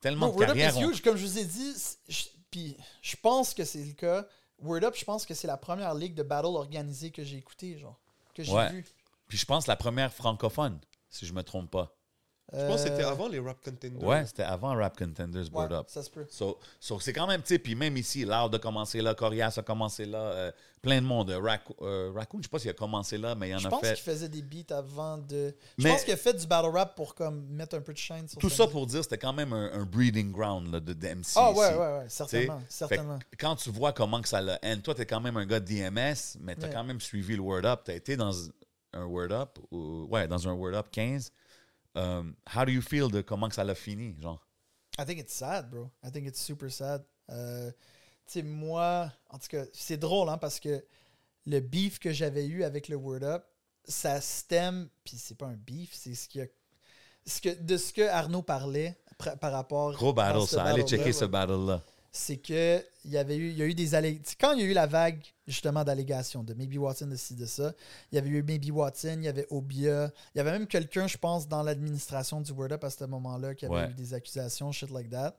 Tellement 0.00 0.26
Bro, 0.28 0.40
de 0.40 0.44
Word 0.46 0.50
Up 0.50 0.56
is 0.74 0.76
on- 0.76 0.90
huge. 0.90 1.02
Comme 1.02 1.16
je 1.16 1.24
vous 1.24 1.38
ai 1.38 1.44
dit, 1.44 1.72
je- 2.08 2.24
puis 2.50 2.76
je 3.00 3.14
pense 3.22 3.54
que 3.54 3.64
c'est 3.64 3.84
le 3.84 3.92
cas. 3.92 4.26
Word 4.58 4.82
Up, 4.82 4.94
je 4.96 5.04
pense 5.04 5.24
que 5.24 5.34
c'est 5.34 5.46
la 5.46 5.56
première 5.56 5.94
ligue 5.94 6.14
de 6.14 6.22
battle 6.24 6.46
organisée 6.56 7.10
que 7.12 7.22
j'ai 7.22 7.36
écoutée, 7.36 7.78
genre. 7.78 8.00
Que 8.34 8.42
j'ai 8.42 8.52
Ouais. 8.52 8.72
vue. 8.72 8.84
Puis 9.28 9.38
je 9.38 9.44
pense 9.46 9.66
la 9.68 9.76
première 9.76 10.12
francophone, 10.12 10.80
si 11.10 11.26
je 11.26 11.32
me 11.32 11.42
trompe 11.44 11.70
pas. 11.70 11.94
Je 12.54 12.66
pense 12.66 12.82
que 12.82 12.90
c'était 12.90 13.04
avant 13.04 13.28
les 13.28 13.38
Rap 13.38 13.56
Contenders. 13.64 14.02
Ouais, 14.06 14.26
c'était 14.26 14.42
avant 14.42 14.74
Rap 14.76 14.98
Contenders, 14.98 15.44
ouais, 15.44 15.50
Word 15.52 15.72
Up. 15.72 15.86
ça 15.88 16.02
se 16.02 16.10
peut. 16.10 16.26
So, 16.28 16.58
so 16.80 17.00
c'est 17.00 17.12
quand 17.14 17.26
même, 17.26 17.40
tu 17.40 17.48
sais, 17.48 17.58
puis 17.58 17.74
même 17.74 17.96
ici, 17.96 18.24
l'art 18.26 18.50
a 18.52 18.58
commencé 18.58 19.00
là, 19.00 19.14
Corias 19.14 19.54
a 19.56 19.62
commencé 19.62 20.04
là, 20.04 20.18
euh, 20.18 20.52
plein 20.82 21.00
de 21.00 21.06
monde. 21.06 21.30
Euh, 21.30 21.40
Rac- 21.40 21.60
euh, 21.80 22.12
Raccoon, 22.14 22.40
je 22.40 22.42
sais 22.42 22.48
pas 22.50 22.58
s'il 22.58 22.68
a 22.70 22.74
commencé 22.74 23.16
là, 23.16 23.34
mais 23.34 23.48
il 23.48 23.54
en 23.54 23.58
Je 23.58 23.68
a 23.68 23.70
pense 23.70 23.80
fait. 23.80 23.94
qu'il 23.94 24.02
faisait 24.02 24.28
des 24.28 24.42
beats 24.42 24.76
avant 24.76 25.16
de. 25.16 25.54
Je 25.78 25.88
pense 25.88 26.04
qu'il 26.04 26.12
a 26.12 26.16
fait 26.18 26.34
du 26.34 26.46
battle 26.46 26.68
rap 26.68 26.94
pour 26.94 27.14
comme 27.14 27.46
mettre 27.48 27.76
un 27.76 27.80
peu 27.80 27.94
de 27.94 27.98
shine 27.98 28.28
sur 28.28 28.38
Tout 28.38 28.50
ça 28.50 28.64
musique. 28.64 28.72
pour 28.72 28.86
dire 28.86 29.02
c'était 29.02 29.16
quand 29.18 29.32
même 29.32 29.52
un, 29.54 29.72
un 29.72 29.84
breeding 29.86 30.30
ground 30.30 30.70
là, 30.70 30.80
de, 30.80 30.92
de 30.92 31.08
MC. 31.08 31.32
Ah 31.36 31.52
ouais, 31.52 31.68
ici. 31.68 31.74
ouais, 31.78 31.78
ouais, 31.78 32.04
certainement. 32.08 32.58
fait 32.58 32.64
certainement. 32.68 33.18
quand 33.38 33.56
tu 33.56 33.70
vois 33.70 33.92
comment 33.94 34.20
que 34.20 34.28
ça 34.28 34.42
l'a. 34.42 34.58
toi, 34.82 34.94
t'es 34.94 35.06
quand 35.06 35.20
même 35.20 35.38
un 35.38 35.46
gars 35.46 35.60
de 35.60 35.64
DMS, 35.64 36.36
mais 36.40 36.54
t'as 36.56 36.66
Ouais. 36.66 36.72
quand 36.74 36.84
même 36.84 37.00
suivi 37.00 37.34
le 37.36 37.40
Word 37.40 37.64
Up. 37.64 37.80
T'as 37.84 37.94
été 37.94 38.16
dans 38.16 38.34
un 38.92 39.04
Word 39.06 39.32
Up, 39.32 39.58
ou, 39.70 40.06
ouais, 40.10 40.28
dans 40.28 40.46
un 40.46 40.52
Word 40.52 40.74
Up 40.74 40.88
15. 40.92 41.32
Um, 41.94 42.34
how 42.54 42.64
do 42.64 42.72
you 42.72 42.80
feel 42.82 43.10
de 43.10 43.20
comment 43.22 43.48
que 43.48 43.54
ça 43.54 43.64
l'a 43.64 43.74
fini, 43.74 44.14
genre? 44.20 44.40
I 44.98 45.04
think 45.04 45.18
it's 45.18 45.32
sad, 45.34 45.70
bro. 45.70 45.90
I 46.04 46.10
think 46.10 46.26
it's 46.26 46.40
super 46.40 46.70
sad. 46.70 47.04
Euh, 47.30 47.70
tu 48.26 48.40
sais, 48.40 48.42
moi, 48.42 49.10
en 49.30 49.38
tout 49.38 49.48
cas, 49.48 49.64
c'est 49.72 49.96
drôle, 49.96 50.28
hein, 50.28 50.38
parce 50.38 50.58
que 50.60 50.84
le 51.46 51.60
beef 51.60 51.98
que 51.98 52.12
j'avais 52.12 52.46
eu 52.46 52.62
avec 52.64 52.88
le 52.88 52.96
Word 52.96 53.22
Up, 53.24 53.44
ça 53.84 54.20
stem, 54.20 54.88
puis 55.04 55.16
c'est 55.16 55.34
pas 55.36 55.46
un 55.46 55.56
beef, 55.56 55.90
c'est 55.94 56.14
ce, 56.14 56.28
qui 56.28 56.40
a- 56.40 56.46
ce 57.26 57.40
que, 57.40 57.50
de 57.60 57.76
ce 57.76 57.92
que 57.92 58.02
Arnaud 58.08 58.42
parlait 58.42 58.96
par 59.40 59.52
rapport 59.52 59.92
Gros 59.92 60.12
battle, 60.12 60.46
ça. 60.46 60.64
Allez 60.64 60.82
checker 60.86 61.12
ce 61.12 61.24
battle-là. 61.24 61.82
C'est 62.14 62.36
que 62.36 62.84
il 63.06 63.10
y 63.10 63.16
avait 63.16 63.36
eu 63.36 63.48
il 63.50 63.56
y 63.56 63.62
a 63.62 63.64
eu 63.64 63.74
des 63.74 63.94
allé- 63.94 64.18
tu 64.20 64.30
sais, 64.30 64.36
quand 64.38 64.52
il 64.52 64.60
y 64.60 64.62
a 64.62 64.66
eu 64.66 64.74
la 64.74 64.86
vague 64.86 65.24
justement 65.48 65.82
d'allégations 65.82 66.44
de 66.44 66.52
Maybe 66.52 66.76
Watson 66.76 67.06
de 67.06 67.16
ci 67.16 67.34
de 67.34 67.46
ça 67.46 67.72
il 68.10 68.16
y 68.16 68.18
avait 68.18 68.28
eu 68.28 68.42
Maybe 68.42 68.70
Watson 68.70 69.14
il 69.16 69.24
y 69.24 69.28
avait 69.28 69.46
Obia 69.50 70.10
il 70.34 70.38
y 70.38 70.40
avait 70.40 70.52
même 70.52 70.66
quelqu'un 70.66 71.06
je 71.06 71.16
pense 71.16 71.48
dans 71.48 71.62
l'administration 71.62 72.42
du 72.42 72.52
Word 72.52 72.72
Up 72.72 72.84
à 72.84 72.90
ce 72.90 73.04
moment-là 73.04 73.54
qui 73.54 73.64
avait 73.64 73.74
Ouais. 73.74 73.90
eu 73.90 73.94
des 73.94 74.12
accusations 74.12 74.70
shit 74.72 74.90
like 74.90 75.08
that. 75.08 75.34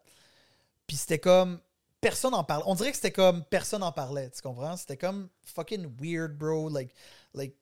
Puis 0.87 0.97
c'était 0.97 1.19
comme 1.19 1.59
personne 2.01 2.33
en 2.33 2.43
parlait 2.43 2.65
on 2.67 2.73
dirait 2.75 2.89
que 2.89 2.97
c'était 2.97 3.11
comme 3.11 3.43
personne 3.45 3.83
en 3.83 3.91
parlait 3.91 4.29
tu 4.31 4.41
comprends? 4.41 4.75
C'était 4.75 4.97
comme 4.97 5.29
fucking 5.45 5.85
weird 6.01 6.35
bro. 6.37 6.69
Like 6.69 6.91
like 7.35 7.55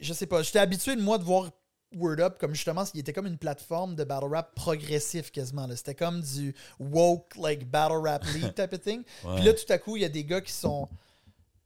je 0.00 0.12
sais 0.12 0.26
pas. 0.26 0.42
J'étais 0.42 0.58
habitué 0.60 0.94
de 0.96 1.00
moi 1.02 1.18
de 1.18 1.24
voir 1.24 1.50
Word 1.96 2.20
Up 2.20 2.38
comme 2.38 2.54
justement 2.54 2.84
il 2.94 3.00
était 3.00 3.12
comme 3.12 3.26
une 3.26 3.38
plateforme 3.38 3.94
de 3.94 4.04
battle 4.04 4.26
rap 4.30 4.54
progressif 4.54 5.30
quasiment 5.30 5.66
là. 5.66 5.74
c'était 5.76 5.94
comme 5.94 6.20
du 6.20 6.54
woke 6.78 7.34
like 7.36 7.64
battle 7.70 7.96
rap 8.02 8.24
league 8.34 8.54
type 8.54 8.72
of 8.72 8.80
thing 8.82 9.02
Ouais. 9.24 9.36
puis 9.36 9.44
là 9.44 9.52
tout 9.54 9.70
à 9.72 9.78
coup 9.78 9.96
il 9.96 10.02
y 10.02 10.04
a 10.04 10.08
des 10.10 10.24
gars 10.24 10.40
qui 10.40 10.52
sont 10.52 10.88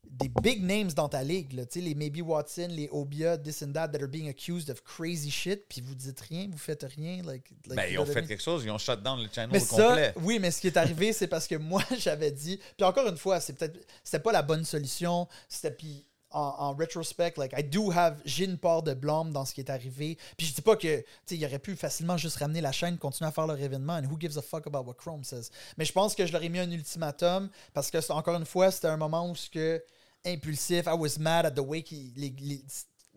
des 0.09 0.29
big 0.43 0.63
names 0.63 0.91
dans 0.91 1.09
ta 1.09 1.23
ligue 1.23 1.53
là. 1.53 1.65
tu 1.65 1.79
sais 1.79 1.85
les 1.85 1.95
Maybe 1.95 2.21
Watson 2.21 2.67
les 2.69 2.87
Obia 2.91 3.35
this 3.37 3.63
and 3.63 3.71
that 3.73 3.87
that 3.89 3.99
are 3.99 4.07
being 4.07 4.29
accused 4.29 4.69
of 4.69 4.83
crazy 4.83 5.31
shit 5.31 5.67
puis 5.67 5.81
vous 5.81 5.95
dites 5.95 6.21
rien 6.21 6.47
vous 6.51 6.57
faites 6.59 6.83
rien 6.83 7.23
like, 7.23 7.49
like, 7.65 7.75
Ben, 7.75 7.87
ils 7.91 7.97
ont 7.97 8.05
fait 8.05 8.25
quelque 8.25 8.43
chose, 8.43 8.63
ils 8.63 8.69
ont 8.69 8.77
shut 8.77 9.01
down 9.01 9.19
le 9.21 9.27
channel 9.33 9.49
Mais 9.51 9.61
au 9.61 9.65
ça, 9.65 9.87
complet. 9.87 10.13
oui, 10.21 10.37
mais 10.39 10.51
ce 10.51 10.61
qui 10.61 10.67
est 10.67 10.77
arrivé, 10.77 11.13
c'est 11.13 11.25
parce 11.27 11.47
que 11.47 11.55
moi, 11.55 11.81
j'avais 11.97 12.29
dit. 12.31 12.59
Puis 12.77 12.85
encore 12.85 13.07
une 13.07 13.17
fois, 13.17 13.39
c'est 13.39 13.53
peut-être, 13.53 13.79
c'était 14.03 14.19
pas 14.21 14.31
la 14.31 14.43
bonne 14.43 14.63
solution. 14.65 15.27
C'était 15.49 15.71
puis 15.71 16.05
en, 16.33 16.55
en 16.59 16.73
retrospect, 16.75 17.33
like 17.37 17.53
I 17.57 17.63
do 17.63 17.91
have, 17.91 18.19
j'ai 18.25 18.45
une 18.45 18.57
part 18.57 18.83
de 18.83 18.93
blâme 18.93 19.31
dans 19.31 19.45
ce 19.45 19.53
qui 19.53 19.61
est 19.61 19.69
arrivé. 19.69 20.17
Puis 20.37 20.47
je 20.47 20.53
dis 20.53 20.61
pas 20.61 20.75
que, 20.75 20.97
tu 20.99 21.05
sais, 21.25 21.35
il 21.37 21.45
aurait 21.45 21.59
pu 21.59 21.75
facilement 21.75 22.17
juste 22.17 22.37
ramener 22.37 22.59
la 22.61 22.71
chaîne, 22.71 22.97
continuer 22.97 23.29
à 23.29 23.31
faire 23.31 23.47
leur 23.47 23.59
événement, 23.59 23.93
and 23.93 24.05
who 24.11 24.17
gives 24.19 24.37
a 24.37 24.41
fuck 24.41 24.67
about 24.67 24.79
what 24.85 24.95
Chrome 24.95 25.23
says. 25.23 25.49
Mais 25.77 25.85
je 25.85 25.93
pense 25.93 26.15
que 26.15 26.25
je 26.25 26.31
leur 26.33 26.43
ai 26.43 26.49
mis 26.49 26.59
un 26.59 26.69
ultimatum 26.71 27.49
parce 27.73 27.89
que 27.91 28.11
encore 28.11 28.35
une 28.35 28.45
fois, 28.45 28.71
c'était 28.71 28.87
un 28.87 28.97
moment 28.97 29.29
où 29.29 29.35
ce 29.35 29.49
que 29.49 29.83
impulsif, 30.25 30.85
I 30.87 30.93
was 30.97 31.17
mad 31.19 31.45
at 31.45 31.51
the 31.51 31.59
way 31.59 31.83
qu'il, 31.83 32.11
les- 32.15 32.33
les- 32.39 32.63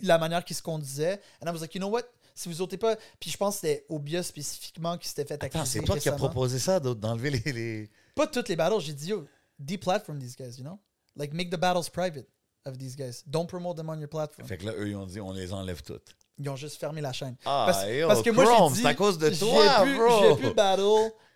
la 0.03 0.19
manière 0.19 0.45
qu'il 0.45 0.57
se 0.57 0.63
conduisait, 0.63 1.21
and 1.43 1.47
I 1.49 1.51
was 1.53 1.61
like, 1.61 1.75
you 1.75 1.81
know 1.81 1.89
what? 1.91 2.03
Si 2.35 2.51
vous 2.51 2.61
ôtez 2.61 2.77
pas. 2.77 2.97
Puis 3.19 3.31
je 3.31 3.37
pense 3.39 3.55
que 3.55 3.61
c'était 3.63 3.87
Obia 3.89 4.23
spécifiquement 4.23 4.99
qui 4.99 5.09
s'était 5.09 5.25
fait 5.25 5.43
accuser. 5.43 5.65
C'est 5.65 5.81
toi 5.83 5.99
qui 5.99 6.09
as 6.11 6.13
proposé 6.13 6.59
ça, 6.59 6.79
d'enlever 6.81 7.31
les, 7.31 7.53
les- 7.53 7.91
Pas 8.15 8.27
toutes 8.27 8.51
les 8.51 8.57
battles. 8.57 8.79
J'ai 8.81 8.93
dit, 8.93 9.09
yo, 9.09 9.27
deplatform 9.59 10.19
these 10.19 10.37
guys, 10.37 10.57
you 10.59 10.63
know? 10.65 10.79
Like, 11.17 11.33
make 11.33 11.49
the 11.49 11.57
battles 11.57 11.89
private 11.89 12.27
of 12.67 12.77
these 12.79 12.97
guys. 12.97 13.23
Don't 13.27 13.47
promote 13.49 13.77
them 13.77 13.89
on 13.89 13.99
your 13.99 14.09
platform. 14.09 14.47
Fait 14.47 14.59
que 14.59 14.67
là, 14.67 14.73
eux, 14.77 14.89
ils 14.89 14.97
ont 14.97 15.07
dit, 15.07 15.21
on 15.21 15.33
les 15.33 15.53
enlève 15.53 15.83
toutes. 15.83 16.15
Ils 16.39 16.49
ont 16.51 16.57
juste 16.57 16.79
fermé 16.79 17.01
la 17.01 17.13
chaîne. 17.13 17.37
Ah, 17.47 17.65
parce, 17.67 17.87
yo, 17.89 18.07
parce 18.09 18.23
que 18.23 18.31
moi, 18.31 18.45
Chrome, 18.45 18.69
j'ai 18.71 18.77
dit, 18.77 18.83
c'est 18.83 18.89
à 18.89 18.95
cause 18.95 19.17
de 19.19 19.31
toi, 19.31 19.83
plus- 19.83 19.97
bro. 19.97 20.21
J'ai 20.23 20.37
plus 20.37 20.55
battle 20.55 20.83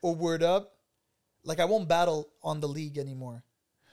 au 0.02 0.14
Word 0.14 0.42
Up. 0.42 0.68
Like, 1.44 1.58
I 1.58 1.64
won't 1.64 1.86
battle 1.86 2.24
on 2.42 2.56
the 2.60 2.68
league 2.68 2.98
anymore. 2.98 3.38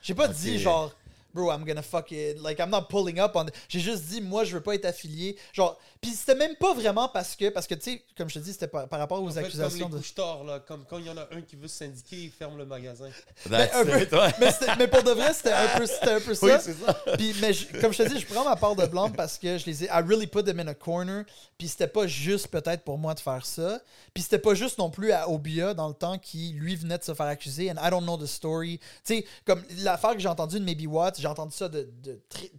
J'ai 0.01 0.13
pas 0.13 0.27
dit, 0.27 0.59
genre, 0.59 0.91
bro, 1.37 1.51
I'm 1.51 1.63
gonna 1.65 1.81
fuck 1.81 2.11
it. 2.11 2.41
Like, 2.41 2.59
I'm 2.59 2.69
not 2.69 2.83
pulling 2.89 3.19
up 3.19 3.35
on. 3.35 3.45
J'ai 3.69 3.79
juste 3.79 4.03
dit, 4.05 4.21
moi, 4.21 4.43
je 4.43 4.55
veux 4.55 4.61
pas 4.63 4.75
être 4.75 4.85
affilié. 4.85 5.37
Genre, 5.53 5.77
puis 6.01 6.11
c'était 6.11 6.35
même 6.35 6.55
pas 6.55 6.73
vraiment 6.73 7.07
parce 7.09 7.35
que, 7.35 7.49
parce 7.49 7.67
que, 7.67 7.75
tu 7.75 7.91
sais, 7.91 8.03
comme 8.17 8.29
je 8.29 8.35
te 8.35 8.39
dis, 8.39 8.53
c'était 8.53 8.67
par, 8.67 8.87
par 8.87 8.99
rapport 8.99 9.21
aux 9.21 9.27
En 9.29 9.31
fait, 9.31 9.39
accusations 9.45 9.79
comme 9.85 9.89
les 9.89 9.93
de. 9.97 10.01
couche-tard, 10.01 10.43
là, 10.43 10.59
comme 10.59 10.85
quand 10.89 10.97
il 10.97 11.05
y 11.05 11.09
en 11.09 11.17
a 11.17 11.27
un 11.31 11.41
qui 11.41 11.55
veut 11.55 11.67
syndiquer, 11.67 12.15
il 12.17 12.31
ferme 12.31 12.57
le 12.57 12.65
magasin. 12.65 13.09
Un 13.51 13.85
peu. 13.85 14.01
it, 14.01 14.11
ouais. 14.11 14.33
mais, 14.39 14.49
mais 14.79 14.87
pour 14.87 15.03
de 15.03 15.11
vrai, 15.11 15.33
c'était 15.33 15.53
un 15.53 15.77
peu, 15.77 15.85
c'était 15.85 16.11
un 16.11 16.19
peu 16.19 16.33
ça. 16.33 16.45
Oui, 16.45 16.51
c'est 16.61 16.73
ça. 16.73 16.93
Puis, 17.17 17.35
mais 17.41 17.53
je- 17.53 17.79
comme 17.79 17.93
je 17.93 18.03
te 18.03 18.09
dis, 18.09 18.19
je 18.19 18.25
prends 18.25 18.43
ma 18.43 18.55
part 18.55 18.75
de 18.75 18.85
blâme 18.85 19.13
parce 19.13 19.37
que 19.37 19.57
je 19.57 19.65
les 19.65 19.83
ai. 19.83 19.87
I 19.87 20.01
really 20.05 20.27
put 20.27 20.43
them 20.43 20.59
in 20.59 20.67
a 20.67 20.73
corner. 20.73 21.23
Puis 21.57 21.67
c'était 21.67 21.87
pas 21.87 22.05
juste 22.07 22.47
peut-être 22.49 22.83
pour 22.83 22.97
moi 22.97 23.13
de 23.13 23.19
faire 23.19 23.45
ça. 23.45 23.79
Puis 24.13 24.23
c'était 24.23 24.39
pas 24.39 24.53
juste 24.53 24.77
non 24.77 24.89
plus 24.89 25.11
à 25.11 25.29
Obia 25.29 25.73
dans 25.73 25.87
le 25.87 25.93
temps 25.93 26.17
qui 26.17 26.51
lui 26.53 26.75
venait 26.75 26.97
de 26.97 27.03
se 27.03 27.13
faire 27.13 27.25
accuser. 27.25 27.71
And 27.71 27.75
I 27.83 27.89
don't 27.89 28.03
know 28.03 28.17
the 28.17 28.25
story. 28.27 28.79
Tu 29.03 29.15
sais, 29.17 29.25
comme 29.45 29.63
l'affaire 29.79 30.13
que 30.13 30.19
j'ai 30.19 30.27
entendue 30.27 30.59
de 30.59 30.65
Maybe 30.65 30.85
What, 30.87 31.13
j'ai 31.27 31.31
entendu 31.31 31.55
ça 31.55 31.69
de, 31.69 31.89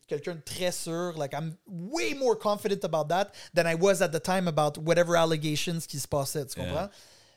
quelqu'un 0.07 0.35
de 0.35 0.41
très 0.41 0.73
sûr. 0.73 1.17
Like 1.17 1.33
I'm 1.33 1.57
way 1.67 2.15
more 2.15 2.39
confident 2.39 2.85
about 2.85 3.09
that 3.09 3.33
than 3.55 3.67
I 3.67 3.75
was 3.75 4.03
at 4.03 4.09
the 4.09 4.21
time 4.21 4.47
about 4.49 4.79
whatever 4.79 5.17
allegations 5.17 5.87
qui 5.87 5.99
se 5.99 6.09
passaient. 6.09 6.47
Tu 6.47 6.61
Yeah. 6.61 6.91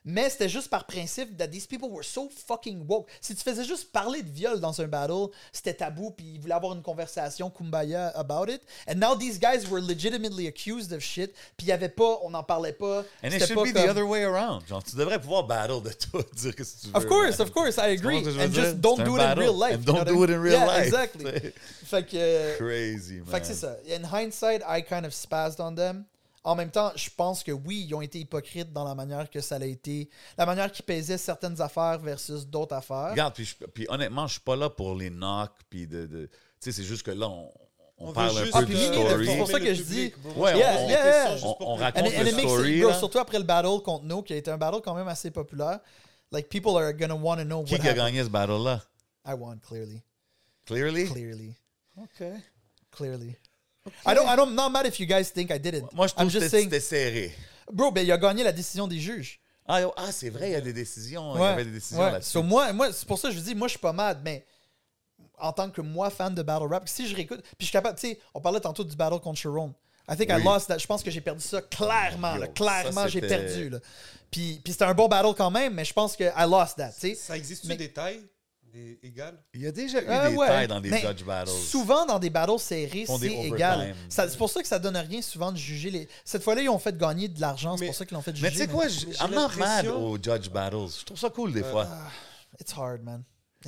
Mais 0.03 0.31
c'était 0.31 0.49
juste 0.49 0.69
par 0.69 0.85
principe 0.87 1.37
that 1.37 1.49
these 1.49 1.67
people 1.67 1.87
were 1.89 2.03
so 2.03 2.27
fucking 2.47 2.85
woke. 2.87 3.07
Si 3.21 3.35
tu 3.35 3.43
faisais 3.43 3.63
juste 3.63 3.91
parler 3.91 4.23
de 4.23 4.29
viol 4.31 4.59
dans 4.59 4.81
un 4.81 4.87
battle, 4.87 5.27
c'était 5.51 5.75
tabou, 5.75 6.09
puis 6.09 6.25
ils 6.33 6.39
voulaient 6.41 6.55
avoir 6.55 6.73
une 6.73 6.81
conversation 6.81 7.51
kumbaya 7.51 8.07
about 8.15 8.49
it. 8.51 8.61
And 8.87 8.95
now 8.95 9.15
these 9.15 9.37
guys 9.39 9.69
were 9.69 9.79
legitimately 9.79 10.47
accused 10.47 10.91
of 10.91 11.01
shit, 11.03 11.33
puis 11.55 11.67
il 11.67 11.67
y 11.67 11.71
avait 11.71 11.87
pas, 11.89 12.17
on 12.23 12.31
n'en 12.31 12.41
parlait 12.43 12.73
pas. 12.73 13.03
And 13.23 13.27
it 13.27 13.45
should 13.45 13.53
pas 13.55 13.63
be 13.63 13.73
comme- 13.73 13.85
the 13.85 13.89
other 13.91 14.07
way 14.07 14.23
around. 14.23 14.63
Genre, 14.67 14.81
tu 14.83 14.95
devrais 14.95 15.19
pouvoir 15.21 15.43
battle 15.45 15.83
de 15.83 15.91
tout, 15.93 16.23
dire 16.35 16.55
que 16.55 16.63
si 16.63 16.77
tu 16.79 16.87
veux. 16.87 16.95
Of 16.97 17.05
course, 17.05 17.37
man. 17.37 17.47
of 17.47 17.51
course, 17.53 17.77
I 17.77 17.91
agree. 17.95 18.17
And 18.17 18.47
dire? 18.49 18.49
just 18.49 18.77
don't 18.81 19.03
do 19.03 19.17
it 19.17 19.21
in 19.21 19.35
real 19.37 19.53
life. 19.55 19.75
And 19.75 19.83
don't 19.85 20.05
do 20.05 20.23
it 20.23 20.31
in 20.31 20.39
real 20.41 20.53
Yeah, 20.53 20.65
life. 20.65 20.85
exactly. 20.87 21.53
Fait 21.85 22.03
que. 22.07 22.15
euh, 22.17 22.57
Crazy, 22.57 23.17
man. 23.17 23.25
Fait 23.27 23.41
que 23.41 23.45
c'est 23.45 23.53
ça. 23.53 23.77
In 23.87 24.03
hindsight, 24.11 24.63
I 24.67 24.81
kind 24.81 25.05
of 25.05 25.13
spazzed 25.13 25.59
on 25.59 25.75
them. 25.75 26.05
En 26.43 26.55
même 26.55 26.71
temps, 26.71 26.91
je 26.95 27.09
pense 27.15 27.43
que 27.43 27.51
oui, 27.51 27.85
ils 27.87 27.93
ont 27.93 28.01
été 28.01 28.19
hypocrites 28.19 28.73
dans 28.73 28.83
la 28.83 28.95
manière 28.95 29.29
que 29.29 29.41
ça 29.41 29.55
a 29.57 29.63
été. 29.65 30.09
La 30.37 30.45
manière 30.47 30.71
qu'ils 30.71 30.85
paisaient 30.85 31.17
certaines 31.19 31.61
affaires 31.61 31.99
versus 31.99 32.47
d'autres 32.47 32.75
affaires. 32.75 33.11
Regarde, 33.11 33.35
puis, 33.35 33.45
je- 33.45 33.65
puis 33.67 33.85
honnêtement, 33.89 34.25
je 34.25 34.33
suis 34.33 34.41
pas 34.41 34.55
là 34.55 34.69
pour 34.69 34.95
les 34.95 35.09
knocks, 35.11 35.51
puis 35.69 35.85
de. 35.85 36.07
de- 36.07 36.25
tu 36.25 36.31
sais, 36.59 36.71
c'est 36.71 36.83
juste 36.83 37.03
que 37.03 37.11
là, 37.11 37.29
on, 37.29 37.51
on 37.99 38.11
parle 38.13 38.35
un 38.39 38.41
peu 38.43 38.49
Ah, 38.53 38.63
du 38.63 38.75
story. 38.75 39.27
c'est 39.27 39.37
pour 39.37 39.47
ça 39.47 39.59
que 39.59 39.73
je 39.73 39.83
dis- 39.83 40.13
Ouais, 40.35 40.53
on 40.53 40.57
Yeah, 40.57 40.77
des 40.85 40.91
yeah, 40.91 41.35
yeah. 41.35 41.37
On- 41.47 41.57
on 41.59 41.75
raconte 41.75 42.05
And, 42.07 42.23
le 42.23 42.33
and 42.33 42.39
story, 42.39 42.81
bro, 42.81 42.93
surtout 42.93 43.19
après 43.19 43.37
le 43.37 43.43
battle 43.45 43.79
contre 43.83 44.05
No, 44.05 44.23
qui 44.23 44.33
a 44.33 44.37
été 44.37 44.49
un 44.49 44.57
battle 44.57 44.81
quand 44.83 44.95
même 44.95 45.07
assez 45.07 45.29
populaire. 45.29 45.79
Like, 46.31 46.49
people 46.49 46.71
are 46.77 46.91
gonna 46.93 47.13
want 47.13 47.37
to 47.37 47.43
know 47.43 47.63
Qui 47.63 47.73
what 47.75 47.81
a 47.81 47.83
happened. 47.83 47.97
gagné 48.05 48.23
ce 48.23 48.29
battle-là? 48.29 48.81
I 49.27 49.33
won, 49.33 49.57
clearly. 49.59 50.01
Clearly? 50.65 51.05
Clearly. 51.07 51.53
OK. 52.01 52.23
Clearly. 52.91 53.35
I 54.05 54.13
don't, 54.13 54.27
I 54.27 54.35
don't, 54.35 54.53
not 54.53 54.69
mad 54.69 54.85
if 54.85 54.99
you 54.99 55.05
guys 55.07 55.31
think 55.31 55.51
I 55.51 55.57
did 55.59 55.73
it. 55.75 55.83
Moi, 55.93 56.07
je 56.07 56.13
I'm 56.13 56.27
trouve 56.29 56.33
que 56.33 56.39
just 56.39 56.45
c'était 56.45 56.57
saying, 56.57 56.69
c'était 56.69 56.79
serré. 56.79 57.35
bro, 57.71 57.91
ben, 57.91 58.05
il 58.05 58.11
a 58.11 58.17
gagné 58.17 58.43
la 58.43 58.51
décision 58.51 58.87
des 58.87 58.99
juges. 58.99 59.39
Ah, 59.67 59.81
yo, 59.81 59.93
ah, 59.95 60.11
c'est 60.11 60.29
vrai, 60.29 60.49
il 60.49 60.53
y 60.53 60.55
a 60.55 60.61
des 60.61 60.73
décisions. 60.73 61.35
Il 61.35 61.41
y 61.41 61.43
avait 61.45 61.65
des 61.65 61.71
décisions 61.71 61.99
ouais. 62.03 62.11
là-dessus. 62.11 62.31
So, 62.31 62.43
moi, 62.43 62.73
moi 62.73 62.91
c'est 62.91 63.07
pour 63.07 63.17
ça 63.17 63.29
que 63.29 63.33
je 63.35 63.39
vous 63.39 63.45
dis, 63.45 63.55
moi, 63.55 63.67
je 63.67 63.71
suis 63.71 63.79
pas 63.79 63.93
mad, 63.93 64.19
mais 64.23 64.45
en 65.37 65.53
tant 65.53 65.69
que 65.69 65.81
moi, 65.81 66.09
fan 66.09 66.33
de 66.35 66.43
battle 66.43 66.67
rap, 66.67 66.87
si 66.87 67.07
je 67.07 67.15
réécoute, 67.15 67.41
puis 67.41 67.55
je 67.61 67.65
suis 67.65 67.71
capable, 67.71 67.97
tu 67.97 68.09
sais, 68.09 68.19
on 68.33 68.41
parlait 68.41 68.59
tantôt 68.59 68.83
du 68.83 68.95
battle 68.95 69.19
contre 69.19 69.39
Sharon. 69.39 69.73
I 70.09 70.15
think 70.17 70.29
I 70.29 70.35
Oui. 70.35 70.43
lost 70.43 70.67
that. 70.67 70.77
Je 70.79 70.87
pense 70.87 71.01
que 71.03 71.09
j'ai 71.11 71.21
perdu 71.21 71.41
ça 71.41 71.61
clairement. 71.61 72.35
Yo, 72.35 72.41
là. 72.41 72.47
clairement, 72.47 73.07
j'ai 73.07 73.21
c'était- 73.21 73.27
perdu. 73.45 73.69
Là. 73.69 73.79
Puis, 74.29 74.59
puis 74.63 74.73
c'était 74.73 74.85
un 74.85 74.93
bon 74.93 75.07
battle 75.07 75.33
quand 75.37 75.51
même, 75.51 75.73
mais 75.73 75.85
je 75.85 75.93
pense 75.93 76.15
que 76.17 76.23
I 76.23 76.49
lost 76.49 76.77
that. 76.77 76.89
tu 76.91 76.99
sais. 76.99 77.15
Ça 77.15 77.37
existe-tu 77.37 77.67
Mais- 77.69 77.77
des 77.77 77.91
tailles 77.93 78.21
des 78.71 78.99
égales? 79.03 79.37
Il 79.53 79.61
y 79.61 79.67
a 79.67 79.71
déjà 79.71 80.01
eu 80.01 80.05
Euh, 80.07 80.29
des 80.29 80.35
ouais. 80.35 80.47
tailles 80.47 80.67
dans 80.67 80.81
des 80.81 80.89
Mais 80.89 81.01
judge 81.01 81.23
battles. 81.23 81.51
Souvent, 81.51 82.05
dans 82.05 82.19
des 82.19 82.29
battles 82.29 82.59
c'est 82.59 82.83
égal. 82.83 83.95
C'est 84.09 84.37
pour 84.37 84.49
ça 84.49 84.61
que 84.61 84.67
ça 84.67 84.79
donne 84.79 84.97
rien 84.97 85.21
souvent 85.21 85.51
de 85.51 85.57
juger 85.57 85.89
les. 85.91 86.07
Cette 86.25 86.43
fois-là, 86.43 86.61
ils 86.61 86.69
ont 86.69 86.79
fait 86.79 86.97
gagner 86.97 87.27
de 87.27 87.39
l'argent. 87.41 87.77
C'est 87.77 87.85
pour 87.85 87.95
ça 87.95 88.05
qu'ils 88.05 88.15
l'ont 88.15 88.21
fait 88.21 88.35
juger. 88.35 88.47
Mais 88.47 88.51
tu 88.51 88.57
sais 88.57 88.67
quoi, 88.67 88.85
I'm 88.87 89.33
not 89.33 89.49
mad 89.57 89.87
aux 89.87 90.17
judge 90.21 90.49
battles. 90.49 90.87
Je 90.99 91.05
trouve 91.05 91.17
ça 91.19 91.29
cool 91.29 91.53
des 91.53 91.63
fois. 91.63 91.87
It's 92.59 92.73
hard, 92.77 93.01
man. 93.03 93.23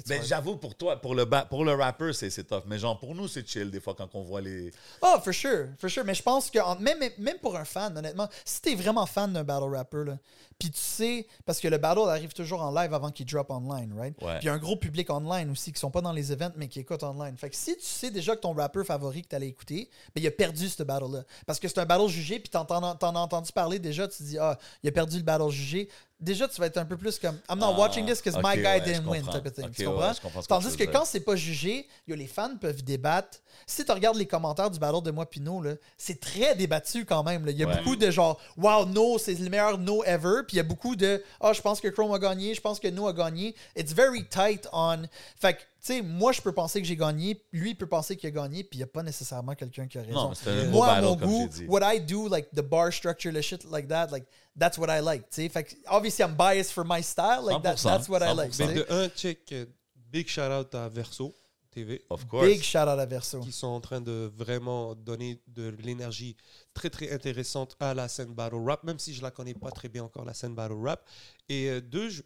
Hard. 0.10 0.24
j'avoue, 0.26 0.56
pour 0.58 0.74
toi, 0.76 1.00
pour 1.00 1.14
le, 1.14 1.24
pour 1.48 1.64
le 1.64 1.74
rapper, 1.76 2.14
c'est 2.14 2.32
c'est 2.32 2.46
tough. 2.46 2.64
Mais 2.66 2.80
genre, 2.80 3.00
pour 3.00 3.14
nous, 3.14 3.28
c'est 3.28 3.48
chill 3.48 3.70
des 3.70 3.80
fois 3.80 3.94
quand 3.94 4.10
on 4.16 4.24
voit 4.24 4.42
les. 4.42 4.72
Oh, 5.04 5.18
for 5.24 5.32
sure, 5.32 5.68
for 5.80 5.88
sure. 5.88 6.04
Mais 6.04 6.16
je 6.16 6.24
pense 6.24 6.50
que 6.50 6.58
en- 6.58 6.80
même, 6.80 6.98
même 7.20 7.38
pour 7.38 7.56
un 7.56 7.64
fan, 7.64 7.96
honnêtement, 7.96 8.28
si 8.44 8.60
t'es 8.60 8.74
vraiment 8.74 9.06
fan 9.06 9.32
d'un 9.32 9.44
battle 9.44 9.66
rapper, 9.76 10.04
là, 10.08 10.18
puis 10.60 10.72
tu 10.72 10.80
sais, 10.80 11.28
parce 11.46 11.60
que 11.60 11.68
le 11.68 11.78
battle 11.78 12.08
arrive 12.10 12.34
toujours 12.34 12.62
en 12.62 12.72
live 12.72 12.94
avant 12.94 13.12
qu'il 13.12 13.26
drop 13.26 13.50
online, 13.52 13.94
right? 13.98 14.16
Ouais. 14.22 14.38
Puis 14.40 14.44
il 14.44 14.46
y 14.46 14.50
a 14.50 14.54
un 14.54 14.58
gros 14.58 14.76
public 14.76 15.10
online 15.10 15.50
aussi 15.52 15.72
qui 15.72 15.80
sont 15.80 15.92
pas 15.92 16.02
dans 16.02 16.12
les 16.12 16.32
events 16.32 16.52
mais 16.56 16.68
qui 16.68 16.80
écoutent 16.80 17.04
online. 17.04 17.36
Fait 17.38 17.50
que 17.50 17.56
si 17.56 17.76
tu 17.76 17.84
sais 17.86 18.12
déjà 18.12 18.36
que 18.36 18.42
ton 18.42 18.54
rapper 18.54 18.84
favori 18.84 19.22
que 19.24 19.28
t'allais 19.30 19.48
écouter, 19.48 19.90
ben 20.16 20.22
il 20.24 20.28
a 20.28 20.32
perdu 20.32 20.70
ce 20.70 20.84
battle-là. 20.84 21.24
Parce 21.46 21.60
que 21.60 21.68
c'est 21.68 21.80
un 21.80 21.86
battle 21.86 22.08
jugé, 22.08 22.40
puis 22.40 22.50
t'en, 22.50 22.66
t'en- 22.66 22.96
t'en 22.96 23.16
as 23.16 23.20
entendu 23.20 23.52
parler 23.52 23.80
déjà, 23.80 24.08
tu 24.08 24.18
te 24.18 24.24
dis, 24.24 24.38
ah, 24.38 24.58
il 24.84 24.90
a 24.90 24.92
perdu 24.92 25.18
le 25.18 25.24
battle 25.24 25.50
jugé. 25.50 25.90
Déjà, 26.20 26.48
tu 26.48 26.62
vas 26.62 26.68
être 26.68 26.78
un 26.78 26.86
peu 26.86 26.96
plus 26.96 27.20
comme, 27.20 27.38
I'm 27.50 27.60
not 27.60 27.74
Ah, 27.76 27.78
watching 27.80 28.06
this 28.06 28.22
because 28.22 28.38
my 28.42 28.52
ok, 28.54 28.62
guy 28.62 28.64
ouais, 28.64 28.82
didn't 28.82 29.06
win, 29.06 29.24
type 29.24 29.46
of 29.46 29.52
thing. 29.54 29.70
Tu 29.72 29.84
comprends? 29.84 30.14
que 30.14 30.48
Tandis 30.48 30.72
tu 30.78 30.78
que 30.78 30.84
quand 30.90 31.04
c'est 31.04 31.20
pas 31.20 31.36
jugé, 31.36 31.86
yo, 32.08 32.16
les 32.16 32.28
fans 32.28 32.56
peuvent 32.56 32.82
débattre. 32.82 33.40
Si 33.68 33.84
tu 33.84 33.92
regardes 33.92 34.16
les 34.16 34.26
commentaires 34.26 34.72
du 34.72 34.80
battle 34.80 35.02
de 35.04 35.12
moi 35.12 35.26
Pinot, 35.30 35.62
là, 35.62 35.74
c'est 35.98 36.22
très 36.22 36.56
débattu 36.56 37.04
quand 37.06 37.24
même. 37.24 37.46
là. 37.46 37.52
Il 37.52 37.58
y 37.58 37.64
a 37.64 37.68
Ouais. 37.68 37.76
beaucoup 37.78 37.98
de 37.98 38.10
genre 38.10 38.40
Wow, 38.56 38.86
no, 38.86 39.18
c'est 39.18 39.34
le 39.34 39.50
meilleur 39.50 39.78
no 39.78 40.02
ever. 40.06 40.44
Puis 40.48 40.53
il 40.54 40.58
y 40.58 40.60
a 40.60 40.64
beaucoup 40.64 40.96
de 40.96 41.24
Ah, 41.42 41.54
je 41.54 41.62
pense 41.62 41.82
que 41.82 41.88
Chrome 41.88 42.14
a 42.14 42.20
gagné, 42.20 42.54
je 42.54 42.62
pense 42.62 42.80
que 42.80 42.88
no 42.88 43.08
a 43.08 43.14
gagné. 43.14 43.56
It's 43.76 43.94
very 43.94 44.26
tight 44.26 44.68
on. 44.72 45.04
Fait 45.40 45.56
que, 45.56 45.60
tu 45.60 45.66
sais, 45.82 46.02
moi, 46.02 46.32
je 46.32 46.42
peux 46.42 46.54
penser 46.54 46.82
que 46.82 46.88
j'ai 46.88 46.96
gagné, 46.96 47.42
lui, 47.52 47.72
il 47.72 47.76
peut 47.76 47.88
penser 47.88 48.16
qu'il 48.16 48.28
a 48.28 48.32
gagné, 48.32 48.64
puis 48.64 48.78
il 48.78 48.80
n'y 48.80 48.84
a 48.84 48.88
pas 48.88 49.04
nécessairement 49.04 49.56
quelqu'un 49.56 49.88
qui 49.88 49.98
a 49.98 50.02
raison. 50.02 50.30
Non, 50.30 50.34
un 50.48 50.66
moi, 50.70 50.88
à 50.92 51.02
mon 51.02 51.16
goût, 51.16 51.50
what 51.68 51.82
I 51.84 52.00
do, 52.00 52.30
like 52.30 52.50
the 52.54 52.62
bar 52.62 52.94
structure, 52.94 53.34
the 53.34 53.42
shit 53.42 53.64
like 53.70 53.88
that, 53.90 54.08
like 54.12 54.26
that's 54.58 54.78
what 54.78 54.88
I 54.90 55.02
like. 55.02 55.30
tu 55.30 55.42
sais. 55.42 55.50
Fait 55.50 55.64
que, 55.64 55.76
obviously, 55.88 56.24
I'm 56.24 56.36
biased 56.36 56.72
for 56.72 56.86
my 56.86 57.02
style. 57.02 57.44
Like 57.44 57.64
that, 57.64 57.78
100%, 57.78 57.84
that's 57.84 58.10
what 58.10 58.22
I 58.22 58.34
like. 58.34 58.52
100%. 58.52 58.58
tu 58.58 58.64
Mais 58.64 58.68
sais. 58.68 58.74
de 58.74 58.86
un, 58.90 59.10
check, 59.10 59.40
euh, 59.52 59.66
big 60.12 60.28
shout 60.28 60.52
out 60.52 60.74
à 60.76 60.88
Verso 60.90 61.34
TV. 61.74 62.04
Of 62.10 62.26
course. 62.28 62.46
Big 62.48 62.62
shout 62.62 62.80
out 62.80 63.00
à 63.00 63.06
Verso. 63.06 63.40
qui 63.42 63.52
sont 63.52 63.68
en 63.68 63.82
train 63.82 64.00
de 64.02 64.32
vraiment 64.36 64.96
donner 64.96 65.42
de 65.48 65.70
l'énergie 65.80 66.36
très 66.74 66.90
très 66.90 67.12
intéressante 67.12 67.76
à 67.80 67.94
la 67.94 68.08
scène 68.08 68.34
battle 68.34 68.56
rap, 68.66 68.84
même 68.84 69.00
si 69.00 69.14
je 69.14 69.22
la 69.22 69.32
connais 69.32 69.54
pas 69.54 69.72
très 69.72 69.90
bien 69.90 70.04
encore 70.04 70.26
la 70.26 70.34
scène 70.34 70.56
battle 70.56 70.76
rap. 70.82 71.08
Et 71.50 71.70
euh, 71.70 71.82
deux, 71.82 72.10
tu 72.10 72.22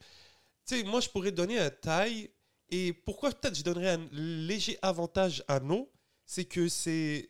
sais, 0.65 0.83
moi 0.83 0.99
je 0.99 1.09
pourrais 1.09 1.31
donner 1.31 1.57
un 1.59 1.69
taille 1.69 2.29
et 2.69 2.91
pourquoi 2.93 3.31
peut-être 3.31 3.55
je 3.57 3.63
donnerais 3.63 3.91
un 3.91 4.07
léger 4.11 4.77
avantage 4.81 5.43
à 5.47 5.59
No, 5.59 5.89
c'est 6.25 6.45
que 6.45 6.67
c'est 6.67 7.29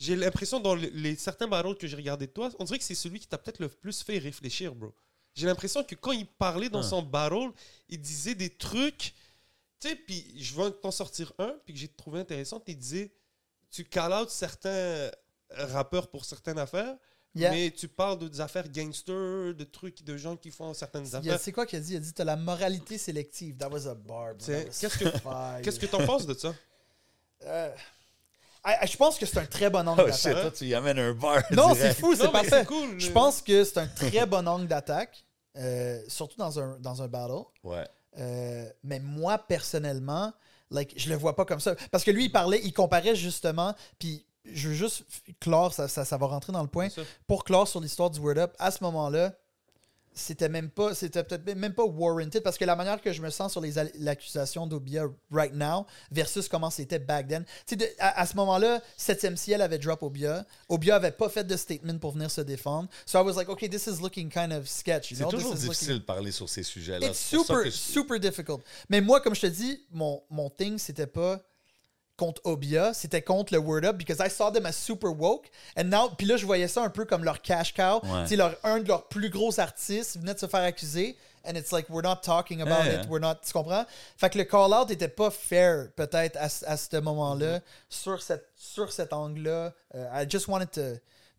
j'ai 0.00 0.16
l'impression 0.16 0.58
dans 0.58 0.74
les, 0.74 0.90
les- 0.90 1.14
certains 1.16 1.46
battles 1.46 1.76
que 1.76 1.86
j'ai 1.86 1.94
regardé 1.96 2.26
de 2.26 2.32
toi, 2.32 2.50
on 2.58 2.64
dirait 2.64 2.78
que 2.78 2.84
c'est 2.84 2.96
celui 2.96 3.20
qui 3.20 3.28
t'a 3.28 3.38
peut-être 3.38 3.60
le 3.60 3.68
plus 3.68 4.02
fait 4.02 4.18
réfléchir, 4.18 4.74
bro. 4.74 4.92
J'ai 5.36 5.46
l'impression 5.46 5.82
que 5.84 5.94
quand 5.94 6.12
il 6.12 6.26
parlait 6.26 6.68
dans 6.68 6.80
Ah. 6.80 6.82
son 6.88 7.02
battle, 7.02 7.50
il 7.88 8.00
disait 8.00 8.34
des 8.34 8.50
trucs 8.50 9.14
tu 9.84 9.90
sais, 9.90 9.96
puis 9.96 10.34
je 10.42 10.54
vais 10.54 10.70
t'en 10.70 10.90
sortir 10.90 11.32
un, 11.38 11.54
puis 11.64 11.74
que 11.74 11.80
j'ai 11.80 11.88
trouvé 11.88 12.20
intéressant. 12.20 12.60
Tu 12.60 12.74
disais, 12.74 13.12
tu 13.70 13.84
call 13.84 14.12
out 14.12 14.30
certains 14.30 15.10
rappeurs 15.50 16.08
pour 16.08 16.24
certaines 16.24 16.58
affaires, 16.58 16.96
Yeah. 17.36 17.50
mais 17.50 17.70
tu 17.72 17.88
parles 17.88 18.18
de- 18.20 18.28
des 18.28 18.40
affaires 18.40 18.68
gangster, 18.68 19.54
de 19.54 19.64
trucs, 19.64 20.04
de 20.04 20.16
gens 20.16 20.36
qui 20.36 20.52
font 20.52 20.72
certaines 20.72 21.12
affaires. 21.16 21.40
C'est 21.40 21.50
quoi 21.50 21.66
qu'il 21.66 21.78
a 21.80 21.82
dit? 21.82 21.94
Il 21.94 21.96
a 21.96 22.00
dit 22.00 22.12
t'as 22.12 22.22
la 22.24 22.36
moralité 22.36 22.96
sélective. 22.96 23.56
That 23.56 23.68
was 23.70 23.88
a 23.88 23.94
bar. 23.94 24.34
bro. 24.34 24.38
Tiens, 24.38 24.60
That 24.60 24.66
was 24.68 24.78
qu'est-ce 24.80 24.98
que-. 24.98 25.62
Qu'est-ce 25.64 25.80
que 25.80 25.86
t'en 25.86 26.06
penses 26.06 26.26
de 26.26 26.34
ça? 26.34 26.54
Euh, 27.46 27.70
je 28.90 28.96
pense 28.96 29.18
que 29.18 29.26
c'est 29.26 29.36
un 29.38 29.44
très 29.44 29.68
bon 29.68 29.86
angle 29.86 30.00
Oh 30.02 30.06
d'attaque. 30.06 30.20
shit, 30.20 30.32
toi, 30.32 30.50
tu 30.50 30.64
y 30.64 30.74
amènes 30.74 30.98
un 30.98 31.12
bar. 31.12 31.42
Non, 31.50 31.74
c'est 31.74 31.92
fou, 31.92 32.14
c'est 32.16 32.30
parfait. 32.32 32.64
cool. 32.64 32.98
Je 32.98 33.10
pense 33.10 33.42
que 33.42 33.62
c'est 33.64 33.78
un 33.78 33.86
très 33.86 34.24
bon 34.24 34.46
angle 34.48 34.66
d'attaque, 34.66 35.22
euh, 35.56 36.02
surtout 36.08 36.38
dans 36.38 36.58
un, 36.58 36.78
dans 36.78 37.02
un 37.02 37.08
battle. 37.08 37.44
Ouais. 37.62 37.86
Euh, 38.18 38.68
mais 38.82 39.00
moi, 39.00 39.38
personnellement, 39.38 40.32
like, 40.70 40.94
je 40.96 41.08
le 41.08 41.16
vois 41.16 41.36
pas 41.36 41.44
comme 41.44 41.60
ça. 41.60 41.74
Parce 41.90 42.04
que 42.04 42.10
lui, 42.10 42.26
il 42.26 42.32
parlait, 42.32 42.60
il 42.64 42.72
comparait 42.72 43.16
justement, 43.16 43.74
puis 43.98 44.24
je 44.44 44.68
veux 44.68 44.74
juste 44.74 45.04
clore, 45.40 45.72
ça, 45.72 45.88
ça, 45.88 46.04
ça 46.04 46.16
va 46.16 46.26
rentrer 46.26 46.52
dans 46.52 46.62
le 46.62 46.68
point. 46.68 46.88
Pour 47.26 47.44
clore 47.44 47.66
sur 47.66 47.80
l'histoire 47.80 48.10
du 48.10 48.20
Word 48.20 48.38
Up, 48.38 48.54
à 48.58 48.70
ce 48.70 48.84
moment-là, 48.84 49.32
c'était 50.14 50.48
même 50.48 50.70
pas, 50.70 50.94
c'était 50.94 51.22
peut-être 51.24 51.56
même 51.56 51.74
pas 51.74 51.84
warranted 51.84 52.40
parce 52.42 52.56
que 52.56 52.64
la 52.64 52.76
manière 52.76 53.00
que 53.00 53.12
je 53.12 53.20
me 53.20 53.30
sens 53.30 53.52
sur 53.52 53.60
les 53.60 53.72
l'accusation 53.98 54.66
d'Obia 54.66 55.04
right 55.30 55.52
now 55.54 55.86
versus 56.10 56.48
comment 56.48 56.70
c'était 56.70 56.98
back 56.98 57.28
then. 57.28 57.44
De- 57.70 57.84
à, 57.98 58.20
à 58.20 58.26
ce 58.26 58.36
moment-là, 58.36 58.80
7e 58.98 59.36
ciel 59.36 59.60
avait 59.62 59.78
drop 59.78 60.02
Obia. 60.02 60.46
Obia 60.68 60.96
avait 60.96 61.10
pas 61.10 61.28
fait 61.28 61.44
de 61.44 61.56
statement 61.56 61.98
pour 61.98 62.12
venir 62.12 62.30
se 62.30 62.40
défendre. 62.40 62.88
So 63.06 63.18
I 63.18 63.22
was 63.22 63.34
like, 63.34 63.48
okay, 63.48 63.68
this 63.68 63.86
is 63.86 64.00
looking 64.00 64.30
kind 64.30 64.52
of 64.52 64.68
sketch. 64.68 65.10
You 65.10 65.16
C'est 65.18 65.24
toujours 65.28 65.54
difficile 65.54 65.88
looking- 65.88 65.98
de 66.00 66.04
parler 66.04 66.30
sur 66.32 66.48
ces 66.48 66.62
sujets-là. 66.62 67.06
It's 67.08 67.18
C'est 67.18 67.36
pour 67.36 67.46
ça 67.46 67.54
super, 67.54 67.70
je- 67.70 67.76
super 67.76 68.20
difficult. 68.20 68.60
Mais 68.88 69.00
moi, 69.00 69.20
comme 69.20 69.34
je 69.34 69.40
te 69.42 69.46
dis, 69.48 69.84
mon, 69.90 70.22
mon 70.30 70.48
thing, 70.50 70.78
c'était 70.78 71.06
pas 71.08 71.40
contre 72.16 72.40
Obia, 72.44 72.94
c'était 72.94 73.22
contre 73.22 73.52
le 73.52 73.58
Word 73.58 73.84
Up 73.84 73.96
because 73.96 74.18
I 74.24 74.30
saw 74.30 74.50
them 74.50 74.66
as 74.66 74.72
super 74.76 75.10
woke. 75.10 75.48
And 75.76 75.84
now, 75.84 76.10
puis 76.16 76.26
là, 76.26 76.36
je 76.36 76.46
voyais 76.46 76.68
ça 76.68 76.82
un 76.82 76.90
peu 76.90 77.04
comme 77.04 77.24
leur 77.24 77.42
cash 77.42 77.74
cow. 77.74 78.00
Ouais. 78.04 78.24
Tu 78.28 78.36
leur, 78.36 78.54
un 78.62 78.78
de 78.80 78.88
leurs 78.88 79.08
plus 79.08 79.30
gros 79.30 79.58
artistes 79.58 80.18
venait 80.18 80.34
de 80.34 80.38
se 80.38 80.46
faire 80.46 80.62
accuser. 80.62 81.16
And 81.46 81.56
it's 81.56 81.72
like, 81.72 81.90
we're 81.90 82.02
not 82.04 82.20
talking 82.22 82.62
about 82.62 82.86
Ouais. 82.88 82.94
it. 83.02 83.08
We're 83.10 83.20
not. 83.20 83.34
Tu 83.44 83.52
comprends? 83.52 83.84
Fait 84.16 84.30
que 84.30 84.38
le 84.38 84.44
call-out 84.44 84.90
était 84.90 85.08
pas 85.08 85.30
fair, 85.30 85.88
peut-être, 85.94 86.36
à, 86.38 86.48
ce- 86.48 86.64
à 86.64 86.76
ce 86.76 86.96
moment-là, 86.96 87.58
Mm-hmm. 87.58 87.62
sur, 87.90 88.22
cette, 88.22 88.48
sur 88.56 88.92
cet 88.92 89.12
angle-là. 89.12 89.72
Euh, 89.94 90.08
I 90.14 90.24
just 90.30 90.48
wanted 90.48 90.70
to, 90.70 90.80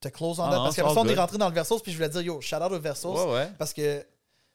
to 0.02 0.10
close 0.12 0.40
on 0.40 0.44
Ah 0.44 0.52
that. 0.52 0.58
parce 0.58 0.76
qu'après 0.76 0.94
ça, 0.94 1.00
on 1.00 1.08
est 1.08 1.16
rentré 1.16 1.38
dans 1.40 1.48
le 1.50 1.56
Versos, 1.56 1.80
puis 1.82 1.92
je 1.92 1.98
voulais 1.98 2.10
dire, 2.10 2.22
yo, 2.22 2.40
shout 2.42 2.58
out 2.58 2.72
au 2.72 2.80
Versos. 2.80 3.14
Ouais, 3.26 3.34
ouais. 3.34 3.48
Parce 3.58 3.74
que 3.74 4.06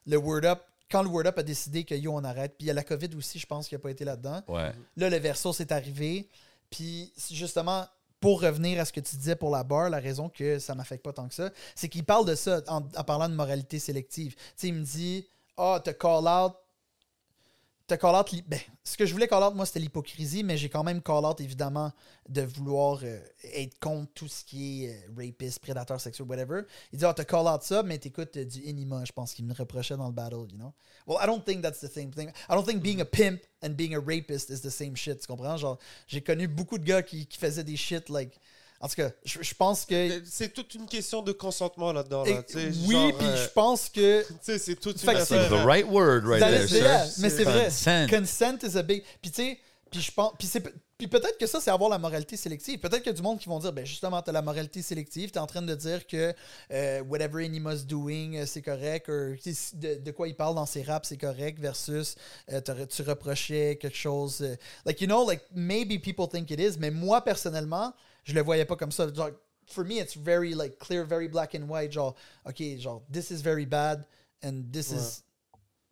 le 0.07 0.17
Word 0.19 0.45
Up, 0.45 0.61
quand 0.91 1.03
le 1.03 1.09
Word 1.09 1.27
Up 1.27 1.39
a 1.39 1.43
décidé 1.43 1.85
que 1.85 1.95
yo, 1.95 2.13
on 2.13 2.25
arrête, 2.25 2.55
puis 2.57 2.65
il 2.65 2.69
y 2.69 2.71
a 2.71 2.75
la 2.75 2.85
COVID 2.85 3.11
aussi, 3.17 3.39
je 3.39 3.47
pense 3.47 3.69
qu'il 3.69 3.77
n'a 3.77 3.83
pas 3.83 3.91
été 3.91 4.05
là-dedans. 4.05 4.43
Ouais. 4.49 4.73
Là, 4.97 5.09
le 5.11 5.17
Verso 5.19 5.53
c'est 5.53 5.73
arrivé. 5.73 6.29
Puis 6.71 7.13
justement, 7.31 7.87
pour 8.21 8.43
revenir 8.43 8.81
à 8.81 8.85
ce 8.85 8.93
que 8.93 9.01
tu 9.01 9.17
disais 9.17 9.37
pour 9.37 9.51
la 9.51 9.65
barre, 9.65 9.91
la 9.91 9.99
raison 9.99 10.29
que 10.29 10.59
ça 10.59 10.75
m'affecte 10.75 11.03
pas 11.03 11.13
tant 11.13 11.27
que 11.27 11.35
ça, 11.35 11.51
c'est 11.75 11.89
qu'il 11.89 12.05
parle 12.05 12.27
de 12.27 12.35
ça 12.35 12.61
en, 12.69 12.83
en 12.97 13.05
parlant 13.05 13.29
de 13.29 13.35
moralité 13.35 13.79
sélective. 13.79 14.35
Tu 14.35 14.43
sais, 14.57 14.69
il 14.69 14.75
me 14.75 14.85
dit 14.85 15.27
Ah, 15.57 15.81
te 15.83 15.91
call 15.91 16.29
out. 16.29 16.55
Te 17.91 17.97
call 17.97 18.15
out. 18.15 18.33
Ben, 18.47 18.61
ce 18.85 18.97
que 18.97 19.05
je 19.05 19.13
voulais 19.13 19.27
call 19.27 19.43
out, 19.43 19.53
moi, 19.57 19.67
c'était 19.67 19.81
l'hypocrisie, 19.81 20.45
mais 20.45 20.57
j'ai 20.57 20.69
quand 20.69 20.85
même 20.85 21.03
call 21.03 21.25
out, 21.25 21.41
évidemment, 21.41 21.91
de 22.29 22.43
vouloir 22.43 23.01
euh, 23.03 23.19
être 23.53 23.81
contre 23.81 24.13
tout 24.15 24.29
ce 24.29 24.45
qui 24.45 24.85
est 24.85 24.95
euh, 24.95 25.13
rapiste, 25.17 25.59
prédateur 25.59 26.01
sexuel, 26.01 26.29
whatever. 26.29 26.61
Il 26.93 27.01
dit 27.01 27.05
te 27.17 27.23
call 27.23 27.49
out 27.49 27.65
ça, 27.65 27.83
mais 27.83 27.99
t'écoutes 27.99 28.37
euh, 28.37 28.45
du 28.45 28.61
Enima, 28.61 29.05
je 29.05 29.11
pense 29.11 29.35
qu'il 29.35 29.45
me 29.45 29.53
reprochait 29.53 29.97
dans 29.97 30.07
le 30.07 30.13
battle, 30.13 30.47
you 30.53 30.57
know. 30.57 30.73
Well, 31.05 31.19
I 31.21 31.27
don't 31.27 31.45
think 31.45 31.63
that's 31.63 31.81
the 31.81 31.91
same 31.93 32.13
thing. 32.13 32.29
I 32.49 32.55
don't 32.55 32.65
think 32.65 32.81
being 32.81 33.01
a 33.01 33.05
pimp 33.05 33.43
and 33.61 33.71
being 33.71 33.97
a 33.97 33.99
rapist 33.99 34.51
is 34.51 34.61
the 34.61 34.71
same 34.71 34.95
shit, 34.95 35.19
tu 35.19 35.27
comprends? 35.27 35.57
Genre, 35.57 35.77
j'ai 36.07 36.21
connu 36.21 36.47
beaucoup 36.47 36.79
de 36.79 36.85
gars 36.85 37.03
qui, 37.03 37.27
qui 37.27 37.39
faisaient 37.39 37.65
des 37.65 37.77
shit, 37.77 38.09
like. 38.09 38.39
En 38.83 38.89
tout 38.89 38.95
cas, 38.95 39.11
je, 39.25 39.43
je 39.43 39.55
pense 39.55 39.85
que. 39.85 40.23
C'est 40.25 40.55
toute 40.55 40.75
une 40.75 40.87
question 40.87 41.21
de 41.23 41.33
consentement 41.33 41.93
là-dedans. 41.93 42.25
Là, 42.25 42.43
oui, 42.55 42.93
genre, 42.93 43.19
puis 43.19 43.27
euh, 43.27 43.45
je 43.45 43.49
pense 43.51 43.89
que. 43.91 44.23
tu 44.23 44.35
sais, 44.41 44.59
c'est 44.59 44.77
toute 44.77 44.99
Fait 45.01 45.13
une 45.13 45.19
que 45.19 45.25
c'est 45.25 45.49
The 45.49 45.65
right 45.67 45.87
word 45.87 46.23
right 46.25 46.41
there, 46.43 46.67
yeah, 46.81 47.07
mais 47.19 47.29
c'est 47.31 47.45
vrai. 47.45 47.65
Consent. 47.67 48.07
Consent 48.09 48.59
is 48.67 48.79
a 48.79 48.83
big. 48.83 49.03
Puis 49.21 49.31
tu 49.31 49.43
sais, 49.43 49.59
puis 49.91 50.01
je 50.01 50.11
pense. 50.11 50.33
Puis, 50.39 50.49
c'est- 50.49 50.63
puis 50.97 51.09
peut-être 51.09 51.39
que 51.39 51.47
ça, 51.47 51.61
c'est 51.63 51.71
avoir 51.71 51.89
la 51.89 51.97
moralité 51.99 52.37
sélective. 52.37 52.79
Peut-être 52.79 52.99
qu'il 52.99 53.07
y 53.07 53.15
a 53.15 53.17
du 53.17 53.23
monde 53.23 53.39
qui 53.39 53.49
vont 53.49 53.59
dire, 53.59 53.73
ben 53.73 53.87
justement, 53.87 54.21
t'as 54.21 54.33
la 54.33 54.43
moralité 54.43 54.83
sélective, 54.83 55.31
t'es 55.31 55.39
en 55.39 55.47
train 55.47 55.63
de 55.63 55.75
dire 55.75 56.07
que 56.07 56.35
euh, 56.73 57.03
whatever 57.05 57.43
Anima's 57.45 57.87
doing, 57.87 58.35
euh, 58.37 58.45
c'est 58.47 58.61
correct, 58.61 59.09
de, 59.11 59.95
de 59.99 60.11
quoi 60.11 60.29
il 60.29 60.37
parle 60.37 60.55
dans 60.55 60.67
ses 60.67 60.83
raps, 60.83 61.09
c'est 61.09 61.17
correct, 61.17 61.59
versus 61.59 62.17
euh, 62.53 62.61
tu 62.87 63.01
reprochais 63.03 63.79
quelque 63.81 63.97
chose. 63.97 64.43
euh, 64.43 64.57
like, 64.85 65.01
you 65.01 65.07
know, 65.07 65.27
like, 65.27 65.43
maybe 65.55 65.99
people 65.99 66.27
think 66.29 66.51
it 66.51 66.61
is, 66.61 66.77
mais 66.79 66.91
moi, 66.91 67.23
personnellement, 67.25 67.95
je 68.25 68.35
le 68.35 68.43
voyais 68.43 68.65
pas 68.65 68.77
comme 68.77 68.93
ça. 68.93 69.13
Genre, 69.13 69.31
for 69.67 69.85
me, 69.85 69.99
it's 70.01 70.15
very, 70.17 70.55
like, 70.55 70.79
clear, 70.79 71.05
very 71.05 71.29
black 71.29 71.55
and 71.55 71.69
white. 71.69 71.93
Genre, 71.93 72.15
OK, 72.47 72.79
genre, 72.79 73.03
this 73.11 73.31
is 73.31 73.41
very 73.43 73.65
bad, 73.67 74.05
and 74.43 74.65
this 74.73 74.91
Ouais. 74.91 74.97
is 74.99 75.23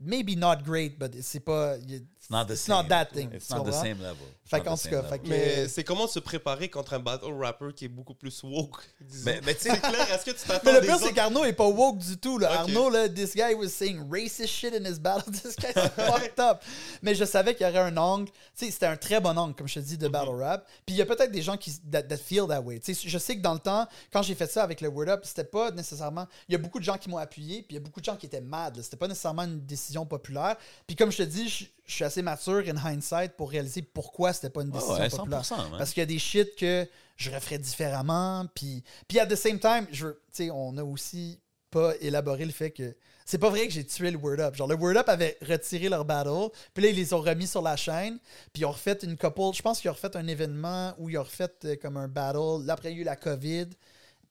maybe 0.00 0.34
not 0.36 0.64
great, 0.64 0.98
but 0.98 1.12
c'est 1.22 1.40
pas. 1.40 1.76
y- 1.78 2.00
It's 2.16 2.30
not 2.30 2.46
the 2.48 2.54
It's 2.54 2.62
same. 2.62 2.74
not 2.76 2.88
that 2.88 3.12
thing, 3.12 3.32
It's 3.32 3.50
not 3.50 3.64
the 3.64 3.72
same 3.72 4.00
level. 4.00 4.26
It's 4.50 4.56
Fait 4.56 4.64
qu'en 4.64 4.76
tout 4.78 4.88
cas, 4.88 4.96
level. 5.02 5.10
fait 5.10 5.18
que- 5.18 5.28
Mais 5.28 5.68
c'est 5.68 5.84
comment 5.84 6.06
se 6.06 6.18
préparer 6.18 6.70
contre 6.70 6.94
un 6.94 7.00
battle 7.00 7.32
rapper 7.38 7.68
qui 7.76 7.84
est 7.84 7.88
beaucoup 7.88 8.14
plus 8.14 8.42
woke, 8.42 8.80
disons. 9.00 9.24
Mais, 9.26 9.40
mais 9.44 9.54
tu 9.54 9.64
sais, 9.64 9.70
c'est 9.74 9.80
clair, 9.80 10.10
est-ce 10.14 10.24
que 10.24 10.30
tu 10.30 10.46
t'attends 10.46 10.60
Mais 10.64 10.72
le 10.72 10.80
pire, 10.86 10.94
autres- 10.94 11.06
c'est 11.06 11.12
qu'Arnaud 11.12 11.44
est 11.44 11.52
pas 11.52 11.66
woke 11.66 11.98
du 11.98 12.16
tout. 12.16 12.38
Là. 12.38 12.50
Arnaud, 12.60 12.88
là, 12.88 13.08
this 13.10 13.34
guy 13.34 13.52
was 13.54 13.68
saying 13.68 14.00
racist 14.10 14.48
shit 14.48 14.72
in 14.74 14.84
his 14.90 14.98
battle. 14.98 15.30
This 15.32 15.54
guy's 15.56 15.74
fucked 15.96 16.40
up. 16.40 16.62
Mais 17.02 17.14
je 17.14 17.24
savais 17.26 17.54
qu'il 17.54 17.66
y 17.66 17.70
aurait 17.70 17.78
un 17.80 17.96
angle. 17.98 18.30
Tu 18.56 18.64
sais, 18.64 18.70
c'était 18.70 18.86
un 18.86 18.96
très 18.96 19.20
bon 19.20 19.36
angle, 19.36 19.54
comme 19.54 19.68
je 19.68 19.74
te 19.74 19.80
dis, 19.80 19.98
de 19.98 20.08
battle 20.08 20.30
rap. 20.40 20.66
Puis 20.86 20.94
il 20.94 20.98
y 20.98 21.02
a 21.02 21.06
peut-être 21.06 21.30
des 21.30 21.42
gens 21.42 21.58
qui 21.58 21.78
that, 21.92 22.04
that 22.04 22.16
feel 22.16 22.46
that 22.48 22.60
way. 22.62 22.78
Tu 22.80 22.94
sais, 22.94 23.06
je 23.08 23.18
sais 23.18 23.36
que 23.36 23.42
dans 23.42 23.52
le 23.54 23.60
temps, 23.60 23.86
quand 24.10 24.22
j'ai 24.22 24.34
fait 24.34 24.50
ça 24.50 24.62
avec 24.62 24.80
le 24.80 24.88
Word 24.88 25.08
Up, 25.10 25.20
c'était 25.24 25.44
pas 25.44 25.70
nécessairement. 25.72 26.26
Il 26.48 26.52
y 26.52 26.54
a 26.54 26.58
beaucoup 26.58 26.78
de 26.78 26.84
gens 26.84 26.96
qui 26.96 27.10
m'ont 27.10 27.18
appuyé, 27.18 27.58
puis 27.62 27.72
il 27.72 27.74
y 27.74 27.76
a 27.76 27.80
beaucoup 27.82 28.00
de 28.00 28.04
gens 28.06 28.16
qui 28.16 28.24
étaient 28.24 28.40
mad. 28.40 28.80
C'était 28.80 28.96
pas 28.96 29.08
nécessairement 29.08 29.42
une 29.44 29.60
décision 29.66 30.06
populaire. 30.06 30.56
Puis 30.86 30.96
comme 30.96 31.12
je 31.12 31.18
te 31.18 31.22
dis, 31.24 31.48
je, 31.48 31.64
je 31.84 31.94
suis 31.94 32.04
assez 32.04 32.22
mature 32.22 32.62
in 32.68 32.76
hindsight 32.84 33.32
pour 33.32 33.50
réaliser 33.50 33.82
pourquoi 33.82 34.32
c'était 34.40 34.50
pas 34.50 34.62
une 34.62 34.70
Ah 34.74 34.78
décision 34.78 34.94
ouais, 34.98 35.08
populaire. 35.10 35.42
100%, 35.42 35.56
man. 35.56 35.78
Parce 35.78 35.90
qu'il 35.92 36.00
y 36.00 36.02
a 36.02 36.06
des 36.06 36.18
shit 36.18 36.56
que 36.56 36.86
je 37.16 37.30
referais 37.30 37.58
différemment. 37.58 38.46
Puis, 38.54 38.82
puis 39.06 39.18
at 39.20 39.26
the 39.26 39.34
same 39.36 39.58
time, 39.58 39.86
je, 39.92 40.06
veux- 40.06 40.22
tu 40.32 40.44
sais, 40.44 40.50
on 40.50 40.76
a 40.78 40.82
aussi 40.84 41.40
pas 41.70 41.92
élaboré 42.00 42.44
le 42.44 42.52
fait 42.52 42.70
que 42.70 42.96
c'est 43.26 43.36
pas 43.36 43.50
vrai 43.50 43.66
que 43.66 43.72
j'ai 43.74 43.84
tué 43.84 44.10
le 44.10 44.16
Word 44.16 44.40
Up. 44.40 44.54
Genre, 44.54 44.66
le 44.68 44.74
Word 44.74 44.96
Up 44.96 45.08
avait 45.10 45.36
retiré 45.46 45.90
leur 45.90 46.06
battle, 46.06 46.48
puis 46.72 46.82
là, 46.82 46.88
ils 46.90 46.96
les 46.96 47.12
ont 47.12 47.20
remis 47.20 47.46
sur 47.46 47.60
la 47.60 47.76
chaîne, 47.76 48.18
puis 48.54 48.62
ils 48.62 48.64
ont 48.64 48.70
refait 48.70 48.96
une 49.02 49.18
couple. 49.18 49.54
Je 49.54 49.60
pense 49.60 49.80
qu'ils 49.80 49.90
ont 49.90 49.94
refait 49.94 50.16
un 50.16 50.26
événement 50.26 50.94
où 50.98 51.10
ils 51.10 51.18
ont 51.18 51.22
refait 51.24 51.52
euh, 51.66 51.76
comme 51.76 51.98
un 51.98 52.08
battle. 52.08 52.64
Là, 52.64 52.72
après, 52.72 52.90
il 52.90 52.96
y 52.96 52.98
a 52.98 53.02
eu 53.02 53.04
la 53.04 53.16
COVID, 53.16 53.66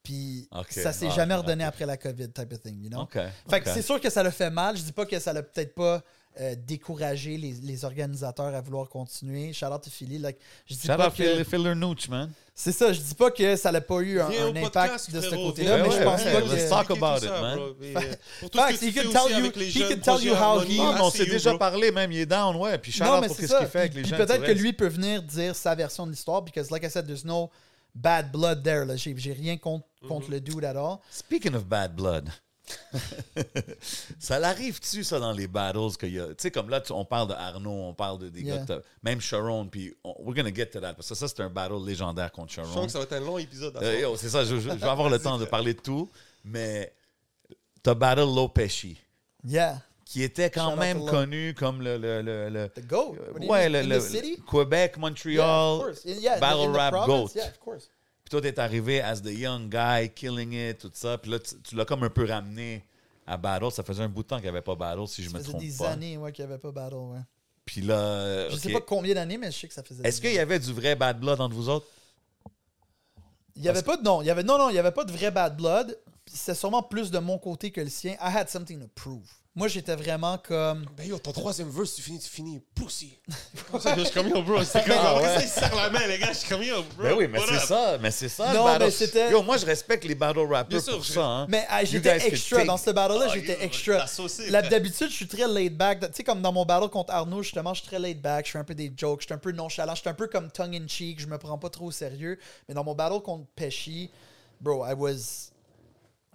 puis 0.02 0.48
Ok. 0.52 0.72
ça 0.72 0.94
s'est 0.94 1.08
Ah, 1.12 1.16
jamais 1.16 1.36
redonné 1.36 1.64
après 1.64 1.86
la 1.86 1.98
COVID, 1.98 2.30
type 2.32 2.54
of 2.54 2.62
thing, 2.62 2.82
you 2.84 2.90
know? 2.90 3.08
Fait 3.50 3.62
que 3.62 3.70
c'est 3.72 3.82
sûr 3.84 4.00
que 4.02 4.10
ça 4.10 4.24
l'a 4.24 4.32
fait 4.32 4.50
mal. 4.50 4.76
Je 4.78 4.82
dis 4.84 4.94
pas 4.94 5.06
que 5.06 5.20
ça 5.20 5.32
l'a 5.34 5.44
peut-être 5.44 5.76
pas 5.76 6.02
euh, 6.40 6.56
découragé 6.68 7.38
les, 7.38 7.54
les 7.64 7.86
organisateurs 7.86 8.54
à 8.54 8.62
vouloir 8.62 8.88
continuer. 8.90 9.54
Shout 9.54 9.66
out 9.68 9.82
to 9.84 9.90
Philly. 9.90 10.18
Like, 10.20 10.38
je 10.66 10.76
dis 10.76 10.82
Shout 10.82 10.88
pas 10.96 11.08
out 11.08 11.16
que... 11.16 11.24
Phil- 11.24 11.46
Philler 11.46 11.76
Nooch, 11.76 12.08
man. 12.10 12.32
C'est 12.54 12.72
ça, 12.72 12.92
je 12.92 13.00
dis 13.00 13.14
pas 13.14 13.30
que 13.30 13.56
ça 13.56 13.72
n'a 13.72 13.82
pas 13.82 14.00
eu 14.00 14.20
un, 14.20 14.26
un 14.30 14.50
impact 14.56 14.74
podcast, 14.74 15.12
de 15.14 15.22
ce 15.22 15.36
côté-là, 15.36 15.78
mais 15.78 15.90
Ouais, 15.90 15.98
je 16.00 16.04
pense 16.04 16.24
ouais, 16.26 16.34
pas 16.34 16.40
let's 16.40 16.64
que. 16.64 16.70
talk 16.70 16.90
Expliquer 16.90 17.06
about 17.06 17.26
it, 17.26 17.42
man. 17.42 17.60
euh, 17.60 18.14
Pour 18.40 18.50
tout 18.50 18.58
Facts, 18.58 18.82
he 18.82 18.94
can 18.94 19.12
tell 19.12 19.38
you- 19.38 19.52
he 19.62 19.90
can 19.90 20.00
tell 20.18 20.26
you 20.26 20.34
how 20.34 20.62
he- 20.64 20.78
Non, 20.78 20.94
mais 20.94 21.02
on 21.02 21.10
s'est 21.12 21.26
déjà 21.28 21.52
bro. 21.52 21.60
parlé, 21.60 21.92
même, 21.92 22.12
il 22.12 22.20
est 22.20 22.26
down, 22.26 22.56
ouais. 22.56 22.78
Puis 22.80 22.92
shout 22.92 23.04
Non, 23.04 23.16
out 23.18 23.22
mais 23.22 23.28
pour 23.28 23.36
c'est 23.36 23.44
ce 23.44 23.48
ça. 23.50 23.60
qu'il 23.60 23.68
fait 23.68 23.80
avec 23.80 23.92
Puis- 23.92 24.02
les 24.02 24.08
puis 24.10 24.18
jeunes. 24.18 24.26
peut-être 24.26 24.44
que 24.44 24.52
lui 24.54 24.74
peut 24.74 24.88
venir 24.88 25.22
dire 25.22 25.56
sa 25.56 25.76
version 25.76 26.06
de 26.08 26.12
l'histoire, 26.12 26.42
because 26.42 26.72
like 26.72 26.84
I 26.84 26.90
said, 26.90 27.06
there's 27.06 27.26
no 27.26 27.52
bad 27.94 28.32
blood 28.32 28.64
there. 28.64 28.86
Là. 28.86 28.96
J'ai, 28.96 29.14
j'ai 29.18 29.34
rien 29.34 29.58
contre, 29.58 29.86
contre 30.08 30.32
le 30.32 30.40
dude 30.40 30.64
at 30.66 30.76
all. 30.76 30.98
Speaking 31.12 31.54
of 31.54 31.66
bad 31.66 31.96
blood, 31.96 32.30
ça 34.20 34.40
l'arrive-tu, 34.40 35.04
ça, 35.04 35.20
dans 35.20 35.32
les 35.32 35.48
battles? 35.48 35.96
qu'il 36.00 36.14
y 36.14 36.20
a- 36.20 36.28
Tu 36.30 36.36
sais, 36.40 36.52
comme 36.52 36.70
là, 36.70 36.82
tu- 36.82 36.92
on 36.94 37.06
parle 37.06 37.30
de 37.30 37.34
Arnaud, 37.34 37.70
on 37.72 37.94
parle 37.94 38.20
de 38.20 38.30
des 38.30 38.42
Yeah. 38.42 38.64
gars, 38.66 38.80
même 39.04 39.20
Sharon, 39.22 39.68
puis 39.68 39.94
on- 40.04 40.16
we're 40.20 40.36
gonna 40.36 40.54
get 40.54 40.68
to 40.68 40.80
that, 40.80 40.94
parce 40.94 41.10
que 41.10 41.16
ça, 41.16 41.28
c'est 41.28 41.40
un 41.42 41.50
battle 41.50 41.84
légendaire 41.86 42.32
contre 42.32 42.52
Je 42.52 42.62
sens 42.62 42.74
Sharon. 42.74 42.86
que 42.86 42.92
ça 42.92 42.98
va 43.00 43.04
être 43.06 43.14
un 43.14 43.20
long 43.20 43.38
épisode. 43.38 43.76
à 43.78 43.82
Euh, 43.82 44.16
c'est 44.18 44.30
ça, 44.30 44.44
je, 44.44 44.56
je- 44.56 44.62
je 44.62 44.68
vais 44.76 44.84
avoir 44.86 45.10
le 45.10 45.20
temps 45.20 45.38
de 45.38 45.46
parler 45.46 45.74
de 45.74 45.82
tout, 45.82 46.10
mais 46.44 46.94
t'as 47.84 47.94
battle 47.94 48.22
Lopeshi, 48.34 48.98
Yeah. 49.46 49.82
qui 50.06 50.24
était 50.24 50.50
quand 50.50 50.72
Shout 50.72 50.78
même 50.80 51.06
connu 51.06 51.54
comme 51.54 51.82
le... 51.82 51.98
le, 51.98 52.22
le, 52.22 52.50
le- 52.50 52.70
The 52.70 52.86
GOAT. 52.88 53.16
Ouais, 53.42 53.70
mean? 53.70 53.74
le, 53.74 53.80
In 53.80 53.88
le- 53.88 53.98
the 54.00 54.02
city? 54.02 54.38
Québec, 54.50 54.94
Yeah, 54.96 55.02
Montreal, 55.02 55.72
of 55.80 55.82
course. 55.86 56.06
In- 56.06 56.20
yeah, 56.22 56.34
in 56.34 56.38
the- 56.38 56.40
battle 56.42 56.62
in 56.62 56.72
the 56.72 56.76
rap 56.76 56.92
province, 56.92 57.08
GOAT. 57.08 57.32
Yeah, 57.36 57.48
of 57.50 57.60
course. 57.60 57.90
Puis 58.28 58.32
toi, 58.32 58.42
t'es 58.42 58.60
arrivé 58.60 59.00
as 59.00 59.22
the 59.22 59.28
young 59.32 59.70
guy, 59.70 60.10
killing 60.14 60.52
it, 60.52 60.80
tout 60.80 60.92
ça. 60.94 61.18
Puis 61.18 61.32
là, 61.32 61.40
tu, 61.40 61.56
tu 61.64 61.76
l'as 61.78 61.86
comme 61.86 62.04
un 62.04 62.10
peu 62.10 62.26
ramené 62.26 62.84
à 63.26 63.38
Battle. 63.38 63.72
Ça 63.72 63.84
faisait 63.84 64.04
un 64.04 64.10
bout 64.10 64.24
de 64.24 64.28
temps 64.28 64.36
qu'il 64.36 64.44
n'y 64.44 64.50
avait 64.50 64.62
pas 64.62 64.76
Battle, 64.76 65.08
si 65.08 65.24
je 65.24 65.30
Ça 65.30 65.38
me 65.38 65.40
faisait 65.40 65.52
trompe 65.54 65.64
des 65.64 65.72
pas. 65.78 65.92
années 65.92 66.18
ouais, 66.18 66.34
qu'il 66.34 66.44
n'y 66.46 66.52
avait 66.52 66.60
pas 66.60 66.74
battle. 66.74 66.96
Ouais. 66.96 67.20
Puis 67.64 67.80
là, 67.80 68.50
Je 68.50 68.56
ok. 68.56 68.62
sais 68.62 68.74
pas 68.74 68.82
combien 68.82 69.14
d'années, 69.16 69.38
mais 69.38 69.50
je 69.50 69.58
sais 69.58 69.68
que 69.70 69.74
ça 69.74 69.82
faisait 69.82 70.06
Est-ce 70.06 70.20
des 70.20 70.28
qu'il 70.28 70.36
y 70.36 70.40
avait 70.40 70.60
du 70.60 70.74
vrai 70.74 70.98
bad 70.98 71.22
blood 71.22 71.40
entre 71.40 71.56
vous 71.56 71.70
autres? 71.70 71.88
Il 73.56 73.64
y 73.64 73.70
avait 73.70 73.82
pas 73.82 73.96
de 73.96 74.04
non, 74.04 74.22
il 74.22 74.26
y 74.26 74.30
avait 74.30 74.44
non 74.44 74.58
non, 74.58 74.70
il 74.72 74.76
y 74.76 74.80
avait 74.80 74.92
pas 74.92 75.06
de 75.06 75.12
vrai 75.14 75.32
bad 75.32 75.56
blood. 75.56 75.98
C'est 76.26 76.54
sûrement 76.54 76.84
plus 76.84 77.10
de 77.12 77.20
mon 77.20 77.38
côté 77.38 77.72
que 77.72 77.80
le 77.80 77.90
sien. 77.90 78.12
I 78.16 78.36
had 78.36 78.50
something 78.50 78.82
to 78.82 78.88
prove. 78.94 79.24
Moi, 79.58 79.68
j'étais 79.68 79.96
vraiment 79.96 80.38
comme 80.38 80.86
Ben 80.96 81.08
yo, 81.08 81.18
ton 81.18 81.32
troisième 81.32 81.70
verse, 81.72 81.96
tu 81.96 82.04
finis, 82.04 82.20
tu 82.20 82.30
finis, 82.30 82.62
pussy. 82.76 83.18
je 83.98 84.04
suis 84.04 84.14
comme 84.14 84.28
yo, 84.30 84.44
bro. 84.44 84.64
C'est 84.64 84.86
comme, 84.86 84.94
Ah 85.00 85.16
ouais. 85.18 85.24
ça, 85.24 85.42
il 85.42 85.48
serre 85.50 85.76
la 85.76 85.90
main, 85.90 86.06
les 86.06 86.20
gars. 86.20 86.28
Je 86.32 86.38
suis 86.38 86.48
comme 86.48 86.62
yo, 86.62 86.84
bro. 86.96 87.02
Ben 87.04 87.14
oui, 87.18 87.28
mais 87.28 87.40
c'est 87.50 87.66
ça. 87.66 87.98
Mais 88.00 88.12
c'est 88.12 88.30
ça, 88.30 88.54
Non, 88.54 88.66
le 88.68 88.72
battle. 88.74 88.86
mais 88.86 88.92
c'était- 88.92 89.32
Yo, 89.32 89.42
moi, 89.42 89.58
je 89.58 89.66
respecte 89.66 90.04
les 90.06 90.14
battle 90.14 90.42
rappers 90.42 90.68
Bien 90.68 90.80
sûr, 90.80 90.94
pour 90.98 91.04
je- 91.04 91.14
ça. 91.14 91.26
Hein. 91.26 91.48
mais 91.50 91.66
ah, 91.70 91.84
j'étais 91.84 92.28
extra 92.28 92.64
dans 92.66 92.78
ce 92.78 92.92
battle 92.92 93.18
là, 93.18 93.26
Ah, 93.30 93.34
j'étais 93.34 93.58
extra. 93.66 94.06
D'habitude, 94.70 95.10
je 95.10 95.16
suis 95.16 95.28
très 95.28 95.48
laid 95.48 95.72
back. 95.72 96.02
Tu 96.02 96.08
sais, 96.14 96.24
comme 96.24 96.44
dans 96.44 96.54
mon 96.54 96.64
battle 96.64 96.90
contre 96.90 97.12
Arnaud, 97.12 97.42
justement, 97.42 97.74
je 97.74 97.80
suis 97.80 97.88
très 97.88 97.98
laid 98.00 98.14
back. 98.22 98.46
Je 98.46 98.52
fais 98.52 98.60
un 98.60 98.64
peu 98.64 98.76
des 98.76 98.94
jokes. 98.96 99.22
Je 99.22 99.26
suis 99.26 99.34
un 99.34 99.40
peu 99.40 99.52
nonchalant. 99.52 99.96
Je 99.96 100.02
suis 100.02 100.10
un 100.10 100.14
peu 100.14 100.28
comme 100.28 100.52
tongue 100.52 100.76
in 100.76 100.88
cheek. 100.88 101.20
Je 101.20 101.26
me 101.26 101.40
prends 101.40 101.58
pas 101.58 101.70
trop 101.72 101.86
au 101.86 101.92
sérieux. 101.92 102.38
Mais 102.70 102.76
dans 102.76 102.84
mon 102.84 102.94
battle 102.94 103.22
contre 103.22 103.46
Pesci, 103.56 104.12
bro, 104.62 104.86
I 104.86 104.94
was. 104.94 105.50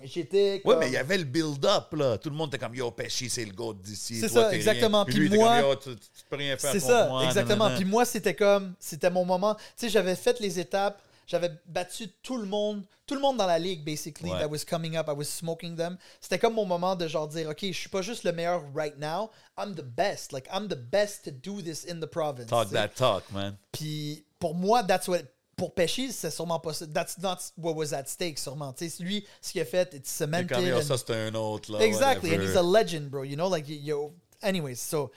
J'étais. 0.04 0.60
Ouais, 0.64 0.76
mais 0.76 0.88
il 0.88 0.92
y 0.92 0.96
avait 0.96 1.18
le 1.18 1.24
build-up, 1.24 1.92
là. 1.92 2.18
Tout 2.18 2.30
le 2.30 2.36
monde 2.36 2.48
était 2.48 2.58
comme, 2.58 2.74
yo, 2.74 2.90
Pesci, 2.90 3.28
c'est 3.30 3.44
le 3.44 3.52
goat 3.52 3.74
d'ici. 3.74 4.20
C'est 4.20 4.28
ça, 4.28 4.52
exactement. 4.54 5.04
Puis 5.04 5.14
lui, 5.14 5.28
moi- 5.36 5.60
comme, 5.60 5.70
yo, 5.70 5.76
tu, 5.76 5.96
tu 5.96 6.24
peux 6.28 6.36
rien 6.36 6.56
faire 6.56 6.72
C'est 6.72 6.80
ça, 6.80 7.08
moi. 7.08 7.24
exactement. 7.24 7.70
Puis 7.74 7.84
moi, 7.84 8.04
c'était 8.04 8.34
comme, 8.34 8.74
c'était 8.78 9.10
mon 9.10 9.24
moment. 9.24 9.54
Tu 9.54 9.62
sais, 9.76 9.88
j'avais 9.88 10.16
fait 10.16 10.38
les 10.40 10.58
étapes, 10.60 11.00
j'avais 11.26 11.50
battu 11.66 12.08
tout 12.22 12.36
le 12.36 12.46
monde, 12.46 12.82
tout 13.06 13.14
le 13.14 13.20
monde 13.20 13.36
dans 13.36 13.46
la 13.46 13.58
ligue, 13.58 13.84
basically, 13.84 14.30
Ouais. 14.30 14.38
that 14.40 14.48
was 14.48 14.64
coming 14.68 14.96
up, 14.96 15.06
I 15.08 15.12
was 15.12 15.24
smoking 15.24 15.76
them. 15.76 15.96
C'était 16.20 16.38
comme 16.38 16.54
mon 16.54 16.64
moment 16.66 16.96
de 16.96 17.06
genre 17.08 17.28
dire, 17.28 17.48
OK, 17.48 17.58
je 17.62 17.72
suis 17.72 17.88
pas 17.88 18.02
juste 18.02 18.24
le 18.24 18.32
meilleur 18.32 18.62
right 18.74 18.98
now, 18.98 19.30
I'm 19.58 19.74
the 19.74 19.82
best. 19.84 20.32
Like, 20.32 20.46
I'm 20.52 20.68
the 20.68 20.74
best 20.76 21.24
to 21.24 21.30
do 21.30 21.62
this 21.62 21.84
in 21.88 22.00
the 22.00 22.06
province. 22.06 22.48
Talk 22.48 22.70
that 22.70 22.88
talk, 22.96 23.24
man. 23.32 23.56
Puis 23.72 24.24
pour 24.38 24.54
moi, 24.54 24.82
that's 24.82 25.08
what. 25.08 25.20
Pour 25.62 25.74
Pesci, 25.74 26.10
c'est 26.10 26.32
sûrement 26.32 26.58
pas 26.58 26.72
ça. 26.72 26.88
That's 26.88 27.18
not 27.18 27.36
what 27.56 27.74
was 27.74 27.94
at 27.94 28.06
stake, 28.06 28.36
sûrement. 28.36 28.72
Tu 28.72 28.90
sais, 28.90 29.00
lui, 29.00 29.24
ce 29.40 29.52
qu'il 29.52 29.60
a 29.60 29.64
fait, 29.64 29.94
it's 29.94 30.10
C'est 30.10 30.24
cemented. 30.24 30.48
comme, 30.48 30.64
and- 30.64 30.82
ça, 30.82 30.96
c'est 30.98 31.14
un 31.14 31.32
autre, 31.36 31.70
là. 31.70 31.78
Exactly, 31.86 32.30
and 32.30 32.38
whatever. 32.38 32.50
he's 32.50 32.56
a 32.56 32.62
legend, 32.82 33.08
bro. 33.08 33.22
You 33.22 33.36
know, 33.36 33.48
like 33.48 33.66
yo. 33.68 34.12
Anyways, 34.42 34.74
so 34.74 35.12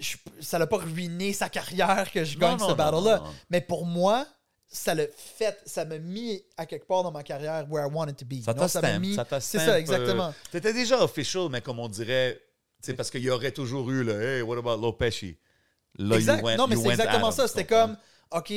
je- 0.00 0.16
ça 0.40 0.58
l'a 0.58 0.66
pas 0.66 0.78
ruiné 0.78 1.32
sa 1.32 1.48
carrière 1.48 2.10
que 2.10 2.24
je 2.24 2.36
gagne 2.36 2.58
non, 2.58 2.70
ce 2.70 2.74
battle-là. 2.74 3.22
Mais 3.48 3.60
pour 3.60 3.86
moi, 3.86 4.26
ça 4.66 4.92
l'a 4.92 5.04
fait, 5.16 5.56
ça 5.66 5.84
m'a 5.84 5.98
mis 5.98 6.42
à 6.56 6.66
quelque 6.66 6.88
part 6.88 7.04
dans 7.04 7.12
ma 7.12 7.22
carrière 7.22 7.64
where 7.70 7.86
I 7.86 7.90
wanted 7.94 8.16
to 8.16 8.24
be. 8.24 8.42
Ça 8.44 8.52
t'a 8.52 8.66
ça 8.66 8.80
C'est 9.40 9.58
ça, 9.60 9.74
euh, 9.74 9.76
exactement. 9.76 10.34
T'étais 10.50 10.72
déjà 10.72 11.00
official, 11.00 11.46
mais 11.48 11.60
comme 11.60 11.78
on 11.78 11.88
dirait, 11.88 12.40
sais, 12.80 12.94
parce 12.94 13.08
qu'il 13.08 13.22
y 13.22 13.30
aurait 13.30 13.52
toujours 13.52 13.88
eu 13.92 14.02
le 14.02 14.20
Hey, 14.20 14.42
what 14.42 14.58
about 14.58 14.82
Lopeshi? 14.82 15.38
Là, 15.96 16.16
exact. 16.16 16.40
you 16.40 16.44
went- 16.44 16.56
non, 16.56 16.66
mais 16.66 16.74
c'est 16.74 16.88
exactement 16.88 17.30
ça. 17.30 17.46
C'était 17.46 17.66
comme, 17.66 17.96
OK, 18.32 18.52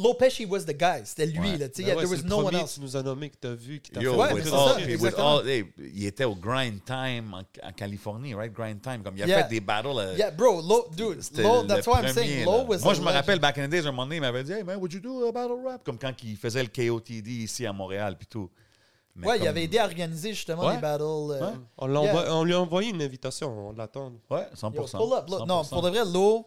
Lopeshi 0.00 0.46
was 0.46 0.60
the 0.64 0.76
guy. 0.76 1.02
C'était 1.04 1.26
lui, 1.26 1.38
Ouais. 1.52 1.58
là. 1.58 1.68
Ben 1.68 1.84
ouais, 1.86 1.94
there 1.96 2.08
was 2.10 2.22
no 2.24 2.38
one 2.46 2.54
else. 2.54 2.74
tu 2.74 2.80
nous 2.80 2.96
as 2.96 3.02
nommé, 3.02 3.30
que 3.30 3.36
t'as 3.40 3.52
vu, 3.54 3.80
qui 3.80 3.90
t'a 3.90 4.00
Yo, 4.00 4.12
fait. 4.12 4.18
Ouais, 4.34 4.42
c'est 4.42 4.48
ça, 4.50 5.36
all- 5.36 5.48
hey, 5.48 5.64
il 5.94 6.06
était 6.06 6.24
au 6.24 6.34
Grind 6.34 6.84
Time 6.84 7.34
en, 7.34 7.40
en 7.68 7.72
Californie, 7.72 8.34
right? 8.34 8.52
Grind 8.52 8.80
Time. 8.80 9.02
Comme 9.02 9.16
il 9.16 9.22
a 9.22 9.26
Yeah. 9.26 9.42
fait 9.44 9.48
des 9.50 9.60
battles. 9.60 9.88
euh, 9.96 10.14
Yeah, 10.16 10.30
bro, 10.30 10.60
Low, 10.62 10.86
dude, 10.96 11.20
c'était 11.22 11.42
Low, 11.42 11.64
that's 11.64 11.86
why 11.86 12.00
I'm 12.02 12.08
saying 12.12 12.40
là. 12.40 12.44
Low 12.46 12.64
was 12.66 12.78
Moi, 12.82 12.94
je 12.94 13.00
me 13.02 13.10
rappelle, 13.10 13.38
back 13.38 13.58
in 13.58 13.66
the 13.66 13.70
days, 13.70 13.80
un 13.86 13.90
moment 13.90 14.04
donné, 14.04 14.16
il 14.16 14.20
m'avait 14.20 14.42
dit 14.44 14.52
Hey, 14.52 14.62
man, 14.64 14.78
would 14.78 14.92
you 14.92 15.00
do 15.00 15.26
a 15.26 15.32
battle 15.32 15.56
rap? 15.64 15.84
Comme 15.84 15.98
quand 15.98 16.12
il 16.24 16.36
faisait 16.36 16.62
le 16.62 16.68
KOTD 16.68 17.28
ici 17.44 17.66
à 17.66 17.72
Montréal, 17.72 18.16
puis 18.18 18.26
tout. 18.26 18.50
Mais 19.16 19.26
Ouais, 19.26 19.38
il 19.40 19.46
avait 19.48 19.64
aidé 19.64 19.76
à 19.78 19.84
organiser 19.84 20.30
justement 20.32 20.66
Ouais. 20.66 20.76
les 20.76 20.80
battles. 20.80 21.02
euh, 21.02 21.40
Ouais. 21.40 21.52
On, 21.78 21.88
Yeah. 22.04 22.44
lui 22.44 22.54
a 22.54 22.60
envoyé 22.60 22.90
une 22.90 23.02
invitation, 23.02 23.68
on 23.68 23.72
l'attend. 23.72 24.12
Ouais, 24.30 24.46
Yo, 24.52 24.56
100%. 24.56 24.98
pull 24.98 25.12
up. 25.18 25.24
Look, 25.28 25.46
non, 25.46 25.62
100%. 25.64 25.68
pour 25.70 25.82
de 25.82 25.90
vrai, 25.90 26.04
Low, 26.04 26.46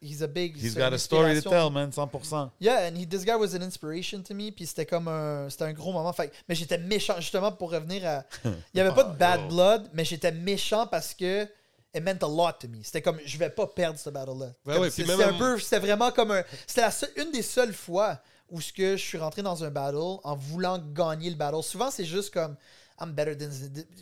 he's 0.00 0.22
a 0.22 0.28
big. 0.28 0.56
He's 0.56 0.74
got 0.74 0.88
une 0.88 0.94
a 0.94 0.98
story 0.98 1.40
to 1.40 1.48
tell, 1.48 1.70
man, 1.70 1.90
100%. 1.90 2.50
Yeah, 2.60 2.86
and 2.88 2.96
he, 2.96 3.04
this 3.06 3.24
guy 3.24 3.36
was 3.36 3.54
an 3.54 3.62
inspiration 3.62 4.22
to 4.22 4.34
me. 4.34 4.50
Puis 4.50 4.66
c'était 4.66 4.86
comme 4.86 5.08
un, 5.08 5.48
c'était 5.50 5.64
un 5.64 5.72
gros 5.72 5.92
moment. 5.92 6.12
Fait, 6.12 6.32
mais 6.48 6.54
j'étais 6.54 6.78
méchant, 6.78 7.16
justement, 7.20 7.52
pour 7.52 7.70
revenir 7.70 8.06
à. 8.06 8.24
Il 8.44 8.52
n'y 8.74 8.80
avait 8.80 8.94
pas 8.94 9.04
de 9.04 9.16
bad 9.18 9.48
blood, 9.48 9.90
mais 9.94 10.04
j'étais 10.04 10.32
méchant 10.32 10.86
parce 10.86 11.14
que. 11.14 11.46
It 11.94 12.02
meant 12.04 12.18
a 12.22 12.28
lot 12.28 12.52
to 12.60 12.68
me. 12.68 12.82
C'était 12.82 13.00
comme, 13.00 13.18
je 13.24 13.38
vais 13.38 13.48
pas 13.48 13.66
perdre 13.66 13.98
ce 13.98 14.10
battle-là. 14.10 14.52
Ouais, 14.66 14.78
ouais, 14.78 14.90
c'est 14.90 15.10
un 15.10 15.32
peu, 15.32 15.58
c'était 15.58 15.78
vraiment 15.78 16.10
comme 16.10 16.32
un. 16.32 16.42
C'était 16.66 16.82
la 16.82 16.90
seule- 16.90 17.10
une 17.16 17.32
des 17.32 17.40
seules 17.42 17.72
fois 17.72 18.20
où 18.50 18.60
ce 18.60 18.72
que 18.74 18.96
je 18.98 19.02
suis 19.02 19.16
rentré 19.16 19.40
dans 19.40 19.64
un 19.64 19.70
battle 19.70 19.96
en 20.22 20.36
voulant 20.36 20.78
gagner 20.78 21.30
le 21.30 21.36
battle. 21.36 21.62
Souvent, 21.62 21.90
c'est 21.90 22.04
juste 22.04 22.32
comme. 22.34 22.56
I'm 23.00 23.12
better 23.12 23.34
than. 23.36 23.50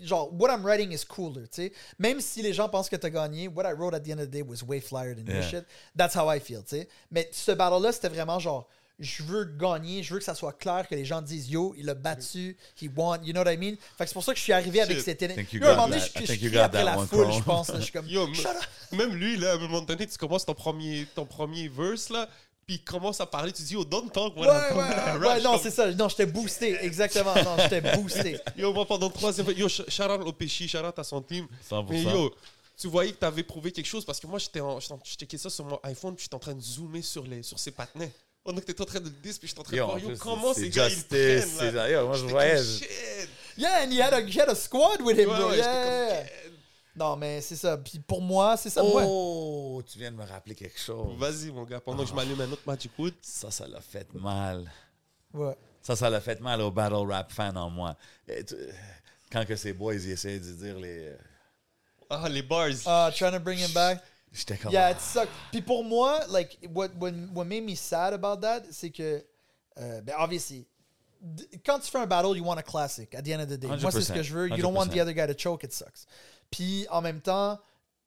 Genre, 0.02 0.28
what 0.32 0.50
I'm 0.50 0.64
writing 0.64 0.92
is 0.92 1.04
cooler, 1.04 1.42
tu 1.48 1.62
sais. 1.62 1.72
Même 1.98 2.20
si 2.20 2.42
les 2.42 2.52
gens 2.52 2.68
pensent 2.68 2.88
que 2.88 2.96
t'as 2.96 3.10
gagné, 3.10 3.48
what 3.48 3.64
I 3.68 3.72
wrote 3.72 3.94
at 3.94 4.00
the 4.00 4.10
end 4.10 4.20
of 4.20 4.26
the 4.28 4.30
day 4.30 4.42
was 4.42 4.62
way 4.66 4.80
flyer 4.80 5.14
than 5.14 5.26
your 5.26 5.42
Yeah. 5.42 5.48
shit. 5.50 5.64
That's 5.94 6.14
how 6.16 6.28
I 6.32 6.40
feel, 6.40 6.62
tu 6.62 6.76
sais. 6.76 6.88
Mais 7.10 7.28
ce 7.32 7.52
battle-là, 7.52 7.92
c'était 7.92 8.08
vraiment 8.08 8.38
genre, 8.38 8.68
je 8.98 9.22
veux 9.24 9.44
gagner, 9.44 10.02
je 10.02 10.14
veux 10.14 10.18
que 10.18 10.24
ça 10.24 10.34
soit 10.34 10.54
clair, 10.54 10.88
que 10.88 10.94
les 10.94 11.04
gens 11.04 11.20
disent, 11.20 11.50
yo, 11.50 11.74
il 11.76 11.90
a 11.90 11.94
battu, 11.94 12.56
he 12.80 12.88
won, 12.96 13.18
you 13.22 13.34
know 13.34 13.42
what 13.42 13.52
I 13.52 13.58
mean? 13.58 13.76
Fait 13.98 14.04
que 14.04 14.08
c'est 14.08 14.14
pour 14.14 14.24
ça 14.24 14.32
que 14.32 14.38
je 14.38 14.42
suis 14.44 14.54
arrivé 14.54 14.80
avec 14.80 14.98
cette 15.00 15.20
Yo, 15.52 15.66
à 15.66 15.72
un 15.72 15.74
moment 15.76 15.88
donné, 15.88 16.00
je, 16.00 16.24
je 16.24 16.58
après 16.58 16.82
la 16.84 16.96
foule, 16.96 17.30
je 17.30 17.42
pense. 17.42 17.68
là. 17.68 17.78
Je 17.78 17.82
suis 17.84 17.92
comme, 17.92 18.06
Yo, 18.08 18.32
shut 18.32 18.46
up. 18.46 18.56
même 18.92 19.14
lui, 19.14 19.36
là, 19.36 19.50
à 19.52 19.54
un 19.56 19.58
moment 19.58 19.82
donné, 19.82 20.06
tu 20.06 20.16
commences 20.16 20.46
ton 20.46 20.54
premier, 20.54 21.06
ton 21.14 21.26
premier 21.26 21.68
verse, 21.68 22.08
là, 22.08 22.26
puis 22.66 22.74
il 22.76 22.84
commence 22.84 23.20
à 23.20 23.26
parler, 23.26 23.52
tu 23.52 23.62
dis, 23.62 23.74
yo, 23.74 23.84
don't 23.84 24.10
talk 24.10 24.36
Ouais, 24.36 24.46
when 24.46 24.50
ouais, 24.50 24.56
I'm 24.72 24.76
ouais, 25.22 25.28
ouais, 25.28 25.40
non, 25.40 25.52
comme, 25.52 25.60
c'est 25.62 25.70
ça. 25.70 25.88
Non, 25.92 26.08
j'étais 26.08 26.26
boosté, 26.26 26.76
exactement. 26.84 27.32
Non, 27.36 27.56
j'étais 27.58 27.80
boosté. 27.96 28.38
Yo, 28.56 28.72
moi, 28.72 28.84
pendant 28.84 29.06
le 29.06 29.12
troisième, 29.12 29.46
yo, 29.56 29.68
out 30.10 30.26
au 30.26 30.32
shout 30.66 30.78
out 30.78 30.98
à 30.98 31.04
son 31.04 31.22
team. 31.22 31.46
100%. 31.70 31.86
Mais 31.88 32.02
yo, 32.02 32.34
tu 32.76 32.88
voyais 32.88 33.12
que 33.12 33.18
tu 33.20 33.24
avais 33.24 33.44
prouvé 33.44 33.70
quelque 33.70 33.86
chose 33.86 34.04
parce 34.04 34.18
que 34.18 34.26
moi, 34.26 34.40
j'étais 34.40 34.58
en, 34.60 34.80
je 34.80 34.88
checkais 35.16 35.38
ça 35.38 35.48
sur 35.48 35.64
mon 35.64 35.78
iPhone, 35.84 36.16
puis 36.16 36.24
j'étais 36.24 36.34
en 36.34 36.40
train 36.40 36.54
de 36.54 36.60
zoomer 36.60 37.02
sur, 37.02 37.22
les, 37.22 37.44
sur 37.44 37.58
ses 37.58 37.70
patinets. 37.70 38.10
Pendant 38.42 38.60
que 38.60 38.66
t'étais 38.66 38.82
en 38.82 38.86
train 38.86 39.00
de 39.00 39.04
le 39.04 39.10
dire, 39.10 39.34
puis 39.38 39.46
j'étais 39.48 39.60
en 39.60 39.62
train 39.62 39.76
de 39.76 39.82
voir 39.82 39.98
yo, 40.00 40.10
comment 40.18 40.52
c'est 40.52 40.62
ces 40.62 40.68
gars 40.70 40.88
ils 40.88 41.04
prennent. 41.04 41.74
là. 41.74 41.86
c'est- 41.86 41.92
yo, 41.92 42.06
moi, 42.06 42.16
je 42.16 42.24
voyais. 42.24 42.62
Yeah, 43.58 43.84
and 43.84 43.90
he 43.92 44.00
had 44.02 44.12
a, 44.12 44.20
he 44.20 44.38
had 44.38 44.48
a 44.50 44.54
squad 44.54 45.00
with 45.02 45.16
him, 45.16 45.30
Ouais, 45.30 45.36
bro. 45.38 45.52
Yeah. 45.54 46.24
Non, 46.96 47.14
mais 47.16 47.40
c'est 47.42 47.56
ça. 47.56 47.76
Puis 47.76 47.98
pour 47.98 48.22
moi, 48.22 48.56
c'est 48.56 48.70
ça. 48.70 48.82
Moi, 48.82 49.02
Oh, 49.06 49.82
tu 49.86 49.98
viens 49.98 50.10
de 50.10 50.16
me 50.16 50.24
rappeler 50.24 50.54
quelque 50.54 50.78
chose. 50.80 51.14
Vas-y, 51.18 51.50
mon 51.52 51.64
gars, 51.64 51.80
pendant 51.80 52.02
que 52.02 52.08
je 52.08 52.14
m'allume 52.14 52.40
un 52.40 52.50
autre 52.52 52.62
Magic 52.66 52.90
Wood. 52.98 53.14
Ça, 53.20 53.50
ça 53.50 53.66
l'a 53.68 53.80
fait 53.80 54.12
mal. 54.14 54.70
ouais. 55.34 55.56
Ça, 55.82 55.94
ça 55.94 56.10
l'a 56.10 56.20
fait 56.20 56.40
mal 56.40 56.60
au 56.62 56.70
battle 56.72 57.06
rap 57.08 57.30
fan 57.30 57.56
en 57.56 57.70
moi. 57.70 57.94
Et 58.26 58.44
tu- 58.44 58.56
Quand 59.30 59.44
que 59.46 59.54
ces 59.56 59.72
boys 59.72 59.94
ils 59.94 60.10
essayaient 60.10 60.40
de 60.40 60.52
dire 60.52 60.78
les. 60.78 61.08
euh, 61.08 61.16
Ah, 62.10 62.28
les 62.28 62.42
bars. 62.42 62.68
Uh, 62.70 63.12
trying 63.14 63.32
to 63.32 63.40
bring 63.40 63.58
him 63.58 63.72
back. 63.72 64.02
J'étais 64.32 64.56
comme. 64.56 64.72
Yeah, 64.72 64.90
it 64.92 65.00
sucked. 65.00 65.28
Puis 65.52 65.60
pour 65.62 65.84
moi, 65.84 66.20
like, 66.30 66.58
what, 66.74 66.88
what, 67.00 67.12
what 67.34 67.44
made 67.44 67.62
me 67.64 67.74
sad 67.76 68.14
about 68.14 68.38
that, 68.40 68.62
c'est 68.72 68.90
que, 68.90 69.24
euh, 69.78 70.00
ben, 70.00 70.14
obviously, 70.18 70.66
quand 71.64 71.78
tu 71.80 71.90
fais 71.90 71.98
un 71.98 72.06
battle, 72.06 72.36
you 72.36 72.44
want 72.44 72.56
a 72.56 72.62
classic 72.62 73.14
at 73.14 73.22
the 73.22 73.28
end 73.30 73.40
of 73.40 73.48
the 73.48 73.54
day. 73.58 73.66
Moi, 73.68 73.90
c'est 73.90 74.02
ce 74.02 74.12
que 74.12 74.22
je 74.22 74.32
veux. 74.34 74.48
You 74.50 74.58
don't 74.58 74.74
want 74.74 74.86
the 74.86 74.96
100%. 74.96 75.00
other 75.02 75.12
guy 75.14 75.26
to 75.26 75.38
choke, 75.38 75.64
it 75.64 75.72
sucks. 75.72 76.06
Puis 76.50 76.86
en 76.90 77.00
même 77.02 77.20
temps, 77.20 77.58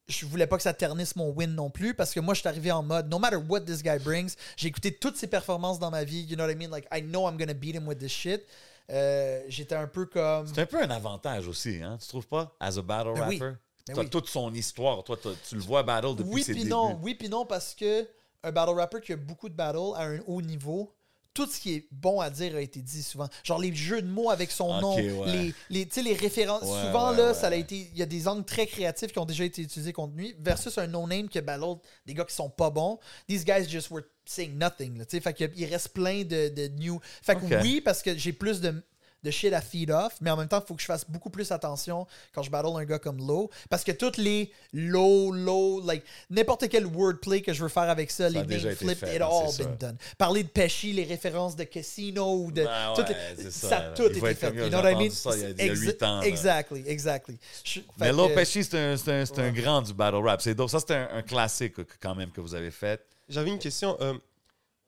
je 0.08 0.26
voulais 0.26 0.46
pas 0.46 0.56
que 0.56 0.62
ça 0.62 0.72
ternisse 0.74 1.14
mon 1.16 1.30
win 1.30 1.54
non 1.54 1.70
plus 1.70 1.94
parce 1.94 2.12
que 2.12 2.20
moi, 2.20 2.34
je 2.34 2.40
suis 2.40 2.48
arrivé 2.48 2.72
en 2.72 2.82
mode, 2.82 3.08
no 3.08 3.18
matter 3.18 3.36
what 3.36 3.60
this 3.60 3.82
guy 3.82 3.98
brings, 3.98 4.34
j'ai 4.56 4.68
écouté 4.68 4.92
toutes 4.94 5.16
ses 5.16 5.26
performances 5.26 5.78
dans 5.78 5.90
ma 5.90 6.04
vie. 6.04 6.22
You 6.22 6.36
know 6.36 6.44
what 6.44 6.50
I 6.52 6.56
mean? 6.56 6.70
Like, 6.70 6.86
I 6.92 7.00
know 7.02 7.28
I'm 7.28 7.36
gonna 7.36 7.54
beat 7.54 7.74
him 7.76 7.86
with 7.86 7.98
this 7.98 8.10
shit. 8.12 8.44
Euh, 8.90 9.42
J'étais 9.48 9.76
un 9.76 9.86
peu 9.86 10.06
comme. 10.06 10.46
C'est 10.48 10.62
un 10.62 10.66
peu 10.66 10.82
un 10.82 10.90
avantage 10.90 11.46
aussi, 11.46 11.80
hein? 11.82 11.96
Tu 12.00 12.08
trouves 12.08 12.26
pas? 12.26 12.56
As 12.58 12.76
a 12.76 12.82
battle 12.82 13.12
Ben 13.14 13.28
oui. 13.28 13.38
rapper? 13.38 13.56
Ben 13.86 13.94
T'as 13.94 14.00
oui. 14.02 14.10
toute 14.10 14.28
son 14.28 14.52
histoire. 14.52 15.04
Toi, 15.04 15.16
tu 15.48 15.54
le 15.54 15.60
vois 15.60 15.82
battle 15.84 16.16
depuis 16.16 16.30
Oui 16.32 16.42
ses 16.42 16.52
puis 16.52 16.62
débuts. 16.62 16.70
non, 16.74 16.98
oui 17.02 17.14
puis 17.14 17.28
non 17.28 17.46
parce 17.46 17.74
que 17.74 18.06
un 18.42 18.50
battle 18.52 18.72
rapper 18.74 19.00
qui 19.00 19.12
a 19.12 19.16
beaucoup 19.16 19.48
de 19.48 19.54
battles 19.54 19.94
à 19.96 20.04
un 20.06 20.18
haut 20.26 20.42
niveau, 20.42 20.92
tout 21.34 21.46
ce 21.46 21.60
qui 21.60 21.74
est 21.74 21.86
bon 21.90 22.20
à 22.20 22.30
dire 22.30 22.56
a 22.56 22.60
été 22.60 22.80
dit 22.80 23.02
souvent. 23.02 23.28
Genre 23.44 23.60
les 23.60 23.74
jeux 23.74 24.02
de 24.02 24.08
mots 24.08 24.30
avec 24.30 24.50
son 24.50 24.80
nom, 24.80 24.96
ouais. 24.96 25.54
les 25.70 26.14
références. 26.14 26.62
Ouais, 26.62 26.86
souvent 26.86 27.10
ouais, 27.10 27.16
là, 27.16 27.34
ça 27.34 27.48
a 27.48 27.54
été 27.54 27.88
il 27.92 27.98
y 27.98 28.02
a 28.02 28.06
des 28.06 28.26
angles 28.28 28.44
très 28.44 28.66
créatifs 28.66 29.12
qui 29.12 29.18
ont 29.18 29.24
déjà 29.24 29.44
été 29.44 29.62
utilisés 29.62 29.92
contre 29.92 30.14
lui 30.16 30.34
versus 30.40 30.76
un 30.78 30.86
no 30.86 31.06
name 31.06 31.28
qui 31.28 31.38
a 31.38 31.42
battle 31.42 31.76
des 32.06 32.14
gars 32.14 32.24
qui 32.24 32.34
sont 32.34 32.50
pas 32.50 32.70
bons. 32.70 32.98
These 33.28 33.44
guys 33.44 33.68
just 33.68 33.90
were 33.90 34.02
saying 34.24 34.56
nothing, 34.56 34.98
là, 34.98 35.04
fait 35.08 35.50
il 35.56 35.64
reste 35.66 35.88
plein 35.88 36.22
de, 36.22 36.48
de 36.48 36.68
new. 36.68 37.00
Fait 37.22 37.36
que 37.36 37.62
oui 37.62 37.80
parce 37.80 38.02
que 38.02 38.16
j'ai 38.16 38.32
plus 38.32 38.60
de 38.60 38.82
de 39.22 39.30
shit 39.30 39.52
à 39.52 39.60
feed 39.60 39.90
off, 39.90 40.14
mais 40.20 40.30
en 40.30 40.36
même 40.36 40.48
temps, 40.48 40.60
il 40.64 40.66
faut 40.66 40.74
que 40.74 40.80
je 40.80 40.86
fasse 40.86 41.04
beaucoup 41.08 41.30
plus 41.30 41.50
attention 41.52 42.06
quand 42.32 42.42
je 42.42 42.50
battle 42.50 42.70
un 42.76 42.84
gars 42.84 42.98
comme 42.98 43.18
Low. 43.18 43.50
Parce 43.68 43.84
que 43.84 43.92
toutes 43.92 44.16
les 44.16 44.50
low, 44.72 45.30
low, 45.32 45.80
like, 45.84 46.02
n'importe 46.30 46.68
quel 46.68 46.86
wordplay 46.86 47.42
que 47.42 47.52
je 47.52 47.62
veux 47.62 47.68
faire 47.68 47.90
avec 47.90 48.10
ça, 48.10 48.28
les 48.28 48.40
name 48.40 48.50
été 48.52 48.74
flips, 48.74 48.98
fait, 48.98 49.16
it 49.16 49.22
hein, 49.22 49.28
all 49.30 49.46
been 49.46 49.52
ça. 49.80 49.86
done. 49.88 49.96
Parler 50.18 50.42
de 50.44 50.48
Pesci, 50.48 50.92
les 50.92 51.04
références 51.04 51.56
de 51.56 51.64
Casino 51.64 52.36
ou 52.44 52.50
de. 52.52 52.64
Ben 52.64 52.92
toutes 52.96 53.08
ouais, 53.08 53.16
les- 53.36 53.42
c'est 53.44 53.50
ça, 53.50 53.68
ça, 53.68 53.76
a 53.76 53.82
là. 53.88 53.90
tout 53.92 54.06
été 54.06 54.34
fait. 54.34 54.54
You 54.54 54.68
know 54.68 54.78
what 54.78 54.90
I 54.92 54.94
mean? 54.94 55.10
ça 55.10 55.30
il 55.36 55.42
y 55.42 55.44
a- 55.44 55.48
il 55.50 55.56
y 55.58 55.68
a 55.68 55.72
Exa- 55.74 55.78
huit 55.80 56.02
ans, 56.02 56.20
là. 56.20 56.26
Exactly, 56.26 56.84
exactly. 56.86 57.38
Je- 57.64 57.80
Mais 57.98 58.12
Low 58.12 58.28
que- 58.28 58.34
Pesci, 58.34 58.64
c'est 58.64 58.78
un, 58.78 58.96
c'est 58.96 59.12
un- 59.12 59.26
c'est 59.26 59.38
un 59.38 59.50
grand 59.52 59.82
du 59.82 59.92
battle 59.92 60.16
rap. 60.24 60.40
C'est. 60.40 60.56
Ça, 60.68 60.78
c'est 60.80 60.94
un, 60.94 61.08
un 61.12 61.22
classique 61.22 61.78
euh, 61.80 61.86
quand 62.00 62.14
même 62.14 62.30
que 62.30 62.40
vous 62.40 62.54
avez 62.54 62.70
fait. 62.70 63.04
J'avais 63.28 63.50
une 63.50 63.58
question. 63.58 63.96
euh, 64.00 64.14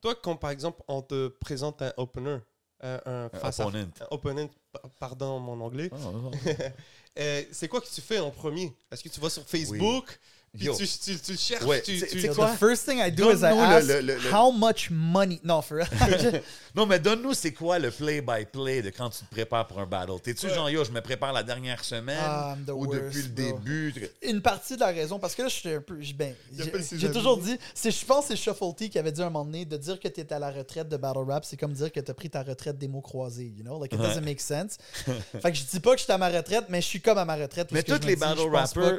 toi, 0.01 0.15
quand 0.21 0.37
par 0.37 0.51
exemple, 0.51 0.83
on 0.89 1.03
te 1.03 1.29
présente 1.29 1.81
un 1.83 1.93
opener, 1.97 2.39
un, 2.83 3.01
un 3.07 3.29
face 3.31 3.61
opponent. 4.11 4.49
pardon 4.99 5.39
mon 5.41 5.61
anglais, 5.61 5.91
Oh, 5.93 6.31
euh, 7.19 7.43
c'est 7.53 7.69
quoi 7.69 7.81
que 7.81 7.89
tu 7.93 8.01
fais 8.01 8.19
en 8.19 8.31
premier? 8.31 8.75
Est-ce 8.91 9.03
que 9.03 9.09
tu 9.09 9.21
vas 9.21 9.31
sur 9.31 9.45
Facebook? 9.49 10.19
Yo. 10.61 10.77
tu, 10.77 10.87
tu, 10.87 11.19
tu 11.19 11.33
le 11.33 11.39
cherches 11.39 11.65
Ouais, 11.65 11.81
tu, 11.81 11.99
tu- 12.07 12.29
quoi? 12.29 12.51
the 12.53 12.59
first 12.59 12.85
thing 12.87 12.99
I 12.99 13.11
do 13.11 13.31
is 13.31 13.41
I 13.41 13.47
ask 13.47 13.89
le- 13.89 14.03
le- 14.03 14.17
le- 14.17 14.31
how 14.35 14.53
much 14.53 14.91
money. 14.91 15.41
Non, 15.43 15.63
for. 15.63 15.79
Non, 16.75 16.85
mais 16.85 16.99
donne-nous, 17.01 17.33
c'est 17.33 17.53
quoi 17.55 17.79
le 17.79 17.91
play-by-play 17.91 18.83
de 18.83 18.91
quand 18.91 19.09
tu 19.09 19.25
te 19.25 19.31
prépares 19.31 19.67
pour 19.67 19.79
un 19.79 19.87
battle? 19.87 20.21
T'es-tu 20.23 20.51
genre, 20.51 20.69
yo, 20.69 20.85
je 20.85 20.91
me 20.91 21.01
prépare 21.01 21.33
la 21.33 21.43
dernière 21.43 21.83
semaine 21.83 22.19
Ah, 22.21 22.55
ou 22.69 22.85
worst, 22.85 23.03
depuis 23.03 23.23
le 23.23 23.29
bro. 23.51 23.59
début? 23.61 23.95
une 24.21 24.43
partie 24.43 24.75
de 24.75 24.81
la 24.81 24.89
raison, 24.89 25.19
parce 25.19 25.35
que 25.35 25.41
là, 25.41 25.49
je 25.49 25.55
suis 25.55 25.69
un 25.71 25.81
peu. 25.81 25.99
Ben, 26.15 26.35
j'ai 26.93 27.11
toujours 27.11 27.39
dit, 27.39 27.57
je 27.83 28.05
pense 28.05 28.27
que 28.29 28.37
c'est 28.37 28.43
Shuffle 28.43 28.75
T 28.77 28.91
qui 28.91 28.99
avait 28.99 29.13
dit 29.13 29.23
à 29.23 29.27
un 29.27 29.31
moment 29.31 29.47
donné 29.47 29.65
de 29.65 29.79
dire 29.79 29.99
que 29.99 30.09
tu 30.09 30.21
étais 30.21 30.35
à 30.35 30.39
la 30.39 30.51
retraite 30.51 30.89
de 30.91 30.99
Battle 30.99 31.25
Rap, 31.29 31.47
c'est 31.47 31.57
comme 31.57 31.73
dire 31.73 31.91
que 31.91 32.01
tu 32.01 32.11
as 32.11 32.15
pris 32.15 32.29
ta 32.29 32.43
retraite 32.43 32.77
des 32.77 32.89
mots 32.89 33.01
croisés, 33.01 33.53
you 33.57 33.65
know? 33.65 33.81
Like, 33.81 33.95
it 33.95 33.99
doesn't 34.01 34.21
make 34.23 34.41
sense. 34.43 34.77
fait 35.07 35.51
que 35.51 35.57
je 35.57 35.65
dis 35.65 35.81
pas 35.81 35.93
que 35.93 35.99
je 36.01 36.05
suis 36.05 36.13
à 36.13 36.19
ma 36.19 36.29
retraite, 36.29 36.67
mais 36.69 36.83
je 36.83 36.87
suis 36.89 37.01
comme 37.01 37.17
à 37.17 37.25
ma 37.25 37.37
retraite. 37.37 37.69
Mais 37.73 37.83
tous 37.83 38.05
les 38.07 38.17
dis, 38.17 38.21
battle 38.21 38.51
rappers- 38.53 38.99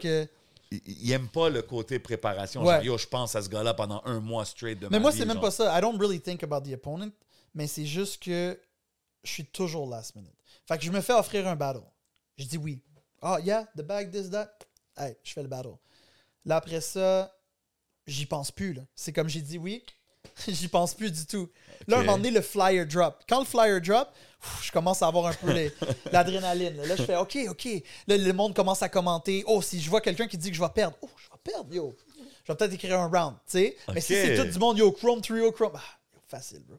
Ils 0.74 1.08
ils 1.08 1.12
aiment 1.12 1.30
pas 1.30 1.50
le 1.50 1.62
côté 1.62 2.00
préparation. 2.00 2.64
Ouais. 2.64 2.76
Genre, 2.76 2.84
yo, 2.84 2.98
je 2.98 3.08
pense 3.08 3.36
à 3.36 3.42
ce 3.42 3.50
gars-là 3.50 3.74
pendant 3.74 4.02
un 4.06 4.20
mois 4.20 4.46
straight 4.46 4.80
de 4.80 4.88
Mais 4.88 4.98
ma 4.98 5.04
moi, 5.04 5.12
c'est 5.12 5.26
même 5.26 5.40
pas 5.40 5.52
ça. 5.52 5.78
I 5.78 5.82
don't 5.82 6.00
really 6.00 6.20
think 6.20 6.44
about 6.44 6.62
the 6.62 6.74
opponent, 6.74 7.12
mais 7.54 7.68
c'est 7.68 7.86
juste 7.86 8.24
que 8.24 8.60
je 9.24 9.32
suis 9.32 9.46
toujours 9.46 9.90
last 9.90 10.16
minute. 10.16 10.34
Fait 10.68 10.78
que 10.78 10.84
je 10.84 10.92
me 10.92 11.02
fais 11.02 11.14
offrir 11.14 11.48
un 11.48 11.56
battle. 11.56 11.84
Je 12.38 12.46
dis 12.46 12.58
oui. 12.58 12.82
Ah, 13.22 13.40
yeah, 13.42 13.68
the 13.78 13.82
bag, 13.82 14.12
this, 14.12 14.30
that. 14.30 14.50
Hey, 14.98 15.16
je 15.24 15.34
fais 15.34 15.42
le 15.44 15.48
battle. 15.48 15.76
Là, 16.46 16.58
après 16.58 16.82
ça, 16.82 17.34
j'y 18.06 18.26
pense 18.26 18.52
plus. 18.52 18.74
là. 18.74 18.82
C'est 18.96 19.14
comme 19.14 19.30
j'ai 19.30 19.42
dit 19.42 19.58
oui, 19.58 19.84
j'y 20.48 20.68
pense 20.68 20.94
plus 20.94 21.12
du 21.12 21.26
tout. 21.26 21.50
Là, 21.88 21.98
à 21.98 22.00
un 22.00 22.04
moment 22.04 22.18
donné, 22.18 22.32
le 22.32 22.42
flyer 22.42 22.86
drop. 22.86 23.24
Quand 23.28 23.40
le 23.40 23.46
flyer 23.46 23.82
drop, 23.82 24.10
je 24.62 24.72
commence 24.72 25.02
à 25.02 25.08
avoir 25.08 25.28
un 25.28 25.34
peu 25.34 25.54
l'adrénaline. 26.12 26.78
là. 26.78 26.86
Là, 26.86 26.96
je 26.96 27.04
fais 27.04 27.16
OK, 27.18 27.38
OK. 27.50 27.68
Là, 28.08 28.18
le 28.18 28.34
monde 28.34 28.56
commence 28.56 28.82
à 28.82 28.90
commenter. 28.90 29.44
Oh, 29.48 29.62
si 29.62 29.82
je 29.82 29.90
vois 29.90 30.02
quelqu'un 30.02 30.28
qui 30.28 30.38
dit 30.38 30.50
que 30.50 30.56
je 30.56 30.62
vais 30.62 30.70
perdre, 30.70 30.96
oh, 31.02 31.10
je 31.18 31.24
vais 31.30 31.52
perdre, 31.54 31.74
yo. 31.74 31.96
Je 32.46 32.52
vais 32.52 32.58
peut-être 32.58 32.74
écrire 32.74 33.00
un 33.00 33.08
round, 33.08 33.36
tu 33.48 33.58
sais. 33.58 33.78
Mais 33.94 34.02
si 34.02 34.14
c'est 34.14 34.36
tout 34.36 34.46
du 34.52 34.60
monde, 34.60 34.78
yo, 34.78 34.92
Chrome 34.92 35.22
Trio, 35.22 35.52
Chrome. 35.52 35.72
Ah, 35.76 35.82
yo, 36.14 36.20
facile, 36.28 36.62
bro. 36.68 36.78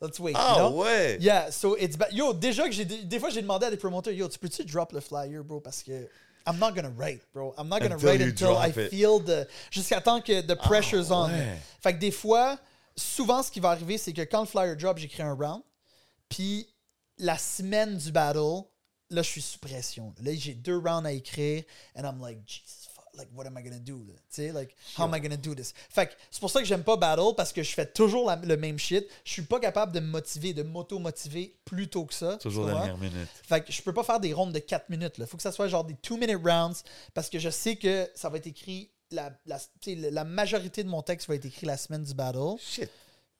Let's 0.00 0.18
wait. 0.20 0.34
Ah 0.36 0.56
you 0.56 0.68
know? 0.68 0.82
ouais! 0.82 1.16
Yeah, 1.20 1.50
so 1.50 1.74
it's 1.78 1.96
bad. 1.96 2.12
Yo, 2.12 2.34
déjà 2.34 2.64
que 2.66 2.72
j'ai. 2.72 2.84
Des 2.84 3.18
fois, 3.18 3.30
j'ai 3.30 3.40
demandé 3.40 3.64
à 3.66 3.70
des 3.70 3.78
promoteurs, 3.78 4.12
yo, 4.12 4.28
tu 4.28 4.38
peux-tu 4.38 4.62
drop 4.64 4.92
le 4.92 5.00
flyer, 5.00 5.42
bro? 5.42 5.58
Parce 5.60 5.82
que. 5.82 6.06
I'm 6.48 6.58
not 6.58 6.72
gonna 6.72 6.92
write, 6.96 7.22
bro. 7.32 7.54
I'm 7.58 7.66
not 7.68 7.80
gonna 7.80 7.94
Until 7.94 8.08
write 8.08 8.20
until 8.20 8.56
I 8.58 8.68
it. 8.68 8.90
feel 8.90 9.18
the. 9.20 9.48
Jusqu'à 9.70 10.00
temps 10.02 10.20
que 10.20 10.42
the 10.42 10.54
pressure's 10.54 11.10
on. 11.10 11.28
Ah, 11.30 11.32
ouais. 11.32 11.58
Fait 11.82 11.94
que 11.94 11.98
des 11.98 12.10
fois, 12.10 12.58
souvent, 12.98 13.42
ce 13.42 13.50
qui 13.50 13.60
va 13.60 13.70
arriver, 13.70 13.98
c'est 13.98 14.12
que 14.12 14.22
quand 14.22 14.40
le 14.40 14.46
flyer 14.46 14.76
drop, 14.76 14.98
j'écris 14.98 15.22
un 15.22 15.34
round. 15.34 15.62
Puis 16.28 16.68
la 17.18 17.38
semaine 17.38 17.96
du 17.96 18.10
battle, 18.12 18.62
là, 19.10 19.22
je 19.22 19.28
suis 19.28 19.42
sous 19.42 19.58
pression. 19.58 20.14
Là, 20.22 20.32
j'ai 20.34 20.54
deux 20.54 20.76
rounds 20.78 21.06
à 21.06 21.12
écrire. 21.12 21.62
And 21.96 22.02
I'm 22.04 22.20
like, 22.20 22.38
Jesus, 22.46 22.88
fuck, 22.92 23.04
like, 23.14 23.28
what 23.34 23.46
am 23.46 23.56
I 23.58 23.62
gonna 23.62 23.78
do? 23.78 24.04
Tu 24.08 24.14
sais, 24.28 24.52
like, 24.52 24.74
how 24.98 25.04
am 25.04 25.14
I 25.14 25.20
gonna 25.20 25.36
do 25.36 25.54
this? 25.54 25.72
Fait 25.88 26.08
que 26.08 26.12
c'est 26.30 26.40
pour 26.40 26.50
ça 26.50 26.60
que 26.60 26.66
j'aime 26.66 26.82
pas 26.82 26.96
battle 26.96 27.34
parce 27.36 27.52
que 27.52 27.62
je 27.62 27.72
fais 27.72 27.86
toujours 27.86 28.26
la- 28.26 28.36
le 28.36 28.56
même 28.56 28.78
shit. 28.78 29.06
Je 29.24 29.32
suis 29.32 29.42
pas 29.42 29.60
capable 29.60 29.92
de 29.92 30.00
me 30.00 30.06
motiver, 30.08 30.52
de 30.52 30.62
m'auto-motiver 30.64 31.56
plus 31.64 31.88
tôt 31.88 32.04
que 32.06 32.14
ça. 32.14 32.36
Toujours 32.38 32.66
tu 32.66 32.72
comprends? 32.72 32.86
dernière 32.86 32.98
minute. 33.12 33.28
Fait 33.48 33.64
que 33.64 33.72
je 33.72 33.80
peux 33.82 33.94
pas 33.94 34.04
faire 34.04 34.18
des 34.20 34.32
rondes 34.32 34.52
de 34.52 34.58
4 34.58 34.88
minutes. 34.90 35.14
Il 35.18 35.26
faut 35.26 35.36
que 35.36 35.42
ça 35.42 35.52
soit 35.52 35.68
genre 35.68 35.84
des 35.84 35.94
2-minute 35.94 36.40
rounds 36.44 36.82
parce 37.14 37.30
que 37.30 37.38
je 37.38 37.50
sais 37.50 37.76
que 37.76 38.10
ça 38.14 38.28
va 38.28 38.38
être 38.38 38.46
écrit. 38.48 38.90
La, 39.12 39.30
la, 39.46 40.24
majorité 40.24 40.82
de 40.82 40.88
mon 40.88 41.02
texte 41.02 41.28
va 41.28 41.36
être 41.36 41.44
écrit 41.44 41.66
la 41.66 41.76
semaine 41.76 42.02
du 42.02 42.12
battle. 42.14 42.58
Shit. 42.58 42.90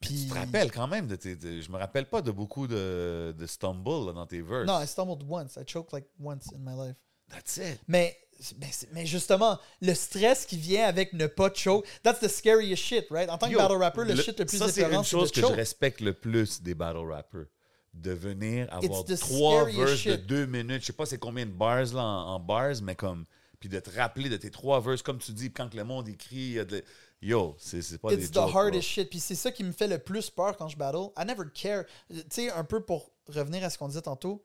Puis. 0.01 0.27
Tu 0.27 0.29
te 0.29 0.35
rappelles 0.35 0.71
quand 0.71 0.87
même 0.87 1.07
de 1.07 1.17
tes. 1.17 1.35
de- 1.37 1.61
je 1.61 1.71
me 1.71 1.77
rappelle 1.77 2.09
pas 2.09 2.23
de 2.23 2.31
beaucoup 2.31 2.67
de, 2.67 3.35
de 3.37 3.47
stumble 3.47 4.07
là, 4.07 4.12
dans 4.12 4.27
tes 4.27 4.43
verses. 4.43 4.67
Non, 4.67 4.81
I 4.81 4.87
stumbled 4.87 5.25
once. 5.29 5.57
I 5.57 5.64
choked 5.67 5.93
like 5.93 6.07
once 6.21 6.53
in 6.55 6.59
my 6.61 6.77
life. 6.77 6.97
That's 7.29 7.57
it. 7.57 7.81
Mais, 7.89 8.17
mais, 8.61 8.71
mais 8.93 9.07
justement, 9.07 9.59
le 9.81 9.95
stress 9.95 10.47
qui 10.47 10.57
vient 10.57 10.87
avec 10.87 11.12
ne 11.12 11.27
pas 11.27 11.51
choke, 11.53 11.85
that's 12.03 12.21
the 12.21 12.29
scariest 12.29 12.83
shit, 12.83 13.07
right? 13.11 13.29
En 13.29 13.39
tant 13.39 13.49
que 13.49 13.53
Yo, 13.53 13.59
battle 13.59 13.79
rapper, 13.79 14.05
le, 14.05 14.14
le- 14.14 14.23
shit 14.23 14.39
le 14.39 14.45
plus 14.45 14.59
Ça, 14.59 14.69
c'est 14.69 14.85
une 14.85 15.03
chose 15.03 15.33
que 15.33 15.41
je 15.41 15.47
respecte 15.47 16.01
le 16.01 16.12
plus 16.12 16.62
des 16.62 16.75
battle 16.75 17.11
rappers. 17.11 17.47
De 17.93 18.12
venir 18.12 18.69
avoir 18.71 19.05
trois 19.05 19.64
verses 19.64 20.05
de 20.05 20.17
deux 20.17 20.45
minutes. 20.45 20.83
Je 20.83 20.87
sais 20.87 20.93
pas 20.93 21.07
c'est 21.07 21.17
combien 21.17 21.47
de 21.47 21.51
bars 21.51 21.95
là, 21.95 22.03
en, 22.03 22.35
en 22.35 22.41
bars, 22.41 22.75
mais 22.83 22.95
comme. 22.95 23.25
Puis 23.61 23.69
de 23.69 23.81
te 23.81 23.91
rappeler 23.91 24.29
de 24.29 24.37
tes 24.37 24.51
trois 24.51 24.81
verses, 24.81 25.03
comme 25.03 25.19
tu 25.19 25.33
dis, 25.33 25.53
quand 25.53 25.73
le 25.75 25.85
monde 25.85 26.09
écrit, 26.09 26.37
il 26.37 26.53
y 26.53 26.59
a 26.59 26.65
de- 26.65 26.85
yo, 27.23 27.57
c'est 27.59 27.99
pas 27.99 28.13
It's 28.13 28.25
des 28.25 28.29
the 28.31 28.35
jokes, 28.35 28.55
hardest 28.55 28.87
shit. 28.89 29.09
Puis 29.11 29.21
c'est 29.21 29.35
ça 29.35 29.51
qui 29.51 29.65
me 29.65 29.73
fait 29.73 29.89
le 29.89 29.99
plus 29.99 30.31
peur 30.31 30.57
quand 30.57 30.69
je 30.69 30.77
battle. 30.77 31.09
I 31.19 31.25
never 31.27 31.45
care. 31.55 31.85
Tu 32.11 32.23
sais, 32.31 32.51
un 32.51 32.65
peu 32.65 32.81
pour 32.81 33.11
revenir 33.29 33.65
à 33.65 33.71
ce 33.71 33.79
qu'on 33.79 33.89
disait 33.89 34.03
tantôt, 34.03 34.45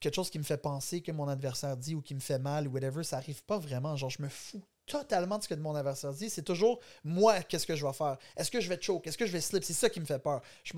quelque 0.00 0.14
chose 0.14 0.30
qui 0.30 0.38
me 0.38 0.44
fait 0.44 0.58
penser 0.58 1.00
que 1.00 1.12
mon 1.12 1.28
adversaire 1.28 1.76
dit 1.76 1.94
ou 1.94 2.02
qui 2.02 2.14
me 2.14 2.20
fait 2.20 2.38
mal 2.38 2.68
ou 2.68 2.72
whatever, 2.72 3.02
ça 3.04 3.16
arrive 3.18 3.42
pas 3.44 3.58
vraiment. 3.58 3.96
Genre, 3.96 4.10
je 4.10 4.22
me 4.22 4.28
fous 4.28 4.62
totalement 4.86 5.36
de 5.38 5.42
ce 5.42 5.48
que 5.48 5.54
mon 5.54 5.74
adversaire 5.74 6.12
dit. 6.14 6.30
C'est 6.30 6.42
toujours 6.42 6.80
moi, 7.04 7.42
qu'est-ce 7.42 7.66
que 7.66 7.76
je 7.76 7.86
vais 7.86 7.92
faire? 7.92 8.16
Est-ce 8.36 8.50
que 8.50 8.60
je 8.60 8.68
vais 8.68 8.80
choke? 8.80 9.06
Est-ce 9.06 9.18
que 9.18 9.26
je 9.26 9.32
vais 9.32 9.40
slip? 9.40 9.62
C'est 9.62 9.74
ça 9.74 9.90
qui 9.90 10.00
me 10.00 10.06
fait 10.06 10.18
peur. 10.18 10.40
Je 10.64 10.72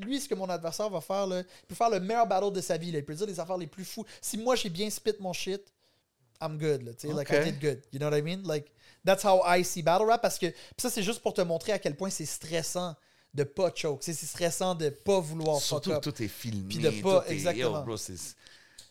lui, 0.00 0.20
ce 0.20 0.28
que 0.28 0.34
mon 0.34 0.48
adversaire 0.48 0.88
va 0.88 1.00
faire, 1.00 1.26
là, 1.26 1.40
il 1.40 1.66
peut 1.66 1.74
faire 1.74 1.90
le 1.90 1.98
meilleur 2.00 2.26
battle 2.26 2.52
de 2.52 2.60
sa 2.60 2.76
vie. 2.78 2.92
là. 2.92 2.98
Il 3.00 3.04
peut 3.04 3.14
dire 3.14 3.26
les 3.26 3.40
affaires 3.40 3.58
les 3.58 3.66
plus 3.66 3.84
fous. 3.84 4.04
Si 4.20 4.38
moi, 4.38 4.54
j'ai 4.56 4.70
bien 4.70 4.88
spit 4.88 5.14
mon 5.20 5.32
shit, 5.32 5.62
I'm 6.42 6.58
good. 6.58 6.82
Là, 6.82 6.92
tu 6.94 7.08
sais, 7.08 7.14
like, 7.14 7.30
I 7.30 7.44
did 7.52 7.60
good. 7.60 7.82
You 7.92 7.98
know 7.98 8.08
what 8.10 8.16
I 8.18 8.22
mean? 8.22 8.42
Like, 8.44 8.70
that's 9.04 9.24
how 9.24 9.42
I 9.46 9.64
see 9.64 9.82
battle 9.82 10.06
rap. 10.06 10.20
Parce 10.22 10.38
que 10.38 10.46
ça, 10.78 10.90
c'est 10.90 11.02
juste 11.02 11.20
pour 11.20 11.34
te 11.34 11.40
montrer 11.40 11.72
à 11.72 11.78
quel 11.78 11.96
point 11.96 12.10
c'est 12.10 12.26
stressant 12.26 12.94
de 13.34 13.44
pas 13.44 13.70
choke. 13.74 14.02
C'est 14.02 14.14
stressant 14.14 14.74
de 14.74 14.88
pas 14.90 15.20
vouloir 15.20 15.60
Surtout 15.60 15.90
fuck 15.90 16.02
que 16.02 16.08
up. 16.08 16.14
tout 16.14 16.22
est 16.22 16.28
filmé. 16.28 16.68
Puis 16.68 16.78
de 16.78 16.90
pas- 17.02 17.20
tout 17.22 17.30
est- 17.30 17.32
exactement. 17.34 17.78
yo, 17.78 17.84
bro, 17.84 17.96
c'est- 17.96 18.14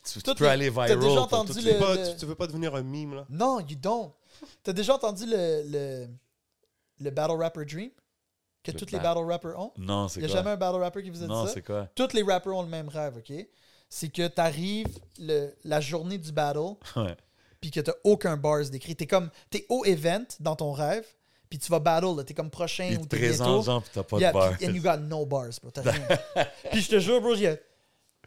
tu, 0.03 0.13
tu 0.19 0.21
Tout 0.21 0.35
peux 0.35 0.45
est- 0.45 0.49
aller 0.49 0.69
viral. 0.69 0.89
déjà 0.99 1.07
pour 1.15 1.17
entendu 1.23 1.53
toutes 1.53 1.63
le- 1.63 1.71
les- 1.71 1.79
Pas- 1.79 1.95
le- 1.95 2.11
tu, 2.11 2.17
tu 2.17 2.25
veux 2.27 2.35
pas 2.35 2.45
devenir 2.47 2.75
un 2.75 2.83
mime, 2.83 3.15
là? 3.15 3.25
Non, 3.29 3.59
you 3.61 3.75
don't. 3.75 4.11
T'as 4.63 4.73
déjà 4.73 4.93
entendu 4.95 5.25
le, 5.25 5.63
le, 5.67 6.07
le 6.99 7.09
Battle 7.09 7.37
Rapper 7.41 7.65
Dream? 7.65 7.89
Que 8.63 8.71
Le 8.71 8.79
tous 8.79 8.91
les 8.91 8.97
ba- 8.97 9.13
battle 9.13 9.25
rappers 9.29 9.59
ont? 9.59 9.71
Non, 9.77 10.07
c'est 10.07 10.19
Il 10.19 10.23
n'y 10.23 10.25
a 10.25 10.29
quoi? 10.29 10.37
jamais 10.37 10.51
un 10.51 10.57
battle 10.57 10.79
rapper 10.79 11.03
qui 11.03 11.09
vous 11.11 11.23
a 11.23 11.27
Non, 11.27 11.41
dit 11.43 11.47
ça? 11.49 11.53
c'est 11.53 11.61
quoi? 11.61 11.87
Tous 11.93 12.13
les 12.13 12.23
rappers 12.23 12.51
ont 12.55 12.63
le 12.63 12.67
même 12.67 12.89
rêve, 12.89 13.17
OK? 13.17 13.31
C'est 13.89 14.09
que 14.09 14.27
t'arrives 14.27 14.87
la 15.63 15.79
journée 15.81 16.17
du 16.17 16.31
battle, 16.31 16.73
Ouais. 16.95 17.15
Puis 17.65 17.71
que 17.71 17.79
t'as 17.79 17.93
aucun 18.03 18.37
bars 18.37 18.63
d'écrit. 18.69 18.95
T'es 18.95 19.07
comme, 19.07 19.29
t'es 19.49 19.65
au 19.69 19.83
event 19.85 20.25
dans 20.39 20.55
ton 20.55 20.71
rêve, 20.71 21.05
puis 21.49 21.57
tu 21.57 21.71
vas 21.71 21.79
battle, 21.79 22.23
t'es 22.23 22.33
comme 22.35 22.51
prochain 22.51 22.95
ou 22.99 23.05
te 23.05 23.15
t'es 23.15 23.29
bientôt. 23.29 23.63
genre, 23.63 23.81
pis 23.81 23.89
t'as 23.93 24.03
pas 24.03 24.17
Yeah, 24.19 24.29
de 24.29 24.33
bar. 24.37 24.51
puis- 24.57 24.67
and 24.67 24.73
you 24.73 24.81
got 24.83 24.97
no 24.97 25.25
bars, 25.25 25.49
bro. 25.63 25.71
T'as 25.71 25.81
rien. 25.81 26.07
puis 26.71 26.81
je 26.81 26.89
te 26.89 26.99
jure, 26.99 27.19
bro, 27.21 27.33
il 27.33 27.41
y 27.41 27.47
a 27.47 27.55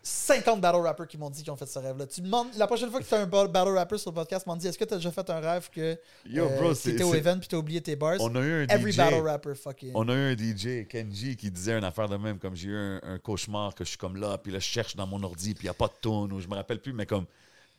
50 0.03 0.61
battle 0.61 0.79
rappers 0.81 1.07
qui 1.07 1.19
m'ont 1.19 1.29
dit 1.29 1.43
qu'ils 1.43 1.53
ont 1.53 1.57
fait 1.57 1.67
ce 1.67 1.79
rêve-là. 1.79 2.07
Tu 2.07 2.21
demandes, 2.21 2.49
la 2.57 2.67
prochaine 2.67 2.89
fois 2.91 3.01
que 3.01 3.05
tu 3.07 3.15
as 3.15 3.21
un 3.21 3.27
ba- 3.27 3.47
battle 3.49 3.73
rapper 3.77 3.99
sur 3.99 4.11
le 4.11 4.15
podcast, 4.15 4.47
m'ont 4.47 4.57
dit 4.57 4.67
est-ce 4.67 4.79
que 4.79 4.85
tu 4.85 4.95
as 4.95 4.97
déjà 4.97 5.11
fait 5.11 5.29
un 5.29 5.41
rêve 5.41 5.69
que 5.71 5.99
Yo, 6.27 6.45
euh, 6.47 6.57
bro, 6.61 6.73
t'étais 6.75 7.03
au 7.03 7.15
event 7.15 7.39
puis 7.39 7.49
t'as 7.49 7.57
oublié 7.59 7.81
tes 7.81 7.97
bars? 7.97 8.17
On 8.21 8.35
a 8.37 8.41
eu 8.41 8.65
un 8.65 8.67
Every 8.69 8.93
DJ. 8.93 8.97
battle 8.97 9.21
rapper 9.23 9.55
fucking. 9.55 9.93
On 9.95 10.09
a 10.09 10.15
eu 10.15 10.33
un 10.33 10.37
DJ, 10.37 10.87
Kenji, 10.89 11.37
qui 11.37 11.51
disait 11.51 11.77
une 11.77 11.85
affaire 11.85 12.09
de 12.09 12.17
même, 12.17 12.39
comme 12.39 12.55
j'ai 12.57 12.69
eu 12.69 12.77
un, 12.77 13.01
un 13.03 13.19
cauchemar 13.19 13.75
que 13.75 13.85
je 13.85 13.91
suis 13.91 13.99
comme 13.99 14.17
là, 14.17 14.39
puis 14.39 14.53
là, 14.53 14.59
je 14.61 14.65
cherche 14.67 14.97
dans 14.97 15.07
mon 15.07 15.23
ordi, 15.23 15.55
puis 15.55 15.65
il 15.65 15.67
n'y 15.67 15.71
a 15.71 15.75
pas 15.75 15.89
de 15.89 15.95
tone, 16.01 16.33
ou 16.33 16.41
je 16.41 16.47
me 16.49 16.55
rappelle 16.55 16.81
plus, 16.81 16.93
mais 16.93 17.05
comme, 17.07 17.27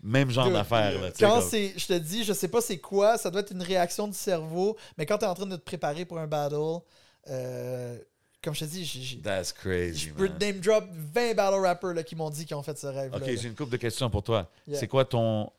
même 0.01 0.29
genre 0.31 0.49
d'affaire, 0.51 0.99
là. 1.01 1.11
tu 1.11 1.23
Quand 1.23 1.41
c'est, 1.41 1.73
je 1.77 1.87
te 1.87 1.93
dis, 1.97 2.23
je 2.23 2.33
sais 2.33 2.47
pas 2.47 2.61
c'est 2.61 2.79
quoi, 2.79 3.17
ça 3.17 3.29
doit 3.29 3.41
être 3.41 3.51
une 3.51 3.61
réaction 3.61 4.07
du 4.07 4.13
cerveau, 4.17 4.77
mais 4.97 5.05
quand 5.05 5.17
tu 5.17 5.25
es 5.25 5.27
en 5.27 5.33
train 5.33 5.45
de 5.45 5.55
te 5.55 5.61
préparer 5.63 6.05
pour 6.05 6.19
un 6.19 6.27
battle, 6.27 6.79
euh, 7.27 7.97
comme 8.41 8.53
je 8.55 8.61
te 8.61 8.65
dis, 8.65 8.85
j'ai- 8.85 9.21
That's 9.21 9.51
crazy, 9.51 10.07
je 10.09 10.13
peux 10.13 10.27
name 10.27 10.59
drop 10.59 10.85
20 10.91 11.33
battle 11.35 11.59
rappers 11.59 11.93
là, 11.93 12.03
qui 12.03 12.15
m'ont 12.15 12.29
dit 12.29 12.45
qu'ils 12.45 12.55
ont 12.55 12.63
fait 12.63 12.77
ce 12.77 12.87
rêve 12.87 13.13
Ok, 13.13 13.25
j'ai 13.25 13.47
une 13.49 13.55
couple 13.55 13.71
de 13.71 13.77
questions 13.77 14.09
pour 14.09 14.23
toi. 14.23 14.49
Yeah. 14.67 14.79
C'est 14.79 14.87
quoi 14.87 15.03
ton 15.05 15.51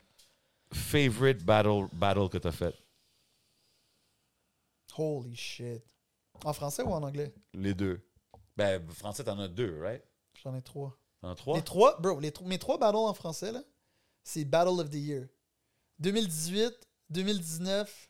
favorite 0.73 1.43
battle, 1.43 1.87
battle 1.93 2.29
que 2.29 2.37
t'as 2.39 2.51
fait? 2.51 2.73
Holy 4.97 5.35
shit. 5.35 5.83
En 6.43 6.53
français 6.53 6.83
ou 6.83 6.91
en 6.91 7.03
anglais? 7.03 7.33
Les 7.53 7.73
deux. 7.73 8.01
Ben, 8.57 8.81
français, 8.89 9.23
t'en 9.23 9.39
as 9.39 9.47
deux, 9.47 9.79
right? 9.81 10.03
J'en 10.43 10.55
ai 10.55 10.61
trois. 10.61 10.97
T'en 11.21 11.29
as 11.29 11.35
trois? 11.35 11.55
Les 11.55 11.63
trois, 11.63 11.99
bro, 11.99 12.19
les 12.19 12.33
mes 12.45 12.59
trois 12.59 12.77
battles 12.77 12.97
en 12.97 13.13
français, 13.13 13.51
là, 13.51 13.61
c'est 14.23 14.45
Battle 14.45 14.79
of 14.79 14.89
the 14.89 14.95
Year. 14.95 15.27
2018, 15.99 16.71
2019, 17.09 18.09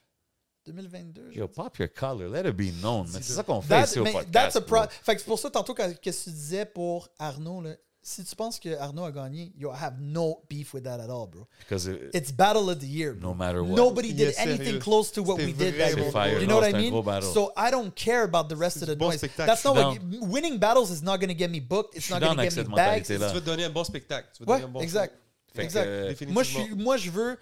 2022. 0.66 1.32
je 1.32 1.40
Yo, 1.40 1.48
pop 1.48 1.78
your 1.80 1.90
color, 1.90 2.28
let 2.30 2.48
it 2.48 2.56
be 2.56 2.72
known. 2.82 3.08
man. 3.12 3.22
C'est 3.22 3.34
ça 3.34 3.44
qu'on 3.44 3.62
fait 3.62 3.84
ici 3.84 4.00
au 4.00 4.04
podcast. 4.06 4.32
that's 4.32 4.56
a 4.56 4.62
pro-. 4.62 4.84
Fait 5.04 5.16
que 5.16 5.22
c'est 5.22 5.28
pour 5.28 5.40
ça, 5.40 5.50
tantôt, 5.50 5.74
quand, 5.74 5.90
que 5.94 6.10
tu 6.10 6.30
disais 6.30 6.66
pour 6.66 7.10
Arnaud, 7.20 7.62
là, 7.62 7.72
si 8.04 8.24
tu 8.24 8.36
penses 8.36 8.60
que 8.60 8.70
Arnaud 8.78 9.04
a 9.06 9.12
gagné, 9.12 9.52
yo, 9.58 9.72
I 9.72 9.76
have 9.80 10.00
no 10.00 10.44
beef 10.50 10.74
with 10.74 10.84
that 10.84 11.00
at 11.00 11.10
all, 11.10 11.28
bro. 11.28 11.48
Because 11.60 11.88
it- 11.88 12.10
It's 12.16 12.32
Battle 12.32 12.70
of 12.70 12.80
the 12.80 12.88
Year. 12.88 13.14
bro. 13.14 13.30
no 13.30 13.36
matter 13.36 13.62
what. 13.64 13.76
Nobody 13.76 14.14
did 14.14 14.34
anything 14.38 14.80
close 14.80 15.12
to 15.12 15.22
what 15.24 15.38
we 15.38 15.52
did 15.54 15.78
that 15.78 16.12
fire. 16.12 16.40
You 16.40 16.48
Non, 16.48 16.62
know 16.62 16.62
what 16.62 16.74
I 16.76 16.78
mean? 17.22 17.24
So 17.34 17.52
I 17.58 17.70
don't 17.70 17.94
care 17.96 18.24
about 18.24 18.48
the 18.50 18.56
rest 18.56 18.78
of 18.78 18.88
the 18.88 18.96
du 18.96 19.00
bon 19.00 19.10
noise. 19.10 19.18
spectacle, 19.20 19.46
That's 19.46 19.64
not 19.66 19.76
what, 19.76 20.00
winning 20.22 20.58
battles 20.58 20.90
is 20.92 21.02
not 21.04 21.20
going 21.20 21.30
to 21.30 21.36
get 21.36 21.52
me 21.52 21.60
booked. 21.60 21.96
It's 21.96 22.10
not 22.10 22.22
going 22.22 22.38
to 22.38 22.44
get 22.56 22.68
me 22.68 22.76
bags. 22.76 23.08
Tu 23.08 23.18
veux 23.18 23.42
donner 23.42 23.66
un 23.66 23.72
bon 23.74 23.84
spectacle. 23.84 24.30
Tu 24.36 24.44
veux 24.44 24.50
Ouais, 24.50 24.62
donner 24.62 24.66
un 24.70 24.72
bon 24.74 24.82
exact. 24.82 25.14
Fait 25.54 25.64
exact. 25.64 26.22
Moi 26.30 26.44
je, 26.44 26.50
suis, 26.50 26.76
moi, 26.76 26.98
je 26.98 27.10
veux. 27.12 27.38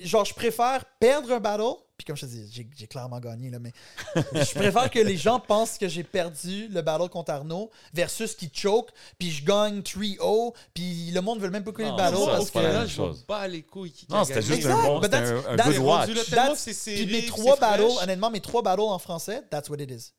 Genre, 0.00 0.24
je 0.24 0.34
préfère 0.34 0.84
perdre 1.00 1.32
un 1.32 1.40
battle. 1.40 1.74
Puis, 1.96 2.04
comme 2.04 2.16
je 2.16 2.26
te 2.26 2.26
dis, 2.26 2.64
j'ai, 2.76 2.86
clairement 2.86 3.18
gagné, 3.18 3.50
là, 3.50 3.58
mais 3.58 3.72
je 4.14 4.54
préfère 4.54 4.88
que 4.88 5.00
les 5.00 5.16
gens 5.16 5.40
pensent 5.40 5.76
que 5.78 5.88
j'ai 5.88 6.04
perdu 6.04 6.68
le 6.68 6.80
battle 6.80 7.08
contre 7.08 7.32
Arnaud 7.32 7.70
versus 7.92 8.36
qu'il 8.36 8.50
choke. 8.54 8.90
Puis, 9.18 9.32
je 9.32 9.44
gagne 9.44 9.80
3-0. 9.80 10.54
Puis, 10.72 11.10
le 11.10 11.20
monde 11.20 11.40
veut 11.40 11.50
même 11.50 11.64
pas 11.64 11.72
Non, 11.72 11.90
le 11.90 11.96
battle. 11.96 12.16
ça, 12.18 12.26
parce 12.26 12.44
c'est 12.44 12.48
que. 12.50 12.58
pas 12.58 12.62
là, 12.72 12.86
je 12.86 13.02
bats 13.26 13.48
les 13.48 13.62
couilles. 13.64 13.90
Qui 13.90 14.06
Non, 14.08 14.22
c'était 14.22 14.42
juste 14.42 14.58
Exact, 14.58 14.74
un 14.74 14.82
bon, 14.84 15.00
but 15.00 15.04
c'était 15.12 15.16
that's- 15.24 15.46
un, 15.48 15.52
un 15.52 15.56
that's- 15.56 15.66
good 15.72 15.78
watch. 15.78 16.10
That's- 16.30 16.84
Puis 16.94 17.06
mes 17.06 17.26
trois 17.26 17.54
c'est 17.54 17.60
battles, 17.60 17.90
honnêtement, 18.00 18.30
mes 18.30 18.40
trois 18.40 18.62
battles 18.62 18.82
en 18.82 18.98
français, 19.00 19.42
that's 19.50 19.68
what 19.68 19.78
it 19.80 19.90
is. 19.90 20.12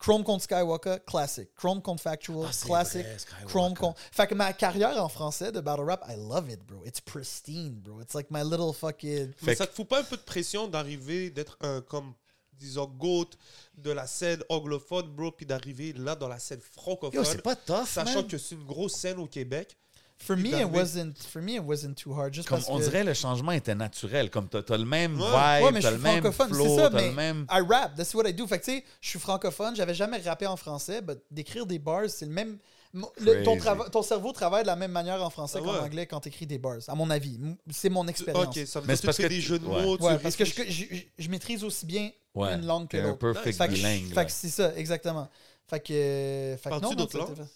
Chrome 0.00 0.24
contre 0.24 0.42
Skywalker, 0.44 0.96
classic. 1.06 1.54
Chrome 1.54 1.82
contre 1.82 2.02
Factual, 2.02 2.48
Ah, 2.48 2.66
classic. 2.66 3.04
vrai. 3.06 3.44
Chrome 3.46 3.74
contre. 3.76 4.00
Fait 4.10 4.26
que 4.26 4.34
ma 4.34 4.52
carrière 4.54 4.96
en 5.04 5.10
français 5.10 5.52
de 5.52 5.60
battle 5.60 5.82
rap, 5.82 6.02
I 6.08 6.16
love 6.16 6.50
it, 6.50 6.64
bro. 6.66 6.82
It's 6.86 7.00
pristine, 7.02 7.74
bro. 7.80 8.00
It's 8.00 8.14
like 8.14 8.28
my 8.30 8.42
little 8.42 8.72
fucking. 8.72 9.32
Mais 9.42 9.54
ça 9.54 9.66
te 9.66 9.74
fout 9.74 9.86
pas 9.86 10.00
un 10.00 10.04
peu 10.04 10.16
de 10.16 10.22
pression 10.22 10.68
d'arriver, 10.68 11.28
d'être 11.30 11.58
un, 11.60 11.82
comme, 11.82 12.14
disons, 12.54 12.86
GOAT 12.86 13.28
de 13.76 13.90
la 13.90 14.06
scène 14.06 14.42
anglophone, 14.48 15.08
bro, 15.14 15.32
puis 15.32 15.44
d'arriver 15.44 15.92
là 15.92 16.16
dans 16.16 16.28
la 16.28 16.38
scène 16.38 16.60
Yo, 16.60 16.80
francophone, 16.82 17.24
c'est 17.26 17.42
pas 17.42 17.56
tough, 17.56 17.86
sachant 17.86 18.14
man. 18.20 18.26
que 18.26 18.38
c'est 18.38 18.54
une 18.54 18.64
grosse 18.64 18.94
scène 18.94 19.18
au 19.18 19.26
Québec? 19.26 19.76
For 20.22 20.36
me, 20.36 20.50
it 20.50 20.66
wasn't. 20.70 21.14
For 21.18 21.40
me, 21.40 21.54
it 21.54 21.62
wasn't 21.64 21.94
too 21.96 22.12
hard. 22.12 22.34
Just 22.34 22.46
Comme 22.48 22.58
parce 22.58 22.68
on 22.70 22.78
que- 22.78 22.84
dirait 22.84 23.04
le 23.04 23.14
changement 23.14 23.52
était 23.52 23.74
naturel. 23.74 24.28
Comme 24.30 24.48
t'as 24.48 24.58
as 24.68 24.76
le 24.76 24.84
même 24.84 25.18
Ouais. 25.18 25.26
vibe, 25.26 25.64
Ouais, 25.64 25.72
mais 25.72 25.80
je 25.80 25.86
t'as 25.86 25.92
suis 25.94 25.96
le 25.96 26.02
même 26.02 26.20
francophone, 26.20 26.48
flow, 26.54 26.64
c'est 26.68 26.76
ça, 26.76 26.90
t'as 26.90 26.96
mais 26.96 27.08
le 27.08 27.14
même... 27.14 27.46
I 27.50 27.60
rap, 27.68 27.94
that's 27.96 28.12
what 28.14 28.28
I 28.28 28.34
do. 28.34 28.46
Fait 28.46 28.58
que 28.58 28.64
tu 28.66 28.70
sais, 28.72 28.84
je 29.00 29.08
suis 29.08 29.18
francophone, 29.18 29.74
j'avais 29.74 29.94
jamais 29.94 30.18
rappé 30.18 30.46
en 30.46 30.56
français, 30.56 31.00
mais 31.06 31.14
d'écrire 31.30 31.64
des 31.64 31.78
bars, 31.78 32.08
c'est 32.08 32.26
le 32.26 32.32
même. 32.32 32.58
le- 32.92 33.42
ton, 33.44 33.56
Crazy. 33.56 33.60
trava- 33.66 33.88
ton 33.90 34.02
cerveau 34.02 34.32
travaille 34.32 34.62
de 34.62 34.66
la 34.66 34.76
même 34.76 34.90
manière 34.92 35.22
en 35.24 35.30
français 35.30 35.58
Ah 35.62 35.64
qu'en 35.64 35.72
ouais. 35.74 35.78
anglais 35.78 36.06
quand 36.06 36.20
tu 36.20 36.28
écris 36.28 36.46
des 36.46 36.58
bars, 36.58 36.76
à 36.88 36.94
mon 36.94 37.08
avis. 37.08 37.38
C'est 37.70 37.88
mon 37.88 38.06
expérience. 38.08 38.56
Ok, 38.56 38.66
ça 38.66 38.80
veut 38.80 38.86
Mais 38.88 38.94
dire 38.94 38.96
c'est 38.96 39.02
que 39.02 39.06
parce 39.06 39.16
tu 39.16 39.22
fais 39.22 39.28
que 39.28 39.34
des 39.34 39.40
jeux 39.40 39.58
de 39.58 39.66
ouais. 39.66 39.82
mots. 39.82 39.96
tu 39.96 40.02
Ouais, 40.04 40.18
parce 40.18 40.36
que 40.36 40.44
je, 40.44 40.54
réfléchis. 40.54 41.06
je, 41.18 41.24
je 41.24 41.30
maîtrise 41.30 41.64
aussi 41.64 41.86
bien 41.86 42.10
Ouais, 42.34 42.52
une 42.54 42.66
langue 42.66 42.88
que 42.88 42.96
l'autre. 42.98 43.18
perfect 43.18 43.56
Fait 43.56 43.68
que, 43.68 44.24
que 44.26 44.30
c'est 44.32 44.48
ça, 44.48 44.76
exactement. 44.76 45.28
Fait 45.68 45.80
que. 45.80 46.56
Fait 46.62 46.68
que 46.70 46.80
non, 46.82 46.92
d'autres 46.94 47.16
langues? 47.18 47.46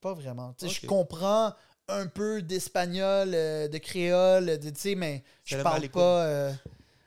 Pas 0.00 0.14
vraiment. 0.14 0.54
Tu 0.58 0.68
sais, 0.68 0.80
Je 0.82 0.86
comprends 0.86 1.52
un 1.88 2.06
peu 2.06 2.40
d'espagnol, 2.42 3.32
euh, 3.34 3.68
de 3.68 3.78
créole, 3.78 4.58
de, 4.58 4.70
tu 4.70 4.80
sais, 4.80 4.94
mais 4.94 5.22
je 5.44 5.56
parle 5.58 5.88
pas. 5.88 6.24
euh, 6.24 6.52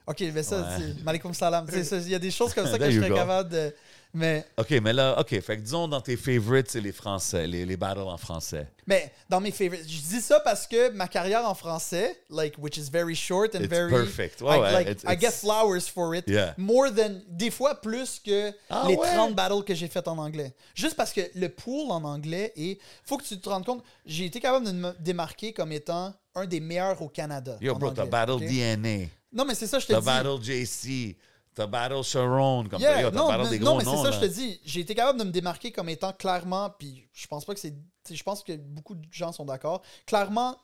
Ok, 0.05 0.19
mais 0.33 0.43
ça, 0.43 0.61
Ouais. 0.61 0.67
c'est- 0.77 1.03
Malikum 1.03 1.33
salam. 1.33 1.65
Il 1.71 2.09
y 2.09 2.15
a 2.15 2.19
des 2.19 2.31
choses 2.31 2.53
comme 2.53 2.67
ça 2.67 2.77
que 2.79 2.91
je 2.91 2.99
serais 2.99 3.09
capable 3.13 3.49
de. 3.49 3.73
Mais, 4.15 4.45
OK, 4.57 4.69
mais 4.81 4.93
là, 4.93 5.19
OK, 5.19 5.29
fait 5.41 5.57
que 5.57 5.61
disons 5.63 5.87
dans 5.87 5.99
tes 6.01 6.15
favorites, 6.17 6.69
c'est 6.69 6.81
les 6.81 6.91
français, 6.91 7.47
les, 7.47 7.65
les 7.65 7.77
battles 7.77 8.01
en 8.01 8.17
français. 8.17 8.67
mais 8.85 9.11
dans 9.27 9.41
mes 9.41 9.49
favorites, 9.51 9.89
je 9.89 10.01
dis 10.01 10.21
ça 10.21 10.39
parce 10.41 10.67
que 10.67 10.91
ma 10.91 11.07
carrière 11.07 11.49
en 11.49 11.55
français, 11.55 12.19
like, 12.29 12.53
which 12.59 12.77
is 12.77 12.89
very 12.91 13.15
short 13.15 13.55
and 13.55 13.61
It's 13.61 13.67
very. 13.69 13.89
perfect. 13.91 14.41
Ouais, 14.41 14.55
I, 14.57 14.59
ouais, 14.61 14.71
like, 14.71 14.87
it's- 14.89 15.03
I 15.11 15.19
get 15.19 15.31
flowers 15.31 15.87
for 15.91 16.13
it. 16.15 16.25
Yeah. 16.27 16.53
More 16.57 16.91
than. 16.93 17.21
Des 17.27 17.49
fois 17.49 17.81
plus 17.81 18.19
que 18.23 18.51
Ah 18.69 18.85
les 18.87 18.95
ouais? 18.95 19.07
30 19.15 19.33
battles 19.33 19.63
que 19.63 19.73
j'ai 19.73 19.87
fait 19.87 20.07
en 20.07 20.19
anglais. 20.19 20.53
Juste 20.75 20.95
parce 20.95 21.11
que 21.11 21.21
le 21.33 21.49
pool 21.49 21.89
en 21.89 22.03
anglais 22.03 22.53
est. 22.55 22.79
Faut 23.05 23.17
que 23.17 23.23
tu 23.23 23.39
te 23.39 23.49
rendes 23.49 23.65
compte, 23.65 23.83
j'ai 24.05 24.25
été 24.25 24.39
capable 24.39 24.67
de 24.67 24.71
me 24.73 24.91
démarquer 24.99 25.53
comme 25.53 25.71
étant 25.71 26.13
un 26.35 26.45
des 26.45 26.59
meilleurs 26.59 27.01
au 27.01 27.09
Canada. 27.09 27.57
Yo, 27.61 27.73
bro, 27.73 27.89
t'as 27.89 28.05
battle? 28.05 28.37
DNA, 28.45 29.07
Non, 29.31 29.43
mais 29.45 29.55
c'est 29.55 29.65
ça, 29.67 29.79
je 29.79 29.87
te 29.87 29.93
t'as 29.93 29.99
dis. 29.99 30.05
battle 30.05 30.37
JC, 30.43 31.15
t'as 31.55 31.67
battle 31.67 32.03
Sharon, 32.03 32.67
comme 32.69 32.81
Yeah, 32.81 33.03
t'as 33.03 33.11
non, 33.11 33.27
battle 33.27 33.43
mais, 33.43 33.49
des 33.49 33.59
non, 33.59 33.71
gros 33.71 33.77
mais 33.77 33.83
c'est 33.85 34.03
ça, 34.03 34.11
je 34.11 34.19
te 34.19 34.25
dis. 34.25 34.59
J'ai 34.65 34.81
été 34.81 34.95
capable 34.95 35.19
de 35.19 35.23
me 35.25 35.31
démarquer 35.31 35.71
comme 35.71 35.89
étant 35.89 36.13
clairement, 36.13 36.69
puis 36.71 37.07
je 37.13 37.27
pense 37.27 37.45
pas 37.45 37.53
que 37.53 37.59
c'est. 37.59 37.73
Je 38.09 38.23
pense 38.23 38.43
que 38.43 38.53
beaucoup 38.57 38.95
de 38.95 39.05
gens 39.11 39.31
sont 39.31 39.45
d'accord. 39.45 39.81
Clairement, 40.05 40.57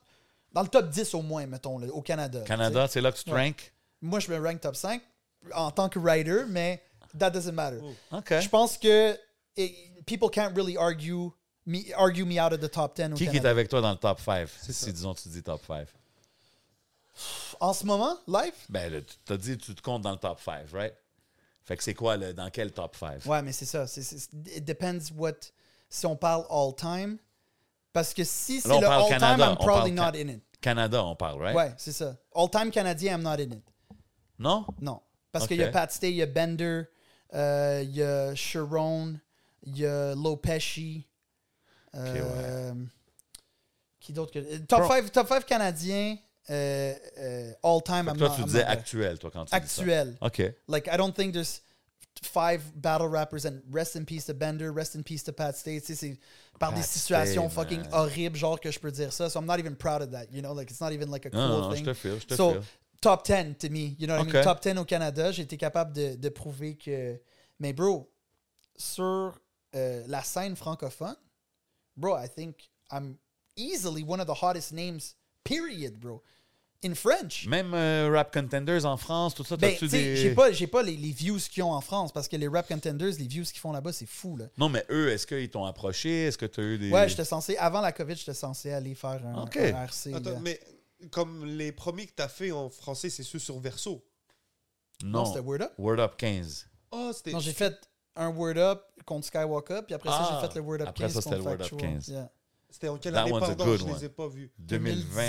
dans 0.52 0.62
le 0.62 0.68
top 0.68 0.90
10 0.90 1.14
au 1.14 1.22
moins, 1.22 1.46
mettons, 1.46 1.78
là, 1.78 1.88
au 1.88 2.02
Canada. 2.02 2.42
Canada, 2.46 2.88
c'est 2.90 3.02
là 3.02 3.12
que 3.12 3.18
tu 3.18 3.24
te 3.24 3.30
Ouais. 3.32 3.46
rank? 3.48 3.74
Moi, 4.02 4.20
je 4.20 4.32
me 4.32 4.38
rank 4.44 4.60
top 4.62 4.76
5 4.76 5.02
en 5.54 5.72
tant 5.72 5.90
que 5.90 6.00
writer, 6.00 6.44
mais 6.50 6.82
that 7.18 7.30
doesn't 7.32 7.54
matter. 7.54 7.80
OK. 8.12 8.40
Je 8.42 8.50
pense 8.50 8.78
que 8.78 9.18
it- 9.58 10.06
people 10.06 10.30
can't 10.30 10.54
really 10.56 10.76
argue 10.78 11.32
me, 11.66 11.80
argue 11.96 12.26
me 12.26 12.40
out 12.42 12.52
of 12.52 12.60
the 12.60 12.70
top 12.72 12.96
10 12.96 13.12
au 13.14 13.16
Qui 13.16 13.26
est 13.26 13.46
avec 13.46 13.70
toi 13.70 13.80
dans 13.82 13.92
le 13.92 13.98
top 13.98 14.20
5? 14.20 14.48
Si, 14.70 14.92
disons, 14.92 15.14
tu 15.14 15.30
dis 15.30 15.44
top 15.44 15.62
5. 15.66 15.88
En 17.60 17.74
ce 17.74 17.86
moment, 17.86 18.18
live? 18.28 18.54
Ben, 18.70 19.04
tu 19.04 19.16
t'as 19.26 19.38
dit 19.38 19.58
tu 19.58 19.76
te 19.76 19.82
comptes 19.82 20.02
dans 20.04 20.12
le 20.12 20.18
top 20.18 20.40
5, 20.40 20.68
right? 20.74 20.94
Fait 21.64 21.76
que 21.78 21.84
c'est 21.84 21.94
quoi, 21.94 22.18
le, 22.18 22.34
dans 22.34 22.50
quel 22.50 22.72
top 22.72 22.96
5? 22.96 23.26
Ouais, 23.26 23.42
mais 23.42 23.52
c'est 23.52 23.66
ça. 23.66 23.86
c'est- 23.88 24.02
c'est- 24.04 24.34
it 24.56 24.64
depends 24.66 25.00
what. 25.18 25.34
Si 25.90 26.06
on 26.06 26.16
parle 26.16 26.46
all 26.50 26.74
time. 26.76 27.18
Parce 27.92 28.14
que 28.14 28.24
si 28.24 28.62
c'est 28.62 28.70
le 28.80 28.86
all 28.88 29.08
time, 29.20 29.40
I'm 29.40 29.56
probably 29.58 29.92
not 29.92 30.16
in 30.16 30.30
it. 30.30 30.44
Canada, 30.62 31.04
on 31.04 31.16
parle, 31.16 31.42
right? 31.42 31.56
Ouais, 31.56 31.74
c'est 31.78 31.92
ça. 31.92 32.16
All 32.36 32.50
time 32.50 32.70
canadien, 32.72 33.16
I'm 33.18 33.24
not 33.24 33.40
in 33.42 33.52
it. 33.52 33.64
Non? 34.38 34.66
Non. 34.80 35.02
Parce 35.32 35.48
qu'il 35.48 35.58
y 35.58 35.64
a 35.64 35.72
Pat 35.72 35.92
Stay, 35.92 36.12
il 36.12 36.18
y 36.18 36.22
a 36.22 36.26
Bender, 36.26 36.84
euh, 37.34 37.82
il 37.84 37.96
y 37.96 38.02
a 38.04 38.34
Sharon, 38.36 39.20
il 39.64 39.78
y 39.78 39.86
a 39.86 40.16
Lopeshi. 40.16 41.08
Euh, 41.96 42.74
Qui 44.00 44.14
d'autre 44.14 44.32
que. 44.32 44.58
Top 44.60 44.82
Pro- 44.82 44.90
5 44.90 45.12
top 45.12 45.28
five 45.28 45.46
canadiens, 45.46 46.18
euh, 46.50 46.94
euh, 47.18 47.54
all 47.64 47.82
time, 47.82 48.08
I'm 48.10 48.18
toi, 48.18 48.28
not- 48.30 48.36
tu 48.36 48.42
I'm 48.42 48.46
disais 48.48 48.64
not 48.66 48.70
actuel, 48.72 49.18
toi, 49.20 49.32
quand 49.32 49.46
tu 49.46 49.56
Actuel. 49.56 50.18
OK. 50.22 50.56
Like, 50.68 50.88
I 50.88 50.98
don't 50.98 51.14
think 51.16 51.34
there's 51.34 51.62
five 52.24 52.62
battle 52.76 53.08
rappers 53.08 53.46
and 53.46 53.62
rest 53.72 53.96
in 53.96 54.04
peace 54.04 54.26
to 54.26 54.34
Bender, 54.34 54.72
rest 54.74 54.96
in 54.96 55.04
peace 55.04 55.24
to 55.24 55.32
Pat 55.32 55.56
Stay. 55.56 55.80
Tu 55.80 55.88
sais, 55.88 55.96
c'est 55.96 56.18
par 56.60 56.74
des 56.74 56.82
situations 56.82 57.50
fucking 57.50 57.82
man. 57.82 57.94
horribles, 57.94 58.36
genre 58.38 58.60
que 58.60 58.72
je 58.72 58.80
peux 58.80 58.92
dire 58.92 59.14
ça. 59.14 59.30
So 59.30 59.40
I'm 59.40 59.46
not 59.46 59.60
even 59.60 59.76
proud 59.76 60.02
of 60.02 60.12
that, 60.12 60.26
you 60.32 60.42
know? 60.42 60.54
Like, 60.54 60.70
it's 60.70 60.82
not 60.82 60.92
even 60.92 61.10
like 61.10 61.26
a 61.26 61.30
cool 61.30 61.40
Non, 61.40 61.62
non, 61.62 61.72
je 61.72 61.76
thing. 61.84 61.86
te 61.86 61.94
je 62.20 62.26
te 62.26 62.36
So, 62.36 62.58
top 63.02 63.24
10 63.26 63.56
to 63.60 63.70
me. 63.70 63.96
You 63.98 64.08
know 64.08 64.18
what 64.18 64.28
I 64.28 64.32
mean? 64.34 64.44
Top 64.44 64.62
10 64.62 64.78
au 64.78 64.86
Canada. 64.86 65.32
J'ai 65.32 65.44
été 65.44 65.56
capable 65.58 65.94
de, 65.94 66.16
de 66.16 66.30
prouver 66.30 66.76
que. 66.76 67.18
Mais, 67.60 67.72
bro, 67.74 68.12
sur 68.78 69.40
euh, 69.76 70.04
la 70.08 70.22
scène 70.24 70.56
francophone, 70.56 71.16
bro, 71.96 72.18
I 72.18 72.28
think 72.28 72.70
I'm 72.92 73.18
easily 73.56 74.04
one 74.04 74.20
of 74.20 74.28
the 74.28 74.34
hottest 74.42 74.74
names, 74.74 75.16
period, 75.44 76.00
bro. 76.00 76.22
In 76.86 76.96
French. 76.96 77.46
Même 77.48 77.74
euh, 77.74 78.10
Rap 78.14 78.34
Contenders 78.34 78.86
en 78.86 78.96
France, 78.96 79.36
tout 79.36 79.44
ça, 79.44 79.58
Ben, 79.58 79.72
t'as-tu 79.74 79.90
des... 79.90 80.16
j'ai 80.16 80.34
pas, 80.34 80.52
j'ai 80.54 80.66
pas 80.68 80.82
les, 80.82 80.96
les 80.96 81.12
views 81.12 81.38
qu'ils 81.52 81.64
ont 81.64 81.74
en 81.74 81.82
France 81.82 82.14
parce 82.14 82.30
que 82.30 82.38
les 82.38 82.48
rap 82.48 82.70
contenders, 82.70 83.12
les 83.20 83.28
views 83.28 83.44
qu'ils 83.44 83.60
font 83.60 83.74
là-bas, 83.74 83.92
c'est 83.92 84.06
fou. 84.06 84.38
Là. 84.38 84.46
Non, 84.58 84.70
mais 84.70 84.86
eux, 84.90 85.10
est-ce 85.12 85.28
qu'ils 85.28 85.50
t'ont 85.50 85.66
approché? 85.66 86.28
Est-ce 86.28 86.38
que 86.38 86.46
tu 86.46 86.62
as 86.62 86.64
eu 86.64 86.78
des... 86.78 86.90
Ouais, 86.90 87.10
j'étais 87.10 87.26
censé, 87.26 87.58
avant 87.58 87.82
la 87.82 87.92
COVID, 87.92 88.16
j'étais 88.16 88.34
censé 88.34 88.72
aller 88.72 88.96
faire 88.96 89.20
un, 89.26 89.44
Ok. 89.44 89.58
un 89.58 89.84
RC. 89.84 90.14
Attends, 90.14 90.30
là. 90.32 90.40
mais 90.42 90.58
comme 91.12 91.44
les 91.46 91.74
premiers 91.74 92.06
que 92.08 92.14
tu 92.16 92.24
as 92.24 92.30
fait 92.30 92.52
en 92.54 92.70
français, 92.70 93.10
c'est 93.10 93.24
ceux 93.24 93.40
sur 93.40 93.60
Verso. 93.60 94.02
Non, 95.04 95.20
Non, 95.20 95.26
c'était 95.26 95.40
Word 95.40 95.62
Up. 95.62 95.74
Word 95.78 96.00
Up 96.00 96.14
15. 96.18 96.66
Oh, 96.92 97.12
c'était. 97.14 97.32
Non, 97.32 97.40
j'ai 97.40 97.54
fait 97.54 97.76
un 98.16 98.30
Word 98.30 98.58
Up 98.58 98.84
contre 99.06 99.26
Skywalker, 99.28 99.82
puis 99.86 99.96
après 99.96 100.10
ça, 100.10 100.18
Ah, 100.22 100.40
j'ai 100.42 100.48
fait 100.48 100.56
le 100.56 100.62
Word 100.62 100.82
Up 100.82 100.88
après 100.90 101.04
15 101.06 101.14
ça, 101.14 101.22
c'était 101.22 101.36
le 101.36 101.42
Word 101.42 101.54
Up 101.56 101.60
Factual. 101.60 101.82
15. 101.82 102.08
Yeah. 102.08 102.32
C'était 102.70 102.88
en 102.88 102.98
quelle 102.98 103.14
That 103.14 103.22
année, 103.24 103.32
pardon, 103.32 103.78
je 103.78 103.84
one. 103.84 103.94
les 103.96 104.06
ai 104.06 104.10
pas 104.10 104.28
vus. 104.30 104.52
2020. 104.60 105.24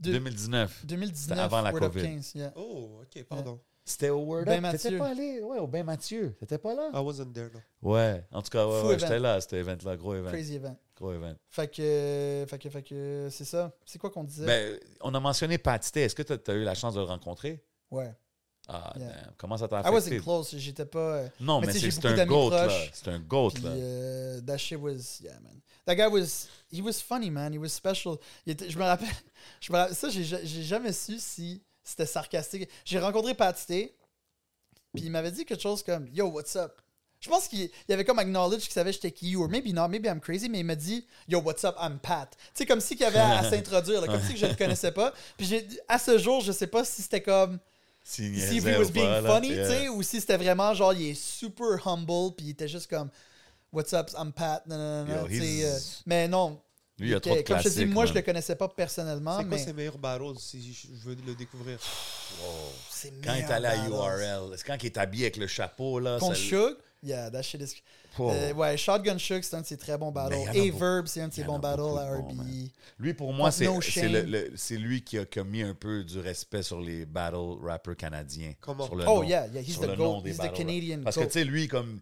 2010 0.00 0.48
2019. 0.48 0.86
2019, 0.86 1.38
avant 1.38 1.60
la 1.62 1.72
Word 1.72 1.80
COVID. 1.80 2.02
15, 2.02 2.34
yeah. 2.34 2.52
Oh, 2.56 3.00
ok, 3.02 3.24
pardon. 3.24 3.60
C'était 3.86 4.08
au 4.08 4.20
Word 4.20 4.46
Ben 4.46 4.64
Up. 4.64 4.72
T'étais 4.72 4.90
Mathieu. 4.90 4.98
pas 4.98 5.08
allé? 5.08 5.42
Ouais, 5.42 5.58
au 5.58 5.66
Ben 5.66 5.84
Mathieu. 5.84 6.34
T'étais 6.40 6.56
pas 6.56 6.74
là? 6.74 6.90
I 6.94 6.98
wasn't 6.98 7.32
there, 7.34 7.50
no. 7.52 7.90
Ouais, 7.90 8.24
en 8.32 8.40
tout 8.40 8.48
cas, 8.48 8.66
ouais, 8.66 8.82
ouais, 8.82 8.98
j'étais 8.98 9.18
là, 9.18 9.34
à 9.34 9.40
cet 9.40 9.52
event-là. 9.52 9.96
Gros 9.96 10.14
event. 10.14 10.30
Crazy 10.30 10.54
event. 10.54 10.76
Gros 10.96 11.12
event. 11.12 11.34
Fait 11.50 11.68
que, 11.68 12.46
fait 12.48 12.58
que, 12.58 12.70
fait 12.70 12.82
que, 12.82 13.28
c'est 13.30 13.44
ça. 13.44 13.76
C'est 13.84 13.98
quoi 13.98 14.10
qu'on 14.10 14.24
disait? 14.24 14.46
Ben, 14.46 14.78
on 15.02 15.14
a 15.14 15.20
mentionné 15.20 15.58
Pat 15.58 15.82
Stay. 15.84 16.02
Est-ce 16.02 16.14
que 16.14 16.22
tu 16.22 16.50
as, 16.50 16.54
eu 16.54 16.64
la 16.64 16.74
chance 16.74 16.94
de 16.94 17.00
le 17.00 17.06
rencontrer? 17.06 17.62
ouais. 17.90 18.12
Ah, 18.66 18.92
Yeah. 18.96 19.08
damn. 19.08 19.32
Comment 19.36 19.56
ça 19.58 19.68
t'a 19.68 19.80
I 19.80 19.90
wasn't 19.90 20.06
affecté? 20.08 20.20
close, 20.22 20.54
j'étais 20.56 20.86
pas. 20.86 20.98
euh, 20.98 21.28
Non, 21.40 21.60
Mais 21.60 21.66
mais, 21.66 21.72
c'est 21.74 22.04
un 22.06 22.24
GOAT, 22.26 22.50
là. 22.50 22.68
C'est 22.92 23.08
un 23.08 23.18
GOAT, 23.18 23.50
Puis, 23.50 23.62
là. 23.62 23.70
euh, 23.70 24.40
that 24.40 24.58
shit 24.58 24.78
was, 24.78 25.20
yeah, 25.22 25.38
man. 25.40 25.60
That 25.86 25.96
guy 25.96 26.06
was, 26.06 26.48
he 26.72 26.80
was 26.80 26.94
funny, 27.06 27.30
man. 27.30 27.52
He 27.52 27.58
was 27.58 27.68
special. 27.68 28.16
Il 28.46 28.52
était- 28.52 28.70
je 28.70 28.78
me 28.78 28.84
rappelle, 28.84 29.08
je 29.60 29.70
me 29.70 29.76
rappelle- 29.76 29.94
ça, 29.94 30.08
j'ai 30.08 30.24
ja- 30.24 30.42
j'ai 30.42 30.62
jamais 30.62 30.92
su 30.94 31.18
si 31.18 31.62
c'était 31.82 32.06
sarcastique. 32.06 32.68
J'ai 32.86 32.98
rencontré 32.98 33.34
Pat 33.34 33.54
Stay, 33.58 33.94
puis 34.94 35.04
il 35.04 35.10
m'avait 35.10 35.30
dit 35.32 35.44
quelque 35.44 35.60
chose 35.62 35.82
comme, 35.82 36.08
Yo, 36.12 36.26
what's 36.28 36.56
up? 36.56 36.72
Je 37.20 37.28
pense 37.28 37.48
qu'il 37.48 37.70
il 37.88 37.92
avait 37.92 38.04
comme 38.04 38.18
acknowledge 38.18 38.62
qu'il 38.64 38.72
savait 38.72 38.92
j'étais 38.92 39.10
qui, 39.10 39.34
or 39.36 39.48
maybe 39.48 39.72
not, 39.74 39.88
maybe 39.88 40.06
I'm 40.06 40.20
crazy, 40.20 40.48
mais 40.48 40.60
il 40.60 40.64
m'a 40.64 40.74
dit, 40.76 41.06
Yo, 41.28 41.40
what's 41.40 41.64
up, 41.64 41.74
I'm 41.78 41.98
Pat. 41.98 42.30
Tu 42.30 42.50
sais, 42.54 42.66
comme 42.66 42.80
si 42.80 42.96
qu'il 42.96 43.04
avait 43.04 43.18
à, 43.18 43.38
à 43.40 43.42
s'introduire, 43.50 44.06
comme 44.06 44.22
si 44.22 44.32
que 44.34 44.38
je 44.38 44.46
le 44.46 44.54
connaissais 44.54 44.92
pas. 44.92 45.12
Puis 45.36 45.66
à 45.88 45.98
ce 45.98 46.16
jour, 46.16 46.40
je 46.40 46.52
sais 46.52 46.66
pas 46.66 46.82
si 46.84 47.02
c'était 47.02 47.22
comme 47.22 47.58
si 48.04 48.24
he 48.26 48.30
niaisait 48.30 48.76
was 48.78 48.84
ou 48.88 48.90
being 48.92 49.04
pas, 49.06 49.22
funny, 49.22 49.48
tu 49.48 49.54
sais, 49.54 49.88
ou 49.88 50.02
si 50.02 50.20
c'était 50.20 50.36
vraiment 50.36 50.72
genre, 50.74 50.92
il 50.92 51.10
est 51.10 51.14
super 51.20 51.86
humble, 51.88 52.34
puis 52.36 52.46
il 52.46 52.50
était 52.50 52.68
juste 52.68 52.88
comme, 52.88 53.08
What's 53.72 53.92
up, 53.92 54.08
I'm 54.16 54.32
Pat, 54.32 54.64
non, 54.66 54.76
non, 54.78 55.04
non, 55.04 55.26
euh, 55.28 55.78
mais 56.06 56.28
non. 56.28 56.60
Lui, 56.96 57.08
il 57.08 57.10
y 57.10 57.14
a 57.14 57.18
trop 57.18 57.34
de 57.34 57.40
Comme 57.42 57.58
je 57.58 57.64
te 57.64 57.68
dis, 57.70 57.86
moi, 57.86 58.04
je 58.04 58.10
man. 58.10 58.18
le 58.18 58.22
connaissais 58.22 58.54
pas 58.54 58.68
personnellement, 58.68 59.38
C'est 59.38 59.44
quoi 59.48 59.56
mais 59.56 59.64
ses 59.64 59.72
meilleurs 59.72 59.98
battles 59.98 60.38
si 60.38 60.72
je 60.72 60.86
je 60.94 61.08
veux 61.08 61.16
le 61.26 61.34
découvrir? 61.34 61.80
c'est 62.90 63.12
Quand 63.20 63.34
il 63.34 63.40
est 63.40 63.50
allé 63.50 63.66
à. 63.66 63.88
URL, 63.88 64.54
c'est 64.56 64.64
quand 64.64 64.76
il 64.80 64.86
est 64.86 64.96
habillé 64.98 65.24
avec 65.24 65.36
le 65.38 65.48
chapeau, 65.48 65.98
là. 65.98 66.18
Contre 66.20 66.36
ça- 66.36 66.40
Suge, 66.42 66.76
yeah, 67.02 67.30
that 67.30 67.42
shit 67.42 67.62
is... 67.62 67.74
Oh. 68.18 68.30
Euh, 68.30 68.52
ouais, 68.54 68.76
Shotgun 68.76 69.18
Suge, 69.18 69.42
c'est 69.42 69.56
un 69.56 69.60
de 69.62 69.66
ses 69.66 69.76
très 69.76 69.98
bons 69.98 70.12
battles. 70.12 70.36
Beaucoup. 70.36 70.50
A-Verb, 70.58 71.06
c'est 71.06 71.20
un 71.22 71.28
de 71.28 71.32
ses 71.32 71.44
bons 71.44 71.58
battles 71.58 71.80
à 71.98 72.16
RBE. 72.16 72.70
Lui, 72.98 73.14
pour 73.14 73.32
moi, 73.32 73.50
c'est 73.50 73.64
No 73.66 73.80
lui 74.78 75.02
qui 75.02 75.18
a, 75.18 75.24
qui 75.24 75.38
a 75.40 75.44
mis 75.44 75.62
un 75.62 75.74
peu 75.74 76.04
du 76.04 76.20
respect 76.20 76.62
sur 76.62 76.80
les 76.80 77.06
battle 77.06 77.58
rappers 77.62 77.96
canadiens. 77.96 78.52
Comment? 78.60 78.86
Sur 78.86 78.96
le 78.96 79.04
Oh, 79.08 79.16
nom- 79.16 79.22
yeah, 79.24 79.46
yeah, 79.48 79.60
he's 79.62 79.72
sur 79.72 79.82
the 79.82 79.86
le 79.88 79.96
goat. 79.96 80.04
nom 80.04 80.20
des 80.22 80.30
He's 80.30 80.38
the 80.38 80.52
Canadian 80.52 81.00
Parce 81.02 81.16
goat. 81.16 81.22
que, 81.22 81.26
tu 81.32 81.38
sais, 81.40 81.44
lui, 81.44 81.66
comme... 81.68 82.00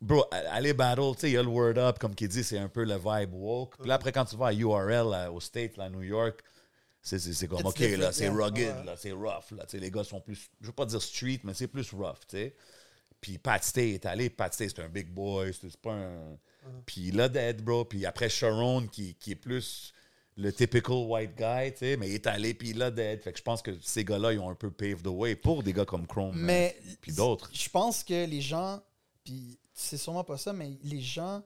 Bro, 0.00 0.26
aller 0.30 0.74
battle, 0.74 1.12
tu 1.14 1.20
sais, 1.20 1.30
il 1.30 1.34
y 1.34 1.36
a 1.38 1.42
le 1.42 1.48
word 1.48 1.78
up, 1.78 1.98
comme 1.98 2.14
qu'il 2.14 2.28
dit, 2.28 2.44
c'est 2.44 2.58
un 2.58 2.68
peu 2.68 2.84
le 2.84 2.96
vibe 2.96 3.32
woke. 3.34 3.76
Puis 3.78 3.88
là, 3.88 3.94
après, 3.94 4.12
quand 4.12 4.24
tu 4.24 4.36
vas 4.36 4.48
à 4.48 4.52
URL, 4.52 5.14
à- 5.14 5.32
au 5.32 5.40
State, 5.40 5.76
là, 5.76 5.84
à 5.84 5.88
New 5.88 6.02
York, 6.02 6.40
c'est- 7.00 7.18
c'est 7.18 7.32
c'est 7.32 7.46
comme, 7.46 7.60
It's 7.60 7.68
OK, 7.68 7.78
là, 7.98 8.12
c'est 8.12 8.24
yeah. 8.24 8.32
rugged, 8.32 8.76
Ouais. 8.76 8.84
là, 8.84 8.94
c'est 8.98 9.12
rough, 9.12 9.50
là. 9.56 9.64
Tu 9.64 9.70
sais, 9.72 9.78
les 9.78 9.90
gars 9.90 10.04
sont 10.04 10.20
plus, 10.20 10.50
je 10.60 10.66
veux 10.66 10.72
pas 10.72 10.84
dire 10.84 11.00
street, 11.00 11.40
mais 11.44 11.54
c'est 11.54 11.68
plus 11.68 11.90
rough, 11.92 12.18
tu 12.28 12.36
sais. 12.36 12.54
Puis 13.24 13.38
Pat 13.38 13.64
Stay 13.64 13.92
est 13.92 14.04
allé. 14.04 14.28
Pat 14.28 14.52
Stay, 14.52 14.68
c'est 14.68 14.82
un 14.82 14.88
big 14.90 15.08
boy. 15.08 15.50
C'est 15.58 15.74
pas 15.78 15.94
un. 15.94 16.36
Puis 16.84 17.10
là, 17.10 17.26
Dead, 17.26 17.64
bro. 17.64 17.86
Puis 17.86 18.04
après, 18.04 18.28
Sharon, 18.28 18.86
qui, 18.86 19.14
qui 19.14 19.30
est 19.30 19.34
plus 19.34 19.94
le 20.36 20.52
typical 20.52 20.96
white 20.96 21.34
guy, 21.34 21.72
tu 21.72 21.78
sais, 21.78 21.96
mais 21.96 22.10
il 22.10 22.16
est 22.16 22.26
allé, 22.26 22.52
puis 22.52 22.70
il 22.70 22.82
a 22.82 22.90
Dead. 22.90 23.22
Fait 23.22 23.32
que 23.32 23.38
je 23.38 23.42
pense 23.42 23.62
que 23.62 23.70
ces 23.80 24.04
gars-là, 24.04 24.34
ils 24.34 24.38
ont 24.38 24.50
un 24.50 24.54
peu 24.54 24.70
paved 24.70 25.04
the 25.04 25.06
way 25.06 25.36
pour 25.36 25.62
des 25.62 25.72
gars 25.72 25.86
comme 25.86 26.06
Chrome. 26.06 26.36
Mais 26.36 26.76
Puis 27.00 27.12
d'autres. 27.12 27.48
Je 27.50 27.66
pense 27.70 28.04
que 28.04 28.26
les 28.26 28.42
gens, 28.42 28.82
puis 29.24 29.58
c'est 29.72 29.96
sûrement 29.96 30.24
pas 30.24 30.36
ça, 30.36 30.52
mais 30.52 30.72
les 30.82 31.00
gens, 31.00 31.42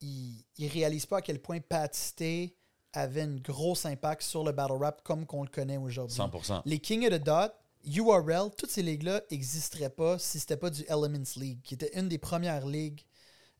ils, 0.00 0.42
ils 0.56 0.68
réalisent 0.68 1.04
pas 1.04 1.18
à 1.18 1.22
quel 1.22 1.42
point 1.42 1.60
Pat 1.60 1.94
Stay 1.94 2.56
avait 2.94 3.20
un 3.20 3.36
gros 3.36 3.76
impact 3.86 4.22
sur 4.22 4.44
le 4.44 4.52
battle 4.52 4.78
rap 4.80 5.02
comme 5.02 5.26
qu'on 5.26 5.42
le 5.42 5.50
connaît 5.50 5.76
aujourd'hui. 5.76 6.16
100%. 6.16 6.62
Les 6.64 6.78
King 6.78 7.06
of 7.06 7.20
the 7.20 7.22
Dot, 7.22 7.52
URL, 7.84 8.50
toutes 8.56 8.70
ces 8.70 8.82
ligues-là 8.82 9.22
n'existeraient 9.30 9.90
pas 9.90 10.18
si 10.18 10.38
c'était 10.38 10.56
pas 10.56 10.70
du 10.70 10.82
Elements 10.88 11.24
League, 11.36 11.58
qui 11.62 11.74
était 11.74 11.98
une 11.98 12.08
des 12.08 12.18
premières 12.18 12.66
ligues 12.66 13.04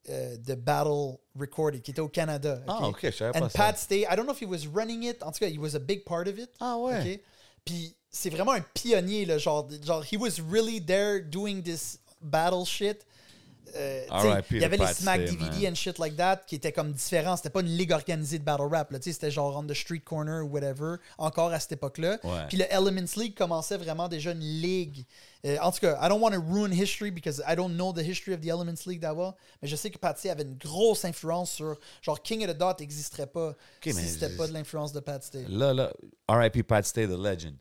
euh, 0.08 0.36
de 0.36 0.54
battle 0.54 1.18
recorded, 1.38 1.82
qui 1.82 1.92
était 1.92 2.00
au 2.00 2.08
Canada. 2.08 2.62
Ah, 2.66 2.88
ok, 2.88 2.98
je 3.02 3.10
savais 3.10 3.36
And 3.36 3.42
pas 3.42 3.48
ça. 3.48 3.58
Pat 3.58 3.78
Stay, 3.78 4.00
I 4.00 4.16
don't 4.16 4.24
know 4.24 4.32
if 4.34 4.40
he 4.40 4.46
was 4.46 4.66
running 4.72 5.04
it. 5.04 5.22
En 5.22 5.32
tout 5.32 5.38
cas, 5.38 5.48
he 5.48 5.58
was 5.58 5.74
a 5.74 5.78
big 5.78 6.04
part 6.04 6.26
of 6.28 6.38
it. 6.38 6.50
Ah 6.60 6.76
ouais. 6.78 7.22
Puis 7.64 7.96
c'est 8.10 8.30
vraiment 8.30 8.52
un 8.52 8.60
pionnier, 8.60 9.24
là, 9.24 9.38
genre, 9.38 9.68
genre, 9.82 10.04
he 10.04 10.16
was 10.16 10.40
really 10.50 10.84
there 10.84 11.20
doing 11.20 11.62
this 11.62 11.98
battle 12.20 12.64
shit. 12.64 13.06
Euh, 13.74 14.40
il 14.50 14.58
y 14.58 14.64
avait 14.64 14.76
les 14.76 14.86
Smack 14.86 15.24
DVD 15.24 15.68
and 15.68 15.74
shit 15.74 15.98
like 15.98 16.16
that 16.16 16.42
qui 16.46 16.56
étaient 16.56 16.72
comme 16.72 16.92
différents. 16.92 17.36
C'était 17.36 17.50
pas 17.50 17.60
une 17.60 17.76
ligue 17.76 17.92
organisée 17.92 18.38
de 18.38 18.44
battle 18.44 18.68
rap. 18.70 18.92
C'était 19.00 19.30
genre 19.30 19.56
on 19.56 19.66
the 19.66 19.74
street 19.74 20.00
corner 20.00 20.44
ou 20.44 20.48
whatever, 20.48 20.96
encore 21.18 21.52
à 21.52 21.60
cette 21.60 21.72
époque-là. 21.72 22.18
Ouais. 22.24 22.46
Puis 22.48 22.58
le 22.58 22.64
Elements 22.70 23.16
League 23.16 23.36
commençait 23.36 23.76
vraiment 23.76 24.08
déjà 24.08 24.32
une 24.32 24.40
ligue. 24.40 25.04
Euh, 25.44 25.56
en 25.60 25.72
tout 25.72 25.80
cas, 25.80 25.98
I 26.00 26.08
don't 26.08 26.20
want 26.20 26.32
to 26.32 26.40
ruin 26.40 26.70
history 26.70 27.10
because 27.10 27.42
I 27.46 27.56
don't 27.56 27.74
know 27.74 27.92
the 27.92 28.04
history 28.06 28.34
of 28.34 28.40
the 28.40 28.48
Elements 28.48 28.86
League 28.86 29.00
d'abord. 29.00 29.36
Mais 29.60 29.68
je 29.68 29.76
sais 29.76 29.90
que 29.90 29.98
Pat 29.98 30.16
Stay 30.18 30.30
avait 30.30 30.44
une 30.44 30.56
grosse 30.56 31.04
influence 31.04 31.50
sur. 31.50 31.78
Genre 32.00 32.22
King 32.22 32.44
of 32.44 32.54
the 32.54 32.58
Dot 32.58 32.80
n'existerait 32.80 33.26
pas 33.26 33.54
mais 33.84 33.92
si 33.92 34.08
c'était 34.08 34.36
pas 34.36 34.46
de 34.46 34.52
l'influence 34.52 34.92
de 34.92 35.00
Pat 35.00 35.22
Stay. 35.22 35.44
Là, 35.48 35.74
là, 35.74 35.92
R.I.P. 36.28 36.62
Pat 36.62 36.84
Stay, 36.84 37.06
The 37.06 37.18
Legend. 37.18 37.56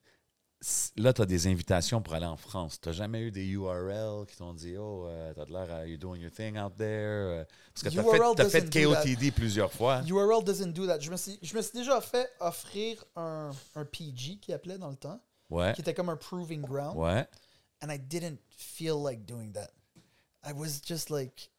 Là, 0.97 1.11
tu 1.11 1.21
as 1.23 1.25
des 1.25 1.47
invitations 1.47 2.01
pour 2.03 2.13
aller 2.13 2.25
en 2.27 2.37
France. 2.37 2.79
Tu 2.79 2.93
jamais 2.93 3.19
eu 3.21 3.31
des 3.31 3.45
URL 3.47 4.27
qui 4.27 4.35
t'ont 4.37 4.53
dit 4.53 4.75
Oh, 4.77 5.05
euh, 5.07 5.33
t'as 5.33 5.45
de 5.45 5.51
l'air 5.51 5.71
à 5.73 5.87
you 5.87 5.97
doing 5.97 6.19
your 6.19 6.29
thing 6.31 6.55
out 6.59 6.73
there. 6.77 6.85
euh, 6.87 7.43
Parce 7.73 7.83
que 7.83 7.89
tu 7.89 8.41
as 8.41 8.49
fait. 8.49 8.69
KOTD 8.83 9.31
plusieurs 9.31 9.71
fois. 9.73 10.01
URL 10.07 10.43
doesn't 10.43 10.71
do 10.73 10.85
that. 10.85 10.99
Je 10.99 11.09
me 11.09 11.17
suis, 11.17 11.39
je 11.41 11.55
me 11.55 11.61
suis 11.63 11.73
déjà 11.79 11.99
fait 11.99 12.29
offrir 12.39 13.03
un, 13.15 13.49
un 13.75 13.85
PG 13.85 14.37
qui 14.39 14.53
appelait 14.53 14.77
dans 14.77 14.89
le 14.89 14.95
temps, 14.97 15.19
Ouais. 15.49 15.73
qui 15.73 15.81
était 15.81 15.95
comme 15.95 16.09
un 16.09 16.15
proving 16.17 16.61
ground, 16.61 16.95
Ouais. 16.95 17.25
and 17.83 17.89
I 17.89 17.97
didn't 17.97 18.37
feel 18.55 19.01
like 19.03 19.25
doing 19.25 19.51
that. 19.53 19.71
I 20.43 20.53
was 20.53 20.79
just 20.85 21.09
like, 21.09 21.49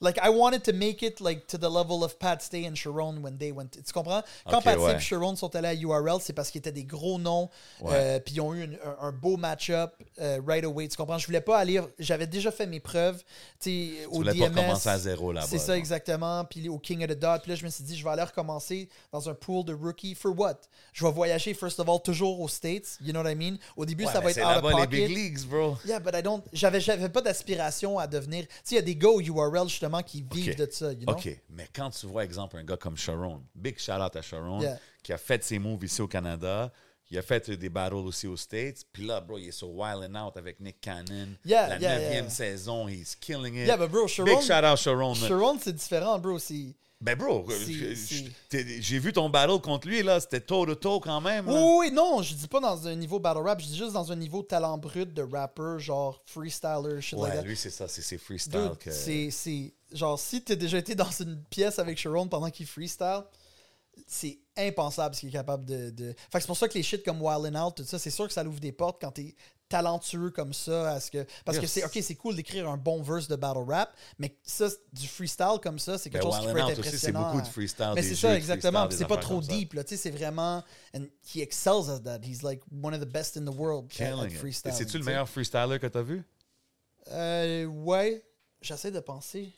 like 0.00 0.18
I 0.22 0.28
wanted 0.30 0.62
to 0.64 0.72
make 0.72 1.02
it 1.02 1.20
like 1.20 1.46
to 1.48 1.58
the 1.58 1.68
level 1.70 2.02
of 2.04 2.18
Pat 2.18 2.42
Stay 2.42 2.66
and 2.66 2.74
Sharon 2.74 3.18
when 3.22 3.36
they 3.38 3.52
went. 3.52 3.70
Tu 3.70 3.92
comprends? 3.92 4.22
Quand 4.48 4.62
Pat 4.62 4.74
Stay 4.78 4.84
ouais. 4.86 4.96
et 4.96 5.00
Sharon 5.00 5.36
sont 5.36 5.54
allés 5.56 5.68
à 5.68 5.74
URL, 5.74 6.20
c'est 6.20 6.32
parce 6.32 6.50
qu'ils 6.50 6.60
étaient 6.60 6.72
des 6.72 6.84
gros 6.84 7.18
noms, 7.18 7.48
Ouais. 7.80 7.90
euh, 7.94 8.20
puis 8.20 8.34
ils 8.36 8.40
ont 8.40 8.54
eu 8.54 8.64
une- 8.64 8.78
un, 8.84 9.08
un 9.08 9.12
beau 9.12 9.36
match-up 9.36 9.94
euh, 10.20 10.40
right 10.46 10.64
away. 10.64 10.88
Tu 10.88 10.96
comprends? 10.96 11.18
Je 11.18 11.26
voulais 11.26 11.40
pas 11.40 11.58
aller. 11.58 11.80
J'avais 11.98 12.26
déjà 12.26 12.50
fait 12.50 12.66
mes 12.66 12.80
preuves, 12.80 13.22
tu 13.60 13.70
sais, 13.98 14.06
au 14.06 14.16
voulais 14.16 14.32
DMS. 14.34 14.54
pas 14.54 14.62
commencer 14.62 14.88
à 14.88 14.98
zéro 14.98 15.32
là-bas. 15.32 15.46
C'est 15.48 15.58
ça, 15.58 15.76
exactement. 15.76 16.44
Puis 16.44 16.68
au 16.68 16.78
King 16.78 17.02
of 17.04 17.10
the 17.10 17.18
Dot. 17.18 17.42
Puis 17.42 17.50
là, 17.50 17.54
je 17.56 17.64
me 17.64 17.70
suis 17.70 17.84
dit, 17.84 17.96
je 17.96 18.04
vais 18.04 18.10
aller 18.10 18.22
recommencer 18.22 18.88
dans 19.12 19.28
un 19.28 19.34
pool 19.34 19.64
de 19.64 19.74
rookies. 19.74 20.14
For 20.14 20.32
what? 20.38 20.60
Je 20.92 21.04
vais 21.04 21.12
voyager, 21.12 21.54
first 21.54 21.78
of 21.80 21.88
all, 21.88 22.00
toujours 22.02 22.40
aux 22.40 22.48
States. 22.48 22.96
You 23.00 23.12
know 23.12 23.22
what 23.22 23.30
I 23.30 23.34
mean? 23.34 23.56
Au 23.76 23.84
début, 23.84 24.04
Ouais, 24.06 24.12
ça 24.12 24.20
va 24.20 24.30
être 24.30 24.38
out 24.38 24.44
of 24.44 24.54
là-bas 24.56 24.68
les 24.70 24.74
pocket. 24.86 24.90
big 25.08 25.16
leagues, 25.16 25.46
bro. 25.48 25.76
Yeah, 25.84 25.98
but 26.00 26.14
I 26.14 26.22
don't. 26.22 26.42
J'avais, 26.52 26.80
j'avais 26.80 27.08
pas 27.08 27.20
d'aspiration 27.20 27.98
à 27.98 28.06
devenir. 28.06 28.46
Tu 28.46 28.54
sais, 28.64 28.74
il 28.74 28.76
y 28.76 28.78
a 28.78 28.82
des 28.82 28.96
gars 28.96 29.08
au 29.08 29.20
URL 29.20 29.68
justement 29.68 29.89
qui 30.02 30.22
vivent 30.32 30.52
Ok. 30.52 30.56
de 30.56 30.68
ça, 30.70 30.92
you 30.92 31.00
know? 31.06 31.12
OK, 31.14 31.28
mais 31.50 31.68
quand 31.74 31.90
tu 31.90 32.06
vois, 32.06 32.24
exemple, 32.24 32.56
un 32.56 32.64
gars 32.64 32.76
comme 32.76 32.96
Sharon, 32.96 33.42
big 33.54 33.78
shout-out 33.78 34.14
à 34.16 34.22
Sharon, 34.22 34.60
Yeah. 34.60 34.78
qui 35.02 35.12
a 35.12 35.18
fait 35.18 35.42
ses 35.44 35.58
moves 35.58 35.84
ici 35.84 36.00
au 36.02 36.08
Canada, 36.08 36.72
il 37.10 37.18
a 37.18 37.22
fait 37.22 37.48
euh, 37.50 37.56
des 37.56 37.68
battles 37.68 37.94
aussi 37.96 38.26
aux 38.28 38.36
States, 38.36 38.84
puis 38.92 39.04
là, 39.04 39.20
bro, 39.20 39.36
il 39.38 39.48
est 39.48 39.52
sur 39.52 39.68
Wild 39.70 40.08
and 40.14 40.26
Out 40.28 40.36
avec 40.36 40.60
Nick 40.60 40.80
Cannon. 40.80 41.28
Yeah, 41.44 41.68
La 41.68 41.78
yeah, 41.78 41.98
neuvième 41.98 42.24
yeah. 42.26 42.30
saison, 42.30 42.86
he's 42.88 43.16
killing 43.16 43.54
it. 43.56 43.66
Yeah, 43.66 43.76
but 43.76 43.90
bro, 43.90 44.06
Sharon- 44.06 44.26
Big 44.36 44.40
shout-out 44.42 44.78
Sharon. 44.78 45.14
man. 45.16 45.28
Sharon, 45.28 45.58
c'est 45.60 45.74
différent, 45.74 46.18
bro. 46.18 46.38
C'est. 46.38 46.74
Ben, 47.02 47.16
bro, 47.16 47.46
t'es- 48.50 48.82
j'ai 48.82 48.98
vu 48.98 49.10
ton 49.12 49.30
battle 49.30 49.58
contre 49.60 49.88
lui, 49.88 50.02
là, 50.02 50.20
c'était 50.20 50.40
toe-to-toe 50.40 51.00
quand 51.00 51.20
même. 51.22 51.46
là. 51.46 51.52
Oui, 51.52 51.88
oui, 51.88 51.90
non, 51.92 52.20
je 52.22 52.34
dis 52.34 52.46
pas 52.46 52.60
dans 52.60 52.86
un 52.86 52.94
niveau 52.94 53.18
battle 53.18 53.40
rap, 53.40 53.58
je 53.60 53.66
dis 53.68 53.76
juste 53.78 53.92
dans 53.94 54.12
un 54.12 54.16
niveau 54.16 54.42
talent 54.42 54.76
brut 54.76 55.12
de 55.14 55.22
rapper, 55.22 55.76
genre 55.78 56.22
freestyler, 56.26 57.00
shit 57.00 57.18
like 57.18 57.28
Ouais, 57.30 57.36
that. 57.36 57.42
lui, 57.42 57.56
c'est 57.56 57.70
ça, 57.70 57.88
c'est 57.88 58.02
ses 58.02 58.18
freestyles. 58.18 58.72
Que... 58.78 58.90
c'est- 58.90 59.30
genre 59.92 60.18
si 60.18 60.42
t'as 60.42 60.54
déjà 60.54 60.78
été 60.78 60.94
dans 60.94 61.10
une 61.10 61.42
pièce 61.50 61.78
avec 61.78 61.98
Sharon 61.98 62.28
pendant 62.28 62.50
qu'il 62.50 62.66
freestyle, 62.66 63.22
c'est 64.06 64.38
impensable 64.56 65.14
ce 65.14 65.20
qu'il 65.20 65.28
est 65.28 65.32
capable 65.32 65.64
de, 65.64 65.90
de- 65.90 66.14
Fait 66.30 66.38
que 66.38 66.40
c'est 66.40 66.46
pour 66.46 66.56
ça 66.56 66.68
que 66.68 66.74
les 66.74 66.82
shit 66.82 67.04
comme 67.04 67.20
Wild 67.20 67.54
and 67.54 67.66
Out, 67.66 67.76
tout 67.76 67.84
ça, 67.84 67.98
c'est 67.98 68.10
sûr 68.10 68.26
que 68.26 68.32
ça 68.32 68.42
l'ouvre 68.42 68.60
des 68.60 68.72
portes 68.72 69.00
quand 69.00 69.10
t'es 69.12 69.34
talentueux 69.68 70.30
comme 70.30 70.52
ça. 70.52 70.92
À 70.94 71.00
ce 71.00 71.10
que, 71.10 71.24
parce 71.44 71.58
que 71.58 71.66
c'est 71.66 71.84
ok, 71.84 71.98
c'est 72.02 72.14
cool 72.16 72.34
d'écrire 72.34 72.68
un 72.68 72.76
bon 72.76 73.02
verse 73.02 73.28
de 73.28 73.36
battle 73.36 73.64
rap, 73.68 73.94
mais 74.18 74.36
ça, 74.42 74.68
du 74.92 75.06
freestyle 75.06 75.58
comme 75.62 75.78
ça, 75.78 75.98
c'est 75.98 76.08
quelque 76.10 76.24
Ben, 76.24 76.30
chose 76.32 76.40
qui 76.40 76.52
peut 76.52 76.58
être 76.58 76.64
aussi, 76.78 76.82
c'est 76.82 76.86
impressionnant. 76.88 77.26
beaucoup 77.32 77.42
de 77.42 77.46
freestyle. 77.46 77.92
mais 77.94 78.02
c'est 78.02 78.14
ça, 78.16 78.36
exactement. 78.36 78.88
C'est 78.90 79.06
pas 79.06 79.16
trop 79.18 79.40
deep, 79.40 79.74
là. 79.74 79.84
Tu 79.84 79.90
sais, 79.90 79.96
c'est 79.96 80.10
vraiment. 80.10 80.64
And 80.94 81.04
he 81.34 81.40
excels 81.40 81.90
at 81.90 82.00
that. 82.00 82.20
He's 82.24 82.42
like 82.42 82.62
one 82.82 82.94
of 82.94 83.00
the 83.00 83.08
best 83.12 83.36
in 83.36 83.44
the 83.44 83.54
world 83.54 83.92
C'est-tu 83.92 84.98
le 84.98 85.04
meilleur 85.04 85.28
freestyler 85.28 85.78
que 85.78 85.86
t'as 85.88 86.02
vu? 86.02 86.24
Euh, 87.12 87.64
ouais, 87.66 88.24
j'essaie 88.60 88.90
de 88.90 89.00
penser. 89.00 89.52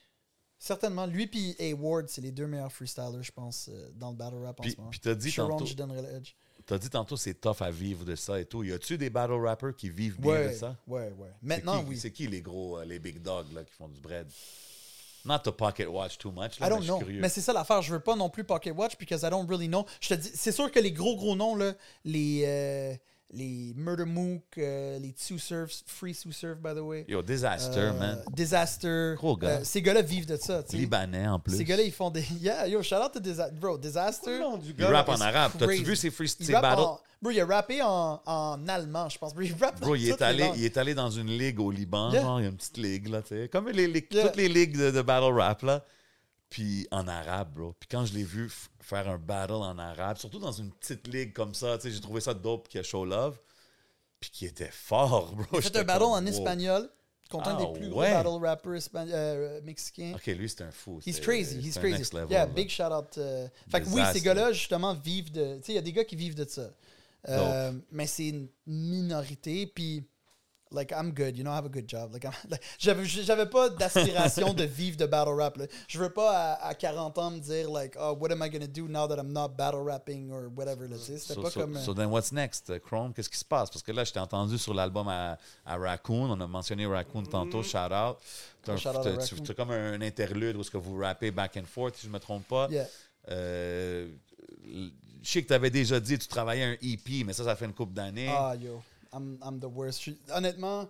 Certainement. 0.65 1.07
Lui 1.07 1.27
puis 1.27 1.57
A. 1.59 1.75
Ward, 1.75 2.07
c'est 2.09 2.21
les 2.21 2.31
deux 2.31 2.47
meilleurs 2.47 2.71
freestylers, 2.71 3.23
je 3.25 3.33
pense, 3.33 3.69
euh, 3.69 3.91
dans 3.97 4.11
le 4.11 4.17
battle 4.17 4.37
rap 4.45 4.61
en 4.61 4.63
Puis, 4.63 4.71
ce 4.73 4.77
moment. 4.77 4.91
puis 4.91 5.01
t'as 5.01 5.15
dit 5.17 5.29
Sharon, 5.29 5.49
tantôt, 5.51 5.67
je 5.67 5.75
donnerais 5.75 6.03
l'edge. 6.03 6.35
t'as 6.65 6.79
dit 6.79 6.89
tantôt 6.89 7.17
c'est 7.17 7.35
tough 7.35 7.61
à 7.63 7.73
vivre 7.73 8.05
de 8.05 8.15
ça 8.15 8.39
et 8.39 8.45
tout. 8.45 8.63
Y 8.63 8.73
a-tu 8.73 8.97
des 8.97 9.11
battle 9.11 9.33
rappers 9.45 9.75
qui 9.75 9.91
vivent 9.91 10.21
bien 10.21 10.31
Ouais, 10.31 10.49
de 10.51 10.55
ça? 10.55 10.77
ouais, 10.87 11.13
ouais. 11.19 11.31
Maintenant, 11.43 11.83
qui- 11.83 11.89
oui. 11.91 11.99
C'est 11.99 12.13
qui 12.13 12.29
les 12.29 12.43
gros, 12.43 12.79
euh, 12.79 12.85
les 12.85 13.01
big 13.01 13.21
dogs 13.21 13.53
là, 13.53 13.65
qui 13.65 13.73
font 13.73 13.89
du 13.89 13.99
bread? 14.01 14.29
Not 15.25 15.41
to 15.41 15.51
pocket 15.53 15.89
watch 15.89 16.17
too 16.19 16.31
much. 16.31 16.61
Là, 16.61 16.67
I 16.69 16.71
don't 16.71 16.85
know. 16.85 16.99
curieux. 16.99 17.21
Mais 17.21 17.29
c'est 17.29 17.41
ça 17.41 17.53
l'affaire. 17.53 17.83
Je 17.83 17.93
veux 17.93 18.01
pas 18.01 18.15
non 18.15 18.31
plus 18.31 18.45
Pocket 18.45 18.73
Watch 18.77 18.97
because 18.99 19.23
I 19.23 19.31
don't 19.31 19.49
really 19.49 19.69
know. 19.69 19.85
Je 20.01 20.11
te 20.11 20.15
dis, 20.15 20.31
c'est 20.33 20.53
sûr 20.53 20.71
que 20.71 20.79
les 20.81 20.93
gros 20.93 21.17
gros 21.17 21.35
noms 21.37 21.55
là, 21.57 21.75
les 22.05 22.43
euh, 22.47 22.95
les 23.35 23.73
Murder 23.77 24.05
Mook, 24.05 24.43
euh, 24.59 24.99
les 24.99 25.13
Two 25.15 25.39
Surfs, 25.39 25.83
Free 25.87 26.15
Two 26.15 26.33
Surf 26.33 26.59
by 26.59 26.75
the 26.75 26.81
way, 26.83 27.05
Yo, 27.09 27.23
Disaster, 27.23 27.81
euh, 27.81 27.93
man. 27.99 28.23
Disaster. 28.33 29.15
Gros 29.17 29.37
gars. 29.37 29.49
euh, 29.49 29.61
ces 29.65 29.81
gars-là 29.81 30.03
vivent 30.03 30.27
de 30.27 30.37
ça. 30.37 30.63
tu 30.63 30.73
sais. 30.73 30.77
Libanais 30.77 31.27
en 31.27 31.39
plus. 31.39 31.57
Ces 31.57 31.65
gars-là 31.65 31.83
ils 31.83 31.93
font 31.93 32.11
des 32.11 32.23
yeah 32.41 32.67
yo 32.69 32.83
shout 32.83 32.97
out 32.97 33.13
to 33.13 33.21
Disaster 33.21 33.55
bro 33.59 33.73
Le 33.75 33.79
Disaster. 33.81 34.39
nom 34.39 34.59
du 34.59 34.71
Il 34.71 34.77
gars. 34.77 34.91
rappe 34.91 35.09
là, 35.09 35.15
en 35.15 35.21
arabe. 35.21 35.53
T'as-tu 35.59 35.83
vu 35.83 35.97
ses 35.97 36.11
free 36.11 36.33
Il 36.41 36.47
ses 36.47 36.53
rappe 36.55 36.63
battles? 36.63 36.81
en- 36.83 37.01
bro, 37.23 37.31
il 37.31 37.41
a 37.41 37.47
rappé 37.47 37.81
en, 37.83 38.21
en 38.27 38.69
allemand, 38.69 39.09
je 39.09 39.17
pense. 39.19 39.33
Bro, 39.35 39.43
il 39.43 39.55
rappe 39.59 39.81
Bro, 39.81 39.95
il 39.97 40.09
est, 40.11 40.21
allé, 40.23 40.51
il 40.57 40.65
est 40.65 40.77
allé 40.77 40.95
dans 40.95 41.11
une 41.11 41.29
ligue 41.31 41.59
au 41.61 41.71
Liban, 41.71 42.11
Yeah. 42.13 42.23
genre, 42.23 42.41
il 42.41 42.43
y 42.43 42.47
a 42.47 42.51
une 42.51 42.57
petite 42.57 42.77
ligue, 42.77 43.09
là, 43.09 43.23
tu 43.23 43.29
sais. 43.29 43.49
Comme 43.49 43.69
les, 43.71 43.87
les- 43.89 44.07
Yeah. 44.11 44.25
toutes 44.27 44.37
les 44.37 44.49
ligues 44.49 44.77
de, 44.77 44.91
de 44.91 45.01
battle 45.03 45.33
rap, 45.33 45.63
là. 45.63 45.85
Puis 46.51 46.87
en 46.91 47.09
arabe, 47.09 47.55
bro. 47.55 47.75
Puis 47.81 47.89
quand 47.91 48.05
je 48.05 48.13
l'ai 48.13 48.25
vu 48.25 48.51
faire 48.83 49.09
un 49.09 49.19
battle 49.19 49.55
en 49.55 49.79
arabe, 49.79 50.19
surtout 50.19 50.39
dans 50.39 50.53
une 50.53 50.71
petite 50.73 51.07
ligue 51.09 51.33
comme 51.33 51.55
ça, 51.55 51.79
tu 51.79 51.85
sais, 51.85 51.91
j'ai 51.95 52.01
trouvé 52.01 52.21
ça 52.21 52.35
dope 52.35 52.69
qui 52.69 52.79
a 52.79 52.83
show 52.83 53.05
love. 53.05 53.39
Puis 54.21 54.31
qui 54.31 54.47
était 54.47 54.71
fort, 54.71 55.35
bro. 55.35 55.59
A 55.59 55.63
fait 55.63 55.77
un 55.77 55.83
battle 55.83 56.01
comme, 56.01 56.13
en 56.13 56.23
wow. 56.23 56.29
espagnol 56.29 56.89
contre 57.29 57.49
un 57.49 57.57
Ah, 57.59 57.65
des 57.65 57.79
plus 57.79 57.89
gros 57.89 58.01
battle 58.03 58.45
rappers 58.45 58.81
euh, 58.95 59.61
mexicains. 59.63 60.13
Ok, 60.15 60.27
lui, 60.27 60.49
c'est 60.49 60.63
un 60.63 60.71
fou. 60.71 61.01
He's 61.05 61.19
crazy, 61.19 61.59
he's 61.59 61.77
crazy. 61.77 61.99
next 61.99 62.15
level, 62.15 62.31
yeah, 62.31 62.47
là. 62.47 62.53
big 62.53 62.69
shout 62.69 62.85
out. 62.93 63.19
euh, 63.19 63.49
Fait 63.69 63.81
que 63.81 63.89
oui, 63.89 64.03
ces 64.13 64.21
gars-là, 64.21 64.53
justement, 64.53 64.95
vivent 64.95 65.33
de. 65.33 65.57
Tu 65.57 65.63
sais, 65.65 65.73
il 65.73 65.75
y 65.75 65.79
a 65.79 65.83
des 65.83 65.93
gars 65.93 66.05
qui 66.05 66.15
vivent 66.15 66.37
de 66.37 66.47
ça. 66.49 66.71
Euh, 67.29 67.73
mais 67.91 68.07
c'est 68.07 68.29
une 68.29 68.49
minorité, 68.67 69.67
puis. 69.67 70.05
Like, 70.73 70.91
I'm 70.93 71.13
good, 71.13 71.37
you 71.37 71.45
know, 71.45 71.51
I 71.53 71.57
have 71.57 71.67
a 71.67 71.69
good 71.69 71.87
job. 71.89 72.13
Like, 72.13 72.25
I'm- 72.25 72.35
like, 72.51 72.63
j'avais, 72.79 73.05
j'avais 73.05 73.47
pas 73.47 73.69
d'aspiration 73.69 74.55
de 74.55 74.65
vivre 74.65 74.97
de 74.97 75.07
battle 75.07 75.35
rap. 75.39 75.57
Là. 75.59 75.67
Je 75.89 75.99
veux 75.99 76.11
pas 76.11 76.55
à, 76.55 76.69
à 76.69 76.75
40 76.75 77.19
ans 77.19 77.31
me 77.31 77.39
dire, 77.41 77.71
like, 77.71 77.95
oh, 78.01 78.17
what 78.19 78.31
am 78.33 78.43
I 78.43 78.49
gonna 78.51 78.67
do 78.67 78.89
now 78.89 79.07
that 79.07 79.17
I'm 79.19 79.33
not 79.33 79.51
battle 79.57 79.83
rapping 79.85 80.31
or 80.33 80.49
whatever. 80.57 80.89
Là. 80.89 80.97
C'était 80.99 81.19
So, 81.35 81.43
pas 81.43 81.51
so- 81.51 81.61
comme. 81.61 81.77
euh, 81.77 81.81
so 81.81 81.93
then 81.95 82.07
what's 82.09 82.33
next, 82.33 82.71
uh, 82.71 82.79
Chrome? 82.81 83.13
Qu'est-ce 83.13 83.29
qui 83.31 83.39
se 83.39 83.45
passe? 83.45 83.71
Parce 83.71 83.83
que 83.83 83.93
là, 83.93 84.05
je 84.05 84.13
t'ai 84.13 84.21
entendu 84.21 84.57
sur 84.59 84.75
l'album 84.75 85.09
à, 85.09 85.37
à 85.67 85.77
Raccoon. 85.77 86.31
On 86.31 86.41
a 86.41 86.47
mentionné 86.47 86.87
Raccoon 86.87 87.25
tantôt. 87.25 87.63
Shout 87.63 87.79
out. 87.93 88.17
T'as 88.65 88.77
t'as 88.77 89.55
comme 89.55 89.71
un 89.73 90.01
interlude 90.01 90.57
où 90.57 90.61
est-ce 90.61 90.71
que 90.71 90.77
vous 90.79 90.97
rappez 90.99 91.31
back 91.31 91.57
and 91.57 91.65
forth, 91.67 91.97
si 91.97 92.07
je 92.07 92.11
me 92.13 92.19
trompe 92.19 92.47
pas. 92.47 92.69
yeah. 92.71 92.87
Euh, 93.31 94.09
je 94.65 95.31
sais 95.31 95.43
que 95.43 95.49
tu 95.49 95.55
avais 95.55 95.71
déjà 95.71 96.01
dit 96.01 96.17
que 96.19 96.23
tu 96.23 96.29
travaillais 96.29 96.65
un 96.65 96.77
EP, 96.83 97.25
mais 97.25 97.33
ça, 97.33 97.45
ça 97.45 97.55
fait 97.57 97.65
une 97.65 97.73
couple 97.75 97.93
d'années. 97.93 98.29
Ah, 98.29 98.55
yo, 98.61 98.83
I'm, 99.13 99.39
I'm 99.43 99.61
the 99.61 99.67
worst. 99.67 100.09
Honnêtement, 100.35 100.89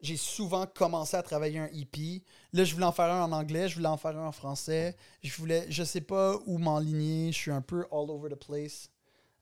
j'ai 0.00 0.16
souvent 0.16 0.66
commencé 0.66 1.16
à 1.16 1.22
travailler 1.22 1.58
un 1.58 1.68
EP. 1.72 2.22
Là, 2.52 2.64
je 2.64 2.74
voulais 2.74 2.86
en 2.86 2.92
faire 2.92 3.12
un 3.12 3.22
en 3.22 3.32
anglais, 3.32 3.68
je 3.68 3.76
voulais 3.76 3.88
en 3.88 3.96
faire 3.96 4.16
un 4.16 4.26
en 4.26 4.32
français. 4.32 4.96
Je 5.22 5.34
voulais, 5.36 5.66
je 5.68 5.84
sais 5.84 6.00
pas 6.00 6.38
où 6.46 6.58
m'enligner. 6.58 7.32
Je 7.32 7.38
suis 7.38 7.50
un 7.50 7.62
peu 7.62 7.86
all 7.90 8.10
over 8.10 8.28
the 8.28 8.36
place. 8.36 8.90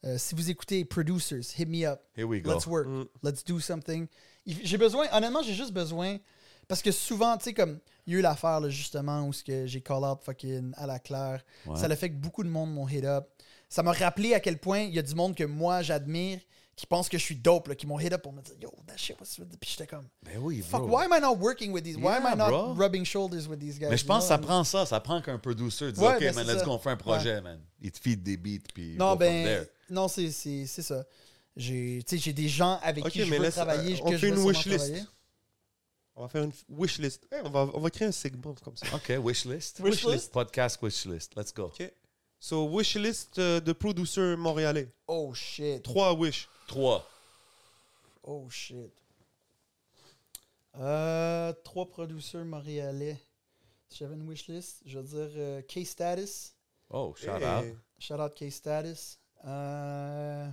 Euh, 0.05 0.19
si 0.19 0.35
vous 0.35 0.51
écoutez 0.51 0.85
Producers, 0.85 1.41
hit 1.59 1.67
me 1.67 1.87
up. 1.87 2.01
Here 2.17 2.27
we 2.27 2.41
go. 2.41 2.53
Let's 2.53 2.67
work. 2.67 2.87
Mm. 2.87 3.07
Let's 3.23 3.43
do 3.43 3.59
something. 3.59 4.07
J'ai 4.47 4.77
besoin, 4.77 5.07
honnêtement, 5.13 5.43
j'ai 5.43 5.55
juste 5.55 5.73
besoin. 5.73 6.19
Parce 6.69 6.83
que 6.83 6.93
souvent, 6.93 7.37
tu 7.37 7.45
sais, 7.45 7.55
comme 7.55 7.79
il 8.07 8.13
y 8.13 8.17
a 8.17 8.19
eu 8.19 8.23
l'affaire, 8.23 8.69
justement, 8.71 9.27
où 9.27 9.33
ce 9.33 9.43
que 9.43 9.67
j'ai 9.67 9.81
call 9.81 10.05
out 10.05 10.21
fucking 10.23 10.73
à 10.77 10.87
la 10.87 10.99
claire. 10.99 11.43
Ouais. 11.67 11.77
Ça 11.77 11.89
l'a 11.89 11.97
fait 11.97 12.11
que 12.11 12.17
beaucoup 12.17 12.43
de 12.45 12.49
monde 12.49 12.73
m'ont 12.73 12.87
hit 12.87 13.05
up. 13.05 13.29
Ça 13.69 13.83
m'a 13.83 13.93
rappelé 13.93 14.35
à 14.35 14.41
quel 14.41 14.59
point 14.59 14.81
il 14.81 14.95
y 14.95 14.99
a 14.99 15.03
du 15.03 15.15
monde 15.15 15.35
que 15.35 15.45
moi 15.45 15.83
j'admire 15.83 16.41
qui 16.77 16.87
pense 16.87 17.09
que 17.09 17.17
je 17.19 17.23
suis 17.23 17.37
dope, 17.37 17.69
là, 17.69 17.75
qui 17.75 17.87
m'ont 17.87 18.01
hit 18.01 18.13
up 18.13 18.23
pour 18.23 18.33
me 18.33 18.43
dire 18.43 18.55
Yo, 18.61 18.73
that 18.87 18.97
shit 18.97 19.17
was. 19.21 19.27
Puis 19.61 19.71
j'étais 19.71 19.87
comme 19.87 20.09
Ben 20.23 20.39
oui, 20.41 20.61
Fuck, 20.61 20.83
bro. 20.87 20.97
why 20.99 21.05
am 21.05 21.13
I 21.17 21.21
not 21.21 21.37
working 21.37 21.73
with 21.73 21.85
these? 21.85 21.97
Why 21.97 22.15
am 22.17 22.27
I 22.27 22.37
not 22.37 22.49
bro. 22.49 22.75
rubbing 22.75 23.05
shoulders 23.05 23.47
with 23.47 23.61
these 23.61 23.79
guys? 23.79 23.91
Mais 23.91 23.97
je 23.97 24.05
pense 24.05 24.25
que 24.25 24.29
ça 24.29 24.39
prend 24.39 24.65
ça. 24.65 24.85
Ça 24.87 24.99
prend 25.01 25.21
qu'un 25.23 25.39
producer 25.39 25.93
dise 25.93 26.03
Ouais, 26.03 26.15
OK, 26.15 26.21
ben 26.21 26.35
man, 26.35 26.47
let's 26.47 26.59
ça. 26.59 26.65
go, 26.65 26.73
on 26.73 26.79
fait 26.79 26.91
un 26.91 26.97
projet, 26.97 27.41
man. 27.41 27.61
Il 27.81 27.93
te 27.93 27.99
feed 27.99 28.23
des 28.23 28.37
beats, 28.37 28.67
puis 28.75 28.97
Non, 28.97 29.15
ben, 29.17 29.45
there. 29.45 29.67
non, 29.91 30.09
c'est 30.09 30.31
c'est- 30.31 30.67
c'est 30.67 30.83
ça. 30.83 31.05
J'ai 31.57 32.03
tu 32.07 32.17
sais, 32.17 32.23
j'ai 32.23 32.33
des 32.33 32.49
gens 32.49 32.81
avec 32.83 33.05
qui 33.09 33.21
je 33.25 33.31
veux 33.33 33.39
laisse- 33.41 33.55
travailler. 33.55 33.95
euh, 33.95 33.99
on 34.03 34.11
que 34.11 34.17
fait 34.17 34.19
je 34.19 34.27
veux 34.27 34.29
une 34.33 34.35
sûrement 34.37 34.49
wish 34.49 34.67
list. 34.67 34.79
travailler. 34.79 35.03
On 36.17 36.23
va 36.23 36.29
faire 36.29 36.43
une 36.45 36.53
wish 36.69 36.99
list. 36.99 37.27
Eh, 37.33 37.37
on, 37.45 37.51
va, 37.51 37.69
on 37.75 37.81
va 37.81 37.91
créer 37.91 38.09
un 38.09 38.13
segment 38.13 38.55
comme 38.63 38.77
ça. 38.77 38.87
OK, 38.95 39.13
wishlist. 39.25 39.81
Wish 39.81 40.05
list? 40.05 40.33
Podcast 40.33 40.79
wishlist. 40.83 41.35
Let's 41.37 41.53
go. 41.53 41.65
OK. 41.65 41.93
So, 42.47 42.67
wish 42.67 42.95
list 42.97 43.39
euh, 43.39 43.59
de 43.59 43.73
producers 43.73 44.37
montréalais. 44.37 44.93
Oh 45.09 45.33
shit. 45.33 45.83
Trois 45.83 46.13
wish. 46.13 46.47
Trois. 46.67 47.03
Oh 48.23 48.51
shit. 48.51 48.93
Euh, 50.77 51.55
trois 51.65 51.87
producteurs 51.89 52.45
montréalais. 52.45 53.19
Si 53.89 53.97
j'avais 53.97 54.17
une 54.17 54.29
wishlist, 54.29 54.83
je 54.85 54.99
veux 54.99 55.05
dire 55.05 55.31
euh, 55.39 55.63
K-Status. 55.63 56.53
Oh, 56.91 57.15
shout 57.17 57.31
out. 57.31 57.65
Shout 57.99 58.21
out 58.21 58.35
K-Status. 58.35 59.19
Euh, 59.47 60.47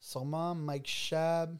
sûrement 0.00 0.54
Mike 0.54 0.88
Shab. 0.88 1.58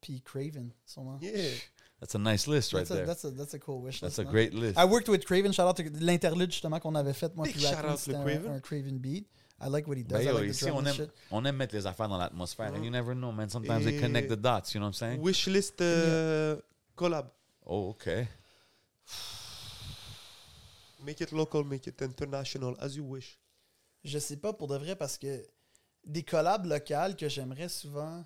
Puis 0.00 0.22
Craven, 0.22 0.70
sûrement. 0.86 1.18
Yeah. 1.20 1.58
That's 2.00 2.14
a 2.14 2.18
nice 2.18 2.46
list 2.46 2.72
right 2.72 2.80
That's, 2.86 2.90
a, 2.90 2.94
there. 2.94 3.06
that's, 3.06 3.24
a, 3.24 3.30
that's 3.30 3.54
a 3.54 3.58
cool 3.58 3.80
wish 3.80 4.00
That's 4.00 4.18
list. 4.18 4.20
a 4.20 4.24
man. 4.24 4.32
great 4.32 4.54
list. 4.54 4.78
I 4.78 4.84
worked 4.84 5.08
with 5.08 5.26
Craven. 5.26 5.50
Shout 5.52 5.66
out 5.66 5.76
to 5.76 5.82
l'interlude 6.00 6.52
justement 6.52 6.78
qu'on 6.80 6.94
avait 6.94 7.12
fait, 7.12 7.34
moi 7.34 7.44
Big 7.46 7.54
puis 7.54 7.64
shout 7.64 7.84
out 7.84 7.98
to 7.98 8.14
un, 8.16 8.22
Craven. 8.22 8.52
un 8.52 8.60
Craven 8.60 8.98
beat. 8.98 9.26
I 9.60 9.66
like 9.68 9.88
what 9.88 9.96
he 9.96 10.04
does. 10.04 10.18
Ben 10.18 10.28
I 10.28 10.30
yo, 10.30 10.34
like 10.34 10.44
the 10.46 10.50
ici, 10.50 10.70
on 10.70 10.86
aime, 10.86 10.94
shit. 10.94 11.10
on 11.32 11.44
aime 11.44 11.56
mettre 11.56 11.74
les 11.74 11.84
affaires 11.86 12.08
dans 12.08 12.16
l'atmosphère. 12.18 12.72
And 12.72 12.84
you 12.84 12.90
never 12.92 13.14
know, 13.16 13.32
man. 13.32 13.48
Sometimes 13.48 13.84
they 13.84 13.98
connect 13.98 14.28
the 14.28 14.36
dots, 14.36 14.72
you 14.74 14.78
know 14.80 14.86
what 14.86 14.90
I'm 14.90 14.92
saying? 14.94 15.20
Wish 15.20 15.48
list 15.48 15.80
euh, 15.80 16.56
collab. 16.94 17.26
Oh, 17.66 17.88
OK. 17.90 18.28
Make 21.04 21.20
it 21.20 21.32
local, 21.32 21.64
make 21.64 21.86
it 21.88 22.00
international, 22.02 22.76
as 22.80 22.96
you 22.96 23.04
wish. 23.04 23.38
Je 24.04 24.18
sais 24.18 24.36
pas 24.36 24.52
pour 24.52 24.68
de 24.68 24.76
vrai 24.76 24.94
parce 24.96 25.18
que 25.18 25.44
des 26.04 26.22
collabs 26.22 26.66
locales 26.66 27.16
que 27.16 27.28
j'aimerais 27.28 27.68
souvent, 27.68 28.24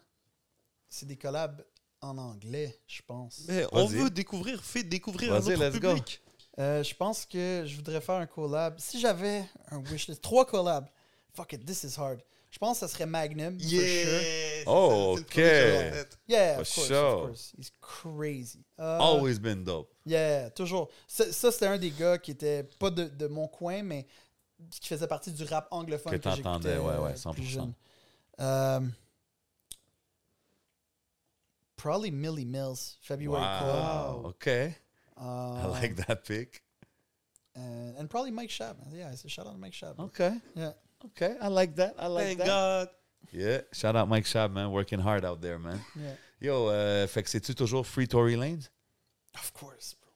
c'est 0.88 1.06
des 1.06 1.16
collabs 1.16 1.62
en 2.02 2.18
anglais, 2.18 2.78
je 2.86 3.00
pense. 3.06 3.42
Mais 3.48 3.64
on 3.72 3.86
veut 3.86 4.10
découvrir, 4.10 4.62
fait 4.62 4.82
découvrir 4.82 5.32
un 5.34 5.38
Vas-y, 5.40 5.54
autre 5.54 5.64
let's 5.64 5.80
go. 5.80 5.88
public. 5.94 6.20
Euh, 6.58 6.82
je 6.82 6.94
pense 6.94 7.24
que 7.24 7.64
je 7.66 7.76
voudrais 7.76 8.00
faire 8.00 8.16
un 8.16 8.26
collab. 8.26 8.74
Si 8.78 9.00
j'avais 9.00 9.44
un 9.70 9.78
wishlist, 9.78 10.20
trois 10.20 10.44
collabs, 10.44 10.86
fuck 11.34 11.52
it, 11.54 11.64
this 11.64 11.84
is 11.84 11.98
hard. 11.98 12.20
Je 12.50 12.58
pense 12.58 12.80
que 12.80 12.86
ça 12.86 12.92
serait 12.92 13.06
Magnum, 13.06 13.58
for 13.58 13.66
sure. 13.66 13.80
Yeah! 13.80 14.64
Oh, 14.66 15.16
ok. 15.18 15.36
Yeah, 16.28 16.60
of 16.60 16.74
course, 16.74 16.86
sure. 16.86 16.96
of 17.22 17.26
course. 17.28 17.52
He's 17.56 17.72
crazy. 17.80 18.62
Euh, 18.78 18.98
Always 18.98 19.38
been 19.38 19.64
dope. 19.64 19.90
Yeah, 20.04 20.50
toujours. 20.50 20.90
Ça, 21.08 21.32
ça, 21.32 21.50
c'était 21.50 21.66
un 21.66 21.78
des 21.78 21.90
gars 21.90 22.18
qui 22.18 22.32
était 22.32 22.64
pas 22.78 22.90
de, 22.90 23.04
de 23.04 23.26
mon 23.28 23.48
coin, 23.48 23.82
mais 23.82 24.06
qui 24.70 24.86
faisait 24.86 25.06
partie 25.06 25.32
du 25.32 25.44
rap 25.44 25.66
anglophone 25.70 26.12
Que 26.12 26.18
que, 26.18 26.22
t'entendais, 26.22 26.74
j'écoutais, 26.74 26.86
ouais, 26.90 26.98
ouais, 26.98 27.14
100%. 27.14 27.32
plus 27.32 27.44
jeune. 27.44 27.72
Euh, 28.40 28.80
probably 31.82 32.10
Millie 32.12 32.44
Mills, 32.44 32.96
February 33.02 33.42
Wow. 33.42 34.22
OK. 34.26 34.74
Club. 35.16 35.26
I 35.26 35.64
Um, 35.64 35.70
like 35.72 35.96
that 36.06 36.24
pick. 36.24 36.62
and, 37.56 37.96
and 37.98 38.08
probably 38.08 38.30
Mike 38.30 38.50
Shab. 38.50 38.76
Yeah, 38.92 39.10
it's 39.12 39.24
a 39.24 39.28
shout 39.28 39.46
out 39.46 39.52
to 39.54 39.58
Mike 39.58 39.72
Shab. 39.74 39.98
OK. 39.98 40.32
Yeah. 40.54 40.72
OK. 41.04 41.36
I 41.40 41.48
like 41.48 41.74
that. 41.76 41.94
I 41.98 42.06
like 42.06 42.26
Thank 42.26 42.38
that. 42.38 42.46
God. 42.46 42.88
Yeah. 43.32 43.60
Shout 43.72 43.96
out 43.96 44.08
Mike 44.08 44.24
Shab, 44.26 44.52
man. 44.52 44.70
Working 44.70 45.00
hard 45.00 45.24
out 45.24 45.40
there, 45.42 45.58
man. 45.58 45.80
Yeah. 45.96 46.14
Yo, 46.40 46.68
euh, 46.68 47.06
fait 47.08 47.22
que 47.24 47.28
c'est-tu 47.30 47.54
toujours 47.54 47.84
Free 47.86 48.06
Tory 48.06 48.36
Lanez? 48.36 48.68
Of 49.34 49.52
course, 49.52 49.94
bro. 50.00 50.10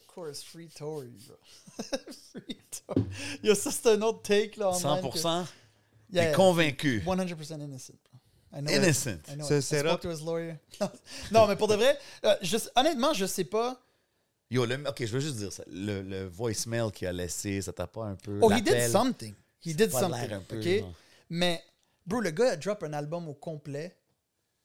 Of 0.00 0.06
course, 0.06 0.42
free 0.42 0.68
Tory, 0.68 1.12
bro. 1.26 1.36
free 2.32 2.58
Tory. 2.70 3.04
Yo, 3.42 3.54
ça, 3.54 3.70
c'est 3.70 3.86
un 3.88 4.02
autre 4.02 4.22
take, 4.22 4.56
là, 4.58 4.70
100%? 4.72 5.46
Yeah, 6.10 6.30
T'es 6.30 6.36
convaincu? 6.36 7.00
100% 7.04 7.60
innocent, 7.60 7.94
bro. 8.04 8.05
I 8.56 8.60
know 8.62 8.70
it. 8.70 8.76
Innocent. 8.76 9.20
I 9.28 9.36
know 9.36 9.46
C'est- 9.46 9.58
it. 9.58 9.58
I 9.58 9.62
c'est 9.62 9.78
spoke 9.80 9.90
rap. 9.90 10.00
to 10.00 10.10
his 10.10 10.24
lawyer. 10.24 10.56
non, 11.30 11.46
mais 11.46 11.56
pour 11.56 11.68
de 11.68 11.74
vrai, 11.74 11.98
euh, 12.24 12.34
je 12.42 12.56
honnêtement, 12.74 13.12
je 13.12 13.26
sais 13.26 13.44
pas. 13.44 13.80
Yo, 14.50 14.64
le, 14.64 14.76
OK, 14.88 14.96
je 15.04 15.12
veux 15.12 15.20
juste 15.20 15.36
dire 15.36 15.52
ça. 15.52 15.64
Le, 15.66 16.02
le 16.02 16.26
voicemail 16.26 16.90
qu'il 16.92 17.08
a 17.08 17.12
laissé, 17.12 17.60
ça 17.60 17.72
t'a 17.72 17.86
pas 17.86 18.04
un 18.04 18.14
peu... 18.14 18.38
Oh, 18.40 18.50
he 18.50 18.62
did 18.62 18.88
something. 18.90 19.34
He 19.64 19.74
did 19.74 19.90
something. 19.90 20.32
un 20.32 20.40
peu, 20.40 20.58
OK? 20.58 20.64
genre. 20.64 20.92
Mais, 21.28 21.62
bro, 22.06 22.20
le 22.20 22.30
gars 22.30 22.52
a 22.52 22.56
drop 22.56 22.82
un 22.84 22.92
album 22.92 23.28
au 23.28 23.34
complet. 23.34 23.96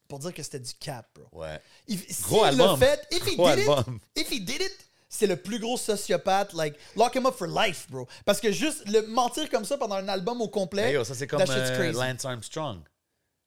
pour 0.07 0.19
dire 0.19 0.33
que 0.33 0.43
c'était 0.43 0.59
du 0.59 0.73
cap, 0.75 1.07
bro. 1.15 1.41
Ouais. 1.41 1.59
If, 1.87 2.21
Gros 2.23 2.43
album. 2.43 2.77
fait, 2.77 3.07
if 3.11 3.25
he 3.25 3.35
Gros 3.35 3.49
did 3.55 3.67
album. 3.67 3.99
it, 4.15 4.21
if 4.27 4.29
he 4.31 4.39
did 4.41 4.61
it, 4.61 4.77
c'est 5.09 5.25
le 5.27 5.35
plus 5.37 5.57
gros 5.59 5.77
sociopathe, 5.77 6.53
like, 6.53 6.75
lock 6.95 7.15
him 7.15 7.25
up 7.25 7.35
for 7.35 7.47
life, 7.47 7.87
bro. 7.89 8.07
Parce 8.25 8.39
que 8.39 8.51
juste 8.51 8.87
le 8.89 9.07
mentir 9.07 9.49
comme 9.49 9.65
ça 9.65 9.77
pendant 9.77 9.95
un 9.95 10.07
album 10.09 10.41
au 10.41 10.47
complet, 10.49 10.89
Hey, 10.89 10.93
yo, 10.95 11.03
ça, 11.03 11.15
c'est 11.15 11.27
comme 11.27 11.41
euh. 11.47 11.91
Lance 11.93 12.25
Armstrong 12.25 12.81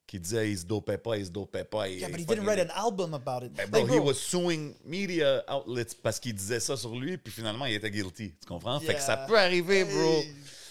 qui 0.06 0.20
disait 0.20 0.50
il 0.50 0.58
se 0.58 0.64
dopait 0.64 0.98
pas, 0.98 1.16
il 1.16 1.24
se 1.26 1.30
dopait 1.30 1.64
pas. 1.64 1.88
Yeah, 1.88 2.08
but 2.08 2.20
he 2.20 2.24
didn't 2.26 2.44
write 2.46 2.60
an 2.60 2.72
album 2.74 3.14
about 3.14 3.44
it. 3.46 3.52
Ben, 3.54 3.68
bro, 3.70 3.80
Like, 3.80 3.92
he 3.94 3.98
was 3.98 4.14
suing 4.14 4.74
media 4.84 5.42
outlets 5.48 5.94
parce 6.02 6.20
qu'il 6.20 6.34
disait 6.34 6.60
ça 6.60 6.76
sur 6.76 6.94
lui, 6.94 7.16
puis 7.16 7.32
finalement, 7.32 7.64
il 7.66 7.74
était 7.74 7.90
guilty. 7.90 8.34
Tu 8.40 8.46
comprends? 8.46 8.78
Fait 8.80 8.94
que 8.94 9.00
ça 9.00 9.16
peut 9.16 9.38
arriver, 9.38 9.84
bro. 9.84 10.22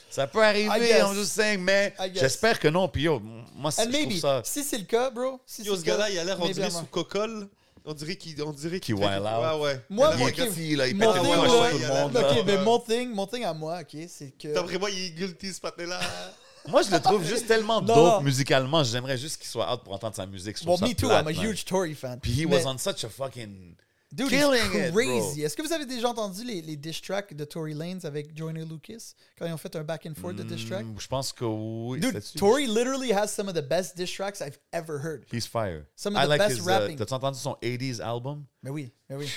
Ça 0.09 0.27
peut 0.27 0.43
arriver. 0.43 0.69
I'm 0.99 1.15
just 1.15 1.31
saying, 1.31 1.59
mais 1.61 1.93
j'espère 2.13 2.59
que 2.59 2.67
non. 2.67 2.87
Puis 2.87 3.03
yo, 3.03 3.19
moi, 3.55 3.71
c'est- 3.71 3.81
And 3.81 3.85
je 3.85 3.89
maybe, 3.91 4.09
trouve 4.09 4.21
ça... 4.21 4.41
si 4.45 4.63
c'est 4.63 4.77
le 4.77 4.83
cas, 4.83 5.09
bro, 5.09 5.39
si 5.45 5.63
Yo, 5.63 5.75
ce 5.75 5.81
gars-là, 5.83 6.09
il 6.11 6.19
a 6.19 6.23
l'air, 6.23 6.37
on 6.39 6.47
dirait, 6.49 6.69
sous 6.69 6.85
cocole. 6.85 7.47
On 7.85 7.93
dirait 7.93 8.15
qu'il 8.15 8.41
on 8.43 8.51
dirait 8.53 8.79
Qu'il 8.79 8.95
wild 8.95 9.23
out. 9.23 9.59
Ouais, 9.59 9.61
ouais. 9.65 9.81
Moi, 9.89 10.15
guilty, 10.31 10.75
là, 10.77 10.87
il 10.87 10.95
Mon 10.95 11.11
pète 11.11 11.21
thing, 11.21 11.31
les 11.31 11.35
là, 11.35 11.69
tout 11.71 11.77
le 11.79 11.87
monde. 11.87 12.11
de- 12.13 12.19
là. 12.19 12.31
Ok, 12.31 12.43
mais 12.45 12.57
mon 12.63 12.79
thing, 12.79 13.09
mon 13.13 13.27
thing 13.27 13.43
à 13.43 13.53
moi, 13.53 13.79
ok, 13.81 14.01
c'est 14.07 14.31
que. 14.37 14.53
D'après 14.53 14.77
moi, 14.77 14.89
il 14.89 15.05
est 15.07 15.09
guilty, 15.09 15.51
ce 15.53 15.59
patin-là. 15.59 15.99
Moi, 16.67 16.81
je 16.81 16.91
le 16.91 16.99
trouve 16.99 17.23
juste 17.25 17.47
tellement 17.47 17.81
Non. 17.81 17.95
dope 17.95 18.23
musicalement. 18.23 18.83
J'aimerais 18.83 19.17
juste 19.17 19.37
qu'il 19.37 19.47
soit 19.47 19.71
out 19.73 19.83
pour 19.83 19.93
entendre 19.93 20.15
sa 20.15 20.25
musique. 20.25 20.57
Je 20.57 20.63
trouve 20.63 20.81
me 20.81 20.93
too, 20.93 21.07
plate, 21.07 21.21
I'm 21.21 21.27
a 21.27 21.31
man. 21.33 21.45
huge 21.51 21.65
Tory 21.65 21.93
fan. 21.93 22.19
Puis 22.19 22.31
he 22.31 22.45
Mais- 22.45 22.63
was 22.63 22.65
on 22.69 22.77
such 22.77 23.03
a 23.03 23.09
fucking... 23.09 23.75
Dude, 24.15 24.29
Killing 24.29 24.91
crazy. 24.91 25.41
Est-ce 25.41 25.57
que 25.57 25.63
vous 25.63 25.73
avez 25.73 25.87
déjà 25.87 26.07
entendu 26.07 26.43
les, 26.43 26.61
les 26.61 26.75
diss 26.75 27.01
tracks 27.01 27.33
de 27.35 27.45
Tory 27.45 27.73
Lanez 27.73 28.05
avec 28.05 28.37
Joyner 28.37 28.63
Lucas 28.63 29.13
quand 29.39 29.47
ils 29.47 29.51
ont 29.51 29.57
fait 29.57 29.75
un 29.75 29.83
back 29.83 30.05
and 30.05 30.13
forth 30.13 30.35
de 30.35 30.43
diss 30.43 30.67
track? 30.67 30.85
Mm, 30.85 30.99
Je 30.99 31.07
pense 31.07 31.33
que 31.33 31.43
oui. 31.45 31.99
Dude? 31.99 32.21
Tory 32.37 32.67
literally 32.67 33.11
has 33.11 33.29
some 33.29 33.49
of 33.49 33.55
the 33.55 33.67
best 33.67 33.97
diss 33.97 34.11
tracks 34.11 34.39
I've 34.39 34.59
ever 34.71 34.99
heard. 35.03 35.25
He's 35.33 35.47
fire. 35.47 35.87
Some 35.95 36.15
of 36.15 36.21
I 36.21 36.25
the 36.25 36.29
like 36.29 36.37
best 36.41 36.57
his, 36.59 36.67
uh, 36.67 36.69
rapping. 36.69 36.95
T'as-tu 36.95 37.13
entendu 37.15 37.39
son 37.39 37.57
80s 37.63 37.99
album? 38.01 38.45
Mais 38.61 38.69
oui, 38.69 38.91
mais 39.09 39.15
oui. 39.15 39.27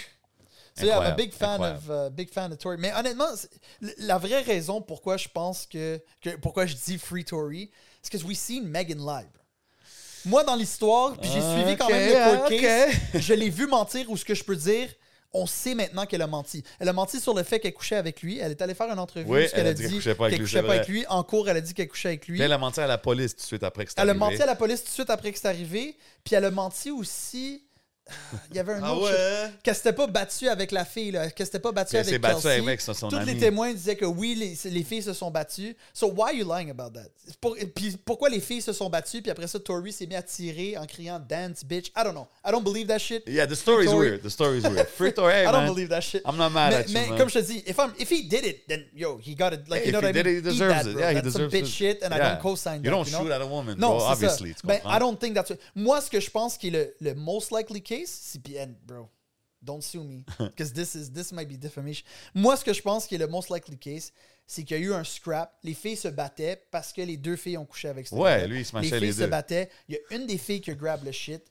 So 0.78 0.84
yeah, 0.84 0.98
I'm 0.98 1.12
a 1.12 1.16
big 1.16 1.32
fan 1.32 1.52
incroyable. 1.52 1.90
of 1.90 2.06
uh, 2.06 2.10
big 2.10 2.30
fan 2.30 2.52
of 2.52 2.58
Tory. 2.58 2.76
Mais 2.78 2.92
honnêtement, 2.92 3.28
la 3.98 4.18
vraie 4.18 4.42
raison 4.42 4.82
pourquoi 4.82 5.16
je 5.16 5.28
pense 5.28 5.66
que, 5.66 6.00
que 6.20 6.36
pourquoi 6.36 6.66
je 6.66 6.74
dis 6.74 6.98
Free 6.98 7.24
Tory, 7.24 7.70
c'est 8.02 8.10
que 8.18 8.24
we 8.26 8.36
seen 8.36 8.68
Megan 8.68 8.98
live. 8.98 9.30
Moi, 10.26 10.42
dans 10.44 10.56
l'histoire, 10.56 11.16
puis 11.16 11.30
j'ai 11.32 11.40
Ah, 11.40 11.54
suivi 11.56 11.76
quand 11.76 11.88
même 11.88 12.08
le 12.10 12.38
court 13.12 13.20
je 13.20 13.32
l'ai 13.32 13.48
vu 13.48 13.66
mentir 13.66 14.10
ou 14.10 14.16
ce 14.16 14.24
que 14.24 14.34
je 14.34 14.42
peux 14.44 14.56
dire. 14.56 14.88
On 15.32 15.44
sait 15.46 15.74
maintenant 15.74 16.06
qu'elle 16.06 16.22
a 16.22 16.26
menti. 16.26 16.62
Elle 16.80 16.88
a 16.88 16.92
menti 16.94 17.20
sur 17.20 17.34
le 17.34 17.42
fait 17.42 17.60
qu'elle 17.60 17.74
couchait 17.74 17.96
avec 17.96 18.22
lui. 18.22 18.38
Elle 18.38 18.52
est 18.52 18.62
allée 18.62 18.74
faire 18.74 18.90
une 18.90 18.98
entrevue 18.98 19.26
Oui, 19.28 19.46
elle, 19.52 19.66
a 19.66 19.74
dit 19.74 19.82
qu'elle 19.82 19.92
couchait 19.92 20.14
pas 20.14 20.26
avec 20.26 20.40
couchait 20.40 20.62
pas 20.62 20.74
avec 20.74 20.88
lui. 20.88 21.04
En 21.08 21.22
cours, 21.24 21.48
elle 21.48 21.58
a 21.58 21.60
dit 21.60 21.74
qu'elle 21.74 21.88
couchait 21.88 22.08
avec 22.08 22.26
lui. 22.26 22.36
Puis 22.38 22.42
elle 22.42 22.52
a 22.52 22.58
menti 22.58 22.80
à 22.80 22.86
la 22.86 22.96
police 22.96 23.34
tout 23.34 23.42
de 23.42 23.46
suite 23.46 23.62
après 23.62 23.84
que 23.84 23.90
c'est 23.90 24.00
Elle 24.00 24.08
a 24.08 24.12
arrivé. 24.12 24.18
menti 24.18 24.42
à 24.42 24.46
la 24.46 24.56
police 24.56 24.80
tout 24.82 24.88
de 24.88 24.94
suite 24.94 25.10
après 25.10 25.32
que 25.32 25.38
c'est 25.38 25.48
arrivé. 25.48 25.96
Puis 26.24 26.34
elle 26.36 26.44
a 26.44 26.50
menti 26.50 26.90
aussi. 26.90 27.65
Il 28.50 28.56
y 28.56 28.60
avait 28.60 28.74
un 28.74 28.80
Ah 28.84 28.94
autre. 28.94 29.10
ouais? 29.12 29.50
Qu'elle 29.62 29.74
s'était 29.74 29.92
pas 29.92 30.06
battue 30.06 30.48
avec 30.48 30.70
la 30.70 30.84
fille, 30.84 31.10
là. 31.10 31.28
Qu'elle 31.30 31.46
s'était 31.46 31.58
pas 31.58 31.70
elle 31.70 31.78
avec 31.78 31.88
Kelsey. 31.90 32.58
avec 32.60 32.80
son- 32.80 32.94
son 32.94 33.08
Tous 33.08 33.16
les 33.18 33.32
ami. 33.32 33.40
témoins 33.40 33.72
disaient 33.72 33.96
que 33.96 34.04
oui, 34.04 34.34
les, 34.36 34.70
les 34.70 34.84
filles 34.84 35.02
se 35.02 35.12
sont 35.12 35.30
battues. 35.30 35.76
So 35.92 36.06
why 36.08 36.28
are 36.30 36.32
you 36.34 36.44
lying 36.48 36.70
about 36.70 36.90
that? 36.90 37.08
Pour- 37.40 37.56
puis 37.74 37.96
pourquoi 38.04 38.28
les 38.28 38.40
filles 38.40 38.62
se 38.62 38.72
sont 38.72 38.88
battues, 38.88 39.22
puis 39.22 39.30
après 39.32 39.48
ça, 39.48 39.58
Tori 39.58 39.92
s'est 39.92 40.06
mis 40.06 40.14
à 40.14 40.22
tirer 40.22 40.76
en 40.78 40.86
criant 40.86 41.18
dance, 41.18 41.64
bitch. 41.64 41.88
I 41.96 42.04
don't 42.04 42.12
know. 42.12 42.28
I 42.46 42.52
don't 42.52 42.62
believe 42.62 42.86
that 42.86 43.00
shit. 43.00 43.24
Yeah, 43.26 43.46
the 43.46 43.54
story's 43.56 43.90
Tory- 43.90 44.10
weird. 44.10 44.22
The 44.22 44.28
story's 44.30 44.62
weird. 44.64 44.86
Free 44.88 45.12
Tory, 45.12 45.32
hey, 45.32 45.42
I 45.42 45.46
don't 45.46 45.64
man. 45.64 45.74
believe 45.74 45.88
that 45.88 46.02
shit. 46.02 46.22
I'm 46.24 46.36
not 46.36 46.50
mad 46.52 46.70
mais, 46.72 46.80
at 46.82 46.88
you, 46.88 46.94
mais 46.94 47.08
man. 47.08 47.18
comme 47.18 47.28
je 47.28 47.40
te 47.40 47.44
dis, 47.44 47.64
if, 47.66 47.76
I'm, 47.78 47.92
if 47.98 48.08
he 48.10 48.22
did 48.22 48.44
it, 48.44 48.68
then 48.68 48.84
yo, 48.94 49.18
he 49.20 49.34
got 49.34 49.52
it. 49.52 49.68
Like, 49.68 49.82
Hey, 49.82 49.86
you 49.86 49.92
know 49.92 49.98
if 49.98 50.04
what 50.04 50.14
he 50.14 50.20
I 50.20 50.22
did 50.22 50.26
mean? 50.26 50.36
it, 50.36 50.44
he 50.44 50.50
deserves 50.50 50.74
that, 50.84 50.86
it. 50.86 50.92
bro. 50.92 51.00
Yeah, 51.02 51.08
he 51.10 51.14
that's 51.16 51.32
some 51.32 51.48
deserves 51.48 51.54
bitch 51.54 51.62
it. 51.62 51.66
shit, 51.74 52.02
and 52.04 52.14
I 52.14 52.18
Yeah. 52.18 52.28
don't 52.34 52.42
co-sign 52.42 52.76
You 52.76 52.82
that. 52.84 52.90
don't 52.90 53.10
know? 53.10 53.18
shoot 53.24 53.32
at 53.32 53.40
a 53.42 53.46
woman, 53.46 53.76
non, 53.78 53.96
bro, 53.96 54.06
obviously, 54.06 54.50
Ça. 54.52 54.60
Ben? 54.64 54.80
I 54.84 54.98
don't 55.00 55.18
think 55.18 55.34
that's 55.34 55.52
Moi, 55.74 56.00
ce 56.00 56.08
que 56.10 56.20
je 56.20 56.30
pense 56.30 56.56
qui 56.56 56.68
est 56.68 56.70
le, 56.70 56.94
le 57.00 57.14
most 57.14 57.50
likely 57.50 57.80
case, 57.82 57.95
c'est 58.06 58.40
PN, 58.42 58.74
bro. 58.84 59.08
Don't 59.62 59.80
sue 59.80 60.00
me, 60.04 60.22
because 60.38 60.72
this 60.72 60.94
is 60.94 61.10
this 61.10 61.32
might 61.32 61.48
be 61.48 61.58
defamation. 61.58 62.04
Moi, 62.34 62.56
ce 62.56 62.64
que 62.64 62.72
je 62.72 62.82
pense 62.82 63.06
qui 63.06 63.14
est 63.14 63.18
le 63.18 63.26
most 63.26 63.50
likely 63.50 63.78
case, 63.78 64.12
c'est 64.46 64.62
qu'il 64.64 64.76
y 64.76 64.80
a 64.80 64.82
eu 64.82 64.92
un 64.92 65.02
scrap. 65.02 65.56
Les 65.64 65.74
filles 65.74 65.96
se 65.96 66.08
battaient 66.08 66.62
parce 66.70 66.92
que 66.92 67.00
les 67.00 67.16
deux 67.16 67.36
filles 67.36 67.56
ont 67.58 67.64
couché 67.64 67.88
avec 67.88 68.06
ce 68.06 68.14
Ouais, 68.14 68.46
lui, 68.46 68.60
il 68.60 68.64
se 68.66 68.76
Les 68.78 68.88
filles 68.88 69.00
les 69.00 69.12
se 69.12 69.20
deux. 69.20 69.26
battaient. 69.28 69.70
Il 69.88 69.94
y 69.94 69.98
a 69.98 70.16
une 70.16 70.26
des 70.26 70.38
filles 70.38 70.60
qui 70.60 70.70
a 70.70 70.74
grab 70.74 71.02
le 71.04 71.10
shit. 71.10 71.42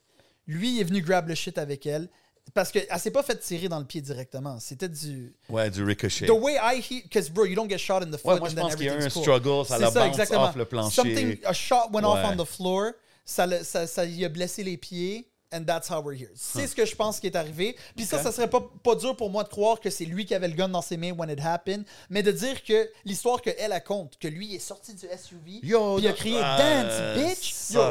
Lui, 0.47 0.75
il 0.75 0.81
est 0.81 0.83
venu 0.85 1.01
grab 1.01 1.27
le 1.27 1.35
shit 1.35 1.57
avec 1.57 1.85
elle. 1.87 2.07
Parce 2.53 2.71
qu'elle 2.71 2.85
s'est 2.99 3.09
pas 3.11 3.23
fait 3.23 3.37
tirer 3.39 3.67
dans 3.67 3.79
le 3.79 3.85
pied 3.85 4.01
directement. 4.01 4.59
C'était 4.59 4.87
du. 4.87 5.35
Ouais, 5.49 5.69
du 5.71 5.83
ricochet. 5.83 6.27
The 6.27 6.29
way 6.29 6.53
I 6.61 6.79
hear, 6.79 7.01
because 7.03 7.27
bro, 7.29 7.43
you 7.45 7.55
don't 7.55 7.67
get 7.67 7.79
shot 7.79 8.03
in 8.03 8.11
the 8.11 8.17
foot 8.17 8.25
Ouais, 8.33 8.39
moi, 8.39 8.47
and 8.47 8.51
je 8.51 8.55
then 8.55 8.63
pense 8.63 8.75
qu'il 8.75 8.85
y 8.85 8.89
a 8.89 8.93
eu 8.93 9.03
un 9.03 9.09
cool. 9.09 9.21
struggle, 9.23 9.65
ça 9.65 9.79
l'a 9.79 9.89
bounce 9.89 10.07
exactement. 10.09 10.43
off 10.43 10.55
le 10.55 10.65
plancher. 10.65 10.95
Something, 10.95 11.37
a 11.43 11.53
shot 11.53 11.89
went 11.91 12.03
off 12.05 12.23
Ouais. 12.23 12.35
on 12.39 12.43
the 12.43 12.47
floor, 12.47 12.91
ça, 13.25 13.47
le- 13.47 13.63
ça, 13.63 13.87
ça 13.87 14.05
y 14.05 14.23
a 14.23 14.29
blessé 14.29 14.63
les 14.63 14.77
pieds, 14.77 15.27
and 15.55 15.63
that's 15.65 15.89
how 15.89 16.01
we're 16.01 16.13
here. 16.19 16.29
C'est 16.35 16.67
ce 16.67 16.75
que 16.75 16.85
je 16.85 16.95
pense 16.95 17.19
qui 17.19 17.27
est 17.27 17.35
arrivé. 17.35 17.75
Puis 17.95 18.05
ça, 18.05 18.21
ça 18.21 18.31
serait 18.31 18.49
pas, 18.49 18.61
pas 18.83 18.95
dur 18.95 19.15
pour 19.15 19.29
moi 19.29 19.43
de 19.43 19.49
croire 19.49 19.79
que 19.79 19.89
c'est 19.89 20.05
lui 20.05 20.25
qui 20.25 20.35
avait 20.35 20.47
le 20.47 20.53
gun 20.55 20.69
dans 20.69 20.81
ses 20.81 20.97
mains 20.97 21.11
when 21.13 21.29
it 21.29 21.39
happened, 21.43 21.85
mais 22.09 22.21
de 22.23 22.31
dire 22.31 22.63
que 22.63 22.89
l'histoire 23.05 23.41
qu'elle 23.41 23.55
elle 23.57 23.83
compte, 23.83 24.17
que 24.19 24.27
lui 24.27 24.53
est 24.55 24.59
sorti 24.59 24.93
du 24.93 25.05
SUV, 25.07 25.59
Yo, 25.63 25.95
puis 25.95 26.03
il 26.03 26.07
a 26.07 26.13
crié 26.13 26.39
ah, 26.43 26.57
dance, 26.57 27.17
bitch. 27.17 27.71
Yo, 27.71 27.81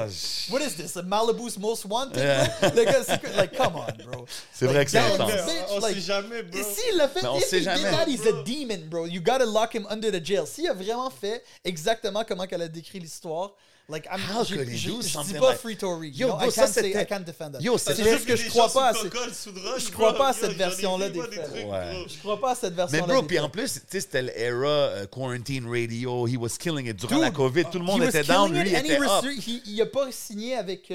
what 0.54 0.60
is 0.60 0.74
this? 0.76 0.96
A 0.96 1.02
Malibu's 1.02 1.58
most 1.58 1.84
wanted? 1.86 2.14
bro? 2.14 2.70
Le 2.74 2.84
gars, 2.84 3.02
c'est 3.04 3.20
que- 3.20 3.36
like, 3.36 3.56
come 3.56 3.76
on, 3.76 4.04
bro. 4.10 4.26
C'est 4.52 4.66
vrai 4.66 4.74
Like, 4.78 4.86
que 4.86 4.90
c'est 4.92 4.98
intense. 4.98 5.30
bitch, 5.32 5.64
On 5.70 5.78
like- 5.80 5.94
sait 5.94 6.00
jamais, 6.00 6.42
bro. 6.42 6.58
et 6.60 6.62
s'il 6.62 6.96
l'a 6.96 7.08
fait, 7.08 7.22
Mais 7.22 7.28
on 7.28 7.38
if 7.38 7.44
sait 7.46 7.56
he 7.56 7.60
did 7.60 7.64
jamais. 7.64 7.90
that, 7.90 8.06
he's 8.08 8.26
a 8.26 8.42
demon, 8.44 8.86
bro. 8.88 9.06
You 9.06 9.20
gotta 9.20 9.44
lock 9.46 9.74
him 9.74 9.86
under 9.90 10.10
the 10.12 10.24
jail. 10.24 10.46
S'il 10.46 10.68
a 10.68 10.74
vraiment 10.74 11.10
fait 11.10 11.42
exactement 11.64 12.24
comment 12.24 12.46
qu'elle 12.46 12.62
a 12.62 12.68
décrit 12.68 13.00
l'histoire, 13.00 13.54
like, 13.88 14.06
I'm, 14.10 14.20
How 14.20 14.44
could 14.44 14.68
he 14.68 14.72
do 14.72 14.76
je 14.76 15.00
dis 15.02 15.08
something 15.10 15.38
pas 15.38 15.50
like- 15.50 15.58
free 15.60 15.76
Tory. 15.76 16.10
Yo, 16.10 16.28
know? 16.28 16.36
bro, 16.36 16.46
I 16.46 16.50
ça, 16.50 16.62
can't 16.62 16.72
say, 16.72 16.90
I 17.02 17.06
can't 17.06 17.24
defend 17.24 17.50
that. 17.52 17.60
Yo, 17.60 17.76
c'est 17.78 17.96
juste 18.02 18.26
que 18.26 18.36
je 18.36 18.48
crois 18.48 18.72
pas 18.72 18.90
à 18.90 18.92
je 18.94 19.90
crois 19.90 20.14
pas 20.14 20.28
à 20.28 20.32
cette 20.32 20.52
version-là 20.56 21.10
des 21.10 21.20
faits. 21.20 21.50
Je 22.08 22.18
crois 22.18 22.40
pas 22.40 22.52
à 22.52 22.54
cette 22.54 22.70
Mais 22.72 22.76
version-là. 22.76 23.12
bro, 23.12 23.22
des 23.22 23.26
puis 23.28 23.38
en 23.38 23.48
plus, 23.48 23.74
tu 23.74 23.80
sais, 23.88 24.00
c'était 24.00 24.22
l'era 24.22 24.68
euh, 24.68 25.06
quarantine 25.06 25.66
radio. 25.68 26.26
He 26.26 26.36
was 26.36 26.56
killing 26.58 26.86
it 26.88 26.96
durant 26.96 27.18
la 27.18 27.30
COVID. 27.30 27.64
Tout 27.70 27.78
le 27.78 27.84
monde 27.84 28.02
était 28.02 28.22
down. 28.24 28.52
Lui, 28.52 28.68
était 28.74 28.98
up. 29.00 29.24
Il 29.66 29.80
a 29.82 29.86
pas 29.86 30.10
signé 30.12 30.56
avec. 30.56 30.90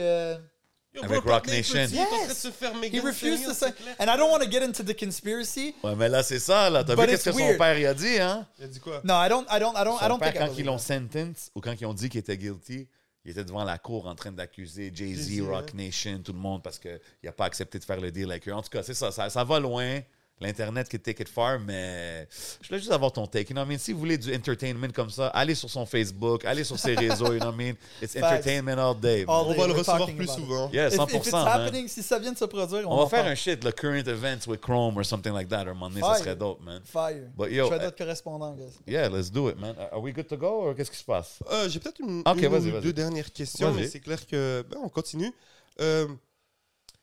Avec 1.02 1.22
Rock 1.22 1.48
Nation. 1.48 1.76
De 1.86 1.92
Yes. 1.94 2.38
se 2.40 2.52
faire 2.52 2.74
He 2.74 2.80
méga 2.80 3.02
refused 3.04 3.46
to 3.46 3.54
say. 3.54 3.68
And 4.00 4.06
I 4.06 4.18
don't 4.18 4.32
want 4.32 4.40
to 4.44 4.50
get 4.50 4.64
into 4.64 4.84
the 4.84 4.98
conspiracy. 5.00 5.76
Ouais, 5.84 5.96
mais 5.96 6.10
là, 6.10 6.24
c'est 6.24 6.40
ça, 6.40 6.70
là. 6.70 6.84
T'as 6.84 6.96
vu 6.96 7.02
But 7.02 7.10
qu'est-ce 7.12 7.26
que 7.26 7.32
son 7.32 7.38
weird. 7.38 7.58
père 7.58 7.78
il 7.78 7.86
a 7.86 7.94
dit, 7.94 8.20
hein? 8.20 8.48
Il 8.58 8.66
a 8.66 8.68
dit 8.68 8.80
quoi? 8.80 9.02
No, 9.04 9.14
I 9.14 9.30
don't. 9.30 9.46
I 9.52 9.60
don't. 9.60 9.74
I 9.76 9.84
don't. 9.84 9.98
I 10.02 10.08
don't 10.08 10.20
père, 10.20 10.34
think 10.34 10.42
quand 10.48 10.54
ils 10.58 10.66
l'ont 10.66 10.78
sentence 10.80 11.52
ou 11.56 11.62
quand 11.62 11.74
ils 11.80 11.86
ont 11.86 11.94
dit 11.94 12.10
qu'il 12.10 12.20
était 12.20 12.38
guilty, 12.38 12.88
il 13.24 13.32
était 13.32 13.44
devant 13.46 13.64
la 13.64 13.78
cour 13.78 14.08
en 14.08 14.16
train 14.16 14.32
d'accuser 14.32 14.92
Jay-Z, 14.94 15.30
Jay-Z, 15.30 15.42
Rock 15.48 15.74
Nation, 15.76 16.20
tout 16.24 16.34
le 16.34 16.40
monde 16.40 16.64
parce 16.64 16.80
qu'il 16.80 17.00
n'a 17.24 17.32
pas 17.32 17.46
accepté 17.46 17.78
de 17.78 17.84
faire 17.84 18.02
le 18.02 18.12
deal 18.12 18.30
avec 18.32 18.48
eux. 18.48 18.54
En 18.54 18.62
tout 18.64 18.70
cas, 18.70 18.82
c'est 18.82 18.94
ça, 18.96 19.12
ça, 19.12 19.30
ça 19.30 19.44
va 19.44 19.60
loin. 19.60 20.00
L'Internet 20.42 20.88
qui 20.88 20.98
take 20.98 21.22
it 21.22 21.28
far, 21.28 21.60
mais 21.60 22.26
je 22.62 22.68
voulais 22.70 22.80
juste 22.80 22.92
avoir 22.94 23.12
ton 23.12 23.28
take. 23.28 23.50
You 23.50 23.54
know 23.56 23.62
what 23.62 23.66
I 23.68 23.70
mean? 23.72 23.78
Si 23.78 23.92
vous 23.92 24.00
voulez 24.00 24.18
du 24.18 24.34
entertainment 24.34 24.88
comme 24.94 25.10
ça, 25.10 25.28
allez 25.28 25.54
sur 25.54 25.70
son 25.70 25.86
Facebook, 25.86 26.46
allez 26.46 26.64
sur 26.64 26.80
ses 26.80 26.96
réseaux, 26.96 27.34
you 27.34 27.40
know 27.40 27.48
what 27.48 27.56
I 27.56 27.58
mean? 27.58 27.76
It's 28.02 28.16
entertainment 28.16 28.78
all 28.80 28.96
day. 28.96 29.26
All 29.28 29.48
On 29.48 29.52
day, 29.52 29.58
va 29.58 29.68
le 29.68 29.74
recevoir 29.74 30.06
plus 30.16 30.28
souvent. 30.28 30.70
Yeah, 30.72 30.88
If, 30.88 30.94
100%. 30.96 31.08
if 31.10 31.16
it's 31.26 31.32
man. 31.34 31.46
happening, 31.48 31.88
si 31.90 32.02
ça 32.02 32.18
vient 32.20 32.32
de 32.32 32.38
se 32.38 32.46
produire, 32.46 32.90
on, 32.90 32.94
On 32.94 33.04
va 33.04 33.10
faire 33.10 33.20
parle. 33.20 33.32
un 33.34 33.36
shit, 33.36 33.62
le 33.66 33.72
current 33.74 34.08
events 34.08 34.48
with 34.48 34.62
Chrome 34.62 34.98
or 34.98 35.04
something 35.04 35.34
like 35.34 35.50
that. 35.50 35.62
Un 35.64 35.74
moment 35.74 35.90
donné, 35.90 36.00
ça 36.02 36.08
Fire. 36.14 36.18
serait 36.20 36.36
dope, 36.38 36.62
man. 36.64 36.82
Fire. 36.86 37.28
But 37.38 37.52
yo, 37.52 37.66
je 37.66 37.72
vais 37.74 37.84
uh, 37.84 37.88
être 37.88 37.98
correspondant, 37.98 38.54
guys. 38.56 38.80
Yeah, 38.88 39.10
let's 39.10 39.30
do 39.30 39.50
it, 39.50 39.60
man. 39.60 39.76
Are 39.92 40.00
we 40.02 40.14
good 40.14 40.28
to 40.30 40.38
go 40.38 40.48
or 40.70 40.74
qu'est-ce 40.76 40.92
qui 40.92 40.98
se 40.98 41.04
passe? 41.04 41.40
Euh, 41.52 41.68
J'ai 41.68 41.80
peut-être 41.82 42.00
une, 42.00 42.22
Ok, 42.26 42.42
une 42.42 42.76
ou 42.78 42.80
deux 42.80 42.94
dernières 42.94 43.34
questions, 43.34 43.74
mais 43.74 43.88
c'est 43.88 44.00
clair 44.00 44.26
que. 44.26 44.66
Ben, 44.70 44.78
on 44.82 44.88
continue. 44.88 45.34
Euh, 45.82 46.08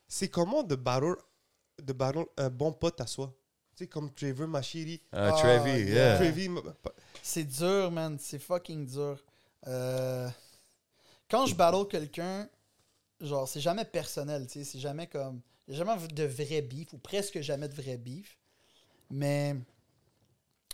c'est 0.09 0.29
comment 0.29 0.63
de 0.63 0.75
battle, 0.75 1.17
de 1.83 1.93
battle 1.93 2.27
un 2.37 2.49
bon 2.51 2.73
pote 2.73 3.01
à 3.01 3.07
soi? 3.07 3.35
Tu 3.77 3.85
sais, 3.85 3.89
comme 3.89 4.11
Trevor 4.13 4.49
Machiri. 4.49 4.95
Uh, 4.95 5.17
Ah, 5.17 5.33
Trevi, 5.33 5.71
yeah. 5.85 5.95
yeah. 5.95 6.17
Trevi, 6.17 6.49
C'est 7.23 7.45
dur, 7.45 7.91
man. 7.91 8.17
C'est 8.19 8.39
fucking 8.39 8.87
dur. 8.87 9.23
Euh, 9.67 10.29
Quand 11.31 11.47
je 11.47 11.55
battle 11.55 11.87
quelqu'un, 11.87 12.49
genre, 13.21 13.47
c'est 13.49 13.61
jamais 13.61 13.85
personnel, 13.85 14.47
tu 14.47 14.61
sais. 14.61 14.65
C'est 14.65 14.79
jamais 14.79 15.07
comme. 15.07 15.41
Il 15.69 15.75
n'y 15.75 15.81
a 15.81 15.85
jamais 15.85 16.07
de 16.09 16.25
vrai 16.25 16.63
beef 16.63 16.93
ou 16.93 16.99
presque 16.99 17.41
jamais 17.41 17.69
de 17.69 17.75
vrai 17.75 17.97
beef. 17.97 18.39
Mais 19.11 19.57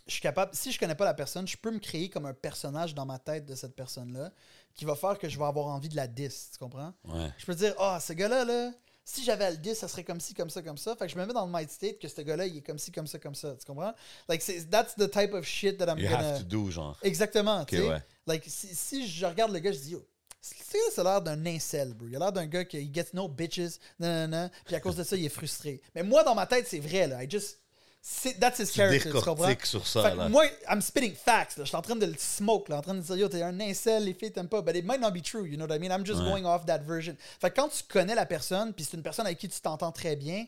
je 0.06 0.12
suis 0.12 0.20
capable. 0.20 0.54
Si 0.54 0.70
je 0.70 0.78
connais 0.78 0.94
pas 0.94 1.04
la 1.06 1.14
personne, 1.14 1.48
je 1.48 1.56
peux 1.56 1.70
me 1.70 1.78
créer 1.78 2.10
comme 2.10 2.26
un 2.26 2.34
personnage 2.34 2.94
dans 2.94 3.06
ma 3.06 3.18
tête 3.18 3.46
de 3.46 3.54
cette 3.54 3.74
personne-là 3.74 4.30
qui 4.74 4.84
va 4.84 4.94
faire 4.94 5.18
que 5.18 5.28
je 5.28 5.38
vais 5.38 5.44
avoir 5.44 5.66
envie 5.66 5.88
de 5.88 5.96
la 5.96 6.06
diss. 6.06 6.50
Tu 6.52 6.58
comprends? 6.58 6.92
Ouais. 7.04 7.30
Je 7.38 7.46
peux 7.46 7.54
dire, 7.54 7.74
ah, 7.78 7.98
ce 8.00 8.12
gars-là, 8.12 8.44
là, 8.44 8.70
si 9.12 9.24
j'avais 9.24 9.50
le 9.50 9.56
dire, 9.58 9.76
ça 9.76 9.88
serait 9.88 10.04
comme 10.04 10.20
ci, 10.20 10.34
comme 10.34 10.50
ça, 10.50 10.62
comme 10.62 10.78
ça. 10.78 10.96
Fait 10.96 11.06
que 11.06 11.12
je 11.12 11.18
me 11.18 11.26
mets 11.26 11.32
dans 11.32 11.44
le 11.46 11.52
mind 11.52 11.68
state 11.70 11.98
que 11.98 12.08
ce 12.08 12.20
gars-là, 12.22 12.46
il 12.46 12.56
est 12.58 12.62
comme 12.62 12.78
ci, 12.78 12.90
comme 12.90 13.06
ça, 13.06 13.18
comme 13.18 13.34
ça. 13.34 13.54
Tu 13.58 13.66
comprends? 13.66 13.92
Like, 14.28 14.40
c'est- 14.42 14.68
that's 14.70 14.94
the 14.96 15.10
type 15.10 15.32
of 15.34 15.44
shit 15.44 15.76
that 15.78 15.86
I'm 15.92 15.98
You 15.98 16.08
gonna. 16.08 16.18
have 16.34 16.38
to 16.38 16.44
do, 16.44 16.70
genre. 16.70 16.98
Exactement, 17.02 17.64
tu 17.64 17.76
sais. 17.76 17.88
ouais. 17.88 18.02
Like, 18.26 18.44
si, 18.46 18.74
si 18.74 19.06
je 19.08 19.26
regarde 19.26 19.52
le 19.52 19.58
gars, 19.58 19.72
je 19.72 19.78
dis, 19.78 19.90
yo, 19.92 20.06
ce 20.40 20.54
gars, 20.54 20.90
ça 20.94 21.00
a 21.02 21.04
l'air 21.04 21.22
d'un 21.22 21.46
incel, 21.46 21.94
bro. 21.94 22.08
Il 22.08 22.16
a 22.16 22.18
l'air 22.18 22.32
d'un 22.32 22.46
gars 22.46 22.64
qui 22.64 22.92
gets 22.92 23.06
no 23.12 23.28
bitches, 23.28 23.78
non, 24.00 24.26
non, 24.26 24.28
non. 24.28 24.50
Puis 24.64 24.74
à 24.74 24.80
cause 24.80 24.96
de 24.96 25.04
ça, 25.04 25.14
il 25.16 25.24
est 25.24 25.28
frustré. 25.28 25.80
Mais 25.94 26.02
moi, 26.02 26.24
dans 26.24 26.34
ma 26.34 26.46
tête, 26.46 26.66
c'est 26.68 26.80
vrai, 26.80 27.06
là. 27.06 27.22
I 27.22 27.30
just. 27.30 27.58
C'est- 28.04 28.38
that's 28.40 28.58
his 28.58 28.66
character, 28.72 29.10
tu 29.10 29.20
comprends? 29.20 29.54
sur 29.64 29.86
ça, 29.86 30.02
Fait 30.10 30.16
là. 30.16 30.28
moi, 30.28 30.44
I'm 30.68 30.82
spitting 30.82 31.14
facts. 31.14 31.56
là. 31.56 31.64
Je 31.64 31.68
suis 31.68 31.76
en 31.76 31.82
train 31.82 31.94
de 31.96 32.04
le 32.06 32.14
smoke, 32.18 32.68
là, 32.68 32.78
en 32.78 32.82
train 32.82 32.94
de 32.94 33.00
dire, 33.00 33.16
yo, 33.16 33.28
t'es 33.28 33.42
un 33.42 33.58
incel, 33.60 34.04
les 34.04 34.12
filles 34.14 34.32
t'aiment 34.32 34.48
pas. 34.48 34.60
But 34.60 34.74
it 34.76 34.84
might 34.84 35.00
not 35.00 35.12
be 35.12 35.22
true, 35.22 35.46
you 35.46 35.56
know 35.56 35.66
what 35.66 35.74
I 35.74 35.78
mean? 35.78 35.90
I'm 35.92 36.04
just 36.04 36.20
Ouais. 36.20 36.28
going 36.30 36.44
off 36.44 36.66
that 36.66 36.80
version. 36.80 37.16
Fait 37.40 37.50
que 37.50 37.56
quand 37.60 37.68
tu 37.68 37.82
connais 37.88 38.14
la 38.16 38.26
personne, 38.26 38.72
puis 38.74 38.84
c'est 38.84 38.96
une 38.96 39.02
personne 39.02 39.26
avec 39.26 39.38
qui 39.38 39.48
tu 39.48 39.60
t'entends 39.60 39.92
très 39.92 40.16
bien, 40.16 40.44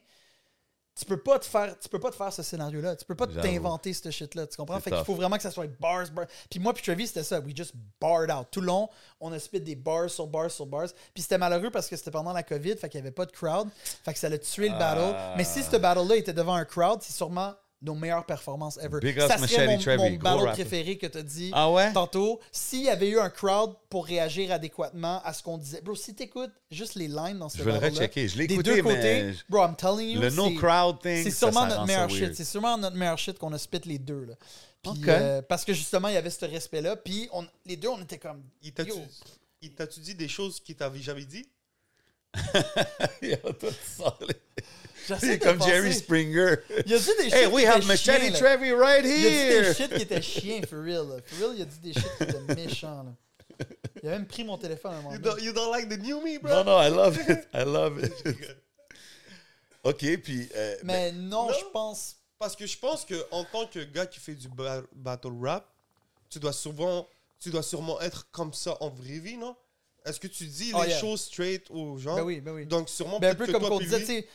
tu 0.96 1.04
peux 1.04 1.16
pas 1.16 1.38
te 1.38 1.44
faire, 1.44 1.76
tu 1.78 1.88
peux 1.88 1.98
pas 1.98 2.10
te 2.10 2.16
faire 2.16 2.32
ce 2.32 2.42
scénario-là. 2.42 2.94
Tu 2.94 3.04
peux 3.04 3.16
pas 3.16 3.26
t'inventer 3.26 3.92
ce 3.92 4.10
shit-là. 4.10 4.46
Tu 4.46 4.56
comprends? 4.56 4.78
Fait 4.78 4.90
qu'il 4.90 5.04
faut 5.04 5.14
vraiment 5.14 5.36
que 5.36 5.42
ça 5.42 5.50
soit 5.50 5.66
bars, 5.80 6.08
bars. 6.12 6.26
Puis 6.48 6.60
moi, 6.60 6.72
puis 6.72 6.82
Travis, 6.82 7.08
c'était 7.08 7.24
ça. 7.24 7.40
We 7.40 7.54
just 7.56 7.72
barred 8.00 8.30
out. 8.30 8.46
Tout 8.50 8.60
le 8.60 8.68
long, 8.68 8.88
on 9.20 9.32
a 9.32 9.38
spit 9.38 9.60
des 9.60 9.74
bars 9.74 10.08
sur 10.08 10.26
bars 10.26 10.50
sur 10.50 10.66
bars. 10.66 10.88
Puis 11.12 11.22
c'était 11.22 11.38
malheureux 11.38 11.70
parce 11.70 11.88
que 11.88 11.96
c'était 11.96 12.12
pendant 12.12 12.32
la 12.32 12.42
COVID, 12.42 12.76
fait 12.76 12.88
qu'il 12.88 12.98
y 12.98 13.02
avait 13.02 13.10
pas 13.10 13.26
de 13.26 13.32
crowd. 13.32 13.68
Fait 14.04 14.12
que 14.12 14.18
ça 14.18 14.28
a 14.28 14.38
tué 14.38 14.68
le 14.68 14.78
battle. 14.78 15.14
Ah. 15.16 15.34
Mais 15.36 15.44
si 15.44 15.62
ce 15.62 15.76
battle-là 15.76 16.16
était 16.16 16.32
devant 16.32 16.54
un 16.54 16.64
crowd, 16.64 17.02
c'est 17.02 17.12
sûrement 17.12 17.54
nos 17.84 17.94
meilleures 17.94 18.24
performances 18.26 18.78
ever. 18.78 18.98
Big 19.00 19.18
up 19.20 19.30
ça 19.30 19.38
serait 19.38 19.66
mon, 19.66 19.78
Trevi, 19.78 20.18
mon 20.18 20.36
rapper. 20.38 20.62
préféré 20.64 20.98
que 20.98 21.06
tu 21.06 21.18
as 21.18 21.22
dit 21.22 21.50
Ah 21.52 21.70
ouais? 21.70 21.92
tantôt. 21.92 22.40
S'il 22.50 22.82
y 22.82 22.88
avait 22.88 23.08
eu 23.08 23.18
un 23.18 23.30
crowd 23.30 23.74
pour 23.88 24.06
réagir 24.06 24.50
adéquatement 24.50 25.20
à 25.24 25.32
ce 25.32 25.42
qu'on 25.42 25.58
disait. 25.58 25.80
Bro, 25.82 25.94
si 25.94 26.14
t'écoutes 26.14 26.52
juste 26.70 26.94
les 26.94 27.08
lines 27.08 27.38
dans 27.38 27.48
ce 27.48 27.58
Je 27.58 27.62
vais 27.62 27.72
le 27.72 27.78
rechecker. 27.78 28.26
Je 28.28 28.38
l'ai 28.38 28.44
écouté, 28.44 28.76
deux 28.76 28.82
côtés, 28.82 29.22
mais 29.24 29.34
bro, 29.48 29.62
I'm 29.64 29.76
telling 29.76 30.08
you, 30.08 30.20
le 30.20 30.30
no 30.30 30.48
c'est- 30.48 30.54
crowd 30.54 31.00
thing, 31.00 31.22
c'est 31.22 31.30
sûrement 31.30 31.60
ça 31.62 31.68
notre 31.68 31.86
meilleur 31.86 32.10
shit. 32.10 32.34
C'est 32.34 32.44
sûrement 32.44 32.76
notre 32.78 32.96
meilleur 32.96 33.18
shit 33.18 33.38
qu'on 33.38 33.52
a 33.52 33.58
spit 33.58 33.80
les 33.84 33.98
deux. 33.98 34.24
Là. 34.24 34.34
Euh, 35.08 35.42
parce 35.42 35.64
que 35.64 35.72
justement, 35.72 36.08
il 36.08 36.14
y 36.14 36.18
avait 36.18 36.30
ce 36.30 36.44
respect-là. 36.44 36.96
Puis 36.96 37.28
on, 37.32 37.46
les 37.64 37.76
deux, 37.76 37.88
on 37.88 38.00
était 38.02 38.18
comme. 38.18 38.42
Il 38.62 38.72
t'a-tu 38.72 38.92
il 39.62 40.02
dit 40.02 40.14
des 40.14 40.28
choses 40.28 40.60
qu'il 40.60 40.76
t'avait 40.76 41.00
jamais 41.00 41.24
dit? 41.24 41.46
Yo, 43.22 43.36
tout 43.58 43.66
ça, 43.96 44.16
là. 44.20 44.34
J'essaie 44.56 44.93
C'est 45.20 45.38
de 45.38 45.44
comme 45.44 45.58
penser. 45.58 45.70
Jerry 45.70 45.92
Springer. 45.94 46.56
Il 46.86 46.94
a 46.94 46.98
dit 46.98 47.04
des 47.18 47.24
shit 47.24 47.32
Hey, 47.34 47.46
qui 47.48 47.52
we 47.54 47.62
étaient 47.64 47.72
have 47.72 47.86
Machete. 47.86 48.32
Trevi 48.34 48.72
right 48.72 49.04
Il 49.04 49.10
a 49.10 49.16
dit 49.16 49.22
des 49.22 49.28
here. 49.28 49.74
shit 49.74 49.94
qui 49.94 50.02
étaient 50.02 50.22
chiens, 50.22 50.60
for 50.68 50.78
real. 50.82 51.06
là. 51.08 51.16
For 51.24 51.38
real, 51.48 51.56
il 51.56 51.62
a 51.62 51.64
dit 51.64 51.78
des 51.78 51.92
shit 51.92 52.08
qui 52.18 52.22
étaient 52.24 52.54
méchants. 52.54 53.02
Là. 53.04 53.66
Il 54.02 54.08
a 54.08 54.12
même 54.12 54.26
pris 54.26 54.44
mon 54.44 54.58
téléphone 54.58 54.92
à 54.94 54.96
un 54.98 55.02
moment 55.02 55.14
you 55.14 55.20
don't, 55.20 55.40
you 55.42 55.52
don't 55.52 55.70
like 55.70 55.88
the 55.88 55.98
new 55.98 56.20
me, 56.20 56.38
bro? 56.38 56.50
Non, 56.50 56.64
non, 56.64 56.82
I 56.82 56.90
love 56.90 57.18
it. 57.28 57.48
I 57.54 57.64
love 57.64 58.02
it. 58.04 58.12
OK, 59.84 60.16
puis... 60.22 60.48
euh, 60.54 60.76
Mais 60.82 61.12
non, 61.12 61.46
Non. 61.48 61.52
je 61.52 61.64
pense. 61.72 62.16
Parce 62.38 62.56
que 62.56 62.66
je 62.66 62.76
pense 62.78 63.04
que 63.04 63.14
en 63.30 63.44
tant 63.44 63.66
que 63.66 63.78
gars 63.84 64.06
qui 64.06 64.18
fait 64.20 64.34
du 64.34 64.48
ba- 64.48 64.82
battle 64.94 65.28
rap, 65.42 65.66
tu 66.28 66.38
dois 66.38 66.52
souvent, 66.52 67.08
tu 67.38 67.50
dois 67.50 67.62
sûrement 67.62 68.00
être 68.00 68.28
comme 68.32 68.52
ça 68.52 68.76
en 68.80 68.90
vraie 68.90 69.18
vie, 69.18 69.36
non? 69.36 69.56
Est-ce 70.04 70.20
que 70.20 70.26
tu 70.26 70.44
dis 70.44 70.72
Oh, 70.74 70.82
les 70.82 70.90
yeah. 70.90 70.98
choses 71.00 71.22
straight 71.22 71.66
aux 71.70 71.96
gens? 71.96 72.16
Ben 72.16 72.22
oui, 72.22 72.40
ben 72.40 72.52
oui. 72.52 72.66
Donc 72.66 72.88
sûrement 72.90 73.18
Ben, 73.20 73.30
un 73.30 73.34
peut-être 73.34 73.38
peu 73.38 73.46
que 73.46 73.52
comme 73.52 73.60
toi 73.68 73.70
qu'on 73.70 73.78
disait, 73.78 74.00
tu 74.00 74.06
sais, 74.06 74.28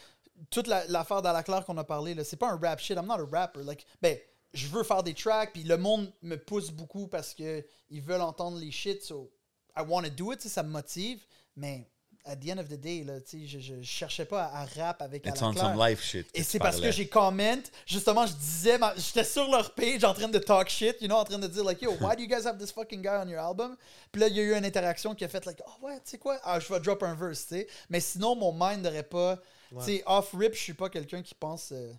toute 0.50 0.68
la- 0.68 0.86
l'affaire 0.88 1.22
la 1.22 1.44
claire 1.44 1.66
qu'on 1.66 1.78
a 1.78 1.84
parlé, 1.84 2.14
là, 2.14 2.24
c'est 2.24 2.38
pas 2.38 2.50
un 2.50 2.58
rap 2.60 2.80
shit. 2.80 2.98
I'm 2.98 3.06
not 3.08 3.16
a 3.20 3.26
rapper. 3.32 3.62
Like, 3.64 3.86
ben, 4.02 4.18
je 4.54 4.68
veux 4.68 4.84
faire 4.84 5.04
des 5.04 5.14
tracks, 5.14 5.54
puis 5.54 5.64
le 5.64 5.78
monde 5.78 6.12
me 6.22 6.36
pousse 6.36 6.72
beaucoup 6.72 7.08
parce 7.08 7.34
que 7.34 7.64
ils 7.90 8.02
veulent 8.02 8.22
entendre 8.22 8.58
les 8.58 8.72
shit, 8.72 9.04
so 9.04 9.32
I 9.78 9.82
want 9.88 10.04
to 10.04 10.10
do 10.10 10.32
it, 10.34 10.42
ça 10.42 10.64
me 10.64 10.70
motive. 10.70 11.20
Mais 11.56 11.88
at 12.26 12.36
the 12.38 12.50
end 12.52 12.58
of 12.60 12.68
the 12.68 12.80
day, 12.80 13.04
là, 13.04 13.16
je, 13.32 13.38
je, 13.48 13.60
je 13.60 13.82
cherchais 13.82 14.26
pas 14.26 14.44
à, 14.46 14.62
à 14.62 14.66
rap 14.66 15.02
avec 15.02 15.26
It's 15.26 15.42
on 15.42 15.52
claire. 15.52 15.66
some 15.74 15.80
life 15.80 16.02
shit. 16.02 16.28
Et 16.34 16.44
c'est 16.44 16.60
parce 16.60 16.80
que 16.80 16.92
j'ai 16.92 17.08
comment, 17.08 17.58
justement, 17.86 18.26
je 18.26 18.34
disais, 18.34 18.78
j'étais 18.98 19.24
sur 19.24 19.50
leur 19.50 19.74
page 19.74 20.04
en 20.04 20.14
train 20.14 20.28
de 20.28 20.38
talk 20.40 20.70
shit, 20.70 20.98
you 21.02 21.08
know, 21.08 21.16
en 21.16 21.24
train 21.24 21.40
de 21.40 21.48
dire, 21.48 21.64
like, 21.64 21.82
yo, 21.82 21.92
why 22.02 22.16
do 22.16 22.22
you 22.22 22.28
guys 22.28 22.46
have 22.46 22.58
this 22.58 22.72
fucking 22.72 23.02
guy 23.02 23.22
on 23.24 23.28
your 23.28 23.40
album? 23.40 23.78
Puis 24.12 24.20
là, 24.22 24.28
il 24.28 24.36
y 24.36 24.40
a 24.40 24.44
eu 24.44 24.54
une 24.56 24.66
interaction 24.66 25.16
qui 25.16 25.24
a 25.26 25.28
fait, 25.28 25.46
like, 25.46 25.62
oh 25.66 25.86
ouais, 25.86 25.96
tu 26.04 26.12
sais 26.12 26.18
quoi, 26.18 26.40
ah, 26.44 26.60
je 26.60 26.72
vais 26.72 26.80
drop 26.80 27.02
un 27.04 27.16
verse, 27.16 27.44
tu 27.48 27.56
sais. 27.56 27.68
Mais 27.90 28.00
sinon, 28.00 28.36
mon 28.36 28.52
mind 28.54 28.84
n'aurait 28.84 29.04
pas, 29.04 29.40
tu 29.70 29.82
sais, 29.82 30.04
off-rip, 30.06 30.54
je 30.54 30.60
suis 30.60 30.74
pas 30.74 30.90
quelqu'un 30.90 31.22
qui 31.22 31.36
pense, 31.36 31.72
euh, 31.72 31.94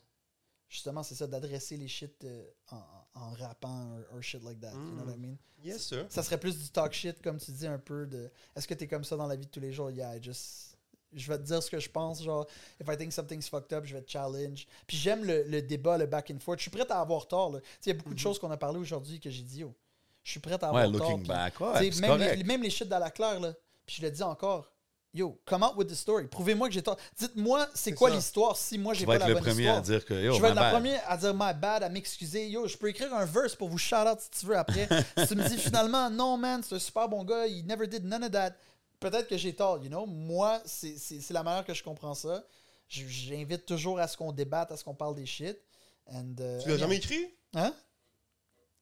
justement, 0.69 1.03
c'est 1.03 1.15
ça, 1.15 1.27
d'adresser 1.27 1.77
les 1.77 1.89
shit 1.89 2.25
euh, 2.25 2.45
en, 2.71 2.83
en 3.15 3.31
rappant 3.33 3.93
or, 3.93 4.17
or 4.17 4.23
shit 4.23 4.43
like 4.43 4.61
that, 4.61 4.73
you 4.73 4.79
know 4.93 5.05
what 5.05 5.13
I 5.15 5.17
mean? 5.19 5.37
Yes, 5.63 5.83
sir. 5.87 6.07
Ça 6.09 6.23
serait 6.23 6.39
plus 6.41 6.59
du 6.59 6.69
talk 6.71 6.93
shit, 6.93 7.21
comme 7.23 7.39
tu 7.39 7.51
dis, 7.53 7.67
un 7.67 7.79
peu 7.79 8.07
de, 8.07 8.31
est-ce 8.57 8.67
que 8.67 8.75
t'es 8.75 8.87
comme 8.87 9.05
ça 9.05 9.17
dans 9.17 9.27
la 9.27 9.37
vie 9.37 9.47
de 9.47 9.51
tous 9.51 9.61
les 9.61 9.73
jours? 9.73 9.91
Yeah, 9.91 10.17
I 10.17 10.23
just 10.23 10.77
je 11.13 11.27
vais 11.27 11.39
te 11.39 11.43
dire 11.43 11.61
ce 11.61 11.69
que 11.69 11.81
je 11.81 11.91
pense, 11.91 12.23
genre, 12.23 12.47
if 12.81 12.87
I 12.89 12.97
think 12.97 13.13
something's 13.13 13.49
fucked 13.49 13.73
up, 13.73 13.85
je 13.85 13.95
vais 13.97 14.03
te 14.03 14.09
challenge. 14.11 14.65
Puis 14.87 14.97
j'aime 14.97 15.25
le, 15.25 15.43
le 15.43 15.61
débat, 15.61 15.99
le 15.99 16.07
back 16.07 16.31
and 16.31 16.39
forth. 16.39 16.59
Je 16.61 16.63
suis 16.63 16.71
prêt 16.71 16.87
à 16.89 17.01
avoir 17.01 17.27
tort, 17.27 17.51
là. 17.51 17.59
Il 17.85 17.89
y 17.89 17.91
a 17.91 17.95
beaucoup 17.95 18.15
de 18.15 18.19
choses 18.21 18.39
qu'on 18.39 18.51
a 18.53 18.57
parlé 18.57 18.79
aujourd'hui 18.79 19.19
que 19.19 19.29
j'ai 19.29 19.43
dit, 19.43 19.65
oh, 19.65 19.75
je 20.23 20.31
suis 20.31 20.39
prêt 20.39 20.53
à 20.63 20.69
avoir 20.69 20.75
Ouais, 20.89 20.97
tort. 20.99 21.11
looking 21.11 21.27
back, 21.27 21.59
ouais, 21.61 21.91
même, 22.01 22.11
correct. 22.11 22.37
les, 22.37 22.45
même 22.45 22.63
les 22.63 22.71
shit 22.71 22.89
dans 22.89 23.01
la 23.01 23.11
claire, 23.11 23.41
là. 23.41 23.53
Puis 23.87 23.97
je 23.97 24.03
le 24.03 24.11
dis 24.13 24.23
encore, 24.23 24.71
yo, 25.13 25.39
come 25.45 25.63
out 25.63 25.77
with 25.77 25.89
the 25.89 25.95
story. 25.95 26.27
Prouvez-moi 26.29 26.69
que 26.69 26.75
j'ai 26.75 26.83
tort. 26.83 26.97
Dites-moi, 27.19 27.69
c'est 27.75 27.93
quoi 27.95 28.11
l'histoire 28.11 28.57
si 28.57 28.79
moi 28.79 28.95
j'ai 28.95 29.07
pas 29.07 29.13
vas 29.13 29.17
être 29.17 29.23
la 29.23 29.29
le 29.29 29.35
bonne 29.35 29.43
premier 29.43 29.63
histoire? 29.63 29.79
à 29.79 29.81
dire 29.81 30.05
que... 30.05 30.15
Yo, 30.15 30.35
je 30.35 30.41
vais 30.41 30.49
être 30.49 30.55
la 30.55 30.61
bad. 30.61 30.73
première 30.73 31.11
à 31.11 31.17
dire 31.17 31.35
my 31.35 31.55
bad, 31.55 31.83
à 31.83 31.89
m'excuser. 31.89 32.49
Yo, 32.49 32.67
je 32.67 32.77
peux 32.77 32.89
écrire 32.89 33.13
un 33.15 33.25
verse 33.25 33.55
pour 33.57 33.69
vous 33.69 33.79
shout 33.79 33.97
out 33.97 34.21
si 34.21 34.31
tu 34.31 34.47
veux 34.47 34.57
après. 34.57 34.89
si 35.19 35.27
tu 35.29 35.35
me 35.35 35.49
dis 35.49 35.59
finalement, 35.59 36.11
non, 36.11 36.37
man, 36.37 36.63
c'est 36.63 36.75
un 36.75 36.79
super 36.79 37.09
bon 37.09 37.25
gars, 37.25 37.47
il 37.47 37.67
never 37.67 37.87
did 37.87 38.05
none 38.05 38.25
of 38.25 38.31
that. 38.31 38.53
Peut-être 39.01 39.29
que 39.29 39.37
j'ai 39.37 39.55
tort, 39.55 39.83
you 39.83 39.89
know. 39.89 40.07
Moi, 40.07 40.61
c'est 40.67 40.99
la 41.31 41.43
manière 41.43 41.65
que 41.65 41.73
je 41.75 41.83
comprends 41.83 42.15
ça. 42.15 42.45
Je- 42.89 43.07
J'invite 43.07 43.65
toujours 43.65 43.99
à 43.99 44.07
ce 44.07 44.17
qu'on 44.17 44.33
débatte, 44.33 44.73
à 44.73 44.77
ce 44.77 44.85
qu'on 44.85 44.95
parle 44.95 45.15
des 45.15 45.27
shit. 45.27 45.57
And, 46.13 46.35
uh, 46.39 46.63
Tu 46.63 46.69
l'as 46.69 46.77
jamais 46.77 46.97
écrit? 46.97 47.27
Hein? 47.55 47.73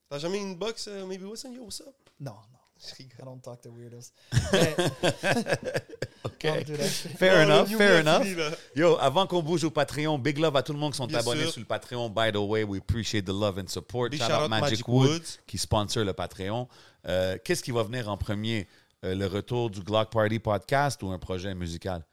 T'as 0.09 0.19
jamais 0.19 0.41
inbox 0.41 0.89
euh, 0.89 1.07
Maybe 1.07 1.23
Wilson, 1.23 1.53
yo, 1.53 1.63
what's 1.65 1.81
up? 1.83 1.95
Non, 2.19 2.33
non. 2.33 2.58
Je 2.81 2.95
rigole. 2.97 3.17
I 3.21 3.25
don't 3.25 3.41
talk 3.43 3.61
to 3.63 3.71
weirdos. 3.71 4.13
Mais- 4.53 4.77
OK. 6.25 6.43
Don't 6.43 6.65
do 6.67 6.77
that 6.77 6.89
shit. 6.89 7.17
Fair 7.19 7.47
Non, 7.47 7.65
enough, 7.65 7.77
fair 7.77 8.01
enough. 8.01 8.23
fini. 8.25 8.41
Yo, 8.77 8.97
avant 9.01 9.27
qu'on 9.27 9.43
bouge 9.43 9.65
au 9.65 9.71
Patreon, 9.71 10.19
big 10.19 10.39
love 10.39 10.55
à 10.57 10.63
tout 10.63 10.73
le 10.73 10.79
monde 10.79 10.93
qui 10.93 10.99
sont 10.99 11.07
Bien 11.07 11.19
abonnés 11.19 11.43
sûr. 11.43 11.53
sur 11.53 11.61
le 11.61 11.67
Patreon. 11.67 12.09
By 12.11 12.31
the 12.33 12.37
way, 12.37 12.63
we 12.65 12.81
appreciate 12.81 13.25
the 13.25 13.31
love 13.33 13.59
and 13.59 13.67
support. 13.69 14.13
Shout 14.13 14.19
shout 14.25 14.31
out 14.33 14.43
out 14.45 14.51
Magic, 14.51 14.71
Magic 14.71 14.89
Woods, 14.89 15.09
Woods. 15.11 15.39
qui 15.47 15.59
sponsor 15.59 16.05
le 16.05 16.13
Patreon. 16.13 16.69
Euh, 17.07 17.37
Qu'est-ce 17.45 17.63
qui 17.63 17.71
va 17.73 17.83
venir 17.83 18.09
en 18.09 18.17
premier? 18.17 18.69
Euh, 19.05 19.15
le 19.15 19.27
retour 19.27 19.71
du 19.71 19.81
Glock 19.81 20.11
Party 20.11 20.39
podcast 20.41 21.03
ou 21.03 21.11
un 21.11 21.19
projet 21.19 21.55
musical? 21.55 22.05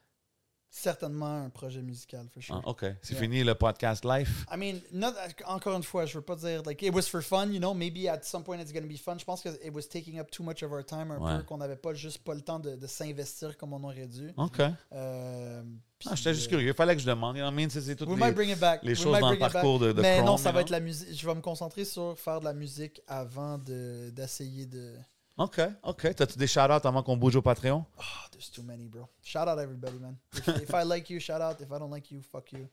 Certainement 0.78 1.46
un 1.46 1.50
projet 1.50 1.82
musical, 1.82 2.28
for 2.34 2.44
sure. 2.44 2.62
Ah, 2.66 2.68
OK. 2.70 2.84
C'est 3.02 3.14
Yeah. 3.14 3.22
fini 3.22 3.44
le 3.46 3.56
podcast 3.56 4.04
live? 4.04 4.46
I 4.54 4.58
mean, 4.58 4.82
not, 4.92 5.14
encore 5.46 5.74
une 5.78 5.84
fois, 5.84 6.06
je 6.06 6.18
veux 6.18 6.22
pas 6.24 6.36
dire, 6.36 6.64
like, 6.66 6.82
it 6.82 6.94
was 6.94 7.04
for 7.04 7.22
fun, 7.22 7.48
you 7.50 7.60
know, 7.60 7.74
maybe 7.74 8.10
at 8.10 8.24
some 8.24 8.44
point 8.44 8.60
it's 8.60 8.74
going 8.74 8.82
to 8.84 8.90
be 8.90 8.98
fun. 8.98 9.16
Je 9.18 9.24
pense 9.24 9.42
que 9.42 9.48
it 9.66 9.74
was 9.74 9.84
taking 9.88 10.20
up 10.20 10.30
too 10.30 10.44
much 10.44 10.64
of 10.64 10.72
our 10.74 10.84
time, 10.86 11.12
un 11.12 11.18
Ouais. 11.18 11.38
peu, 11.38 11.44
qu'on 11.44 11.58
n'avait 11.60 11.78
pas 11.78 11.94
juste 11.94 12.18
pas 12.26 12.34
le 12.34 12.42
temps 12.42 12.60
de, 12.60 12.76
de 12.76 12.88
s'investir 12.88 13.56
comme 13.58 13.72
on 13.72 13.82
aurait 13.86 14.08
dû. 14.08 14.32
OK. 14.36 14.60
Euh, 14.92 15.64
Ah, 16.08 16.14
J'étais 16.14 16.34
juste 16.34 16.50
curieux. 16.50 16.68
Il 16.68 16.74
fallait 16.76 16.94
que 16.96 17.02
je 17.02 17.08
demande. 17.08 17.38
You 17.38 17.42
know 17.44 17.50
what 17.50 17.54
I 17.62 17.66
mean? 17.66 17.70
C'est 17.70 17.96
toutes 17.96 18.10
We 18.10 18.20
les- 18.20 18.26
might 18.26 18.36
bring 18.36 18.50
it 18.52 18.60
back. 18.60 18.82
les 18.84 18.96
choses 18.96 19.18
dans 19.18 19.32
le 19.32 19.40
parcours 19.40 19.80
de- 19.80 19.94
de 19.94 20.02
Mais 20.02 20.22
non, 20.22 20.36
ça 20.38 20.50
va 20.52 20.60
know? 20.60 20.62
être 20.62 20.70
la 20.72 20.82
musique. 20.82 21.18
Je 21.18 21.26
vais 21.26 21.34
me 21.34 21.42
concentrer 21.42 21.86
sur 21.86 22.20
faire 22.20 22.42
de 22.42 22.46
la 22.46 22.54
musique 22.54 23.02
avant 23.08 23.58
de- 23.58 24.10
d'essayer 24.12 24.66
de. 24.66 24.94
OK, 25.38 25.60
OK. 25.84 26.16
T'as-tu 26.16 26.38
des 26.38 26.48
shout-outs 26.48 26.86
avant 26.86 27.04
qu'on 27.04 27.18
bouge 27.18 27.36
au 27.36 27.42
Patreon? 27.42 27.86
Oh, 27.98 28.04
there's 28.32 28.50
too 28.50 28.64
many, 28.64 28.88
bro. 28.88 29.10
Shout 29.22 29.48
out 29.48 29.60
everybody, 29.60 30.00
man. 30.00 30.16
If, 30.34 30.48
if 30.64 30.74
I 30.74 30.84
like 30.86 31.10
you, 31.10 31.20
shout 31.20 31.42
out. 31.42 31.60
If 31.60 31.72
I 31.72 31.80
don't 31.80 31.92
like 31.92 32.10
you, 32.12 32.22
fuck 32.22 32.54
you. 32.54 32.70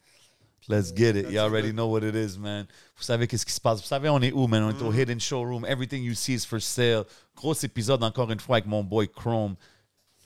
Let's 0.68 0.92
get 0.92 1.16
it. 1.16 1.30
You 1.30 1.40
already 1.40 1.72
know 1.72 1.88
what 1.88 2.04
it 2.04 2.14
is, 2.14 2.38
man. 2.38 2.66
Vous 2.96 3.02
savez 3.02 3.26
qu'est-ce 3.26 3.44
qui 3.44 3.52
se 3.52 3.60
passe. 3.60 3.80
Vous 3.80 3.86
savez, 3.86 4.08
on 4.08 4.20
est 4.20 4.32
où, 4.32 4.46
man? 4.46 4.62
On 4.62 4.70
est 4.70 4.82
au 4.82 4.92
Hidden 4.92 5.18
Showroom. 5.18 5.66
Everything 5.66 6.04
you 6.04 6.14
see 6.14 6.34
is 6.34 6.46
for 6.46 6.60
sale. 6.60 7.04
Gros 7.34 7.54
épisode, 7.54 8.04
encore 8.04 8.30
une 8.30 8.38
fois, 8.38 8.56
avec 8.56 8.66
mon 8.66 8.84
boy 8.84 9.08
Chrome. 9.08 9.56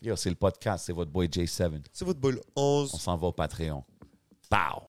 Yo, 0.02 0.14
c'est 0.14 0.28
le 0.28 0.36
podcast. 0.36 0.84
C'est 0.84 0.92
votre 0.92 1.10
boy 1.10 1.26
J7. 1.28 1.84
C'est 1.90 2.04
votre 2.04 2.20
bol 2.20 2.38
11. 2.54 2.90
On 2.92 2.98
s'en 2.98 3.16
va 3.16 3.28
au 3.28 3.32
Patreon. 3.32 3.82
Pow! 4.50 4.82